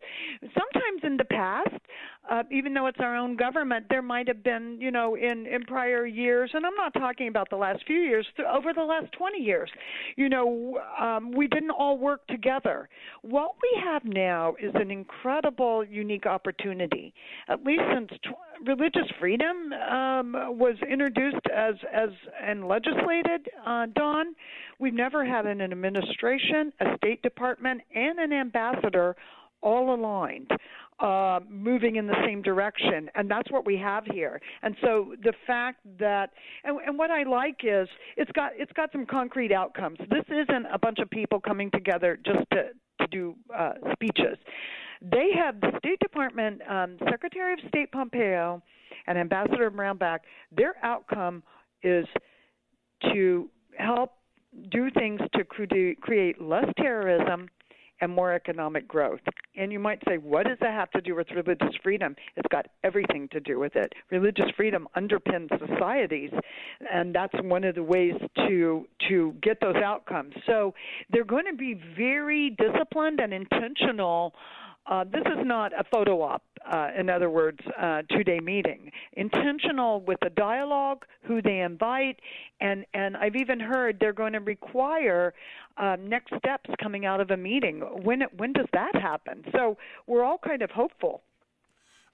sometimes 0.43 1.03
in 1.03 1.17
the 1.17 1.25
past, 1.25 1.71
uh, 2.31 2.43
even 2.51 2.73
though 2.73 2.87
it's 2.87 2.99
our 3.01 3.15
own 3.15 3.37
government, 3.37 3.87
there 3.91 4.03
might 4.03 4.27
have 4.27 4.43
been, 4.43 4.79
you 4.81 4.91
know, 4.91 5.15
in, 5.15 5.47
in 5.47 5.63
prior 5.67 6.07
years, 6.07 6.51
and 6.55 6.65
I'm 6.65 6.75
not 6.75 6.95
talking 6.95 7.29
about 7.29 7.51
the 7.51 7.57
last 7.57 7.85
few 7.87 7.99
years, 7.99 8.27
over 8.53 8.73
the 8.73 8.83
last 8.83 9.13
20 9.13 9.39
years, 9.39 9.71
you 10.17 10.29
know, 10.29 10.81
um, 10.99 11.33
we 11.33 11.47
didn't 11.47 11.71
all 11.71 11.99
work 11.99 12.27
together. 12.29 12.89
What 13.23 13.53
we 13.63 13.83
have 13.85 14.05
now 14.05 14.55
is 14.61 14.73
an 14.75 14.91
incredible, 14.91 15.85
unique 15.85 16.27
opportunity, 16.27 17.13
at 17.49 17.63
least 17.63 17.83
since 17.95 18.09
tw- 18.23 18.67
religious 18.67 19.11
freedom 19.21 19.73
um, 19.73 20.33
was 20.59 20.77
introduced 20.91 21.47
as, 21.55 21.75
as 21.93 22.09
and 22.43 22.67
legislated, 22.67 23.49
uh, 23.67 23.87
Don. 23.95 24.35
We've 24.79 24.95
never 25.05 25.23
had 25.25 25.45
an 25.45 25.61
administration, 25.61 26.73
a 26.81 26.97
State 26.97 27.21
Department, 27.23 27.83
and 27.95 28.19
an 28.19 28.33
ambassador 28.33 29.15
all 29.61 29.95
aligned, 29.95 30.51
uh, 31.01 31.41
moving 31.49 31.97
in 31.97 32.07
the 32.07 32.17
same 32.27 32.41
direction, 32.41 33.11
and 33.15 33.31
that's 33.31 33.51
what 33.51 33.67
we 33.67 33.77
have 33.77 34.05
here. 34.07 34.41
And 34.63 34.75
so 34.83 35.15
the 35.23 35.35
fact 35.47 35.81
that, 35.99 36.31
and, 36.65 36.79
and 36.87 36.99
what 36.99 37.11
I 37.11 37.23
like 37.25 37.61
is 37.65 37.87
it's 38.17 38.31
got 38.33 38.53
it's 38.57 38.73
got 38.73 38.93
some 38.93 39.05
concrete 39.05 39.53
outcomes. 39.53 39.99
This 40.17 40.25
isn't 40.29 40.67
a 40.73 40.79
bunch 40.79 40.99
of 41.01 41.11
people 41.11 41.39
coming 41.39 41.71
together 41.71 42.19
just 42.25 42.45
to 42.53 42.61
to 43.01 43.07
do 43.11 43.35
uh, 43.55 43.75
speeches. 43.93 44.39
They 45.03 45.29
have 45.37 45.61
the 45.61 45.73
State 45.79 46.01
Department 46.01 46.63
um, 46.69 46.97
Secretary 47.11 47.53
of 47.53 47.59
State 47.69 47.93
Pompeo 47.93 48.63
and 49.07 49.19
Ambassador 49.19 49.71
Brownback. 49.71 50.21
Their 50.57 50.75
outcome 50.83 51.43
is 51.83 52.07
to 53.13 53.51
help 53.77 54.13
do 54.71 54.91
things 54.91 55.21
to 55.35 55.45
create 55.45 56.41
less 56.41 56.67
terrorism 56.77 57.49
and 58.01 58.13
more 58.13 58.33
economic 58.33 58.89
growth. 58.89 59.21
And 59.57 59.73
you 59.73 59.79
might 59.79 60.01
say, 60.07 60.19
what 60.19 60.47
does 60.47 60.59
that 60.61 60.73
have 60.73 60.91
to 60.93 61.01
do 61.01 61.15
with 61.15 61.31
religious 61.31 61.75
freedom? 61.83 62.17
It's 62.37 62.49
got 62.51 62.67
everything 62.83 63.29
to 63.33 63.41
do 63.41 63.59
with 63.59 63.77
it. 63.77 63.93
Religious 64.11 64.47
freedom 64.57 64.89
underpins 64.97 65.49
societies, 65.69 66.31
and 66.93 67.15
that's 67.15 67.35
one 67.43 67.65
of 67.65 67.75
the 67.77 67.83
ways 67.83 68.15
to 68.49 68.87
to 69.09 69.35
get 69.43 69.61
those 69.61 69.77
outcomes. 69.77 70.35
So 70.47 70.75
they're 71.11 71.25
going 71.25 71.47
to 71.47 71.57
be 71.57 71.81
very 71.97 72.51
disciplined 72.59 73.21
and 73.21 73.33
intentional 73.33 74.35
uh, 74.87 75.05
this 75.05 75.23
is 75.23 75.45
not 75.45 75.73
a 75.73 75.85
photo 75.85 76.21
op, 76.23 76.43
uh, 76.71 76.89
in 76.99 77.09
other 77.09 77.31
words, 77.31 77.61
uh, 77.81 78.03
two 78.11 78.23
day 78.23 78.39
meeting. 78.41 78.91
Intentional 79.15 80.01
with 80.03 80.19
the 80.21 80.31
dialogue, 80.31 81.05
who 81.23 81.41
they 81.41 81.61
invite, 81.61 82.21
and, 82.61 82.85
and 82.93 83.17
I've 83.17 83.37
even 83.37 83.61
heard 83.61 83.99
they're 83.99 84.13
going 84.13 84.35
to 84.35 84.41
require 84.41 85.33
um, 85.79 86.07
next 86.09 86.35
steps 86.39 86.71
coming 86.83 87.07
out 87.07 87.21
of 87.21 87.31
a 87.31 87.37
meeting. 87.37 87.81
When, 87.81 88.23
when 88.37 88.53
does 88.53 88.67
that 88.73 88.95
happen? 88.95 89.45
So 89.53 89.79
we're 90.07 90.23
all 90.23 90.39
kind 90.39 90.63
of 90.63 90.71
hopeful. 90.71 91.23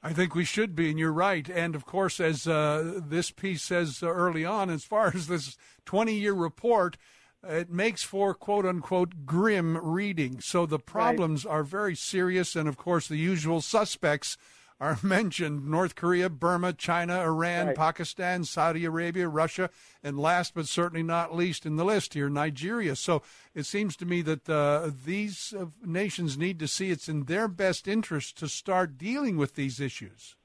I 0.02 0.12
think 0.12 0.34
we 0.34 0.44
should 0.44 0.74
be, 0.74 0.88
and 0.90 0.98
you're 0.98 1.12
right. 1.12 1.47
And 1.48 1.74
of 1.74 1.84
course, 1.84 2.20
as 2.20 2.47
uh, 2.47 3.01
this 3.05 3.30
piece 3.30 3.62
says 3.62 4.02
early 4.02 4.44
on, 4.44 4.70
as 4.70 4.84
far 4.84 5.09
as 5.14 5.26
this 5.26 5.56
20 5.86 6.14
year 6.14 6.32
report, 6.32 6.97
it 7.42 7.70
makes 7.70 8.02
for 8.02 8.34
quote 8.34 8.66
unquote 8.66 9.26
grim 9.26 9.78
reading. 9.78 10.40
So 10.40 10.66
the 10.66 10.78
problems 10.78 11.44
right. 11.44 11.52
are 11.52 11.62
very 11.62 11.94
serious, 11.94 12.56
and 12.56 12.68
of 12.68 12.76
course, 12.76 13.08
the 13.08 13.16
usual 13.16 13.60
suspects 13.60 14.36
are 14.80 14.98
mentioned 15.02 15.68
North 15.68 15.94
Korea, 15.94 16.28
Burma, 16.30 16.72
China, 16.72 17.20
Iran, 17.20 17.68
right. 17.68 17.76
Pakistan, 17.76 18.44
Saudi 18.44 18.84
Arabia, 18.84 19.28
Russia, 19.28 19.70
and 20.02 20.18
last 20.18 20.54
but 20.54 20.66
certainly 20.66 21.02
not 21.02 21.36
least 21.36 21.66
in 21.66 21.76
the 21.76 21.84
list 21.84 22.14
here, 22.14 22.30
Nigeria. 22.30 22.96
So 22.96 23.22
it 23.54 23.66
seems 23.66 23.96
to 23.96 24.06
me 24.06 24.22
that 24.22 24.48
uh, 24.48 24.90
these 25.04 25.52
uh, 25.58 25.66
nations 25.84 26.38
need 26.38 26.58
to 26.60 26.68
see 26.68 26.90
it's 26.90 27.08
in 27.08 27.24
their 27.24 27.46
best 27.46 27.86
interest 27.86 28.38
to 28.38 28.48
start 28.48 28.96
dealing 28.96 29.36
with 29.36 29.54
these 29.54 29.80
issues. 29.80 30.36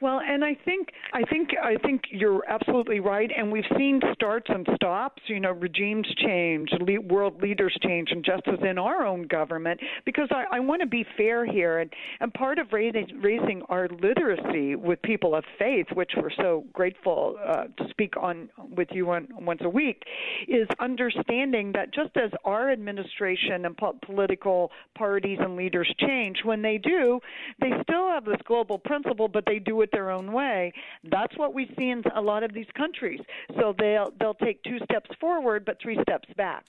Well, 0.00 0.20
and 0.20 0.44
I 0.44 0.54
think 0.64 0.88
I 1.12 1.22
think 1.22 1.50
I 1.62 1.76
think 1.86 2.02
you're 2.10 2.42
absolutely 2.48 3.00
right, 3.00 3.30
and 3.36 3.50
we've 3.50 3.64
seen 3.76 4.00
starts 4.12 4.46
and 4.48 4.66
stops. 4.74 5.22
You 5.26 5.40
know, 5.40 5.52
regimes 5.52 6.06
change, 6.18 6.70
world 7.08 7.40
leaders 7.40 7.76
change, 7.82 8.10
and 8.10 8.24
just 8.24 8.42
as 8.48 8.58
in 8.68 8.78
our 8.78 9.06
own 9.06 9.26
government, 9.26 9.80
because 10.04 10.28
I, 10.30 10.44
I 10.56 10.60
want 10.60 10.80
to 10.82 10.86
be 10.86 11.06
fair 11.16 11.46
here, 11.46 11.78
and 11.78 11.92
and 12.20 12.32
part 12.34 12.58
of 12.58 12.72
raising 12.72 13.20
raising 13.22 13.62
our 13.68 13.88
literacy 13.88 14.74
with 14.76 15.00
people 15.02 15.34
of 15.34 15.44
faith, 15.58 15.86
which 15.94 16.12
we're 16.16 16.30
so 16.36 16.64
grateful 16.72 17.36
uh, 17.46 17.64
to 17.64 17.88
speak 17.90 18.16
on 18.16 18.48
with 18.76 18.88
you 18.92 19.10
on, 19.10 19.28
once 19.40 19.60
a 19.64 19.68
week, 19.68 20.02
is 20.48 20.68
understanding 20.80 21.72
that 21.72 21.94
just 21.94 22.16
as 22.16 22.30
our 22.44 22.70
administration 22.70 23.64
and 23.64 23.76
po- 23.76 23.96
political 24.04 24.70
parties 24.96 25.38
and 25.40 25.56
leaders 25.56 25.92
change, 25.98 26.38
when 26.44 26.62
they 26.62 26.78
do, 26.78 27.20
they 27.60 27.70
still 27.82 28.08
have 28.08 28.24
this 28.24 28.40
global 28.44 28.78
principle, 28.78 29.28
but 29.28 29.44
they 29.46 29.58
do 29.58 29.80
it 29.80 29.90
their 29.94 30.10
own 30.10 30.32
way. 30.32 30.72
That's 31.10 31.36
what 31.36 31.54
we 31.54 31.70
see 31.78 31.90
in 31.90 32.02
a 32.14 32.20
lot 32.20 32.42
of 32.42 32.52
these 32.52 32.66
countries. 32.76 33.20
So 33.58 33.74
they'll 33.78 34.12
they'll 34.18 34.34
take 34.34 34.62
two 34.64 34.78
steps 34.84 35.10
forward 35.20 35.64
but 35.64 35.78
three 35.80 35.98
steps 36.02 36.28
back. 36.36 36.64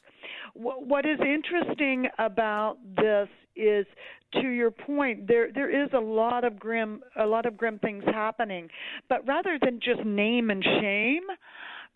What 0.54 1.06
is 1.06 1.20
interesting 1.20 2.08
about 2.20 2.78
this 2.96 3.28
is 3.56 3.86
to 4.34 4.48
your 4.48 4.72
point 4.72 5.28
there 5.28 5.52
there 5.52 5.70
is 5.70 5.90
a 5.94 6.00
lot 6.00 6.44
of 6.44 6.60
grim 6.60 7.02
a 7.18 7.26
lot 7.26 7.46
of 7.46 7.56
grim 7.56 7.80
things 7.80 8.04
happening 8.08 8.68
but 9.08 9.26
rather 9.26 9.58
than 9.64 9.80
just 9.82 10.04
name 10.04 10.50
and 10.50 10.62
shame 10.82 11.24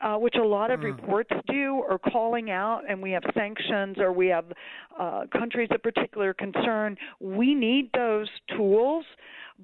uh, 0.02 0.16
which 0.16 0.36
a 0.36 0.44
lot 0.46 0.72
of 0.72 0.80
mm. 0.80 0.86
reports 0.86 1.32
do, 1.48 1.84
or 1.88 2.00
calling 2.00 2.50
out, 2.50 2.84
and 2.88 3.02
we 3.02 3.12
have 3.12 3.24
sanctions, 3.34 3.98
or 4.00 4.14
we 4.14 4.28
have 4.28 4.46
uh, 4.98 5.24
countries 5.32 5.68
of 5.72 5.84
particular 5.84 6.34
concern. 6.34 6.96
We 7.20 7.54
need 7.54 7.90
those 7.94 8.30
tools 8.56 9.06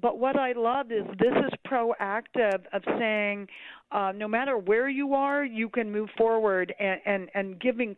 but 0.00 0.18
what 0.18 0.36
I 0.36 0.52
love 0.52 0.92
is 0.92 1.04
this 1.18 1.32
is 1.32 1.52
proactive 1.66 2.64
of 2.72 2.82
saying, 2.98 3.48
uh, 3.92 4.12
no 4.14 4.28
matter 4.28 4.58
where 4.58 4.88
you 4.88 5.14
are, 5.14 5.44
you 5.44 5.68
can 5.68 5.90
move 5.90 6.08
forward 6.18 6.74
and, 6.78 7.00
and, 7.06 7.28
and 7.34 7.60
giving 7.60 7.96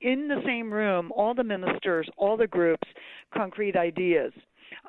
in 0.00 0.28
the 0.28 0.40
same 0.46 0.72
room 0.72 1.12
all 1.14 1.34
the 1.34 1.44
ministers, 1.44 2.08
all 2.16 2.36
the 2.36 2.46
groups, 2.46 2.86
concrete 3.34 3.76
ideas. 3.76 4.32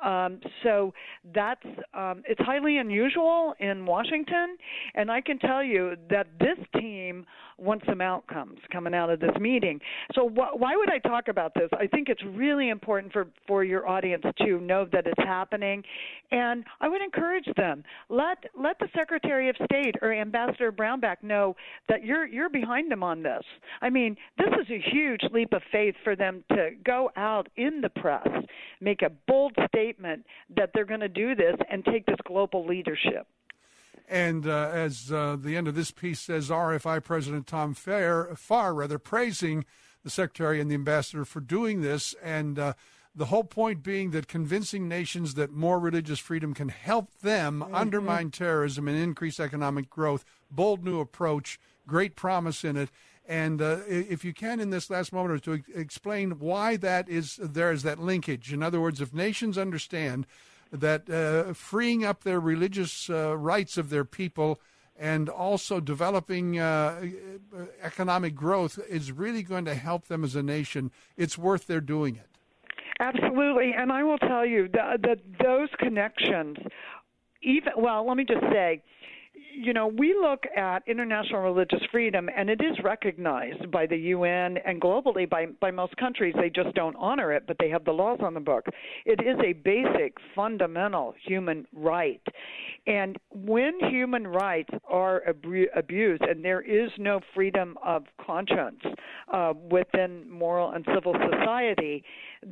Um, 0.02 0.40
so 0.62 0.92
that's 1.34 1.64
um, 1.94 2.22
it's 2.26 2.40
highly 2.40 2.78
unusual 2.78 3.54
in 3.60 3.84
Washington, 3.84 4.56
and 4.94 5.10
I 5.10 5.20
can 5.20 5.38
tell 5.38 5.62
you 5.62 5.96
that 6.08 6.26
this 6.38 6.58
team 6.80 7.26
wants 7.58 7.84
some 7.86 8.00
outcomes 8.00 8.58
coming 8.72 8.94
out 8.94 9.10
of 9.10 9.20
this 9.20 9.34
meeting. 9.38 9.78
So 10.14 10.28
wh- 10.28 10.58
why 10.58 10.76
would 10.76 10.90
I 10.90 10.98
talk 10.98 11.28
about 11.28 11.52
this? 11.54 11.68
I 11.78 11.86
think 11.86 12.08
it's 12.08 12.22
really 12.24 12.70
important 12.70 13.12
for 13.12 13.26
for 13.46 13.64
your 13.64 13.86
audience 13.86 14.24
to 14.38 14.60
know 14.60 14.86
that 14.92 15.06
it's 15.06 15.22
happening, 15.22 15.82
and 16.30 16.64
I 16.80 16.88
would 16.88 17.02
encourage 17.02 17.48
them 17.56 17.84
let 18.08 18.38
let 18.58 18.78
the 18.78 18.88
Secretary 18.94 19.48
of 19.48 19.56
State 19.64 19.96
or 20.00 20.12
Ambassador 20.12 20.72
Brownback 20.72 21.16
know 21.22 21.56
that 21.88 22.04
you're 22.04 22.26
you're 22.26 22.48
behind 22.48 22.90
them 22.90 23.02
on 23.02 23.22
this. 23.22 23.42
I 23.82 23.90
mean, 23.90 24.16
this 24.38 24.48
is 24.60 24.66
a 24.70 24.90
huge 24.90 25.20
leap 25.32 25.52
of 25.52 25.62
faith 25.70 25.94
for 26.02 26.16
them 26.16 26.42
to 26.52 26.70
go 26.84 27.10
out 27.16 27.48
in 27.56 27.80
the 27.80 27.90
press, 27.90 28.28
make 28.80 29.02
a 29.02 29.10
bold 29.26 29.52
statement 29.68 29.89
that 29.98 30.70
they're 30.74 30.84
going 30.84 31.00
to 31.00 31.08
do 31.08 31.34
this 31.34 31.56
and 31.70 31.84
take 31.84 32.06
this 32.06 32.16
global 32.26 32.66
leadership. 32.66 33.26
And 34.08 34.46
uh, 34.46 34.70
as 34.72 35.12
uh, 35.12 35.36
the 35.40 35.56
end 35.56 35.68
of 35.68 35.74
this 35.74 35.92
piece 35.92 36.20
says, 36.20 36.50
RFI 36.50 37.02
President 37.04 37.46
Tom 37.46 37.74
Fair, 37.74 38.34
Farr, 38.34 38.74
rather, 38.74 38.98
praising 38.98 39.64
the 40.02 40.10
Secretary 40.10 40.60
and 40.60 40.70
the 40.70 40.74
Ambassador 40.74 41.24
for 41.24 41.40
doing 41.40 41.80
this. 41.80 42.14
And 42.22 42.58
uh, 42.58 42.72
the 43.14 43.26
whole 43.26 43.44
point 43.44 43.82
being 43.82 44.10
that 44.10 44.28
convincing 44.28 44.88
nations 44.88 45.34
that 45.34 45.52
more 45.52 45.78
religious 45.78 46.18
freedom 46.18 46.54
can 46.54 46.68
help 46.68 47.12
them 47.20 47.60
mm-hmm. 47.60 47.74
undermine 47.74 48.30
terrorism 48.30 48.88
and 48.88 48.96
increase 48.96 49.38
economic 49.38 49.90
growth. 49.90 50.24
Bold 50.50 50.84
new 50.84 51.00
approach, 51.00 51.60
great 51.86 52.16
promise 52.16 52.64
in 52.64 52.76
it. 52.76 52.90
And 53.30 53.62
uh, 53.62 53.78
if 53.86 54.24
you 54.24 54.34
can, 54.34 54.58
in 54.58 54.70
this 54.70 54.90
last 54.90 55.12
moment, 55.12 55.44
to 55.44 55.62
explain 55.72 56.40
why 56.40 56.76
that 56.78 57.08
is 57.08 57.36
there 57.36 57.70
is 57.70 57.84
that 57.84 58.00
linkage. 58.00 58.52
In 58.52 58.60
other 58.60 58.80
words, 58.80 59.00
if 59.00 59.14
nations 59.14 59.56
understand 59.56 60.26
that 60.72 61.08
uh, 61.08 61.52
freeing 61.54 62.04
up 62.04 62.24
their 62.24 62.40
religious 62.40 63.08
uh, 63.08 63.36
rights 63.38 63.78
of 63.78 63.88
their 63.88 64.04
people 64.04 64.60
and 64.98 65.28
also 65.28 65.78
developing 65.78 66.58
uh, 66.58 67.06
economic 67.80 68.34
growth 68.34 68.80
is 68.88 69.12
really 69.12 69.44
going 69.44 69.64
to 69.66 69.76
help 69.76 70.08
them 70.08 70.24
as 70.24 70.34
a 70.34 70.42
nation. 70.42 70.90
It's 71.16 71.38
worth 71.38 71.68
their 71.68 71.80
doing 71.80 72.16
it. 72.16 72.26
Absolutely, 72.98 73.72
and 73.78 73.92
I 73.92 74.02
will 74.02 74.18
tell 74.18 74.44
you 74.44 74.68
that, 74.72 75.02
that 75.02 75.20
those 75.40 75.68
connections, 75.78 76.56
even 77.42 77.74
well, 77.76 78.04
let 78.08 78.16
me 78.16 78.24
just 78.24 78.42
say 78.52 78.82
you 79.54 79.72
know, 79.72 79.86
we 79.86 80.14
look 80.14 80.44
at 80.56 80.82
international 80.86 81.40
religious 81.40 81.80
freedom, 81.90 82.28
and 82.34 82.48
it 82.48 82.60
is 82.60 82.76
recognized 82.82 83.70
by 83.70 83.86
the 83.86 83.96
UN 83.96 84.58
and 84.58 84.80
globally 84.80 85.28
by, 85.28 85.46
by 85.60 85.70
most 85.70 85.96
countries. 85.96 86.34
They 86.38 86.50
just 86.50 86.74
don't 86.74 86.96
honor 86.96 87.32
it, 87.32 87.44
but 87.46 87.56
they 87.58 87.68
have 87.70 87.84
the 87.84 87.92
laws 87.92 88.18
on 88.22 88.34
the 88.34 88.40
book. 88.40 88.66
It 89.04 89.20
is 89.20 89.36
a 89.44 89.52
basic, 89.52 90.16
fundamental 90.34 91.14
human 91.26 91.66
right. 91.74 92.22
And 92.86 93.18
when 93.30 93.78
human 93.90 94.26
rights 94.26 94.70
are 94.88 95.22
abu- 95.28 95.68
abused, 95.74 96.22
and 96.22 96.44
there 96.44 96.60
is 96.60 96.90
no 96.98 97.20
freedom 97.34 97.76
of 97.84 98.04
conscience 98.24 98.80
uh, 99.32 99.52
within 99.70 100.28
moral 100.30 100.70
and 100.70 100.86
civil 100.94 101.14
society, 101.30 102.04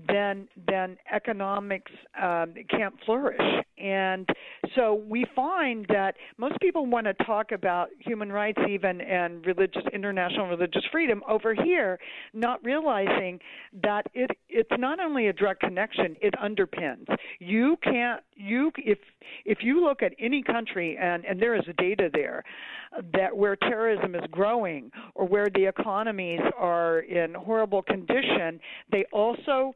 then 0.07 0.49
then 0.67 0.97
economics 1.13 1.91
um, 2.21 2.55
can't 2.69 2.95
flourish. 3.07 3.41
And 3.79 4.29
so 4.75 4.95
we 5.09 5.25
find 5.35 5.87
that 5.89 6.17
most 6.37 6.59
people 6.61 6.85
want 6.87 7.07
to 7.07 7.15
talk 7.25 7.53
about 7.53 7.89
human 7.99 8.31
rights, 8.31 8.59
even 8.69 9.01
and 9.01 9.45
religious 9.47 9.83
international 9.93 10.47
religious 10.47 10.83
freedom 10.91 11.23
over 11.29 11.55
here, 11.55 11.99
not 12.35 12.63
realizing 12.65 13.39
that 13.83 14.07
it 14.15 14.31
it's 14.49 14.71
not 14.79 15.01
only 15.01 15.29
a 15.29 15.33
direct 15.33 15.61
connection; 15.61 16.17
it 16.21 16.35
underpins. 16.43 17.07
You 17.39 17.77
can't 17.83 18.23
you 18.35 18.73
if 18.77 18.99
if 19.45 19.59
you 19.63 19.83
look 19.83 20.03
at 20.03 20.13
any 20.19 20.43
country 20.43 20.99
and 21.01 21.25
and 21.25 21.41
there 21.41 21.55
is 21.55 21.63
data 21.79 22.11
there 22.13 22.45
that 23.13 23.37
where 23.37 23.57
terrorism 23.57 24.15
is 24.15 24.23
growing 24.31 24.91
or 25.15 25.27
where 25.27 25.49
the 25.55 25.67
economies 25.67 26.41
are 26.57 27.01
in 27.01 27.35
horrible 27.35 27.83
condition, 27.83 28.61
they 28.91 29.05
also 29.13 29.75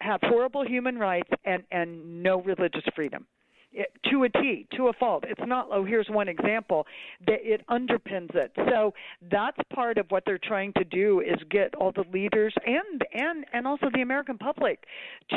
have 0.00 0.20
horrible 0.24 0.66
human 0.66 0.98
rights 0.98 1.30
and 1.44 1.62
and 1.70 2.22
no 2.22 2.42
religious 2.42 2.84
freedom 2.94 3.26
it, 3.74 3.92
to 4.10 4.24
a 4.24 4.28
T, 4.28 4.66
to 4.76 4.88
a 4.88 4.92
fault. 4.92 5.24
It's 5.26 5.40
not, 5.46 5.68
oh, 5.70 5.84
here's 5.84 6.06
one 6.08 6.28
example. 6.28 6.86
That 7.26 7.38
it 7.42 7.66
underpins 7.68 8.34
it. 8.34 8.52
So 8.70 8.94
that's 9.30 9.58
part 9.74 9.98
of 9.98 10.06
what 10.10 10.22
they're 10.24 10.38
trying 10.38 10.72
to 10.74 10.84
do 10.84 11.20
is 11.20 11.36
get 11.50 11.74
all 11.74 11.92
the 11.92 12.04
leaders 12.12 12.54
and 12.64 13.02
and 13.12 13.44
and 13.52 13.66
also 13.66 13.86
the 13.92 14.02
American 14.02 14.38
public 14.38 14.84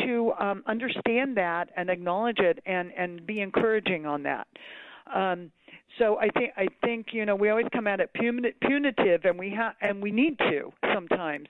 to 0.04 0.34
um, 0.40 0.64
understand 0.68 1.36
that 1.38 1.70
and 1.76 1.90
acknowledge 1.90 2.40
it 2.40 2.60
and 2.66 2.92
and 2.98 3.26
be 3.26 3.42
encouraging 3.42 4.06
on 4.06 4.24
that. 4.24 4.48
Um, 5.14 5.52
so 5.98 6.18
I 6.20 6.30
think 6.30 6.52
I 6.58 6.68
think 6.84 7.08
you 7.12 7.26
know 7.26 7.36
we 7.36 7.50
always 7.50 7.68
come 7.74 7.88
at 7.88 8.00
it 8.00 8.12
punitive, 8.14 9.26
and 9.26 9.38
we 9.38 9.50
have 9.52 9.74
and 9.82 10.02
we 10.02 10.12
need 10.12 10.38
to 10.40 10.72
sometimes, 10.94 11.48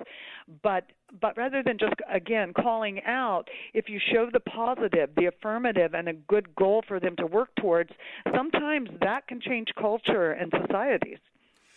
but 0.64 0.86
but 1.22 1.38
rather 1.38 1.64
than 1.64 1.78
just 1.78 1.95
again 2.10 2.53
calling 2.53 3.03
out, 3.03 3.49
if 3.74 3.90
you 3.90 3.99
show 4.11 4.30
the 4.32 4.40
positive, 4.40 5.10
the 5.15 5.26
affirmative, 5.26 5.94
and 5.94 6.07
a 6.07 6.14
good 6.14 6.56
goal 6.56 6.84
for 6.88 6.99
them 6.99 7.15
to 7.18 7.26
work 7.26 7.49
towards, 7.60 7.91
sometimes 8.34 8.90
that 9.02 9.28
can 9.28 9.40
change 9.41 9.69
culture 9.78 10.32
and 10.32 10.52
societies. 10.65 11.19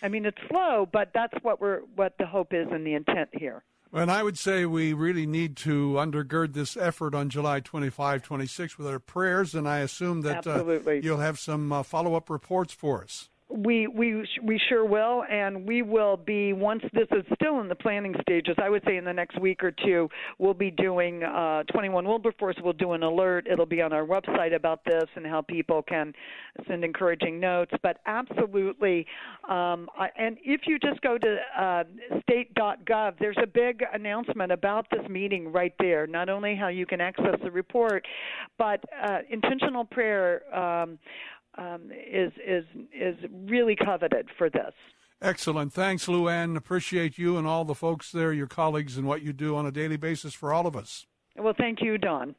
I 0.03 0.09
mean, 0.09 0.25
it's 0.25 0.39
slow, 0.49 0.89
but 0.91 1.11
that's 1.13 1.35
what 1.43 1.61
we're 1.61 1.81
what 1.97 2.15
the 2.19 2.27
hope 2.27 2.53
is 2.53 2.69
and 2.71 2.87
the 2.87 2.95
intent 2.95 3.31
here. 3.33 3.63
And 3.93 4.11
I 4.11 4.23
would 4.23 4.39
say 4.39 4.67
we 4.67 4.93
really 4.93 5.27
need 5.27 5.57
to 5.59 5.95
undergird 5.95 6.53
this 6.53 6.77
effort 6.77 7.15
on 7.15 7.29
July 7.29 7.59
25, 7.59 8.23
26 8.23 8.79
with 8.79 8.87
our 8.87 9.01
prayers, 9.01 9.55
and 9.55 9.69
I 9.69 9.79
assume 9.79 10.21
that 10.23 10.47
uh, 10.47 10.93
you'll 11.03 11.19
have 11.19 11.41
some 11.41 11.73
uh, 11.73 11.83
follow 11.83 12.15
up 12.15 12.31
reports 12.31 12.73
for 12.73 13.03
us. 13.03 13.29
We 13.53 13.89
we 13.89 14.27
we 14.45 14.61
sure 14.69 14.85
will, 14.85 15.25
and 15.29 15.67
we 15.67 15.83
will 15.83 16.17
be 16.17 16.53
once 16.53 16.83
this 16.93 17.09
is 17.11 17.25
still 17.35 17.61
in 17.61 17.69
the 17.69 17.75
planning 17.75 18.15
stages. 18.23 18.55
I 18.63 18.69
would 18.69 18.83
say 18.87 18.97
in 18.97 19.05
the 19.05 19.13
next 19.13 19.41
week 19.41 19.65
or 19.65 19.73
two, 19.73 20.09
we'll 20.39 20.55
be 20.55 20.71
doing 20.71 21.25
uh, 21.25 21.65
21 21.65 22.07
Wilberforce 22.07 22.57
will 22.63 22.73
do 22.73 22.93
an 22.93 23.03
alert. 23.03 23.49
It'll 23.51 23.67
be 23.67 23.83
on 23.83 23.93
our 23.93 24.07
website 24.07 24.55
about 24.55 24.85
this 24.85 25.05
and 25.17 25.27
how 25.27 25.43
people 25.43 25.83
can 25.83 26.13
send 26.69 26.85
encouraging 26.85 27.41
notes. 27.41 27.73
But 27.83 27.99
absolutely, 28.07 29.07
um, 29.49 29.89
I, 29.99 30.09
and 30.17 30.37
if 30.45 30.63
you 30.67 30.79
just 30.79 31.01
go 31.01 31.19
to 31.19 31.37
uh, 31.59 31.85
state.gov, 32.23 33.15
there's 33.19 33.39
a 33.43 33.47
big 33.47 33.83
announcement 33.93 34.53
about 34.53 34.87
this 34.91 35.09
meeting 35.09 35.51
right 35.51 35.75
there. 35.81 36.07
Not 36.07 36.29
only 36.29 36.55
how 36.55 36.69
you 36.69 36.87
can 36.87 37.01
access 37.01 37.35
the 37.43 37.51
report, 37.51 38.07
but 38.59 38.85
uh, 39.05 39.19
intentional 39.29 39.85
prayer. 39.85 40.43
Um, 40.57 40.99
um, 41.59 41.91
is 41.91 42.33
is 42.47 42.65
is 42.93 43.17
really 43.33 43.77
coveted 43.77 44.29
for 44.37 44.51
this. 44.51 44.73
Excellent. 45.23 45.73
Thanks, 45.73 46.07
Luann. 46.07 46.57
Appreciate 46.57 47.19
you 47.19 47.37
and 47.37 47.47
all 47.47 47.65
the 47.65 47.75
folks 47.75 48.11
there, 48.11 48.33
your 48.33 48.47
colleagues, 48.47 48.97
and 48.97 49.07
what 49.07 49.23
you 49.23 49.33
do 49.33 49.55
on 49.55 49.67
a 49.67 49.71
daily 49.71 49.99
basis 49.99 50.33
for 50.33 50.53
all 50.53 50.67
of 50.67 50.75
us. 50.75 51.07
Well, 51.37 51.55
thank 51.57 51.83
you, 51.83 51.99
Don. 51.99 52.35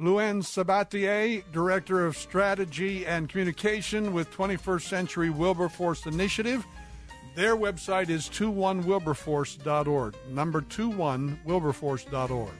Luann 0.00 0.42
Sabatier, 0.42 1.44
Director 1.52 2.06
of 2.06 2.16
Strategy 2.16 3.06
and 3.06 3.28
Communication 3.28 4.14
with 4.14 4.30
21st 4.32 4.82
Century 4.82 5.30
Wilberforce 5.30 6.06
Initiative. 6.06 6.66
Their 7.34 7.56
website 7.56 8.08
is 8.08 8.28
21wilberforce.org. 8.28 10.16
Number 10.30 10.62
21wilberforce.org. 10.62 12.50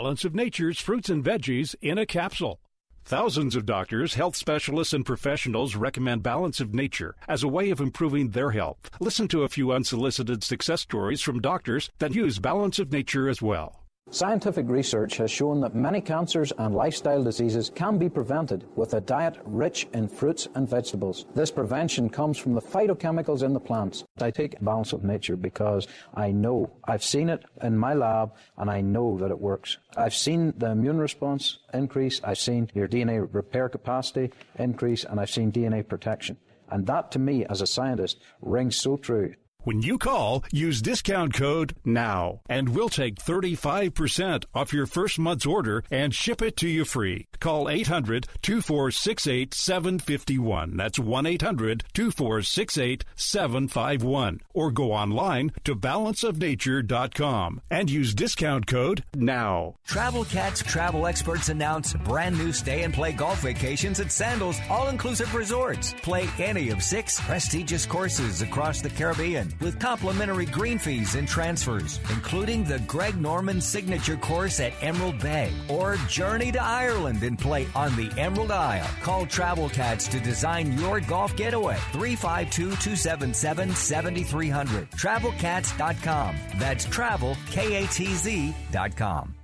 Balance 0.00 0.24
of 0.24 0.32
Nature's 0.32 0.78
fruits 0.78 1.10
and 1.10 1.24
veggies 1.24 1.74
in 1.82 1.98
a 1.98 2.06
capsule. 2.06 2.60
Thousands 3.04 3.56
of 3.56 3.66
doctors, 3.66 4.14
health 4.14 4.36
specialists, 4.36 4.94
and 4.94 5.04
professionals 5.04 5.74
recommend 5.74 6.22
Balance 6.22 6.60
of 6.60 6.72
Nature 6.72 7.16
as 7.26 7.42
a 7.42 7.48
way 7.48 7.70
of 7.70 7.80
improving 7.80 8.30
their 8.30 8.52
health. 8.52 8.78
Listen 9.00 9.26
to 9.26 9.42
a 9.42 9.48
few 9.48 9.72
unsolicited 9.72 10.44
success 10.44 10.82
stories 10.82 11.20
from 11.20 11.40
doctors 11.40 11.90
that 11.98 12.14
use 12.14 12.38
Balance 12.38 12.78
of 12.78 12.92
Nature 12.92 13.28
as 13.28 13.42
well. 13.42 13.87
Scientific 14.10 14.66
research 14.70 15.18
has 15.18 15.30
shown 15.30 15.60
that 15.60 15.74
many 15.74 16.00
cancers 16.00 16.50
and 16.56 16.74
lifestyle 16.74 17.22
diseases 17.22 17.70
can 17.74 17.98
be 17.98 18.08
prevented 18.08 18.64
with 18.74 18.94
a 18.94 19.02
diet 19.02 19.36
rich 19.44 19.86
in 19.92 20.08
fruits 20.08 20.48
and 20.54 20.66
vegetables. 20.66 21.26
This 21.34 21.50
prevention 21.50 22.08
comes 22.08 22.38
from 22.38 22.54
the 22.54 22.60
phytochemicals 22.62 23.42
in 23.42 23.52
the 23.52 23.60
plants. 23.60 24.04
I 24.18 24.30
take 24.30 24.58
balance 24.62 24.94
of 24.94 25.04
nature 25.04 25.36
because 25.36 25.88
I 26.14 26.30
know, 26.30 26.70
I've 26.84 27.04
seen 27.04 27.28
it 27.28 27.44
in 27.62 27.76
my 27.76 27.92
lab, 27.92 28.32
and 28.56 28.70
I 28.70 28.80
know 28.80 29.18
that 29.18 29.30
it 29.30 29.38
works. 29.38 29.76
I've 29.94 30.14
seen 30.14 30.54
the 30.56 30.70
immune 30.70 30.98
response 30.98 31.58
increase, 31.74 32.22
I've 32.24 32.38
seen 32.38 32.70
your 32.74 32.88
DNA 32.88 33.28
repair 33.30 33.68
capacity 33.68 34.32
increase, 34.58 35.04
and 35.04 35.20
I've 35.20 35.30
seen 35.30 35.52
DNA 35.52 35.86
protection. 35.86 36.38
And 36.70 36.86
that 36.86 37.10
to 37.12 37.18
me, 37.18 37.44
as 37.44 37.60
a 37.60 37.66
scientist, 37.66 38.22
rings 38.40 38.76
so 38.76 38.96
true. 38.96 39.34
When 39.68 39.82
you 39.82 39.98
call, 39.98 40.44
use 40.50 40.80
discount 40.80 41.34
code 41.34 41.74
NOW 41.84 42.40
and 42.48 42.70
we'll 42.70 42.88
take 42.88 43.16
35% 43.16 44.46
off 44.54 44.72
your 44.72 44.86
first 44.86 45.18
month's 45.18 45.44
order 45.44 45.84
and 45.90 46.14
ship 46.14 46.40
it 46.40 46.56
to 46.56 46.68
you 46.68 46.86
free. 46.86 47.26
Call 47.38 47.68
800 47.68 48.28
2468 48.40 49.52
751. 49.52 50.74
That's 50.74 50.98
1 50.98 51.26
800 51.26 51.84
2468 51.92 53.04
751. 53.14 54.40
Or 54.54 54.70
go 54.70 54.92
online 54.92 55.52
to 55.64 55.76
balanceofnature.com 55.76 57.60
and 57.70 57.90
use 57.90 58.14
discount 58.14 58.66
code 58.66 59.04
NOW. 59.14 59.76
Travel 59.86 60.24
Katz 60.24 60.62
travel 60.62 61.06
experts 61.06 61.50
announce 61.50 61.92
brand 61.92 62.38
new 62.38 62.54
stay 62.54 62.84
and 62.84 62.94
play 62.94 63.12
golf 63.12 63.42
vacations 63.42 64.00
at 64.00 64.12
Sandals 64.12 64.58
All 64.70 64.88
Inclusive 64.88 65.34
Resorts. 65.34 65.92
Play 66.00 66.26
any 66.38 66.70
of 66.70 66.82
six 66.82 67.20
prestigious 67.20 67.84
courses 67.84 68.40
across 68.40 68.80
the 68.80 68.88
Caribbean 68.88 69.57
with 69.60 69.80
complimentary 69.80 70.46
green 70.46 70.78
fees 70.78 71.14
and 71.14 71.26
transfers, 71.26 72.00
including 72.10 72.64
the 72.64 72.78
Greg 72.80 73.20
Norman 73.20 73.60
Signature 73.60 74.16
Course 74.16 74.60
at 74.60 74.72
Emerald 74.82 75.18
Bay 75.20 75.52
or 75.68 75.96
Journey 76.08 76.52
to 76.52 76.62
Ireland 76.62 77.22
and 77.22 77.38
play 77.38 77.66
on 77.74 77.94
the 77.96 78.10
Emerald 78.20 78.50
Isle. 78.50 78.88
Call 79.02 79.26
Travel 79.26 79.68
Katz 79.68 80.08
to 80.08 80.20
design 80.20 80.78
your 80.78 81.00
golf 81.00 81.36
getaway. 81.36 81.76
352 81.92 82.76
277 82.76 83.74
7300. 83.74 84.90
TravelKatz.com. 84.90 86.36
That's 86.56 86.84
travel, 86.84 87.36
K 87.50 87.84
A 87.84 87.86
T 87.88 88.14
Z.com. 88.14 89.37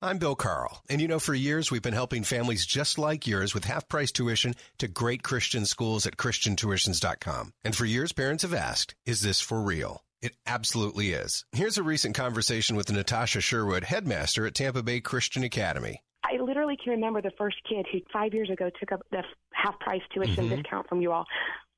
I'm 0.00 0.18
Bill 0.18 0.36
Carl, 0.36 0.84
and 0.88 1.00
you 1.00 1.08
know, 1.08 1.18
for 1.18 1.34
years 1.34 1.72
we've 1.72 1.82
been 1.82 1.92
helping 1.92 2.22
families 2.22 2.64
just 2.64 2.98
like 2.98 3.26
yours 3.26 3.52
with 3.52 3.64
half 3.64 3.88
price 3.88 4.12
tuition 4.12 4.54
to 4.78 4.86
great 4.86 5.24
Christian 5.24 5.66
schools 5.66 6.06
at 6.06 6.16
ChristianTuitions.com. 6.16 7.52
And 7.64 7.74
for 7.74 7.84
years, 7.84 8.12
parents 8.12 8.44
have 8.44 8.54
asked, 8.54 8.94
is 9.04 9.22
this 9.22 9.40
for 9.40 9.60
real? 9.60 10.04
It 10.22 10.36
absolutely 10.46 11.10
is. 11.10 11.44
Here's 11.50 11.78
a 11.78 11.82
recent 11.82 12.14
conversation 12.14 12.76
with 12.76 12.92
Natasha 12.92 13.40
Sherwood, 13.40 13.82
headmaster 13.82 14.46
at 14.46 14.54
Tampa 14.54 14.84
Bay 14.84 15.00
Christian 15.00 15.42
Academy. 15.42 16.04
I 16.24 16.40
literally 16.40 16.76
can 16.76 16.92
remember 16.92 17.20
the 17.20 17.32
first 17.36 17.56
kid 17.68 17.84
who 17.90 17.98
five 18.12 18.32
years 18.32 18.50
ago 18.50 18.70
took 18.78 18.92
up 18.92 19.00
the 19.10 19.24
half 19.52 19.80
price 19.80 20.02
tuition 20.14 20.44
mm-hmm. 20.44 20.56
discount 20.56 20.88
from 20.88 21.00
you 21.00 21.10
all. 21.10 21.26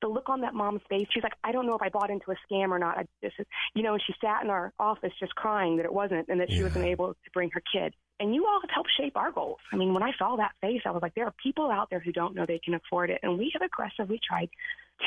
The 0.01 0.07
look 0.07 0.29
on 0.29 0.41
that 0.41 0.53
mom's 0.53 0.81
face, 0.89 1.07
she's 1.11 1.23
like, 1.23 1.35
I 1.43 1.51
don't 1.51 1.65
know 1.65 1.75
if 1.75 1.81
I 1.81 1.89
bought 1.89 2.09
into 2.09 2.31
a 2.31 2.35
scam 2.47 2.69
or 2.69 2.79
not. 2.79 2.97
I 2.97 3.07
just, 3.23 3.35
you 3.75 3.83
know, 3.83 3.93
and 3.93 4.01
she 4.05 4.13
sat 4.19 4.43
in 4.43 4.49
our 4.49 4.73
office 4.79 5.11
just 5.19 5.35
crying 5.35 5.77
that 5.77 5.85
it 5.85 5.93
wasn't 5.93 6.27
and 6.27 6.39
that 6.39 6.49
she 6.49 6.57
yeah. 6.57 6.63
wasn't 6.63 6.85
able 6.85 7.13
to 7.13 7.31
bring 7.33 7.49
her 7.51 7.61
kid. 7.71 7.93
And 8.19 8.35
you 8.35 8.45
all 8.45 8.59
have 8.61 8.69
helped 8.69 8.91
shape 8.95 9.17
our 9.17 9.31
goals. 9.31 9.59
I 9.71 9.77
mean, 9.77 9.93
when 9.93 10.03
I 10.03 10.11
saw 10.17 10.35
that 10.35 10.51
face, 10.61 10.81
I 10.85 10.91
was 10.91 11.01
like, 11.01 11.15
there 11.15 11.25
are 11.25 11.33
people 11.41 11.71
out 11.71 11.89
there 11.89 11.99
who 11.99 12.11
don't 12.11 12.35
know 12.35 12.45
they 12.45 12.59
can 12.59 12.75
afford 12.75 13.09
it. 13.09 13.19
And 13.23 13.37
we 13.37 13.51
have 13.53 13.63
aggressively 13.63 14.19
tried 14.27 14.49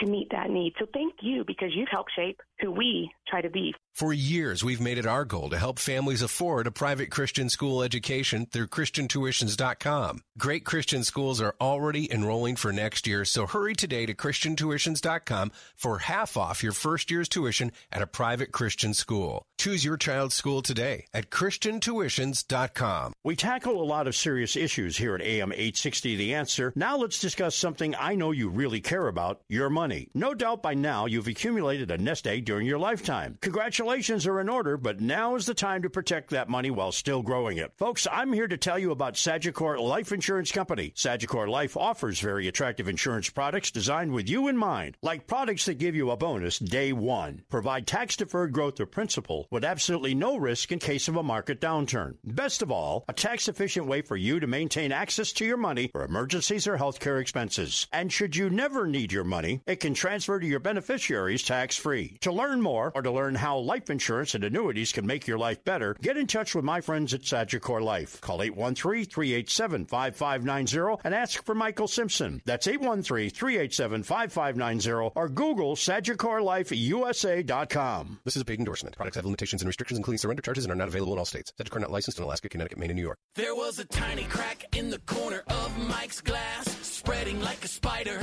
to 0.01 0.07
meet 0.07 0.29
that 0.31 0.51
need. 0.51 0.75
So 0.79 0.87
thank 0.93 1.15
you 1.23 1.45
because 1.45 1.71
you've 1.75 1.89
helped 1.91 2.13
shape 2.17 2.41
who 2.61 2.71
we 2.71 3.11
try 3.29 3.41
to 3.41 3.51
be. 3.51 3.75
For 3.93 4.13
years, 4.13 4.65
we've 4.65 4.81
made 4.81 4.99
it 4.99 5.07
our 5.07 5.25
goal 5.25 5.51
to 5.51 5.59
help 5.59 5.79
families 5.79 6.21
afford 6.21 6.67
a 6.67 6.73
private 6.73 7.11
Christian 7.11 7.49
school 7.49 7.81
education 7.83 8.47
through 8.47 8.67
ChristianTuitions.com. 8.67 10.21
Great 10.37 10.65
Christian 10.65 11.05
schools 11.05 11.41
are 11.41 11.55
already 11.61 12.11
enrolling 12.13 12.57
for 12.57 12.73
next 12.73 13.07
year, 13.07 13.25
so 13.25 13.47
hurry 13.47 13.75
today 13.75 14.05
to 14.07 14.15
ChristianTuitions.com 14.15 15.53
for 15.77 15.99
half 15.99 16.37
off 16.37 16.63
your 16.63 16.73
first 16.73 17.09
year's 17.09 17.29
tuition 17.29 17.71
at 17.93 18.03
a 18.03 18.07
private 18.07 18.51
Christian 18.51 18.95
school. 18.95 19.47
Choose 19.59 19.85
your 19.85 19.97
child's 19.97 20.35
school 20.35 20.61
today 20.61 21.07
at 21.15 21.31
ChristianTuitions.com. 21.31 23.13
We 23.23 23.37
tackle 23.37 23.81
a 23.81 23.85
lot 23.85 24.09
of 24.09 24.17
serious 24.17 24.57
issues 24.57 24.97
here 24.97 25.15
at 25.15 25.23
AM 25.23 25.53
860 25.53 26.17
The 26.17 26.35
Answer. 26.35 26.73
Now 26.75 26.97
let's 26.97 27.21
discuss 27.21 27.55
something 27.55 27.95
I 27.95 28.17
know 28.17 28.33
you 28.33 28.49
really 28.49 28.81
care 28.81 29.07
about 29.07 29.41
your 29.49 29.71
money. 29.71 29.84
No 30.15 30.33
doubt 30.35 30.63
by 30.63 30.75
now 30.75 31.07
you've 31.07 31.29
accumulated 31.29 31.91
a 31.91 31.99
nest 31.99 32.27
egg 32.27 32.45
during 32.45 32.67
your 32.67 32.79
lifetime. 32.79 33.37
Congratulations 33.43 34.27
are 34.27 34.41
in 34.41 34.49
order, 34.49 34.77
but 34.77 35.01
now 35.01 35.35
is 35.35 35.45
the 35.45 35.55
time 35.55 35.83
to 35.83 35.91
protect 35.91 36.31
that 36.31 36.49
money 36.49 36.71
while 36.71 36.91
still 36.91 37.23
growing 37.23 37.59
it. 37.59 37.73
Folks, 37.77 38.07
I'm 38.11 38.33
here 38.33 38.49
to 38.49 38.57
tell 38.57 38.79
you 38.79 38.93
about 38.93 39.15
Sagicor 39.15 39.79
Life 39.79 40.13
Insurance 40.13 40.53
Company. 40.53 40.93
Sagicor 40.97 41.49
Life 41.49 41.77
offers 41.77 42.21
very 42.21 42.49
attractive 42.49 42.89
insurance 42.89 43.29
products 43.29 43.71
designed 43.71 44.13
with 44.13 44.29
you 44.29 44.49
in 44.49 44.57
mind, 44.57 44.97
like 45.03 45.27
products 45.27 45.67
that 45.67 45.79
give 45.79 45.95
you 45.95 46.11
a 46.11 46.17
bonus 46.17 46.59
day 46.59 46.93
one, 46.93 47.43
provide 47.51 47.87
tax 47.87 48.17
deferred 48.17 48.53
growth 48.53 48.81
of 48.81 48.91
principal 48.91 49.47
with 49.51 49.65
absolutely 49.65 50.15
no 50.15 50.37
risk 50.37 50.73
in 50.73 50.79
case 50.79 51.09
of 51.09 51.17
a 51.17 51.23
market 51.23 51.61
downturn. 51.61 52.15
Best 52.25 52.63
of 52.63 52.71
all, 52.71 53.05
a 53.09 53.13
tax 53.13 53.49
efficient 53.49 53.87
way 53.87 54.01
for 54.01 54.17
you 54.17 54.41
to 54.41 54.47
maintain 54.47 54.93
access 54.93 55.33
to 55.33 55.45
your 55.45 55.57
money 55.57 55.89
for 55.93 56.05
emergencies 56.05 56.67
or 56.67 56.79
healthcare 56.79 57.21
expenses. 57.21 57.87
And 57.93 58.13
should 58.13 58.35
you 58.37 58.49
never 58.49 58.87
need 58.87 59.13
your 59.13 59.25
money, 59.25 59.61
it 59.75 59.81
can 59.81 59.93
transfer 59.93 60.39
to 60.39 60.47
your 60.47 60.61
beneficiaries 60.61 61.43
tax 61.43 61.77
free. 61.77 62.17
To 62.21 62.31
learn 62.31 62.61
more 62.61 62.93
or 62.95 63.03
to 63.03 63.11
learn 63.11 63.35
how 63.35 63.59
life 63.59 63.91
insurance 63.91 64.37
and 64.37 64.45
annuities 64.45 64.93
can 64.93 65.05
make 65.05 65.27
your 65.27 65.37
life 65.37 65.65
better, 65.65 65.97
get 66.01 66.17
in 66.17 66.29
touch 66.29 66.55
with 66.55 66.65
my 66.65 66.81
friends 66.81 67.13
at 67.13 67.23
Sagicor 67.23 67.83
Life. 67.83 68.21
Call 68.21 68.41
813 68.41 69.07
387 69.07 69.87
5590 69.87 71.03
and 71.05 71.13
ask 71.13 71.45
for 71.45 71.57
Michael 71.57 71.89
Simpson. 71.89 72.41
That's 72.45 72.69
813 72.69 73.31
387 73.31 74.05
5590 74.05 75.11
or 75.17 75.29
Google 75.29 75.75
SagicorLifeUSA.com. 75.75 78.21
This 78.25 78.37
is 78.37 78.43
a 78.43 78.45
paid 78.45 78.61
endorsement. 78.61 78.95
Products 78.95 79.17
have 79.17 79.25
limitations 79.25 79.61
and 79.61 79.67
restrictions, 79.67 79.99
including 79.99 80.19
surrender 80.19 80.43
charges, 80.43 80.67
and 80.67 80.71
are 80.71 80.77
not 80.77 80.87
available 80.87 81.15
in 81.15 81.19
all 81.19 81.25
states. 81.25 81.53
Sagicor 81.61 81.81
not 81.81 81.91
licensed 81.91 82.19
in 82.19 82.25
Alaska, 82.25 82.49
Connecticut, 82.49 82.79
Maine, 82.79 82.91
and 82.91 82.97
New 82.97 83.03
York. 83.03 83.19
There 83.35 83.57
was 83.57 83.81
a 83.81 83.85
tiny 83.87 84.23
crack 84.25 84.67
in 84.77 84.91
the 84.91 85.01
corner 85.01 85.43
of 85.49 85.77
Mike's 85.89 86.21
glass, 86.21 86.69
spreading 86.87 87.41
like 87.41 87.65
a 87.65 87.69
spider 87.69 88.21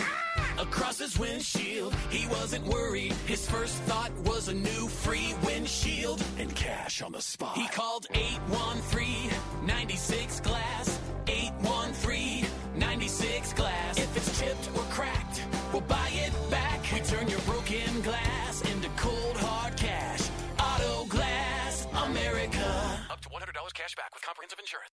across 0.57 0.99
his 0.99 1.17
windshield. 1.31 1.95
He 2.09 2.27
wasn't 2.27 2.65
worried. 2.65 3.13
His 3.25 3.49
first 3.49 3.75
thought 3.83 4.11
was 4.25 4.49
a 4.49 4.53
new 4.53 4.87
free 4.87 5.33
windshield 5.45 6.21
and 6.37 6.53
cash 6.55 7.01
on 7.01 7.13
the 7.13 7.21
spot. 7.21 7.57
He 7.57 7.67
called 7.67 8.05
813-96 8.11 10.43
Glass. 10.43 10.99
813-96 11.25 13.55
Glass. 13.55 13.97
If 13.97 14.17
it's 14.17 14.39
chipped 14.39 14.69
or 14.75 14.83
cracked, 14.91 15.43
we'll 15.71 15.81
buy 15.81 16.09
it 16.11 16.33
back. 16.49 16.81
We 16.93 16.99
turn 16.99 17.27
your 17.29 17.39
broken 17.41 18.01
glass 18.01 18.61
into 18.71 18.89
cold 18.97 19.37
hard 19.37 19.77
cash. 19.77 20.29
Auto 20.59 21.05
Glass 21.05 21.87
America. 22.05 22.99
Up 23.09 23.21
to 23.21 23.29
$100 23.29 23.73
cash 23.73 23.95
back 23.95 24.13
with 24.13 24.23
comprehensive 24.23 24.59
insurance. 24.59 24.91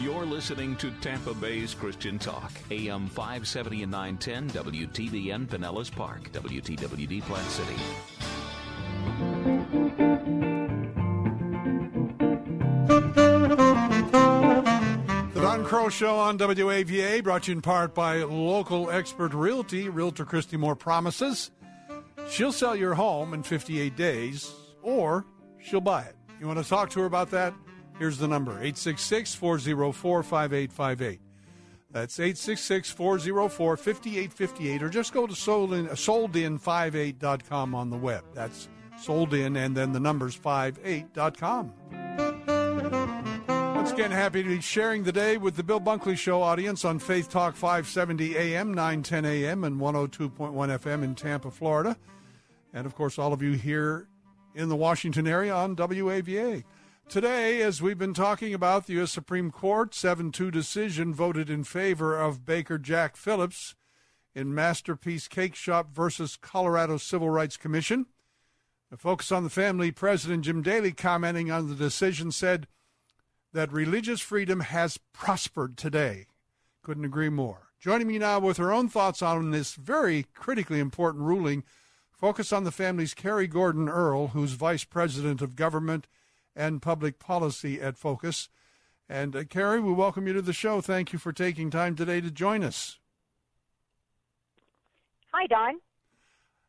You're 0.00 0.24
listening 0.24 0.76
to 0.76 0.90
Tampa 1.02 1.34
Bay's 1.34 1.74
Christian 1.74 2.18
Talk, 2.18 2.50
AM 2.70 3.06
570 3.08 3.82
and 3.82 3.92
910, 3.92 4.48
WTBN 4.48 5.46
Pinellas 5.46 5.92
Park, 5.94 6.32
WTWD 6.32 7.20
Plant 7.20 7.50
City. 7.50 7.76
The 15.34 15.40
Don 15.42 15.66
Kroah 15.66 15.90
Show 15.90 16.16
on 16.16 16.38
WAVA, 16.38 17.22
brought 17.22 17.42
to 17.42 17.50
you 17.50 17.56
in 17.56 17.60
part 17.60 17.94
by 17.94 18.22
local 18.22 18.90
expert 18.90 19.34
realty, 19.34 19.90
Realtor 19.90 20.24
Christy 20.24 20.56
Moore 20.56 20.76
promises. 20.76 21.50
She'll 22.30 22.52
sell 22.52 22.74
your 22.74 22.94
home 22.94 23.34
in 23.34 23.42
58 23.42 23.94
days, 23.96 24.50
or 24.80 25.26
she'll 25.58 25.82
buy 25.82 26.04
it. 26.04 26.16
You 26.40 26.46
want 26.46 26.58
to 26.58 26.66
talk 26.66 26.88
to 26.90 27.00
her 27.00 27.06
about 27.06 27.30
that? 27.32 27.52
Here's 28.00 28.16
the 28.16 28.26
number 28.26 28.52
866 28.52 29.34
404 29.34 30.22
5858. 30.22 31.20
That's 31.90 32.18
866 32.18 32.90
404 32.92 33.76
5858, 33.76 34.82
or 34.82 34.88
just 34.88 35.12
go 35.12 35.26
to 35.26 35.34
soldin, 35.34 35.90
soldin58.com 35.90 37.74
on 37.74 37.90
the 37.90 37.98
web. 37.98 38.24
That's 38.32 38.70
soldin 38.98 39.58
and 39.58 39.76
then 39.76 39.92
the 39.92 40.00
numbers 40.00 40.34
58.com. 40.34 41.74
Once 43.74 43.90
again, 43.90 44.10
happy 44.10 44.44
to 44.44 44.48
be 44.48 44.62
sharing 44.62 45.04
the 45.04 45.12
day 45.12 45.36
with 45.36 45.56
the 45.56 45.62
Bill 45.62 45.80
Bunkley 45.80 46.16
Show 46.16 46.40
audience 46.40 46.86
on 46.86 46.98
Faith 47.00 47.28
Talk 47.28 47.54
570 47.54 48.34
AM, 48.34 48.72
910 48.72 49.26
AM, 49.26 49.64
and 49.64 49.78
102.1 49.78 50.52
FM 50.54 51.02
in 51.02 51.14
Tampa, 51.14 51.50
Florida. 51.50 51.98
And 52.72 52.86
of 52.86 52.94
course, 52.94 53.18
all 53.18 53.34
of 53.34 53.42
you 53.42 53.52
here 53.52 54.08
in 54.54 54.70
the 54.70 54.76
Washington 54.76 55.26
area 55.26 55.54
on 55.54 55.76
WAVA. 55.76 56.64
Today, 57.10 57.60
as 57.60 57.82
we've 57.82 57.98
been 57.98 58.14
talking 58.14 58.54
about, 58.54 58.86
the 58.86 58.92
U.S. 58.92 59.10
Supreme 59.10 59.50
Court 59.50 59.96
7 59.96 60.30
2 60.30 60.48
decision 60.52 61.12
voted 61.12 61.50
in 61.50 61.64
favor 61.64 62.16
of 62.16 62.46
Baker 62.46 62.78
Jack 62.78 63.16
Phillips 63.16 63.74
in 64.32 64.54
Masterpiece 64.54 65.26
Cake 65.26 65.56
Shop 65.56 65.92
versus 65.92 66.36
Colorado 66.40 66.98
Civil 66.98 67.28
Rights 67.28 67.56
Commission. 67.56 68.06
The 68.92 68.96
Focus 68.96 69.32
on 69.32 69.42
the 69.42 69.50
Family 69.50 69.90
President 69.90 70.44
Jim 70.44 70.62
Daly, 70.62 70.92
commenting 70.92 71.50
on 71.50 71.68
the 71.68 71.74
decision, 71.74 72.30
said 72.30 72.68
that 73.52 73.72
religious 73.72 74.20
freedom 74.20 74.60
has 74.60 74.96
prospered 75.12 75.76
today. 75.76 76.26
Couldn't 76.80 77.04
agree 77.04 77.28
more. 77.28 77.72
Joining 77.80 78.06
me 78.06 78.18
now 78.20 78.38
with 78.38 78.56
her 78.58 78.72
own 78.72 78.88
thoughts 78.88 79.20
on 79.20 79.50
this 79.50 79.74
very 79.74 80.26
critically 80.32 80.78
important 80.78 81.24
ruling, 81.24 81.64
Focus 82.12 82.52
on 82.52 82.62
the 82.62 82.70
Family's 82.70 83.14
Carrie 83.14 83.48
Gordon 83.48 83.88
Earll, 83.88 84.28
who's 84.28 84.52
Vice 84.52 84.84
President 84.84 85.42
of 85.42 85.56
Government 85.56 86.06
and 86.60 86.82
Public 86.82 87.18
Policy 87.18 87.80
at 87.80 87.96
Focus. 87.96 88.50
And 89.08 89.34
uh, 89.34 89.44
Carrie, 89.44 89.80
we 89.80 89.92
welcome 89.92 90.26
you 90.26 90.34
to 90.34 90.42
the 90.42 90.52
show. 90.52 90.80
Thank 90.80 91.12
you 91.12 91.18
for 91.18 91.32
taking 91.32 91.70
time 91.70 91.96
today 91.96 92.20
to 92.20 92.30
join 92.30 92.62
us. 92.62 92.98
Hi, 95.32 95.46
Don. 95.46 95.80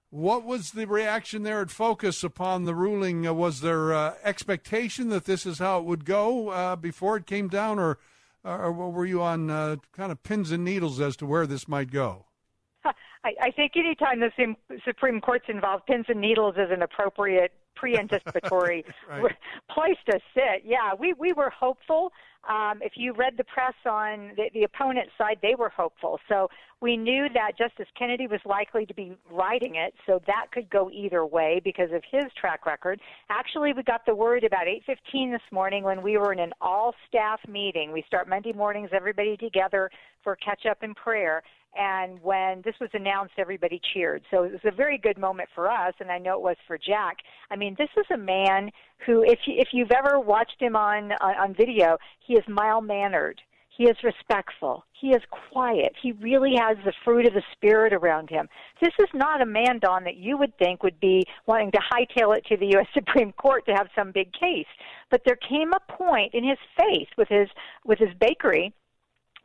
What 0.10 0.44
was 0.44 0.72
the 0.72 0.88
reaction 0.88 1.44
there 1.44 1.62
at 1.62 1.70
Focus 1.70 2.24
upon 2.24 2.64
the 2.64 2.76
ruling? 2.76 3.28
Uh, 3.28 3.34
was 3.34 3.62
there 3.62 3.94
uh, 3.94 4.16
expectation 4.24 5.10
that 5.10 5.26
this 5.26 5.46
is 5.46 5.60
how 5.60 5.80
it 5.80 5.86
would 5.86 6.06
go 6.06 6.50
uh, 6.50 6.76
before 6.76 7.18
it 7.18 7.26
came 7.26 7.48
down, 7.48 7.78
or, 7.78 7.98
or 8.44 8.72
were 8.72 9.06
you 9.06 9.22
on 9.22 9.50
uh, 9.50 9.76
kind 9.94 10.12
of 10.12 10.24
pins 10.24 10.52
and 10.52 10.64
needles 10.64 11.00
as 11.00 11.16
to 11.18 11.26
where 11.26 11.46
this 11.46 11.68
might 11.68 11.92
go? 11.92 12.26
I, 12.86 13.34
I 13.42 13.52
think 13.52 13.74
anytime 13.76 14.20
the 14.20 14.80
Supreme 14.86 15.22
Court's 15.22 15.46
involved, 15.48 15.86
pins 15.86 16.06
and 16.08 16.22
needles 16.22 16.56
is 16.56 16.72
an 16.72 16.82
appropriate 16.82 17.52
pre-anticipatory 17.82 18.86
right. 19.10 19.36
place 19.72 19.98
to 20.06 20.20
sit. 20.36 20.64
Yeah, 20.64 20.94
we 20.98 21.14
we 21.14 21.34
were 21.34 21.50
hopeful. 21.50 22.14
Um, 22.48 22.80
if 22.82 22.94
you 22.96 23.14
read 23.14 23.34
the 23.38 23.44
press 23.44 23.74
on 23.86 24.32
the, 24.36 24.50
the 24.54 24.64
opponent 24.64 25.10
side, 25.18 25.38
they 25.42 25.54
were 25.58 25.70
hopeful. 25.70 26.20
So 26.28 26.48
we 26.82 26.98
knew 26.98 27.28
that 27.36 27.52
Justice 27.58 27.88
Kennedy 27.98 28.26
was 28.26 28.40
likely 28.46 28.86
to 28.88 28.94
be 28.96 29.16
writing 29.30 29.76
it, 29.76 29.94
so 30.08 30.20
that 30.26 30.48
could 30.52 30.68
go 30.70 30.90
either 30.92 31.24
way 31.26 31.62
because 31.64 31.90
of 31.94 32.02
his 32.12 32.24
track 32.40 32.66
record. 32.66 33.00
Actually, 33.30 33.74
we 33.74 33.84
got 33.84 34.06
the 34.06 34.16
word 34.16 34.44
about 34.44 34.68
8:15 34.68 35.32
this 35.32 35.52
morning 35.52 35.84
when 35.84 36.02
we 36.04 36.18
were 36.18 36.34
in 36.34 36.40
an 36.40 36.54
all-staff 36.62 37.40
meeting. 37.48 37.92
We 37.92 38.04
start 38.08 38.30
Monday 38.30 38.54
mornings, 38.54 38.90
everybody 38.94 39.38
together 39.38 39.90
for 40.24 40.36
catch-up 40.36 40.84
and 40.84 40.96
prayer 40.96 41.42
and 41.76 42.22
when 42.22 42.62
this 42.66 42.76
was 42.82 42.90
announced, 42.94 43.34
everybody 43.38 43.80
cheered. 43.94 44.24
So 44.30 44.44
it 44.44 44.52
was 44.52 44.62
a 44.66 44.76
very 44.76 44.98
good 44.98 45.18
moment 45.18 45.50
for 45.56 45.72
us, 45.72 45.94
and 46.00 46.12
I 46.12 46.18
know 46.18 46.36
it 46.36 46.42
was 46.42 46.58
for 46.68 46.78
Jack. 46.78 47.18
I 47.50 47.56
mean, 47.56 47.71
this 47.78 47.90
is 47.98 48.06
a 48.14 48.18
man 48.18 48.72
who, 49.06 49.24
if 49.24 49.40
you, 49.46 49.56
if 49.58 49.70
you've 49.72 49.92
ever 49.92 50.20
watched 50.20 50.60
him 50.60 50.76
on 50.76 51.12
on, 51.14 51.36
on 51.36 51.54
video, 51.54 51.98
he 52.26 52.34
is 52.34 52.44
mild 52.48 52.86
mannered. 52.86 53.42
He 53.76 53.86
is 53.86 53.96
respectful. 54.04 54.86
He 54.92 55.08
is 55.08 55.22
quiet. 55.52 55.94
He 56.00 56.12
really 56.12 56.54
has 56.56 56.78
the 56.86 56.94
fruit 57.04 57.26
of 57.26 57.34
the 57.34 57.42
spirit 57.54 57.94
around 57.94 58.30
him. 58.30 58.48
This 58.82 58.94
is 59.00 59.08
not 59.14 59.42
a 59.42 59.46
man, 59.46 59.80
Don, 59.80 60.04
that 60.04 60.18
you 60.18 60.38
would 60.38 60.56
think 60.58 60.84
would 60.84 61.00
be 61.00 61.24
wanting 61.48 61.72
to 61.72 61.80
hightail 61.80 62.36
it 62.38 62.46
to 62.48 62.58
the 62.58 62.68
U.S. 62.74 62.88
Supreme 62.94 63.32
Court 63.32 63.66
to 63.66 63.74
have 63.74 63.88
some 63.96 64.12
big 64.12 64.32
case. 64.34 64.68
But 65.10 65.22
there 65.26 65.38
came 65.38 65.72
a 65.74 65.94
point 65.94 66.34
in 66.34 66.44
his 66.44 66.60
faith 66.78 67.08
with 67.18 67.30
his 67.30 67.48
with 67.86 67.98
his 67.98 68.14
bakery 68.20 68.74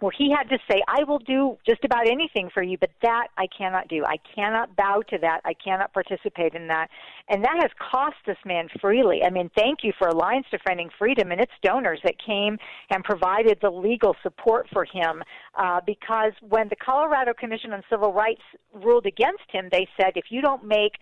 where 0.00 0.12
he 0.16 0.30
had 0.30 0.48
to 0.50 0.58
say, 0.70 0.82
I 0.88 1.04
will 1.04 1.18
do 1.18 1.56
just 1.66 1.82
about 1.84 2.06
anything 2.06 2.50
for 2.52 2.62
you, 2.62 2.76
but 2.78 2.90
that 3.02 3.28
I 3.38 3.46
cannot 3.56 3.88
do. 3.88 4.04
I 4.04 4.16
cannot 4.34 4.76
bow 4.76 5.02
to 5.08 5.18
that. 5.18 5.40
I 5.44 5.54
cannot 5.54 5.92
participate 5.94 6.54
in 6.54 6.68
that. 6.68 6.88
And 7.28 7.42
that 7.42 7.56
has 7.60 7.70
cost 7.90 8.16
this 8.26 8.36
man 8.44 8.68
freely. 8.80 9.20
I 9.24 9.30
mean, 9.30 9.50
thank 9.56 9.78
you 9.82 9.92
for 9.98 10.08
Alliance 10.08 10.46
Defending 10.50 10.90
Freedom 10.98 11.32
and 11.32 11.40
its 11.40 11.52
donors 11.62 12.00
that 12.04 12.14
came 12.24 12.58
and 12.90 13.02
provided 13.04 13.58
the 13.62 13.70
legal 13.70 14.14
support 14.22 14.66
for 14.70 14.84
him. 14.84 15.22
Uh, 15.54 15.80
because 15.86 16.32
when 16.46 16.68
the 16.68 16.76
Colorado 16.76 17.32
Commission 17.32 17.72
on 17.72 17.82
Civil 17.90 18.12
Rights 18.12 18.42
ruled 18.74 19.06
against 19.06 19.44
him, 19.50 19.68
they 19.72 19.88
said, 19.98 20.12
if 20.14 20.26
you 20.28 20.42
don't 20.42 20.64
make 20.64 20.92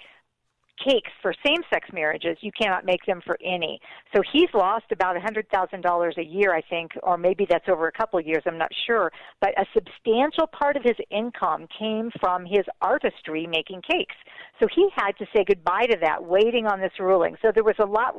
cakes 0.83 1.11
for 1.23 1.35
same-sex 1.45 1.89
marriages, 1.93 2.37
you 2.41 2.51
cannot 2.53 2.85
make 2.85 3.05
them 3.07 3.21
for 3.25 3.39
any. 3.45 3.81
So 4.15 4.23
he's 4.33 4.49
lost 4.55 4.87
about 4.93 5.17
a 5.17 5.21
$100,000 5.21 6.19
a 6.19 6.25
year, 6.25 6.55
I 6.55 6.63
think, 6.69 6.93
or 7.03 7.17
maybe 7.17 7.47
that's 7.49 7.69
over 7.69 7.87
a 7.87 7.93
couple 7.93 8.19
of 8.19 8.27
years, 8.27 8.43
I'm 8.47 8.59
not 8.59 8.71
sure. 8.87 9.11
But 9.41 9.59
a 9.59 9.65
substantial 9.75 10.47
part 10.47 10.77
of 10.77 10.83
his 10.83 10.97
income 11.11 11.67
came 11.79 12.11
from 12.21 12.45
his 12.45 12.65
artistry 12.81 13.47
making 13.47 13.83
cakes. 13.83 14.17
So 14.61 14.67
he 14.75 14.89
had 14.95 15.13
to 15.19 15.27
say 15.35 15.45
goodbye 15.47 15.87
to 15.91 15.97
that, 16.03 16.23
waiting 16.23 16.67
on 16.67 16.81
this 16.81 16.93
ruling. 16.99 17.37
So 17.43 17.51
there 17.53 17.65
was 17.65 17.77
a 17.79 17.87
lot, 17.87 18.15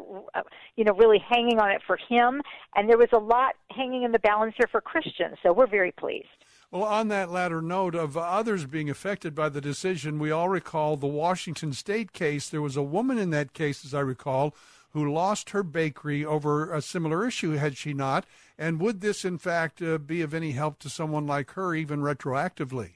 you 0.75 0.83
know, 0.83 0.93
really 0.93 1.19
hanging 1.29 1.59
on 1.59 1.71
it 1.71 1.81
for 1.85 1.97
him, 2.09 2.41
and 2.75 2.89
there 2.89 2.97
was 2.97 3.09
a 3.13 3.19
lot 3.19 3.55
hanging 3.71 4.03
in 4.03 4.11
the 4.11 4.19
balance 4.19 4.53
here 4.57 4.67
for 4.71 4.81
Christians. 4.81 5.37
So 5.43 5.53
we're 5.53 5.67
very 5.67 5.91
pleased. 5.91 6.27
Well, 6.75 6.83
on 6.83 7.07
that 7.07 7.31
latter 7.31 7.61
note 7.61 7.95
of 7.95 8.17
others 8.17 8.65
being 8.65 8.89
affected 8.89 9.33
by 9.33 9.47
the 9.47 9.61
decision, 9.61 10.19
we 10.19 10.29
all 10.29 10.49
recall 10.49 10.97
the 10.97 11.07
Washington 11.07 11.71
State 11.71 12.11
case. 12.11 12.49
There 12.49 12.61
was 12.61 12.75
a 12.75 12.83
woman 12.83 13.17
in 13.17 13.29
that 13.29 13.53
case, 13.53 13.85
as 13.85 13.93
I 13.93 14.01
recall, 14.01 14.53
who 14.89 15.09
lost 15.09 15.51
her 15.51 15.63
bakery 15.63 16.25
over 16.25 16.73
a 16.73 16.81
similar 16.81 17.25
issue, 17.25 17.51
had 17.51 17.77
she 17.77 17.93
not? 17.93 18.25
And 18.57 18.81
would 18.81 18.99
this, 18.99 19.23
in 19.23 19.37
fact, 19.37 19.81
uh, 19.81 19.97
be 19.99 20.21
of 20.21 20.33
any 20.33 20.51
help 20.51 20.79
to 20.79 20.89
someone 20.89 21.25
like 21.25 21.51
her, 21.51 21.73
even 21.73 22.01
retroactively? 22.01 22.95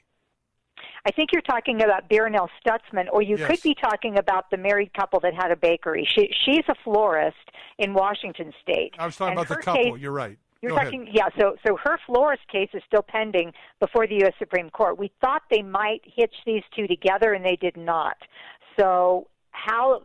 I 1.06 1.12
think 1.12 1.30
you're 1.32 1.42
talking 1.42 1.82
about 1.82 2.10
Barronelle 2.10 2.50
Stutzman, 2.62 3.06
or 3.14 3.22
you 3.22 3.38
yes. 3.38 3.48
could 3.48 3.62
be 3.62 3.76
talking 3.76 4.18
about 4.18 4.52
the 4.52 4.58
married 4.58 4.94
couple 4.94 5.22
that 5.22 5.34
had 5.34 5.52
a 5.52 5.56
bakery. 5.56 6.06
She, 6.06 6.30
she's 6.44 6.66
a 6.68 6.76
florist 6.84 7.38
in 7.78 7.94
Washington 7.94 8.52
State. 8.62 8.96
I 9.00 9.06
was 9.06 9.16
talking 9.16 9.38
about 9.38 9.48
the 9.48 9.56
couple. 9.56 9.94
Case, 9.94 10.02
you're 10.02 10.12
right 10.12 10.38
You're 10.62 10.72
Go 10.72 10.76
ahead. 10.78 10.88
talking, 10.88 11.10
yeah. 11.12 11.30
So, 11.40 11.56
so 11.66 11.78
her 11.78 11.98
Flores 12.06 12.40
case 12.52 12.70
is 12.74 12.82
still 12.86 13.02
pending 13.02 13.54
before 13.80 14.08
the 14.08 14.16
U.S. 14.16 14.34
Supreme 14.40 14.70
Court. 14.70 14.98
We 14.98 15.12
thought 15.22 15.44
they 15.50 15.62
might 15.62 16.02
hitch 16.04 16.36
these 16.46 16.64
two 16.76 16.88
together, 16.88 17.34
and 17.34 17.46
they 17.46 17.56
did 17.56 17.78
not. 17.78 18.18
So, 18.78 19.28
how 19.52 20.04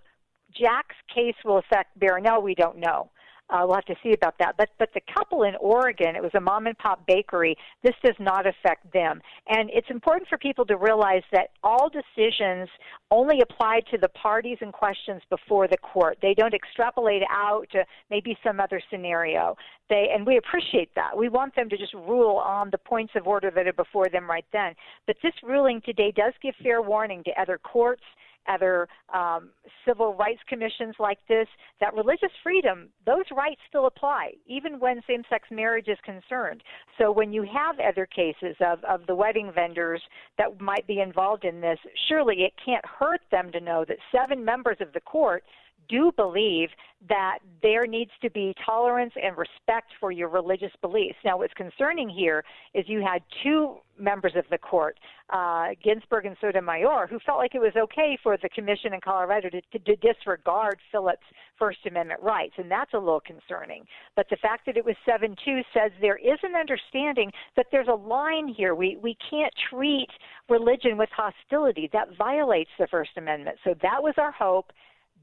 Jack's 0.56 0.97
case 1.12 1.35
will 1.44 1.59
affect 1.59 1.98
Barronelle, 1.98 2.43
we 2.43 2.55
don't 2.55 2.78
know. 2.78 3.10
Uh, 3.50 3.62
we'll 3.66 3.74
have 3.74 3.84
to 3.84 3.94
see 4.02 4.12
about 4.12 4.34
that. 4.38 4.56
But 4.56 4.70
but 4.78 4.88
the 4.94 5.02
couple 5.14 5.42
in 5.42 5.54
Oregon, 5.60 6.16
it 6.16 6.22
was 6.22 6.32
a 6.34 6.40
mom 6.40 6.66
and 6.66 6.76
pop 6.78 7.06
bakery. 7.06 7.56
This 7.82 7.94
does 8.02 8.14
not 8.18 8.46
affect 8.46 8.90
them, 8.92 9.20
and 9.48 9.70
it's 9.72 9.88
important 9.90 10.28
for 10.28 10.38
people 10.38 10.64
to 10.66 10.76
realize 10.76 11.22
that 11.32 11.50
all 11.62 11.90
decisions 11.90 12.68
only 13.10 13.40
apply 13.42 13.80
to 13.90 13.98
the 13.98 14.08
parties 14.08 14.58
and 14.60 14.72
questions 14.72 15.20
before 15.28 15.68
the 15.68 15.76
court. 15.76 16.18
They 16.22 16.34
don't 16.34 16.54
extrapolate 16.54 17.22
out 17.30 17.66
to 17.72 17.84
maybe 18.10 18.36
some 18.42 18.60
other 18.60 18.80
scenario. 18.90 19.56
They 19.90 20.08
and 20.14 20.26
we 20.26 20.38
appreciate 20.38 20.94
that. 20.94 21.16
We 21.16 21.28
want 21.28 21.54
them 21.54 21.68
to 21.68 21.76
just 21.76 21.92
rule 21.92 22.36
on 22.36 22.70
the 22.70 22.78
points 22.78 23.12
of 23.14 23.26
order 23.26 23.50
that 23.54 23.66
are 23.66 23.74
before 23.74 24.08
them 24.08 24.28
right 24.28 24.46
then. 24.52 24.74
But 25.06 25.16
this 25.22 25.34
ruling 25.42 25.82
today 25.84 26.12
does 26.16 26.32
give 26.42 26.54
fair 26.62 26.80
warning 26.80 27.22
to 27.24 27.40
other 27.40 27.58
courts 27.58 28.02
other 28.48 28.88
um, 29.12 29.50
civil 29.86 30.14
rights 30.14 30.40
commissions 30.48 30.94
like 30.98 31.18
this 31.28 31.46
that 31.80 31.94
religious 31.94 32.30
freedom, 32.42 32.88
those 33.06 33.24
rights 33.36 33.60
still 33.68 33.86
apply, 33.86 34.32
even 34.46 34.78
when 34.78 35.00
same 35.06 35.22
sex 35.28 35.48
marriage 35.50 35.88
is 35.88 35.98
concerned. 36.04 36.62
So 36.98 37.10
when 37.10 37.32
you 37.32 37.42
have 37.42 37.76
other 37.80 38.06
cases 38.06 38.56
of, 38.60 38.82
of 38.84 39.06
the 39.06 39.14
wedding 39.14 39.50
vendors 39.54 40.02
that 40.38 40.60
might 40.60 40.86
be 40.86 41.00
involved 41.00 41.44
in 41.44 41.60
this, 41.60 41.78
surely 42.08 42.42
it 42.42 42.52
can't 42.64 42.84
hurt 42.84 43.20
them 43.30 43.50
to 43.52 43.60
know 43.60 43.84
that 43.86 43.98
seven 44.12 44.44
members 44.44 44.78
of 44.80 44.92
the 44.92 45.00
court 45.00 45.44
do 45.89 46.12
believe 46.16 46.70
that 47.09 47.39
there 47.62 47.86
needs 47.86 48.11
to 48.23 48.31
be 48.31 48.55
tolerance 48.65 49.12
and 49.23 49.36
respect 49.36 49.93
for 50.01 50.11
your 50.11 50.28
religious 50.28 50.73
beliefs. 50.81 51.16
Now, 51.24 51.39
what's 51.39 51.52
concerning 51.55 52.09
here 52.09 52.44
is 52.73 52.85
you 52.89 53.02
had 53.02 53.23
two 53.43 53.77
members 53.98 54.32
of 54.36 54.44
the 54.51 54.59
court, 54.59 54.98
uh, 55.31 55.69
Ginsburg 55.82 56.27
and 56.27 56.36
Sotomayor, 56.40 57.06
who 57.09 57.19
felt 57.24 57.39
like 57.39 57.55
it 57.55 57.61
was 57.61 57.73
okay 57.77 58.19
for 58.23 58.36
the 58.36 58.48
commission 58.48 58.94
in 58.94 59.01
Colorado 59.01 59.51
to, 59.51 59.61
to, 59.61 59.78
to 59.78 59.97
disregard 59.97 60.78
Phillips' 60.90 61.23
First 61.59 61.78
Amendment 61.86 62.20
rights, 62.23 62.55
and 62.56 62.70
that's 62.70 62.94
a 62.94 62.98
little 62.98 63.20
concerning. 63.20 63.85
But 64.16 64.27
the 64.31 64.36
fact 64.36 64.66
that 64.66 64.77
it 64.77 64.85
was 64.85 64.97
7 65.06 65.36
2 65.44 65.61
says 65.73 65.93
there 66.01 66.16
is 66.16 66.39
an 66.43 66.55
understanding 66.55 67.31
that 67.56 67.66
there's 67.70 67.89
a 67.89 67.94
line 67.94 68.48
here. 68.48 68.74
We, 68.74 68.98
we 69.02 69.16
can't 69.31 69.52
treat 69.70 70.09
religion 70.48 70.97
with 70.97 71.11
hostility. 71.15 71.89
That 71.93 72.16
violates 72.16 72.70
the 72.78 72.86
First 72.89 73.11
Amendment. 73.16 73.59
So 73.65 73.74
that 73.82 74.02
was 74.02 74.15
our 74.16 74.32
hope. 74.32 74.73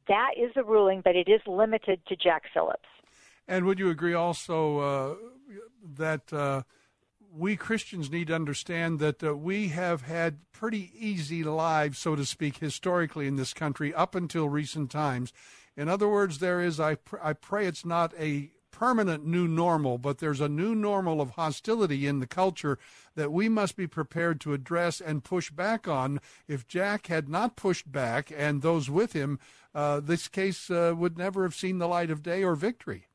That 0.07 0.31
is 0.37 0.51
the 0.55 0.63
ruling, 0.63 1.01
but 1.03 1.15
it 1.15 1.27
is 1.27 1.41
limited 1.45 2.01
to 2.07 2.15
Jack 2.15 2.43
Phillips. 2.53 2.89
And 3.47 3.65
would 3.65 3.79
you 3.79 3.89
agree 3.89 4.13
also 4.13 4.79
uh, 4.79 5.15
that 5.97 6.31
uh, 6.31 6.63
we 7.33 7.55
Christians 7.55 8.11
need 8.11 8.27
to 8.27 8.35
understand 8.35 8.99
that 8.99 9.23
uh, 9.23 9.35
we 9.35 9.69
have 9.69 10.03
had 10.03 10.39
pretty 10.51 10.91
easy 10.97 11.43
lives, 11.43 11.97
so 11.97 12.15
to 12.15 12.25
speak, 12.25 12.57
historically 12.57 13.27
in 13.27 13.35
this 13.35 13.53
country 13.53 13.93
up 13.93 14.15
until 14.15 14.49
recent 14.49 14.91
times? 14.91 15.33
In 15.77 15.87
other 15.87 16.07
words, 16.07 16.39
there 16.39 16.61
is, 16.61 16.79
I, 16.79 16.95
pr- 16.95 17.21
I 17.23 17.33
pray 17.33 17.65
it's 17.65 17.85
not 17.85 18.13
a 18.19 18.51
permanent 18.81 19.23
new 19.23 19.47
normal, 19.47 19.99
but 19.99 20.17
there's 20.17 20.41
a 20.41 20.49
new 20.49 20.73
normal 20.73 21.21
of 21.21 21.29
hostility 21.29 22.07
in 22.07 22.19
the 22.19 22.25
culture 22.25 22.79
that 23.13 23.31
we 23.31 23.47
must 23.47 23.75
be 23.75 23.85
prepared 23.85 24.41
to 24.41 24.55
address 24.55 24.99
and 24.99 25.23
push 25.23 25.51
back 25.51 25.87
on. 25.87 26.19
If 26.47 26.67
Jack 26.67 27.05
had 27.05 27.29
not 27.29 27.55
pushed 27.55 27.91
back 27.91 28.31
and 28.35 28.63
those 28.63 28.89
with 28.89 29.13
him, 29.13 29.37
uh, 29.75 29.99
this 29.99 30.27
case 30.27 30.71
uh, 30.71 30.95
would 30.97 31.15
never 31.15 31.43
have 31.43 31.53
seen 31.53 31.77
the 31.77 31.87
light 31.87 32.09
of 32.09 32.23
day 32.23 32.43
or 32.43 32.55
victory. 32.55 33.05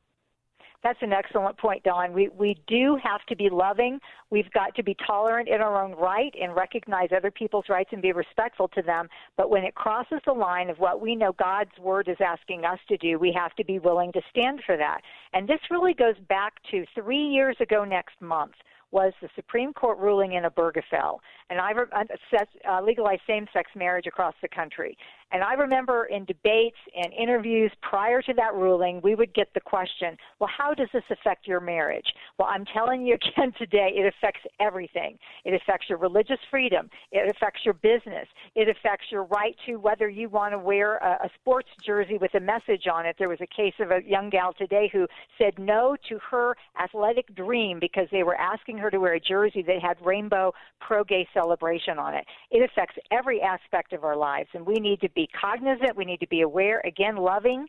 That's 0.86 1.02
an 1.02 1.12
excellent 1.12 1.58
point, 1.58 1.82
Don. 1.82 2.12
We 2.12 2.28
we 2.28 2.56
do 2.68 2.96
have 3.02 3.20
to 3.28 3.34
be 3.34 3.48
loving. 3.50 3.98
We've 4.30 4.48
got 4.52 4.72
to 4.76 4.84
be 4.84 4.96
tolerant 5.04 5.48
in 5.48 5.60
our 5.60 5.82
own 5.82 5.96
right 5.96 6.32
and 6.40 6.54
recognize 6.54 7.08
other 7.10 7.32
people's 7.32 7.64
rights 7.68 7.90
and 7.90 8.00
be 8.00 8.12
respectful 8.12 8.68
to 8.68 8.82
them. 8.82 9.08
But 9.36 9.50
when 9.50 9.64
it 9.64 9.74
crosses 9.74 10.20
the 10.24 10.32
line 10.32 10.70
of 10.70 10.78
what 10.78 11.00
we 11.00 11.16
know 11.16 11.32
God's 11.32 11.76
word 11.82 12.06
is 12.06 12.18
asking 12.24 12.64
us 12.64 12.78
to 12.86 12.96
do, 12.98 13.18
we 13.18 13.32
have 13.36 13.52
to 13.56 13.64
be 13.64 13.80
willing 13.80 14.12
to 14.12 14.20
stand 14.30 14.60
for 14.64 14.76
that. 14.76 15.00
And 15.32 15.48
this 15.48 15.58
really 15.72 15.92
goes 15.92 16.14
back 16.28 16.52
to 16.70 16.84
three 16.94 17.26
years 17.26 17.56
ago 17.58 17.82
next 17.84 18.20
month 18.20 18.54
was 18.92 19.12
the 19.20 19.28
Supreme 19.34 19.72
Court 19.72 19.98
ruling 19.98 20.34
in 20.34 20.44
Obergefell, 20.44 21.18
and 21.50 21.60
I 21.60 21.72
re- 21.72 21.86
uh, 21.92 22.80
legalized 22.82 23.22
same-sex 23.26 23.70
marriage 23.74 24.06
across 24.06 24.34
the 24.40 24.48
country. 24.48 24.96
And 25.32 25.42
I 25.42 25.54
remember 25.54 26.04
in 26.06 26.24
debates 26.24 26.76
and 26.94 27.12
interviews 27.12 27.72
prior 27.82 28.22
to 28.22 28.34
that 28.34 28.54
ruling, 28.54 29.00
we 29.02 29.14
would 29.14 29.34
get 29.34 29.48
the 29.54 29.60
question, 29.60 30.16
well, 30.38 30.50
how 30.56 30.72
does 30.72 30.88
this 30.92 31.02
affect 31.10 31.46
your 31.46 31.60
marriage? 31.60 32.06
Well, 32.38 32.48
I'm 32.50 32.64
telling 32.66 33.04
you 33.04 33.14
again 33.36 33.52
today, 33.58 33.90
it 33.94 34.06
affects 34.06 34.40
everything. 34.60 35.18
It 35.44 35.54
affects 35.54 35.88
your 35.88 35.98
religious 35.98 36.38
freedom. 36.50 36.88
It 37.10 37.34
affects 37.34 37.60
your 37.64 37.74
business. 37.74 38.28
It 38.54 38.68
affects 38.68 39.06
your 39.10 39.24
right 39.24 39.56
to 39.66 39.76
whether 39.76 40.08
you 40.08 40.28
want 40.28 40.52
to 40.52 40.58
wear 40.58 40.96
a, 40.98 41.26
a 41.26 41.30
sports 41.40 41.68
jersey 41.84 42.18
with 42.18 42.34
a 42.34 42.40
message 42.40 42.86
on 42.92 43.04
it. 43.04 43.16
There 43.18 43.28
was 43.28 43.40
a 43.40 43.46
case 43.46 43.74
of 43.80 43.90
a 43.90 44.00
young 44.06 44.30
gal 44.30 44.52
today 44.52 44.88
who 44.92 45.06
said 45.38 45.58
no 45.58 45.96
to 46.08 46.18
her 46.30 46.56
athletic 46.82 47.34
dream 47.34 47.78
because 47.80 48.06
they 48.12 48.22
were 48.22 48.36
asking 48.36 48.78
her 48.78 48.90
to 48.90 48.98
wear 48.98 49.14
a 49.14 49.20
jersey 49.20 49.62
that 49.62 49.82
had 49.82 49.96
rainbow 50.04 50.52
pro 50.80 51.02
gay 51.02 51.26
celebration 51.34 51.98
on 51.98 52.14
it. 52.14 52.24
It 52.50 52.62
affects 52.62 52.96
every 53.10 53.42
aspect 53.42 53.92
of 53.92 54.04
our 54.04 54.16
lives, 54.16 54.48
and 54.54 54.64
we 54.64 54.74
need 54.74 55.00
to 55.00 55.08
be 55.16 55.28
cognizant, 55.28 55.96
we 55.96 56.04
need 56.04 56.20
to 56.20 56.28
be 56.28 56.42
aware, 56.42 56.80
again, 56.84 57.16
loving 57.16 57.66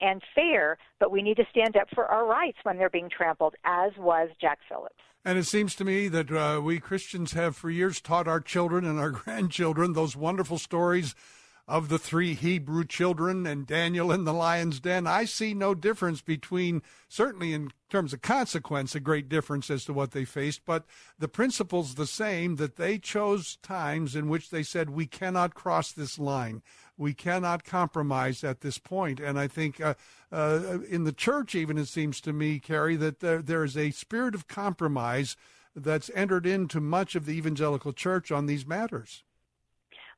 and 0.00 0.22
fair, 0.34 0.78
but 1.00 1.10
we 1.10 1.22
need 1.22 1.36
to 1.36 1.44
stand 1.50 1.76
up 1.76 1.88
for 1.94 2.06
our 2.06 2.26
rights 2.26 2.58
when 2.62 2.78
they're 2.78 2.88
being 2.88 3.10
trampled, 3.10 3.54
as 3.64 3.90
was 3.98 4.28
Jack 4.40 4.58
Phillips. 4.68 4.94
And 5.24 5.36
it 5.36 5.44
seems 5.44 5.74
to 5.74 5.84
me 5.84 6.08
that 6.08 6.30
uh, 6.30 6.60
we 6.62 6.78
Christians 6.78 7.32
have 7.32 7.56
for 7.56 7.68
years 7.68 8.00
taught 8.00 8.28
our 8.28 8.40
children 8.40 8.86
and 8.86 8.98
our 8.98 9.10
grandchildren 9.10 9.92
those 9.92 10.16
wonderful 10.16 10.58
stories 10.58 11.14
of 11.70 11.88
the 11.88 12.00
three 12.00 12.34
Hebrew 12.34 12.84
children 12.84 13.46
and 13.46 13.64
Daniel 13.64 14.10
in 14.10 14.24
the 14.24 14.32
lion's 14.32 14.80
den. 14.80 15.06
I 15.06 15.24
see 15.24 15.54
no 15.54 15.72
difference 15.72 16.20
between, 16.20 16.82
certainly 17.08 17.52
in 17.52 17.70
terms 17.88 18.12
of 18.12 18.22
consequence, 18.22 18.96
a 18.96 19.00
great 19.00 19.28
difference 19.28 19.70
as 19.70 19.84
to 19.84 19.92
what 19.92 20.10
they 20.10 20.24
faced, 20.24 20.62
but 20.66 20.84
the 21.16 21.28
principle's 21.28 21.94
the 21.94 22.08
same 22.08 22.56
that 22.56 22.74
they 22.74 22.98
chose 22.98 23.56
times 23.62 24.16
in 24.16 24.28
which 24.28 24.50
they 24.50 24.64
said, 24.64 24.90
we 24.90 25.06
cannot 25.06 25.54
cross 25.54 25.92
this 25.92 26.18
line. 26.18 26.60
We 26.98 27.14
cannot 27.14 27.62
compromise 27.62 28.42
at 28.42 28.62
this 28.62 28.78
point. 28.78 29.20
And 29.20 29.38
I 29.38 29.46
think 29.46 29.80
uh, 29.80 29.94
uh, 30.32 30.80
in 30.88 31.04
the 31.04 31.12
church, 31.12 31.54
even 31.54 31.78
it 31.78 31.86
seems 31.86 32.20
to 32.22 32.32
me, 32.32 32.58
Carrie, 32.58 32.96
that 32.96 33.20
there, 33.20 33.42
there 33.42 33.62
is 33.62 33.76
a 33.76 33.92
spirit 33.92 34.34
of 34.34 34.48
compromise 34.48 35.36
that's 35.76 36.10
entered 36.16 36.46
into 36.46 36.80
much 36.80 37.14
of 37.14 37.26
the 37.26 37.32
evangelical 37.32 37.92
church 37.92 38.32
on 38.32 38.46
these 38.46 38.66
matters. 38.66 39.22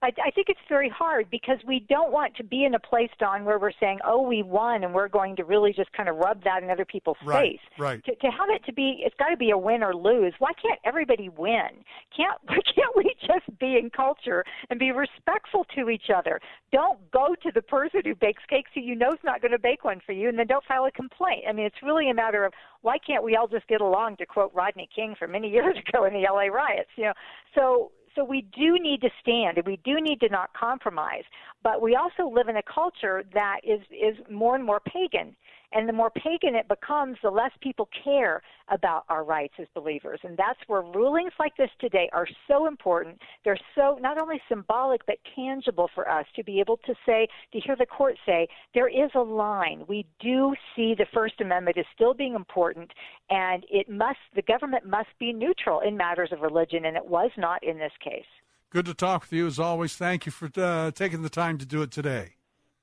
I, 0.02 0.08
I 0.24 0.30
think 0.32 0.48
it's 0.48 0.60
very 0.68 0.88
hard 0.88 1.30
because 1.30 1.58
we 1.66 1.86
don't 1.88 2.12
want 2.12 2.34
to 2.36 2.44
be 2.44 2.64
in 2.64 2.74
a 2.74 2.78
place, 2.80 3.10
Don, 3.20 3.44
where 3.44 3.58
we're 3.58 3.72
saying, 3.78 4.00
"Oh, 4.04 4.20
we 4.20 4.42
won," 4.42 4.82
and 4.82 4.92
we're 4.92 5.08
going 5.08 5.36
to 5.36 5.44
really 5.44 5.72
just 5.72 5.92
kind 5.92 6.08
of 6.08 6.16
rub 6.16 6.42
that 6.42 6.62
in 6.62 6.70
other 6.70 6.84
people's 6.84 7.16
right, 7.24 7.52
face. 7.52 7.60
Right. 7.78 8.04
To, 8.04 8.14
to 8.16 8.26
have 8.26 8.50
it 8.50 8.64
to 8.66 8.72
be, 8.72 9.02
it's 9.06 9.14
got 9.18 9.28
to 9.28 9.36
be 9.36 9.50
a 9.50 9.58
win 9.58 9.82
or 9.82 9.94
lose. 9.94 10.34
Why 10.40 10.52
can't 10.60 10.80
everybody 10.84 11.28
win? 11.28 11.84
Can't 12.16 12.38
why 12.46 12.58
can't 12.74 12.96
we 12.96 13.14
just 13.20 13.58
be 13.60 13.78
in 13.78 13.90
culture 13.90 14.44
and 14.70 14.78
be 14.78 14.90
respectful 14.90 15.64
to 15.76 15.88
each 15.88 16.10
other? 16.14 16.40
Don't 16.72 16.98
go 17.12 17.36
to 17.42 17.52
the 17.54 17.62
person 17.62 18.00
who 18.04 18.16
bakes 18.16 18.42
cakes 18.48 18.70
who 18.74 18.80
you 18.80 18.96
know 18.96 19.10
is 19.10 19.20
not 19.24 19.40
going 19.40 19.52
to 19.52 19.58
bake 19.58 19.84
one 19.84 20.00
for 20.04 20.12
you, 20.12 20.28
and 20.28 20.38
then 20.38 20.48
don't 20.48 20.64
file 20.64 20.84
a 20.86 20.90
complaint. 20.90 21.44
I 21.48 21.52
mean, 21.52 21.66
it's 21.66 21.82
really 21.82 22.10
a 22.10 22.14
matter 22.14 22.44
of 22.44 22.52
why 22.80 22.98
can't 22.98 23.22
we 23.22 23.36
all 23.36 23.46
just 23.46 23.68
get 23.68 23.80
along? 23.80 24.16
To 24.16 24.26
quote 24.26 24.50
Rodney 24.52 24.88
King 24.92 25.14
from 25.16 25.30
many 25.30 25.48
years 25.48 25.76
ago 25.88 26.04
in 26.04 26.12
the 26.12 26.24
L.A. 26.26 26.50
riots, 26.50 26.90
you 26.96 27.04
know. 27.04 27.12
So 27.54 27.92
so 28.14 28.24
we 28.24 28.46
do 28.54 28.78
need 28.78 29.00
to 29.00 29.10
stand 29.20 29.58
and 29.58 29.66
we 29.66 29.78
do 29.84 30.00
need 30.00 30.20
to 30.20 30.28
not 30.28 30.50
compromise. 30.54 31.24
But 31.62 31.80
we 31.80 31.96
also 31.96 32.28
live 32.32 32.48
in 32.48 32.56
a 32.56 32.62
culture 32.62 33.24
that 33.32 33.60
is, 33.64 33.80
is 33.90 34.16
more 34.30 34.54
and 34.54 34.64
more 34.64 34.80
pagan. 34.80 35.34
And 35.72 35.88
the 35.88 35.92
more 35.92 36.10
pagan 36.10 36.54
it 36.54 36.68
becomes, 36.68 37.16
the 37.22 37.30
less 37.30 37.52
people 37.62 37.88
care 38.04 38.42
about 38.72 39.04
our 39.08 39.22
rights 39.22 39.54
as 39.60 39.66
believers. 39.74 40.18
And 40.24 40.36
that's 40.36 40.58
where 40.66 40.82
rulings 40.82 41.32
like 41.38 41.56
this 41.56 41.70
today 41.78 42.08
are 42.12 42.26
so 42.48 42.66
important. 42.66 43.20
They're 43.44 43.58
so 43.76 43.98
not 44.00 44.18
only 44.18 44.40
symbolic, 44.48 45.06
but 45.06 45.16
tangible 45.36 45.88
for 45.94 46.08
us 46.10 46.26
to 46.36 46.42
be 46.42 46.58
able 46.58 46.78
to 46.78 46.94
say, 47.06 47.28
to 47.52 47.60
hear 47.60 47.76
the 47.76 47.86
court 47.86 48.16
say, 48.26 48.48
there 48.74 48.88
is 48.88 49.10
a 49.14 49.20
line. 49.20 49.84
We 49.88 50.06
do 50.20 50.54
see 50.74 50.94
the 50.96 51.06
First 51.12 51.40
Amendment 51.40 51.76
is 51.76 51.86
still 51.94 52.14
being 52.14 52.34
important, 52.34 52.90
and 53.30 53.64
it 53.70 53.88
must, 53.88 54.18
the 54.34 54.42
government 54.42 54.86
must 54.86 55.10
be 55.20 55.32
neutral 55.32 55.80
in 55.80 55.96
matters 55.96 56.30
of 56.32 56.40
religion, 56.40 56.84
and 56.86 56.96
it 56.96 57.06
was 57.06 57.30
not 57.36 57.62
in 57.62 57.78
this 57.78 57.92
case. 58.02 58.24
Good 58.70 58.86
to 58.86 58.94
talk 58.94 59.22
with 59.22 59.32
you 59.34 59.46
as 59.46 59.58
always. 59.58 59.94
Thank 59.94 60.24
you 60.24 60.32
for 60.32 60.50
uh, 60.56 60.90
taking 60.92 61.20
the 61.22 61.28
time 61.28 61.58
to 61.58 61.66
do 61.66 61.82
it 61.82 61.90
today. 61.90 62.36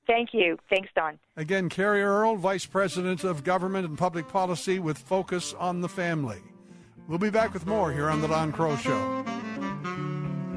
Thank 0.06 0.30
you. 0.32 0.58
Thanks, 0.68 0.88
Don. 0.94 1.18
Again, 1.36 1.68
Carrie 1.68 2.02
Earll, 2.02 2.36
Vice 2.36 2.66
President 2.66 3.24
of 3.24 3.44
Government 3.44 3.86
and 3.86 3.96
Public 3.96 4.28
Policy 4.28 4.78
with 4.78 4.98
Focus 4.98 5.54
on 5.54 5.80
the 5.80 5.88
Family. 5.88 6.38
We'll 7.06 7.18
be 7.18 7.30
back 7.30 7.54
with 7.54 7.66
more 7.66 7.92
here 7.92 8.08
on 8.08 8.20
The 8.20 8.28
Don 8.28 8.52
Kroah 8.52 8.78
Show. 8.78 9.24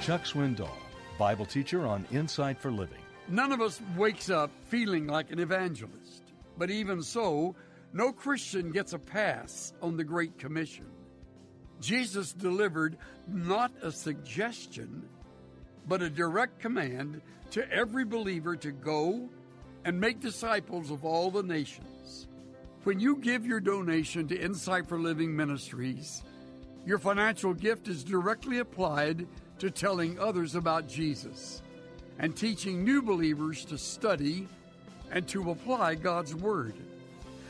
Chuck 0.00 0.24
Swindoll, 0.24 0.70
Bible 1.18 1.44
teacher 1.44 1.86
on 1.86 2.06
Insight 2.10 2.58
for 2.58 2.70
Living. 2.70 3.02
None 3.28 3.52
of 3.52 3.60
us 3.60 3.82
wakes 3.94 4.30
up 4.30 4.50
feeling 4.68 5.06
like 5.06 5.30
an 5.32 5.38
evangelist. 5.38 6.22
But 6.56 6.70
even 6.70 7.02
so, 7.02 7.54
no 7.92 8.10
Christian 8.10 8.72
gets 8.72 8.94
a 8.94 8.98
pass 8.98 9.74
on 9.82 9.98
the 9.98 10.04
Great 10.04 10.38
Commission. 10.38 10.86
Jesus 11.80 12.32
delivered 12.32 12.96
not 13.28 13.72
a 13.82 13.92
suggestion, 13.92 15.08
but 15.86 16.02
a 16.02 16.10
direct 16.10 16.60
command 16.60 17.20
to 17.50 17.70
every 17.70 18.04
believer 18.04 18.56
to 18.56 18.72
go 18.72 19.28
and 19.84 20.00
make 20.00 20.20
disciples 20.20 20.90
of 20.90 21.04
all 21.04 21.30
the 21.30 21.42
nations. 21.42 22.26
When 22.84 23.00
you 23.00 23.16
give 23.16 23.46
your 23.46 23.60
donation 23.60 24.28
to 24.28 24.40
Insight 24.40 24.88
for 24.88 24.98
Living 24.98 25.34
Ministries, 25.34 26.22
your 26.84 26.98
financial 26.98 27.52
gift 27.52 27.88
is 27.88 28.04
directly 28.04 28.58
applied 28.58 29.26
to 29.58 29.70
telling 29.70 30.18
others 30.18 30.54
about 30.54 30.88
Jesus 30.88 31.62
and 32.18 32.36
teaching 32.36 32.84
new 32.84 33.02
believers 33.02 33.64
to 33.66 33.78
study 33.78 34.48
and 35.10 35.26
to 35.28 35.50
apply 35.50 35.96
God's 35.96 36.34
Word. 36.34 36.74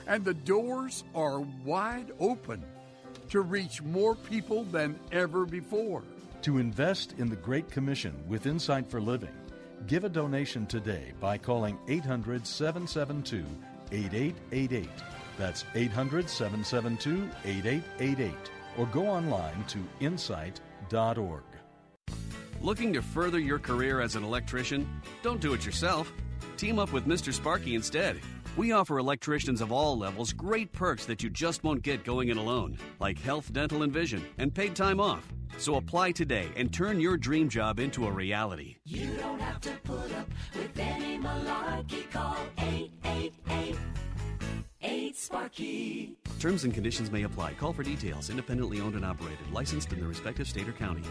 And 0.06 0.24
the 0.24 0.34
doors 0.34 1.04
are 1.14 1.40
wide 1.64 2.12
open 2.20 2.64
to 3.30 3.40
reach 3.40 3.82
more 3.82 4.14
people 4.14 4.64
than 4.64 4.98
ever 5.12 5.44
before. 5.44 6.02
To 6.42 6.58
invest 6.58 7.14
in 7.18 7.28
the 7.28 7.36
Great 7.36 7.70
Commission 7.70 8.14
with 8.28 8.46
Insight 8.46 8.86
for 8.86 9.00
Living, 9.00 9.34
give 9.86 10.04
a 10.04 10.08
donation 10.08 10.66
today 10.66 11.12
by 11.20 11.38
calling 11.38 11.78
800 11.88 12.46
772 12.46 13.44
8888. 13.92 14.88
That's 15.38 15.64
800 15.74 16.28
772 16.28 17.28
8888. 17.44 18.34
Or 18.78 18.86
go 18.86 19.06
online 19.06 19.64
to 19.68 19.78
insight.org. 20.00 21.42
Looking 22.60 22.92
to 22.94 23.02
further 23.02 23.38
your 23.38 23.58
career 23.58 24.00
as 24.00 24.16
an 24.16 24.24
electrician? 24.24 24.88
Don't 25.22 25.40
do 25.40 25.52
it 25.54 25.64
yourself. 25.64 26.12
Team 26.56 26.78
up 26.78 26.92
with 26.92 27.06
Mr. 27.06 27.32
Sparky 27.32 27.74
instead. 27.74 28.20
We 28.56 28.72
offer 28.72 28.96
electricians 28.96 29.60
of 29.60 29.70
all 29.70 29.98
levels 29.98 30.32
great 30.32 30.72
perks 30.72 31.04
that 31.06 31.22
you 31.22 31.28
just 31.28 31.62
won't 31.62 31.82
get 31.82 32.04
going 32.04 32.30
it 32.30 32.38
alone, 32.38 32.78
like 33.00 33.18
health, 33.18 33.52
dental, 33.52 33.82
and 33.82 33.92
vision, 33.92 34.24
and 34.38 34.54
paid 34.54 34.74
time 34.74 34.98
off. 34.98 35.30
So 35.58 35.74
apply 35.74 36.12
today 36.12 36.48
and 36.56 36.72
turn 36.72 36.98
your 36.98 37.18
dream 37.18 37.50
job 37.50 37.78
into 37.78 38.06
a 38.06 38.10
reality. 38.10 38.76
You 38.86 39.14
don't 39.16 39.40
have 39.40 39.60
to 39.60 39.70
put 39.84 40.10
up 40.14 40.28
with 40.54 40.78
any 40.78 41.18
malarkey. 41.18 42.10
Call 42.10 42.38
888 42.56 43.76
8 44.80 45.16
Sparky. 45.16 46.16
Terms 46.40 46.64
and 46.64 46.72
conditions 46.72 47.10
may 47.10 47.24
apply. 47.24 47.52
Call 47.54 47.74
for 47.74 47.82
details. 47.82 48.30
Independently 48.30 48.80
owned 48.80 48.94
and 48.94 49.04
operated. 49.04 49.50
Licensed 49.52 49.92
in 49.92 50.00
the 50.00 50.06
respective 50.06 50.48
state 50.48 50.66
or 50.66 50.72
county. 50.72 51.02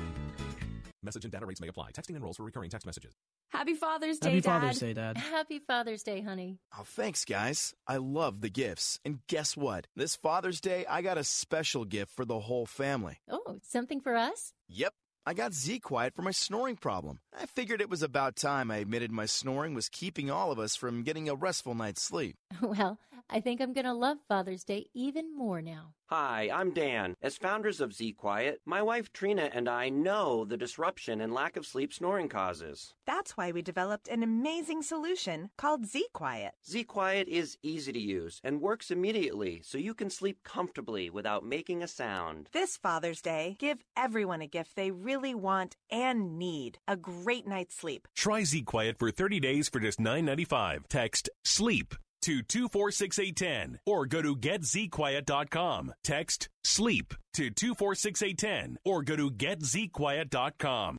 Message 1.06 1.23
and 1.26 1.32
data 1.32 1.45
rates 1.45 1.61
may 1.61 1.68
apply. 1.68 1.91
Texting 1.91 2.10
and 2.10 2.18
enrolls 2.18 2.38
for 2.38 2.44
recurring 2.44 2.69
text 2.69 2.86
messages. 2.86 3.14
Happy 3.49 3.73
Father's 3.76 4.19
Day, 4.19 4.30
Happy 4.32 4.41
Dad. 4.41 4.60
Father's 4.61 4.80
Day, 4.80 4.94
Dad. 4.94 5.18
Happy 5.18 5.60
Father's 5.60 6.03
Day, 6.03 6.22
honey. 6.22 6.57
Oh, 6.77 6.84
thanks, 6.84 7.23
guys. 7.26 7.73
I 7.88 7.98
love 7.98 8.41
the 8.41 8.49
gifts. 8.49 8.99
And 9.06 9.19
guess 9.27 9.56
what? 9.56 9.88
This 9.95 10.15
Father's 10.15 10.60
Day, 10.60 10.86
I 10.90 11.02
got 11.02 11.18
a 11.18 11.23
special 11.23 11.86
gift 11.86 12.11
for 12.11 12.26
the 12.26 12.40
whole 12.40 12.65
family. 12.65 13.19
Oh, 13.30 13.60
something 13.64 14.02
for 14.02 14.15
us? 14.15 14.53
Yep. 14.68 14.94
I 15.27 15.34
got 15.34 15.53
Z 15.56 15.80
Quiet 15.80 16.14
for 16.14 16.22
my 16.22 16.30
snoring 16.32 16.76
problem. 16.76 17.19
I 17.36 17.48
figured 17.48 17.82
it 17.82 17.90
was 17.90 18.03
about 18.03 18.36
time 18.36 18.69
I 18.69 18.77
admitted 18.77 19.11
my 19.11 19.26
snoring 19.26 19.73
was 19.73 19.90
keeping 19.90 20.30
all 20.30 20.52
of 20.52 20.60
us 20.60 20.76
from 20.76 21.02
getting 21.02 21.30
a 21.30 21.36
restful 21.36 21.73
night's 21.73 22.02
sleep. 22.03 22.36
Well, 22.61 22.99
I 23.30 23.39
think 23.39 23.60
I'm 23.60 23.73
going 23.73 23.85
to 23.85 23.93
love 23.93 24.18
Father's 24.27 24.64
Day 24.64 24.85
even 24.93 25.35
more 25.35 25.61
now. 25.61 25.93
Hi, 26.10 26.49
I'm 26.53 26.72
Dan. 26.72 27.15
As 27.23 27.38
founders 27.38 27.81
of 27.81 27.93
Z 27.93 28.14
Quiet, 28.14 28.61
my 28.65 28.84
wife 28.84 29.11
Trina 29.11 29.49
and 29.52 29.68
I 29.68 29.89
know 29.89 30.45
the 30.45 30.57
disruption 30.57 31.19
and 31.19 31.34
lack 31.34 31.57
of 31.57 31.65
sleep 31.65 31.91
snoring 31.91 32.30
causes. 32.30 32.93
That's 33.07 33.35
why 33.35 33.52
we 33.52 33.64
developed 33.64 34.07
an 34.07 34.22
amazing 34.22 34.84
solution 34.84 35.49
called 35.57 35.88
Z 35.88 36.06
Quiet. 36.14 36.53
Z 36.68 36.84
Quiet 36.84 37.27
is 37.27 37.57
easy 37.64 37.91
to 37.91 37.99
use 37.99 38.39
and 38.43 38.61
works 38.61 38.91
immediately 38.91 39.61
so 39.64 39.80
you 39.80 39.95
can 39.95 40.11
sleep 40.11 40.43
comfortably 40.43 41.10
without 41.10 41.43
making 41.43 41.81
a 41.81 41.88
sound. 41.88 42.49
This 42.53 42.77
Father's 42.77 43.22
Day, 43.22 43.56
give 43.57 43.84
everyone 43.97 44.41
a 44.41 44.47
gift 44.47 44.76
they 44.76 44.91
really 44.91 45.34
want 45.34 45.76
and 45.89 46.38
need 46.38 46.77
a 46.88 46.95
great 46.95 47.47
night's 47.47 47.76
sleep. 47.76 48.07
Try 48.15 48.43
Z 48.43 48.61
Quiet 48.61 48.99
for 48.99 49.10
30 49.10 49.39
days 49.39 49.68
for 49.68 49.80
just 49.80 49.99
$9.95. 49.99 50.88
Text 50.88 51.30
SLEEP 51.43 51.95
to 52.23 52.41
246810 52.41 53.79
or 53.85 54.05
go 54.05 54.21
to 54.21 54.35
getzquiet.com. 54.35 55.93
Text 56.03 56.49
SLEEP 56.63 57.13
to 57.33 57.49
246810 57.49 58.77
or 58.85 59.03
go 59.03 59.15
to 59.15 59.31
getzquiet.com. 59.31 60.97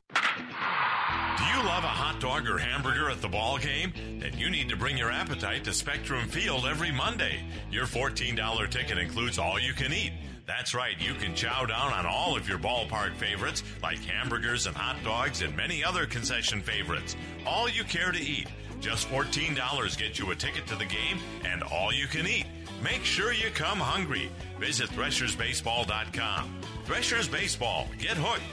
Do 1.37 1.43
you 1.43 1.57
love 1.63 1.83
a 1.83 1.87
hot 1.87 2.19
dog 2.19 2.47
or 2.49 2.57
hamburger 2.57 3.09
at 3.09 3.21
the 3.21 3.27
ball 3.27 3.57
game? 3.57 3.93
Then 4.19 4.37
you 4.37 4.49
need 4.49 4.69
to 4.69 4.75
bring 4.75 4.97
your 4.97 5.11
appetite 5.11 5.63
to 5.65 5.73
Spectrum 5.73 6.27
Field 6.27 6.65
every 6.65 6.91
Monday. 6.91 7.43
Your 7.71 7.85
$14 7.85 8.69
ticket 8.69 8.97
includes 8.97 9.37
all 9.37 9.59
you 9.59 9.73
can 9.73 9.93
eat. 9.93 10.13
That's 10.47 10.73
right, 10.73 10.95
you 10.99 11.13
can 11.13 11.35
chow 11.35 11.65
down 11.65 11.91
on 11.91 12.05
all 12.05 12.37
of 12.37 12.47
your 12.47 12.57
ballpark 12.57 13.15
favorites 13.17 13.63
like 13.83 13.99
hamburgers 13.99 14.65
and 14.65 14.75
hot 14.75 14.95
dogs 15.03 15.41
and 15.41 15.55
many 15.55 15.83
other 15.83 16.05
concession 16.05 16.61
favorites. 16.61 17.15
All 17.45 17.69
you 17.69 17.83
care 17.83 18.11
to 18.11 18.19
eat. 18.19 18.47
Just 18.79 19.09
$14 19.09 19.97
gets 19.97 20.19
you 20.19 20.31
a 20.31 20.35
ticket 20.35 20.67
to 20.67 20.75
the 20.75 20.85
game 20.85 21.19
and 21.43 21.63
all 21.63 21.91
you 21.93 22.07
can 22.07 22.27
eat. 22.27 22.45
Make 22.83 23.03
sure 23.03 23.33
you 23.33 23.49
come 23.53 23.79
hungry. 23.79 24.29
Visit 24.59 24.89
ThreshersBaseball.com. 24.91 26.61
Threshers 26.85 27.27
Baseball. 27.27 27.87
Get 27.97 28.17
hooked. 28.17 28.43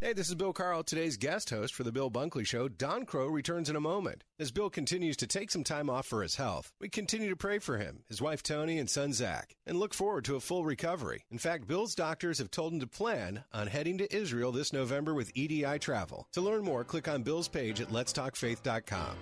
Hey, 0.00 0.12
this 0.12 0.28
is 0.28 0.36
Bill 0.36 0.52
Carl, 0.52 0.84
today's 0.84 1.16
guest 1.16 1.50
host 1.50 1.74
for 1.74 1.82
The 1.82 1.90
Bill 1.90 2.08
Bunkley 2.08 2.46
Show. 2.46 2.68
Don 2.68 3.04
Kroah 3.04 3.32
returns 3.32 3.68
in 3.68 3.74
a 3.74 3.80
moment. 3.80 4.22
As 4.38 4.52
Bill 4.52 4.70
continues 4.70 5.16
to 5.16 5.26
take 5.26 5.50
some 5.50 5.64
time 5.64 5.90
off 5.90 6.06
for 6.06 6.22
his 6.22 6.36
health, 6.36 6.70
we 6.80 6.88
continue 6.88 7.28
to 7.30 7.34
pray 7.34 7.58
for 7.58 7.78
him, 7.78 8.04
his 8.08 8.22
wife 8.22 8.40
Tony, 8.40 8.78
and 8.78 8.88
son 8.88 9.12
Zach, 9.12 9.56
and 9.66 9.76
look 9.76 9.92
forward 9.92 10.24
to 10.26 10.36
a 10.36 10.40
full 10.40 10.64
recovery. 10.64 11.24
In 11.32 11.38
fact, 11.38 11.66
Bill's 11.66 11.96
doctors 11.96 12.38
have 12.38 12.52
told 12.52 12.74
him 12.74 12.78
to 12.78 12.86
plan 12.86 13.42
on 13.52 13.66
heading 13.66 13.98
to 13.98 14.16
Israel 14.16 14.52
this 14.52 14.72
November 14.72 15.14
with 15.14 15.32
EDI 15.34 15.80
Travel. 15.80 16.28
To 16.30 16.42
learn 16.42 16.62
more, 16.62 16.84
click 16.84 17.08
on 17.08 17.24
Bill's 17.24 17.48
page 17.48 17.80
at 17.80 17.88
letstalkfaith.com. 17.88 19.16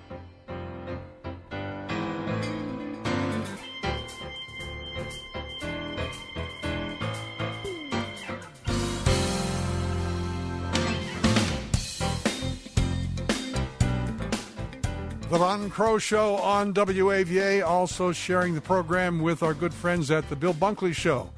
The 15.37 15.45
Don 15.45 15.71
Kroah 15.71 16.01
Show 16.01 16.37
on 16.37 16.73
WAVA, 16.73 17.63
also 17.63 18.11
sharing 18.11 18.55
the 18.55 18.61
program 18.63 19.21
with 19.21 19.43
our 19.43 19.53
good 19.53 19.75
friends 19.75 20.11
at 20.11 20.27
The 20.31 20.35
Bill 20.35 20.55
Bunkley 20.55 20.95
Show 20.95 21.29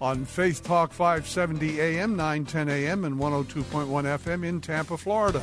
on 0.00 0.24
Faith 0.24 0.62
Talk 0.62 0.92
570 0.92 1.80
AM, 1.80 2.14
910 2.14 2.68
AM, 2.68 3.04
and 3.04 3.16
102.1 3.18 3.88
FM 3.88 4.44
in 4.44 4.60
Tampa, 4.60 4.96
Florida. 4.96 5.42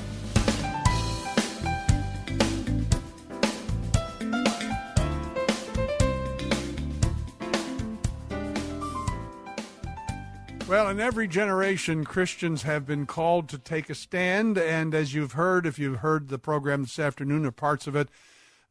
Well, 10.68 10.90
in 10.90 11.00
every 11.00 11.30
generation, 11.30 12.04
Christians 12.04 12.64
have 12.64 12.86
been 12.86 13.06
called 13.06 13.48
to 13.50 13.58
take 13.58 13.90
a 13.90 13.96
stand. 13.96 14.58
And 14.58 14.94
as 14.94 15.14
you've 15.14 15.32
heard, 15.32 15.66
if 15.66 15.80
you've 15.80 16.00
heard 16.00 16.28
the 16.28 16.38
program 16.38 16.82
this 16.82 17.00
afternoon 17.00 17.46
or 17.46 17.52
parts 17.52 17.88
of 17.88 17.96
it, 17.96 18.10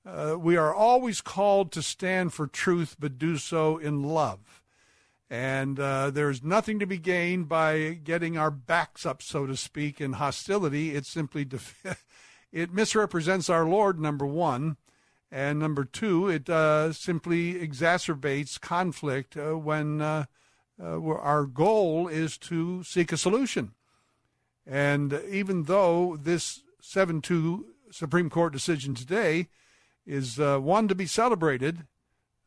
uh, 0.05 0.37
we 0.39 0.59
are 0.59 0.75
always 0.75 1.23
called 1.23 1.73
to 1.73 1.81
stand 1.81 2.35
for 2.35 2.47
truth, 2.47 2.97
but 2.99 3.17
do 3.17 3.39
so 3.39 3.79
in 3.79 4.03
love. 4.03 4.61
And 5.31 5.81
uh, 5.81 6.11
there's 6.11 6.45
nothing 6.45 6.79
to 6.81 6.87
be 6.87 6.99
gained 6.99 7.49
by 7.49 7.99
getting 8.05 8.37
our 8.37 8.51
backs 8.51 9.07
up, 9.07 9.23
so 9.23 9.47
to 9.47 9.57
speak, 9.57 9.99
in 9.99 10.13
hostility. 10.13 10.95
It 10.95 11.07
simply 11.07 11.47
def- 11.47 12.05
it 12.53 12.75
misrepresents 12.75 13.49
our 13.49 13.65
Lord, 13.65 13.99
number 13.99 14.27
one. 14.27 14.77
And 15.33 15.59
number 15.59 15.87
two, 15.87 16.29
it 16.29 16.51
uh, 16.51 16.93
simply 16.93 17.55
exacerbates 17.55 18.61
conflict 18.61 19.35
uh, 19.35 19.55
when 19.55 20.27
uh, 20.83 21.01
our 21.03 21.45
goal 21.45 22.09
is 22.09 22.37
to 22.39 22.83
seek 22.83 23.13
a 23.13 23.17
solution. 23.17 23.73
And 24.67 25.21
even 25.31 25.65
though 25.65 26.17
this 26.17 26.63
7 26.81 27.21
2 27.23 27.67
Supreme 27.91 28.29
Court 28.29 28.53
decision 28.53 28.95
today 28.95 29.49
is 30.05 30.39
uh, 30.39 30.59
one 30.59 30.89
to 30.89 30.95
be 30.95 31.07
celebrated, 31.07 31.87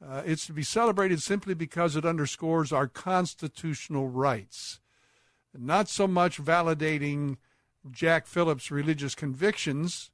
uh, 0.06 0.22
it's 0.26 0.46
to 0.46 0.54
be 0.54 0.64
celebrated 0.64 1.22
simply 1.22 1.54
because 1.54 1.96
it 1.96 2.06
underscores 2.06 2.72
our 2.72 2.88
constitutional 2.88 4.08
rights. 4.08 4.80
Not 5.58 5.90
so 5.90 6.08
much 6.08 6.42
validating 6.42 7.38
Jack 7.90 8.28
Phillips' 8.28 8.72
religious 8.72 9.16
convictions, 9.16 10.12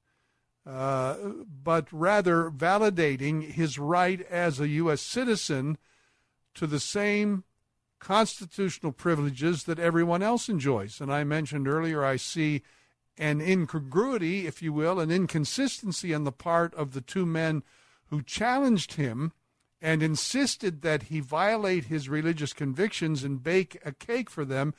uh, 0.65 1.15
but 1.63 1.87
rather 1.91 2.49
validating 2.49 3.51
his 3.51 3.77
right 3.77 4.21
as 4.21 4.59
a 4.59 4.67
U.S. 4.69 5.01
citizen 5.01 5.77
to 6.55 6.65
the 6.65 6.79
same 6.79 7.43
constitutional 8.05 8.91
privileges 8.91 9.63
that 9.63 9.79
everyone 9.79 10.21
else 10.21 10.47
enjoys. 10.47 11.01
And 11.01 11.11
I 11.11 11.23
mentioned 11.23 11.67
earlier, 11.67 12.05
I 12.05 12.17
see 12.17 12.61
an 13.17 13.41
incongruity, 13.41 14.45
if 14.45 14.61
you 14.61 14.71
will, 14.71 14.99
an 14.99 15.09
inconsistency 15.09 16.13
on 16.13 16.23
the 16.23 16.31
part 16.31 16.71
of 16.75 16.93
the 16.93 17.01
two 17.01 17.25
men 17.25 17.63
who 18.11 18.21
challenged 18.21 18.93
him 18.93 19.31
and 19.81 20.03
insisted 20.03 20.83
that 20.83 21.03
he 21.03 21.19
violate 21.19 21.85
his 21.85 22.07
religious 22.07 22.53
convictions 22.53 23.23
and 23.23 23.41
bake 23.41 23.79
a 23.83 23.91
cake 23.91 24.29
for 24.29 24.45
them. 24.45 24.75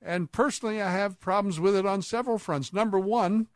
And 0.00 0.32
personally, 0.32 0.80
I 0.80 0.90
have 0.90 1.20
problems 1.20 1.60
with 1.60 1.76
it 1.76 1.84
on 1.84 2.00
several 2.00 2.38
fronts. 2.38 2.72
Number 2.72 2.98
one, 2.98 3.48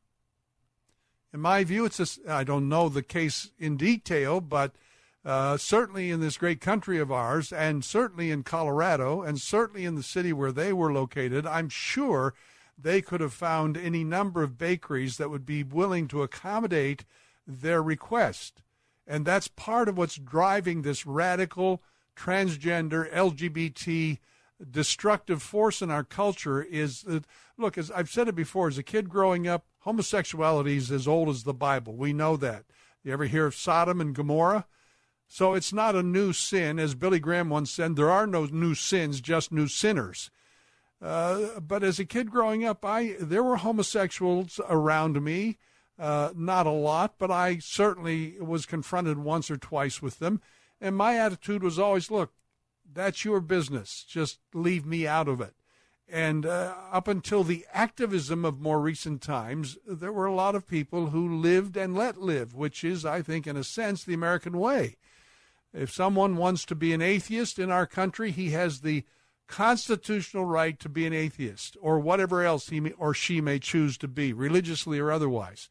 in 1.32 1.40
my 1.40 1.64
view, 1.64 1.86
it's 1.86 1.98
a, 1.98 2.30
I 2.30 2.44
don't 2.44 2.68
know 2.68 2.90
the 2.90 3.02
case 3.02 3.52
in 3.58 3.78
detail, 3.78 4.42
but 4.42 4.74
uh, 5.24 5.56
certainly 5.56 6.10
in 6.10 6.20
this 6.20 6.36
great 6.36 6.60
country 6.60 6.98
of 6.98 7.10
ours, 7.10 7.52
and 7.52 7.84
certainly 7.84 8.30
in 8.30 8.42
Colorado, 8.42 9.22
and 9.22 9.40
certainly 9.40 9.84
in 9.84 9.94
the 9.94 10.02
city 10.02 10.32
where 10.32 10.52
they 10.52 10.72
were 10.72 10.92
located, 10.92 11.46
I'm 11.46 11.68
sure 11.68 12.34
they 12.76 13.00
could 13.00 13.20
have 13.20 13.32
found 13.32 13.76
any 13.76 14.04
number 14.04 14.42
of 14.42 14.58
bakeries 14.58 15.16
that 15.16 15.30
would 15.30 15.46
be 15.46 15.62
willing 15.62 16.08
to 16.08 16.22
accommodate 16.22 17.04
their 17.46 17.82
request. 17.82 18.62
And 19.06 19.24
that's 19.24 19.48
part 19.48 19.88
of 19.88 19.96
what's 19.96 20.16
driving 20.16 20.82
this 20.82 21.06
radical, 21.06 21.82
transgender, 22.16 23.10
LGBT 23.12 24.18
destructive 24.70 25.42
force 25.42 25.82
in 25.82 25.90
our 25.90 26.04
culture 26.04 26.62
is 26.62 27.02
that, 27.02 27.24
look, 27.58 27.76
as 27.76 27.90
I've 27.90 28.10
said 28.10 28.28
it 28.28 28.34
before, 28.34 28.68
as 28.68 28.78
a 28.78 28.82
kid 28.82 29.08
growing 29.08 29.46
up, 29.46 29.66
homosexuality 29.80 30.76
is 30.76 30.90
as 30.90 31.08
old 31.08 31.28
as 31.28 31.42
the 31.42 31.54
Bible. 31.54 31.94
We 31.96 32.12
know 32.12 32.36
that. 32.36 32.64
You 33.02 33.12
ever 33.12 33.26
hear 33.26 33.46
of 33.46 33.54
Sodom 33.54 34.00
and 34.00 34.14
Gomorrah? 34.14 34.66
So 35.34 35.54
it's 35.54 35.72
not 35.72 35.96
a 35.96 36.02
new 36.04 36.32
sin. 36.32 36.78
As 36.78 36.94
Billy 36.94 37.18
Graham 37.18 37.50
once 37.50 37.68
said, 37.68 37.96
there 37.96 38.08
are 38.08 38.24
no 38.24 38.44
new 38.44 38.76
sins, 38.76 39.20
just 39.20 39.50
new 39.50 39.66
sinners. 39.66 40.30
Uh, 41.02 41.58
but 41.58 41.82
as 41.82 41.98
a 41.98 42.04
kid 42.04 42.30
growing 42.30 42.64
up, 42.64 42.84
I 42.84 43.16
there 43.18 43.42
were 43.42 43.56
homosexuals 43.56 44.60
around 44.68 45.20
me. 45.20 45.58
Uh, 45.98 46.30
not 46.36 46.68
a 46.68 46.70
lot, 46.70 47.14
but 47.18 47.32
I 47.32 47.58
certainly 47.58 48.36
was 48.40 48.64
confronted 48.64 49.18
once 49.18 49.50
or 49.50 49.56
twice 49.56 50.00
with 50.00 50.20
them. 50.20 50.40
And 50.80 50.94
my 50.94 51.18
attitude 51.18 51.64
was 51.64 51.80
always, 51.80 52.12
look, 52.12 52.32
that's 52.88 53.24
your 53.24 53.40
business. 53.40 54.04
Just 54.08 54.38
leave 54.54 54.86
me 54.86 55.04
out 55.04 55.26
of 55.26 55.40
it. 55.40 55.54
And 56.08 56.46
uh, 56.46 56.76
up 56.92 57.08
until 57.08 57.42
the 57.42 57.66
activism 57.72 58.44
of 58.44 58.60
more 58.60 58.80
recent 58.80 59.20
times, 59.20 59.78
there 59.84 60.12
were 60.12 60.26
a 60.26 60.32
lot 60.34 60.54
of 60.54 60.68
people 60.68 61.06
who 61.06 61.40
lived 61.40 61.76
and 61.76 61.96
let 61.96 62.20
live, 62.22 62.54
which 62.54 62.84
is, 62.84 63.04
I 63.04 63.20
think, 63.20 63.48
in 63.48 63.56
a 63.56 63.64
sense, 63.64 64.04
the 64.04 64.14
American 64.14 64.58
way. 64.60 64.94
If 65.74 65.92
someone 65.92 66.36
wants 66.36 66.64
to 66.66 66.76
be 66.76 66.92
an 66.92 67.02
atheist 67.02 67.58
in 67.58 67.70
our 67.70 67.86
country, 67.86 68.30
he 68.30 68.50
has 68.50 68.80
the 68.80 69.04
constitutional 69.48 70.44
right 70.44 70.78
to 70.78 70.88
be 70.88 71.04
an 71.04 71.12
atheist 71.12 71.76
or 71.82 71.98
whatever 71.98 72.42
else 72.42 72.68
he 72.68 72.80
may, 72.80 72.92
or 72.92 73.12
she 73.12 73.40
may 73.40 73.58
choose 73.58 73.98
to 73.98 74.08
be, 74.08 74.32
religiously 74.32 75.00
or 75.00 75.10
otherwise. 75.10 75.68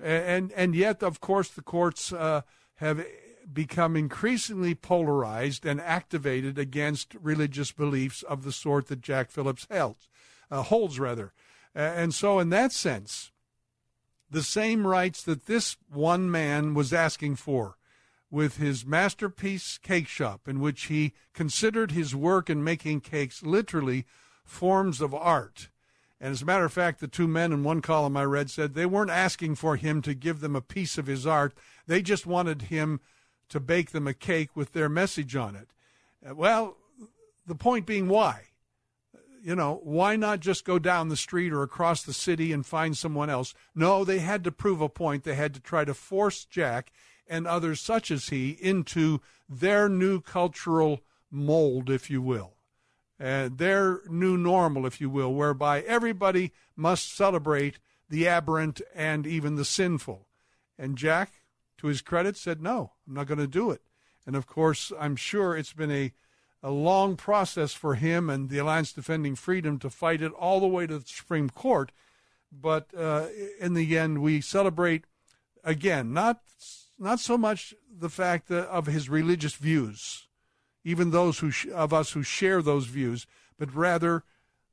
And 0.00 0.52
and 0.52 0.74
yet, 0.74 1.02
of 1.02 1.20
course, 1.20 1.48
the 1.48 1.62
courts 1.62 2.12
uh, 2.12 2.42
have 2.76 3.04
become 3.52 3.96
increasingly 3.96 4.74
polarized 4.74 5.66
and 5.66 5.80
activated 5.80 6.58
against 6.58 7.14
religious 7.20 7.72
beliefs 7.72 8.22
of 8.22 8.44
the 8.44 8.52
sort 8.52 8.86
that 8.88 9.00
Jack 9.00 9.30
Phillips 9.30 9.66
held, 9.70 9.96
uh, 10.50 10.62
holds 10.62 11.00
rather. 11.00 11.32
And 11.74 12.14
so, 12.14 12.38
in 12.40 12.50
that 12.50 12.72
sense, 12.72 13.32
the 14.30 14.42
same 14.42 14.86
rights 14.86 15.22
that 15.22 15.46
this 15.46 15.76
one 15.88 16.30
man 16.30 16.74
was 16.74 16.92
asking 16.92 17.36
for 17.36 17.76
with 18.30 18.58
his 18.58 18.86
masterpiece 18.86 19.78
cake 19.78 20.06
shop, 20.06 20.46
in 20.46 20.60
which 20.60 20.84
he 20.84 21.12
considered 21.34 21.90
his 21.90 22.14
work 22.14 22.48
in 22.48 22.62
making 22.62 23.00
cakes 23.00 23.42
literally 23.42 24.06
forms 24.44 25.00
of 25.00 25.14
art. 25.14 25.68
And 26.20 26.32
as 26.32 26.42
a 26.42 26.44
matter 26.44 26.64
of 26.64 26.72
fact, 26.72 27.00
the 27.00 27.08
two 27.08 27.26
men 27.26 27.52
in 27.52 27.64
one 27.64 27.80
column 27.80 28.16
I 28.16 28.24
read 28.24 28.50
said 28.50 28.74
they 28.74 28.86
weren't 28.86 29.10
asking 29.10 29.54
for 29.54 29.76
him 29.76 30.02
to 30.02 30.14
give 30.14 30.40
them 30.40 30.54
a 30.54 30.60
piece 30.60 30.98
of 30.98 31.06
his 31.06 31.26
art, 31.26 31.54
they 31.86 32.02
just 32.02 32.26
wanted 32.26 32.62
him 32.62 33.00
to 33.48 33.58
bake 33.58 33.90
them 33.90 34.06
a 34.06 34.14
cake 34.14 34.54
with 34.54 34.72
their 34.72 34.88
message 34.88 35.34
on 35.34 35.56
it. 35.56 35.70
Uh, 36.28 36.34
well, 36.34 36.76
the 37.46 37.54
point 37.54 37.86
being, 37.86 38.08
why? 38.08 38.42
You 39.42 39.56
know, 39.56 39.80
why 39.82 40.16
not 40.16 40.40
just 40.40 40.66
go 40.66 40.78
down 40.78 41.08
the 41.08 41.16
street 41.16 41.52
or 41.52 41.62
across 41.62 42.02
the 42.02 42.12
city 42.12 42.52
and 42.52 42.64
find 42.64 42.96
someone 42.96 43.30
else? 43.30 43.54
No, 43.74 44.04
they 44.04 44.18
had 44.18 44.44
to 44.44 44.52
prove 44.52 44.82
a 44.82 44.88
point. 44.90 45.24
They 45.24 45.34
had 45.34 45.54
to 45.54 45.60
try 45.60 45.86
to 45.86 45.94
force 45.94 46.44
Jack 46.44 46.92
and 47.30 47.46
others 47.46 47.80
such 47.80 48.10
as 48.10 48.28
he 48.28 48.58
into 48.60 49.20
their 49.48 49.88
new 49.88 50.20
cultural 50.20 51.00
mold, 51.30 51.88
if 51.88 52.10
you 52.10 52.20
will, 52.20 52.54
and 53.18 53.56
their 53.56 54.00
new 54.08 54.36
normal, 54.36 54.84
if 54.84 55.00
you 55.00 55.08
will, 55.08 55.32
whereby 55.32 55.80
everybody 55.82 56.52
must 56.76 57.14
celebrate 57.14 57.78
the 58.08 58.26
aberrant 58.26 58.82
and 58.94 59.26
even 59.26 59.54
the 59.54 59.64
sinful. 59.64 60.26
And 60.76 60.98
Jack, 60.98 61.42
to 61.78 61.86
his 61.86 62.02
credit, 62.02 62.36
said, 62.36 62.60
No, 62.60 62.92
I'm 63.06 63.14
not 63.14 63.28
going 63.28 63.38
to 63.38 63.46
do 63.46 63.70
it. 63.70 63.82
And 64.26 64.34
of 64.34 64.46
course, 64.46 64.92
I'm 64.98 65.14
sure 65.14 65.56
it's 65.56 65.72
been 65.72 65.90
a, 65.90 66.12
a 66.62 66.70
long 66.70 67.16
process 67.16 67.72
for 67.72 67.94
him 67.94 68.28
and 68.28 68.48
the 68.48 68.58
Alliance 68.58 68.92
Defending 68.92 69.36
Freedom 69.36 69.78
to 69.78 69.88
fight 69.88 70.20
it 70.20 70.32
all 70.32 70.58
the 70.58 70.66
way 70.66 70.86
to 70.86 70.98
the 70.98 71.06
Supreme 71.06 71.48
Court. 71.48 71.92
But 72.52 72.88
uh, 72.96 73.26
in 73.60 73.74
the 73.74 73.96
end, 73.96 74.18
we 74.18 74.40
celebrate, 74.40 75.04
again, 75.62 76.12
not 76.12 76.40
not 77.00 77.18
so 77.18 77.38
much 77.38 77.74
the 77.98 78.10
fact 78.10 78.50
of 78.50 78.86
his 78.86 79.08
religious 79.08 79.54
views, 79.54 80.28
even 80.84 81.10
those 81.10 81.38
who 81.38 81.50
sh- 81.50 81.66
of 81.74 81.92
us 81.92 82.12
who 82.12 82.22
share 82.22 82.62
those 82.62 82.86
views, 82.86 83.26
but 83.58 83.74
rather 83.74 84.22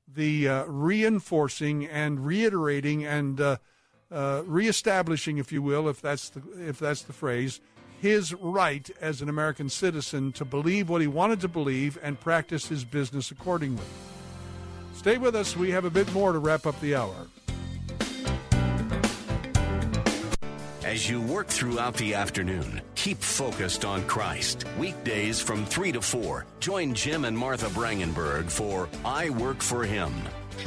the 0.08 0.48
uh, 0.48 0.66
reinforcing 0.66 1.86
and 1.86 2.26
reiterating 2.26 3.06
and 3.06 3.42
uh, 3.42 3.58
uh, 4.12 4.44
reestablishing, 4.46 5.38
if 5.38 5.52
you 5.52 5.62
will, 5.62 5.90
if 5.90 6.02
that's 6.02 6.30
the, 6.30 6.42
if 6.68 6.80
that's 6.80 7.02
the 7.02 7.14
phrase, 7.14 7.60
his 8.00 8.34
right 8.34 8.90
as 9.02 9.22
an 9.22 9.30
American 9.30 9.70
citizen 9.70 10.32
to 10.34 10.46
believe 10.46 10.90
what 10.90 11.02
he 11.02 11.08
wanted 11.08 11.42
to 11.42 11.48
believe 11.48 11.98
and 12.04 12.20
practice 12.20 12.68
his 12.68 12.86
business 12.86 13.32
accordingly. 13.32 13.84
Stay 14.96 15.18
with 15.18 15.36
us. 15.36 15.56
We 15.56 15.72
have 15.72 15.86
a 15.86 15.90
bit 15.90 16.12
more 16.14 16.32
to 16.32 16.40
wrap 16.40 16.66
up 16.66 16.80
the 16.80 16.96
hour. 16.96 17.28
As 20.88 21.10
you 21.10 21.20
work 21.20 21.48
throughout 21.48 21.96
the 21.96 22.14
afternoon, 22.14 22.80
keep 22.96 23.18
focused 23.18 23.84
on 23.84 24.08
Christ. 24.08 24.64
Weekdays 24.80 25.42
from 25.42 25.66
3 25.66 25.92
to 25.92 26.02
4, 26.02 26.46
join 26.62 26.94
Jim 26.94 27.26
and 27.26 27.38
Martha 27.38 27.66
Brangenberg 27.66 28.50
for 28.50 28.88
I 29.04 29.30
Work 29.32 29.62
for 29.62 29.84
Him. 29.84 30.14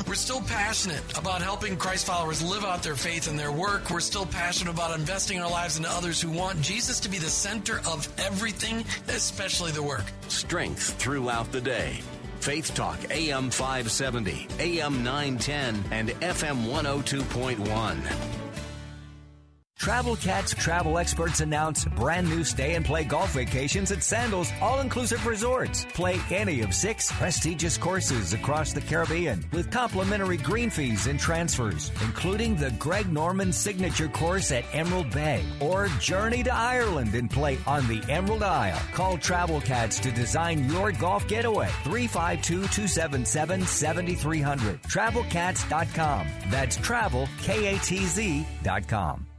We're 0.06 0.12
still 0.12 0.42
passionate 0.42 1.16
about 1.16 1.40
helping 1.40 1.78
Christ 1.78 2.06
followers 2.06 2.42
live 2.42 2.66
out 2.66 2.82
their 2.82 2.96
faith 2.96 3.28
in 3.28 3.38
their 3.38 3.50
work. 3.50 3.88
We're 3.88 4.00
still 4.00 4.26
passionate 4.26 4.74
about 4.74 4.98
investing 4.98 5.40
our 5.40 5.50
lives 5.50 5.78
into 5.78 5.88
others 5.88 6.20
who 6.20 6.30
want 6.30 6.60
Jesus 6.60 7.00
to 7.00 7.08
be 7.08 7.16
the 7.16 7.30
center 7.30 7.80
of 7.88 8.06
everything, 8.18 8.84
especially 9.08 9.70
the 9.70 9.82
work. 9.82 10.04
Strength 10.28 10.98
throughout 10.98 11.50
the 11.50 11.62
day. 11.62 11.98
Faith 12.40 12.74
Talk 12.74 12.98
AM 13.10 13.48
570, 13.48 14.48
AM 14.58 15.02
910, 15.02 15.82
and 15.90 16.10
FM 16.10 16.66
102.1. 16.66 18.39
Travel 19.80 20.16
Katz 20.16 20.52
travel 20.52 20.98
experts 20.98 21.40
announce 21.40 21.86
brand 21.86 22.28
new 22.28 22.44
stay 22.44 22.74
and 22.74 22.84
play 22.84 23.02
golf 23.02 23.32
vacations 23.32 23.90
at 23.90 24.02
Sandals 24.02 24.52
All 24.60 24.80
Inclusive 24.80 25.24
Resorts. 25.24 25.86
Play 25.94 26.20
any 26.30 26.60
of 26.60 26.74
six 26.74 27.10
prestigious 27.10 27.78
courses 27.78 28.34
across 28.34 28.74
the 28.74 28.82
Caribbean 28.82 29.42
with 29.54 29.70
complimentary 29.70 30.36
green 30.36 30.68
fees 30.68 31.06
and 31.06 31.18
transfers, 31.18 31.92
including 32.02 32.56
the 32.56 32.72
Greg 32.72 33.10
Norman 33.10 33.54
Signature 33.54 34.08
Course 34.08 34.52
at 34.52 34.66
Emerald 34.74 35.10
Bay 35.12 35.42
or 35.60 35.88
Journey 35.98 36.42
to 36.42 36.54
Ireland 36.54 37.14
and 37.14 37.30
play 37.30 37.56
on 37.66 37.88
the 37.88 38.04
Emerald 38.12 38.42
Isle. 38.42 38.82
Call 38.92 39.16
Travel 39.16 39.62
Katz 39.62 39.98
to 40.00 40.10
design 40.10 40.68
your 40.68 40.92
golf 40.92 41.26
getaway. 41.26 41.70
352 41.84 42.68
277 42.68 43.64
7300. 43.64 44.82
TravelKatz.com. 44.82 46.26
That's 46.50 46.76
travel, 46.76 47.26
K 47.40 47.74
A 47.74 47.78
T 47.78 48.04
Z.com. 48.04 49.29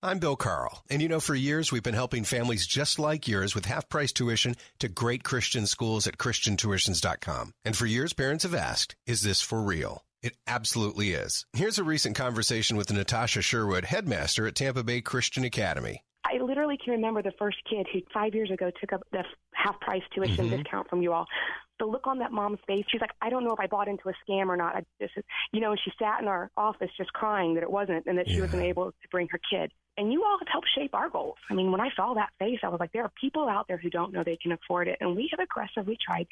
I'm 0.00 0.20
Bill 0.20 0.36
Carl, 0.36 0.84
and 0.88 1.02
you 1.02 1.08
know, 1.08 1.18
for 1.18 1.34
years 1.34 1.72
we've 1.72 1.82
been 1.82 1.92
helping 1.92 2.22
families 2.22 2.68
just 2.68 3.00
like 3.00 3.26
yours 3.26 3.56
with 3.56 3.64
half 3.64 3.88
price 3.88 4.12
tuition 4.12 4.54
to 4.78 4.88
great 4.88 5.24
Christian 5.24 5.66
schools 5.66 6.06
at 6.06 6.18
ChristianTuitions.com. 6.18 7.52
And 7.64 7.76
for 7.76 7.84
years, 7.84 8.12
parents 8.12 8.44
have 8.44 8.54
asked, 8.54 8.94
is 9.06 9.22
this 9.22 9.42
for 9.42 9.60
real? 9.60 10.04
It 10.22 10.36
absolutely 10.46 11.12
is. 11.12 11.46
Here's 11.52 11.80
a 11.80 11.84
recent 11.84 12.14
conversation 12.14 12.76
with 12.76 12.92
Natasha 12.92 13.42
Sherwood, 13.42 13.86
headmaster 13.86 14.46
at 14.46 14.54
Tampa 14.54 14.84
Bay 14.84 15.00
Christian 15.00 15.42
Academy. 15.42 16.02
I 16.30 16.42
literally 16.42 16.76
can 16.76 16.92
remember 16.92 17.22
the 17.22 17.32
first 17.38 17.58
kid 17.68 17.86
who 17.92 18.00
five 18.12 18.34
years 18.34 18.50
ago 18.50 18.70
took 18.80 18.92
up 18.92 19.02
the 19.12 19.24
half 19.54 19.80
price 19.80 20.02
tuition 20.14 20.48
Mhm. 20.48 20.58
discount 20.58 20.88
from 20.88 21.02
you 21.02 21.12
all. 21.12 21.26
The 21.78 21.86
look 21.86 22.06
on 22.06 22.18
that 22.18 22.32
mom's 22.32 22.58
face, 22.66 22.84
she's 22.88 23.00
like, 23.00 23.12
I 23.22 23.30
don't 23.30 23.44
know 23.44 23.52
if 23.52 23.60
I 23.60 23.66
bought 23.66 23.88
into 23.88 24.08
a 24.08 24.12
scam 24.24 24.48
or 24.48 24.56
not. 24.56 24.74
I 24.76 24.84
just, 25.00 25.14
you 25.52 25.60
know, 25.60 25.70
and 25.70 25.80
she 25.80 25.92
sat 25.98 26.20
in 26.20 26.28
our 26.28 26.50
office 26.56 26.90
just 26.96 27.12
crying 27.12 27.54
that 27.54 27.62
it 27.62 27.70
wasn't 27.70 28.06
and 28.06 28.18
that 28.18 28.28
she 28.28 28.40
wasn't 28.40 28.62
able 28.62 28.90
to 28.90 29.08
bring 29.10 29.28
her 29.28 29.40
kid. 29.50 29.72
And 29.96 30.12
you 30.12 30.24
all 30.24 30.38
have 30.38 30.48
helped 30.48 30.68
shape 30.74 30.94
our 30.94 31.08
goals. 31.08 31.38
I 31.50 31.54
mean, 31.54 31.72
when 31.72 31.80
I 31.80 31.90
saw 31.90 32.14
that 32.14 32.30
face, 32.38 32.60
I 32.62 32.68
was 32.68 32.80
like, 32.80 32.92
there 32.92 33.04
are 33.04 33.12
people 33.20 33.48
out 33.48 33.66
there 33.68 33.78
who 33.78 33.90
don't 33.90 34.12
know 34.12 34.22
they 34.22 34.36
can 34.36 34.52
afford 34.52 34.88
it. 34.88 34.98
And 35.00 35.16
we 35.16 35.28
have 35.30 35.40
aggressively 35.40 35.96
tried 36.04 36.26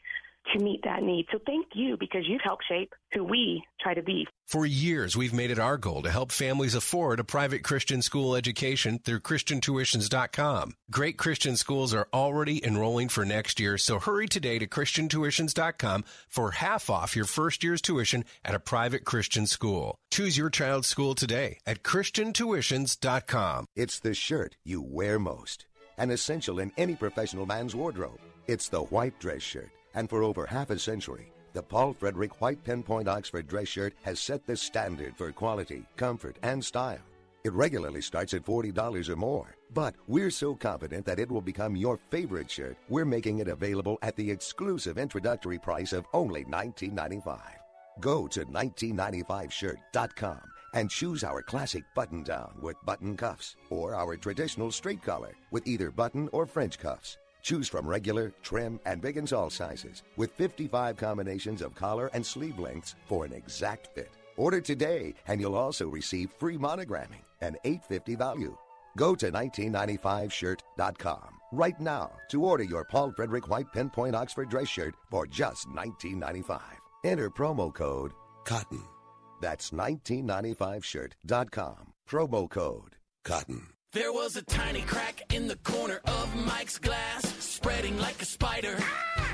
to 0.52 0.62
meet 0.62 0.81
that 0.85 1.02
need. 1.02 1.27
So 1.32 1.39
thank 1.47 1.66
you 1.74 1.97
because 1.98 2.24
you've 2.27 2.43
helped 2.43 2.64
shape 2.68 2.93
who 3.12 3.24
we 3.24 3.62
try 3.81 3.94
to 3.94 4.02
be. 4.02 4.27
For 4.47 4.64
years, 4.64 5.16
we've 5.16 5.32
made 5.32 5.51
it 5.51 5.59
our 5.59 5.77
goal 5.77 6.02
to 6.02 6.10
help 6.10 6.31
families 6.31 6.74
afford 6.74 7.18
a 7.18 7.24
private 7.24 7.64
Christian 7.64 8.01
school 8.02 8.36
education 8.36 8.98
through 8.98 9.20
ChristianTuitions.com. 9.20 10.74
Great 10.90 11.18
Christian 11.18 11.56
schools 11.56 11.93
are 11.93 12.09
already 12.12 12.64
enrolling 12.64 13.09
for 13.09 13.24
next 13.24 13.59
year, 13.59 13.77
so 13.77 13.98
hurry 13.98 14.28
today 14.28 14.59
to 14.59 14.66
ChristianTuitions.com 14.66 16.05
for 16.28 16.52
half 16.52 16.89
off 16.90 17.16
your 17.16 17.24
first 17.24 17.64
year's 17.64 17.82
tuition 17.82 18.24
at 18.44 18.55
a 18.55 18.60
private 18.60 19.05
Christian 19.05 19.47
school. 19.47 19.98
Choose 20.10 20.39
your 20.39 20.51
child's 20.51 20.86
school 20.89 21.14
today 21.14 21.59
at 21.66 21.82
ChristianTuitions.com. 21.82 23.66
It's 23.74 23.98
the 23.98 24.14
shirt 24.14 24.56
you 24.64 24.81
wear 24.81 25.18
most, 25.18 25.66
an 25.98 26.10
essential 26.10 26.60
in 26.60 26.73
any 26.77 26.94
professional 26.94 27.47
man's 27.47 27.74
wardrobe. 27.74 28.20
It's 28.47 28.68
the 28.68 28.82
white 28.82 29.18
dress 29.18 29.43
shirt, 29.43 29.70
and 29.97 30.09
for 30.09 30.23
over 30.23 30.47
half 30.47 30.70
a 30.70 30.78
century, 30.78 31.32
the 31.52 31.62
Paul 31.62 31.93
Frederick 31.94 32.40
White 32.40 32.62
Pinpoint 32.62 33.09
Oxford 33.09 33.48
dress 33.48 33.66
shirt 33.68 33.94
has 34.02 34.20
set 34.20 34.47
the 34.47 34.56
standard 34.56 35.16
for 35.16 35.32
quality, 35.32 35.85
comfort, 35.97 36.36
and 36.43 36.64
style. 36.64 37.01
It 37.44 37.52
regularly 37.52 38.02
starts 38.02 38.35
at 38.35 38.44
$40 38.44 39.09
or 39.09 39.16
more, 39.16 39.56
but 39.73 39.94
we're 40.06 40.31
so 40.31 40.55
confident 40.55 41.06
that 41.06 41.18
it 41.18 41.31
will 41.31 41.40
become 41.40 41.74
your 41.74 41.98
favorite 42.10 42.51
shirt, 42.51 42.77
we're 42.89 43.05
making 43.05 43.39
it 43.39 43.48
available 43.48 43.98
at 44.02 44.16
the 44.16 44.31
exclusive 44.31 44.98
introductory 44.98 45.59
price 45.59 45.93
of 45.93 46.06
only 46.12 46.44
$19.95. 46.44 47.40
Go 48.01 48.27
to 48.28 48.44
1995shirt.com 48.44 50.40
and 50.74 50.90
choose 50.90 51.24
our 51.24 51.40
classic 51.40 51.85
button 51.94 52.23
down 52.23 52.52
with 52.60 52.77
button 52.85 53.16
cuffs 53.16 53.56
or 53.70 53.94
our 53.94 54.16
traditional 54.16 54.70
straight 54.70 55.02
collar 55.02 55.35
with 55.51 55.66
either 55.66 55.90
button 55.90 56.28
or 56.32 56.44
French 56.44 56.78
cuffs. 56.78 57.16
Choose 57.47 57.68
from 57.68 57.86
regular, 57.86 58.32
trim, 58.43 58.81
and 58.86 59.01
big 59.01 59.18
and 59.18 59.28
tall 59.28 59.51
sizes 59.51 60.02
with 60.16 60.32
55 60.32 60.97
combinations 60.97 61.62
of 61.62 61.77
collar 61.77 62.10
and 62.12 62.27
sleeve 62.27 62.59
lengths 62.59 62.97
for 63.05 63.24
an 63.24 63.32
exact 63.32 63.94
fit. 63.94 64.10
Order 64.36 64.60
today 64.60 65.14
and 65.28 65.40
you'll 65.40 65.55
also 65.55 65.86
receive 65.86 66.32
free 66.40 66.59
monogramming 66.59 67.23
and 67.40 67.56
850 67.62 68.16
value. 68.16 68.56
Go 68.97 69.14
to 69.14 69.31
1995shirt.com 69.31 71.39
right 71.52 71.78
now 71.78 72.10
to 72.31 72.44
order 72.44 72.64
your 72.64 72.85
Paul 72.85 73.12
Frederick 73.12 73.48
White 73.48 73.73
Pinpoint 73.73 74.16
Oxford 74.16 74.51
dress 74.51 74.66
shirt 74.66 74.97
for 75.09 75.24
just 75.24 75.68
$19.95. 75.68 76.60
Enter 77.05 77.31
promo 77.31 77.73
code 77.73 78.10
COTTON. 78.44 78.82
That's 79.40 79.70
1995shirt.com. 79.70 81.93
Promo 82.10 82.51
code 82.51 82.97
COTTON. 83.23 83.76
There 83.97 84.12
was 84.12 84.36
a 84.36 84.43
tiny 84.43 84.82
crack 84.82 85.23
in 85.32 85.48
the 85.48 85.56
corner 85.64 86.02
of 86.05 86.44
Mike's 86.44 86.77
glass, 86.77 87.24
spreading 87.43 87.98
like 87.98 88.20
a 88.20 88.27
spider 88.27 88.77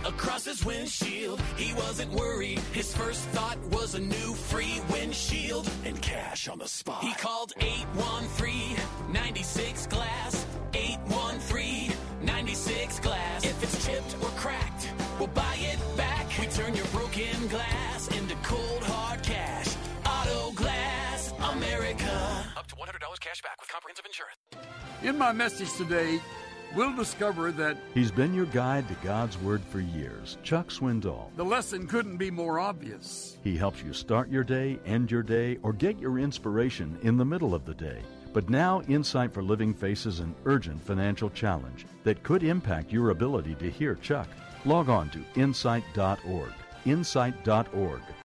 across 0.04 0.44
his 0.44 0.64
windshield. 0.64 1.40
He 1.56 1.74
wasn't 1.74 2.12
worried. 2.12 2.60
His 2.72 2.96
first 2.96 3.22
thought 3.30 3.58
was 3.72 3.96
a 3.96 4.00
new 4.00 4.34
free 4.34 4.80
windshield 4.88 5.68
and 5.84 6.00
cash 6.00 6.46
on 6.46 6.60
the 6.60 6.68
spot. 6.68 7.02
He 7.02 7.12
called 7.14 7.52
813-96 7.58 9.90
Glass. 9.90 10.31
Cash 23.32 23.42
back 23.42 23.60
with 23.60 23.70
comprehensive 23.70 24.04
insurance. 24.04 24.38
In 25.02 25.16
my 25.16 25.32
message 25.32 25.72
today, 25.76 26.20
we'll 26.74 26.94
discover 26.94 27.50
that 27.52 27.78
He's 27.94 28.10
been 28.10 28.34
your 28.34 28.46
guide 28.46 28.86
to 28.88 28.94
God's 28.96 29.38
Word 29.38 29.62
for 29.70 29.80
years. 29.80 30.36
Chuck 30.42 30.68
Swindoll. 30.68 31.34
the 31.36 31.44
lesson 31.44 31.86
couldn't 31.86 32.18
be 32.18 32.30
more 32.30 32.58
obvious. 32.58 33.38
He 33.42 33.56
helps 33.56 33.82
you 33.82 33.92
start 33.94 34.28
your 34.28 34.44
day, 34.44 34.78
end 34.84 35.10
your 35.10 35.22
day, 35.22 35.58
or 35.62 35.72
get 35.72 35.98
your 35.98 36.18
inspiration 36.18 36.98
in 37.02 37.16
the 37.16 37.24
middle 37.24 37.54
of 37.54 37.64
the 37.64 37.74
day. 37.74 38.00
But 38.34 38.50
now 38.50 38.82
Insight 38.82 39.32
for 39.32 39.42
Living 39.42 39.74
faces 39.74 40.20
an 40.20 40.34
urgent 40.44 40.82
financial 40.82 41.30
challenge 41.30 41.86
that 42.04 42.22
could 42.22 42.42
impact 42.42 42.92
your 42.92 43.10
ability 43.10 43.54
to 43.56 43.70
hear 43.70 43.94
Chuck. 43.94 44.28
Log 44.64 44.88
on 44.88 45.08
to 45.10 45.20
insight.org. 45.36 46.52
Insight.org. 46.84 48.00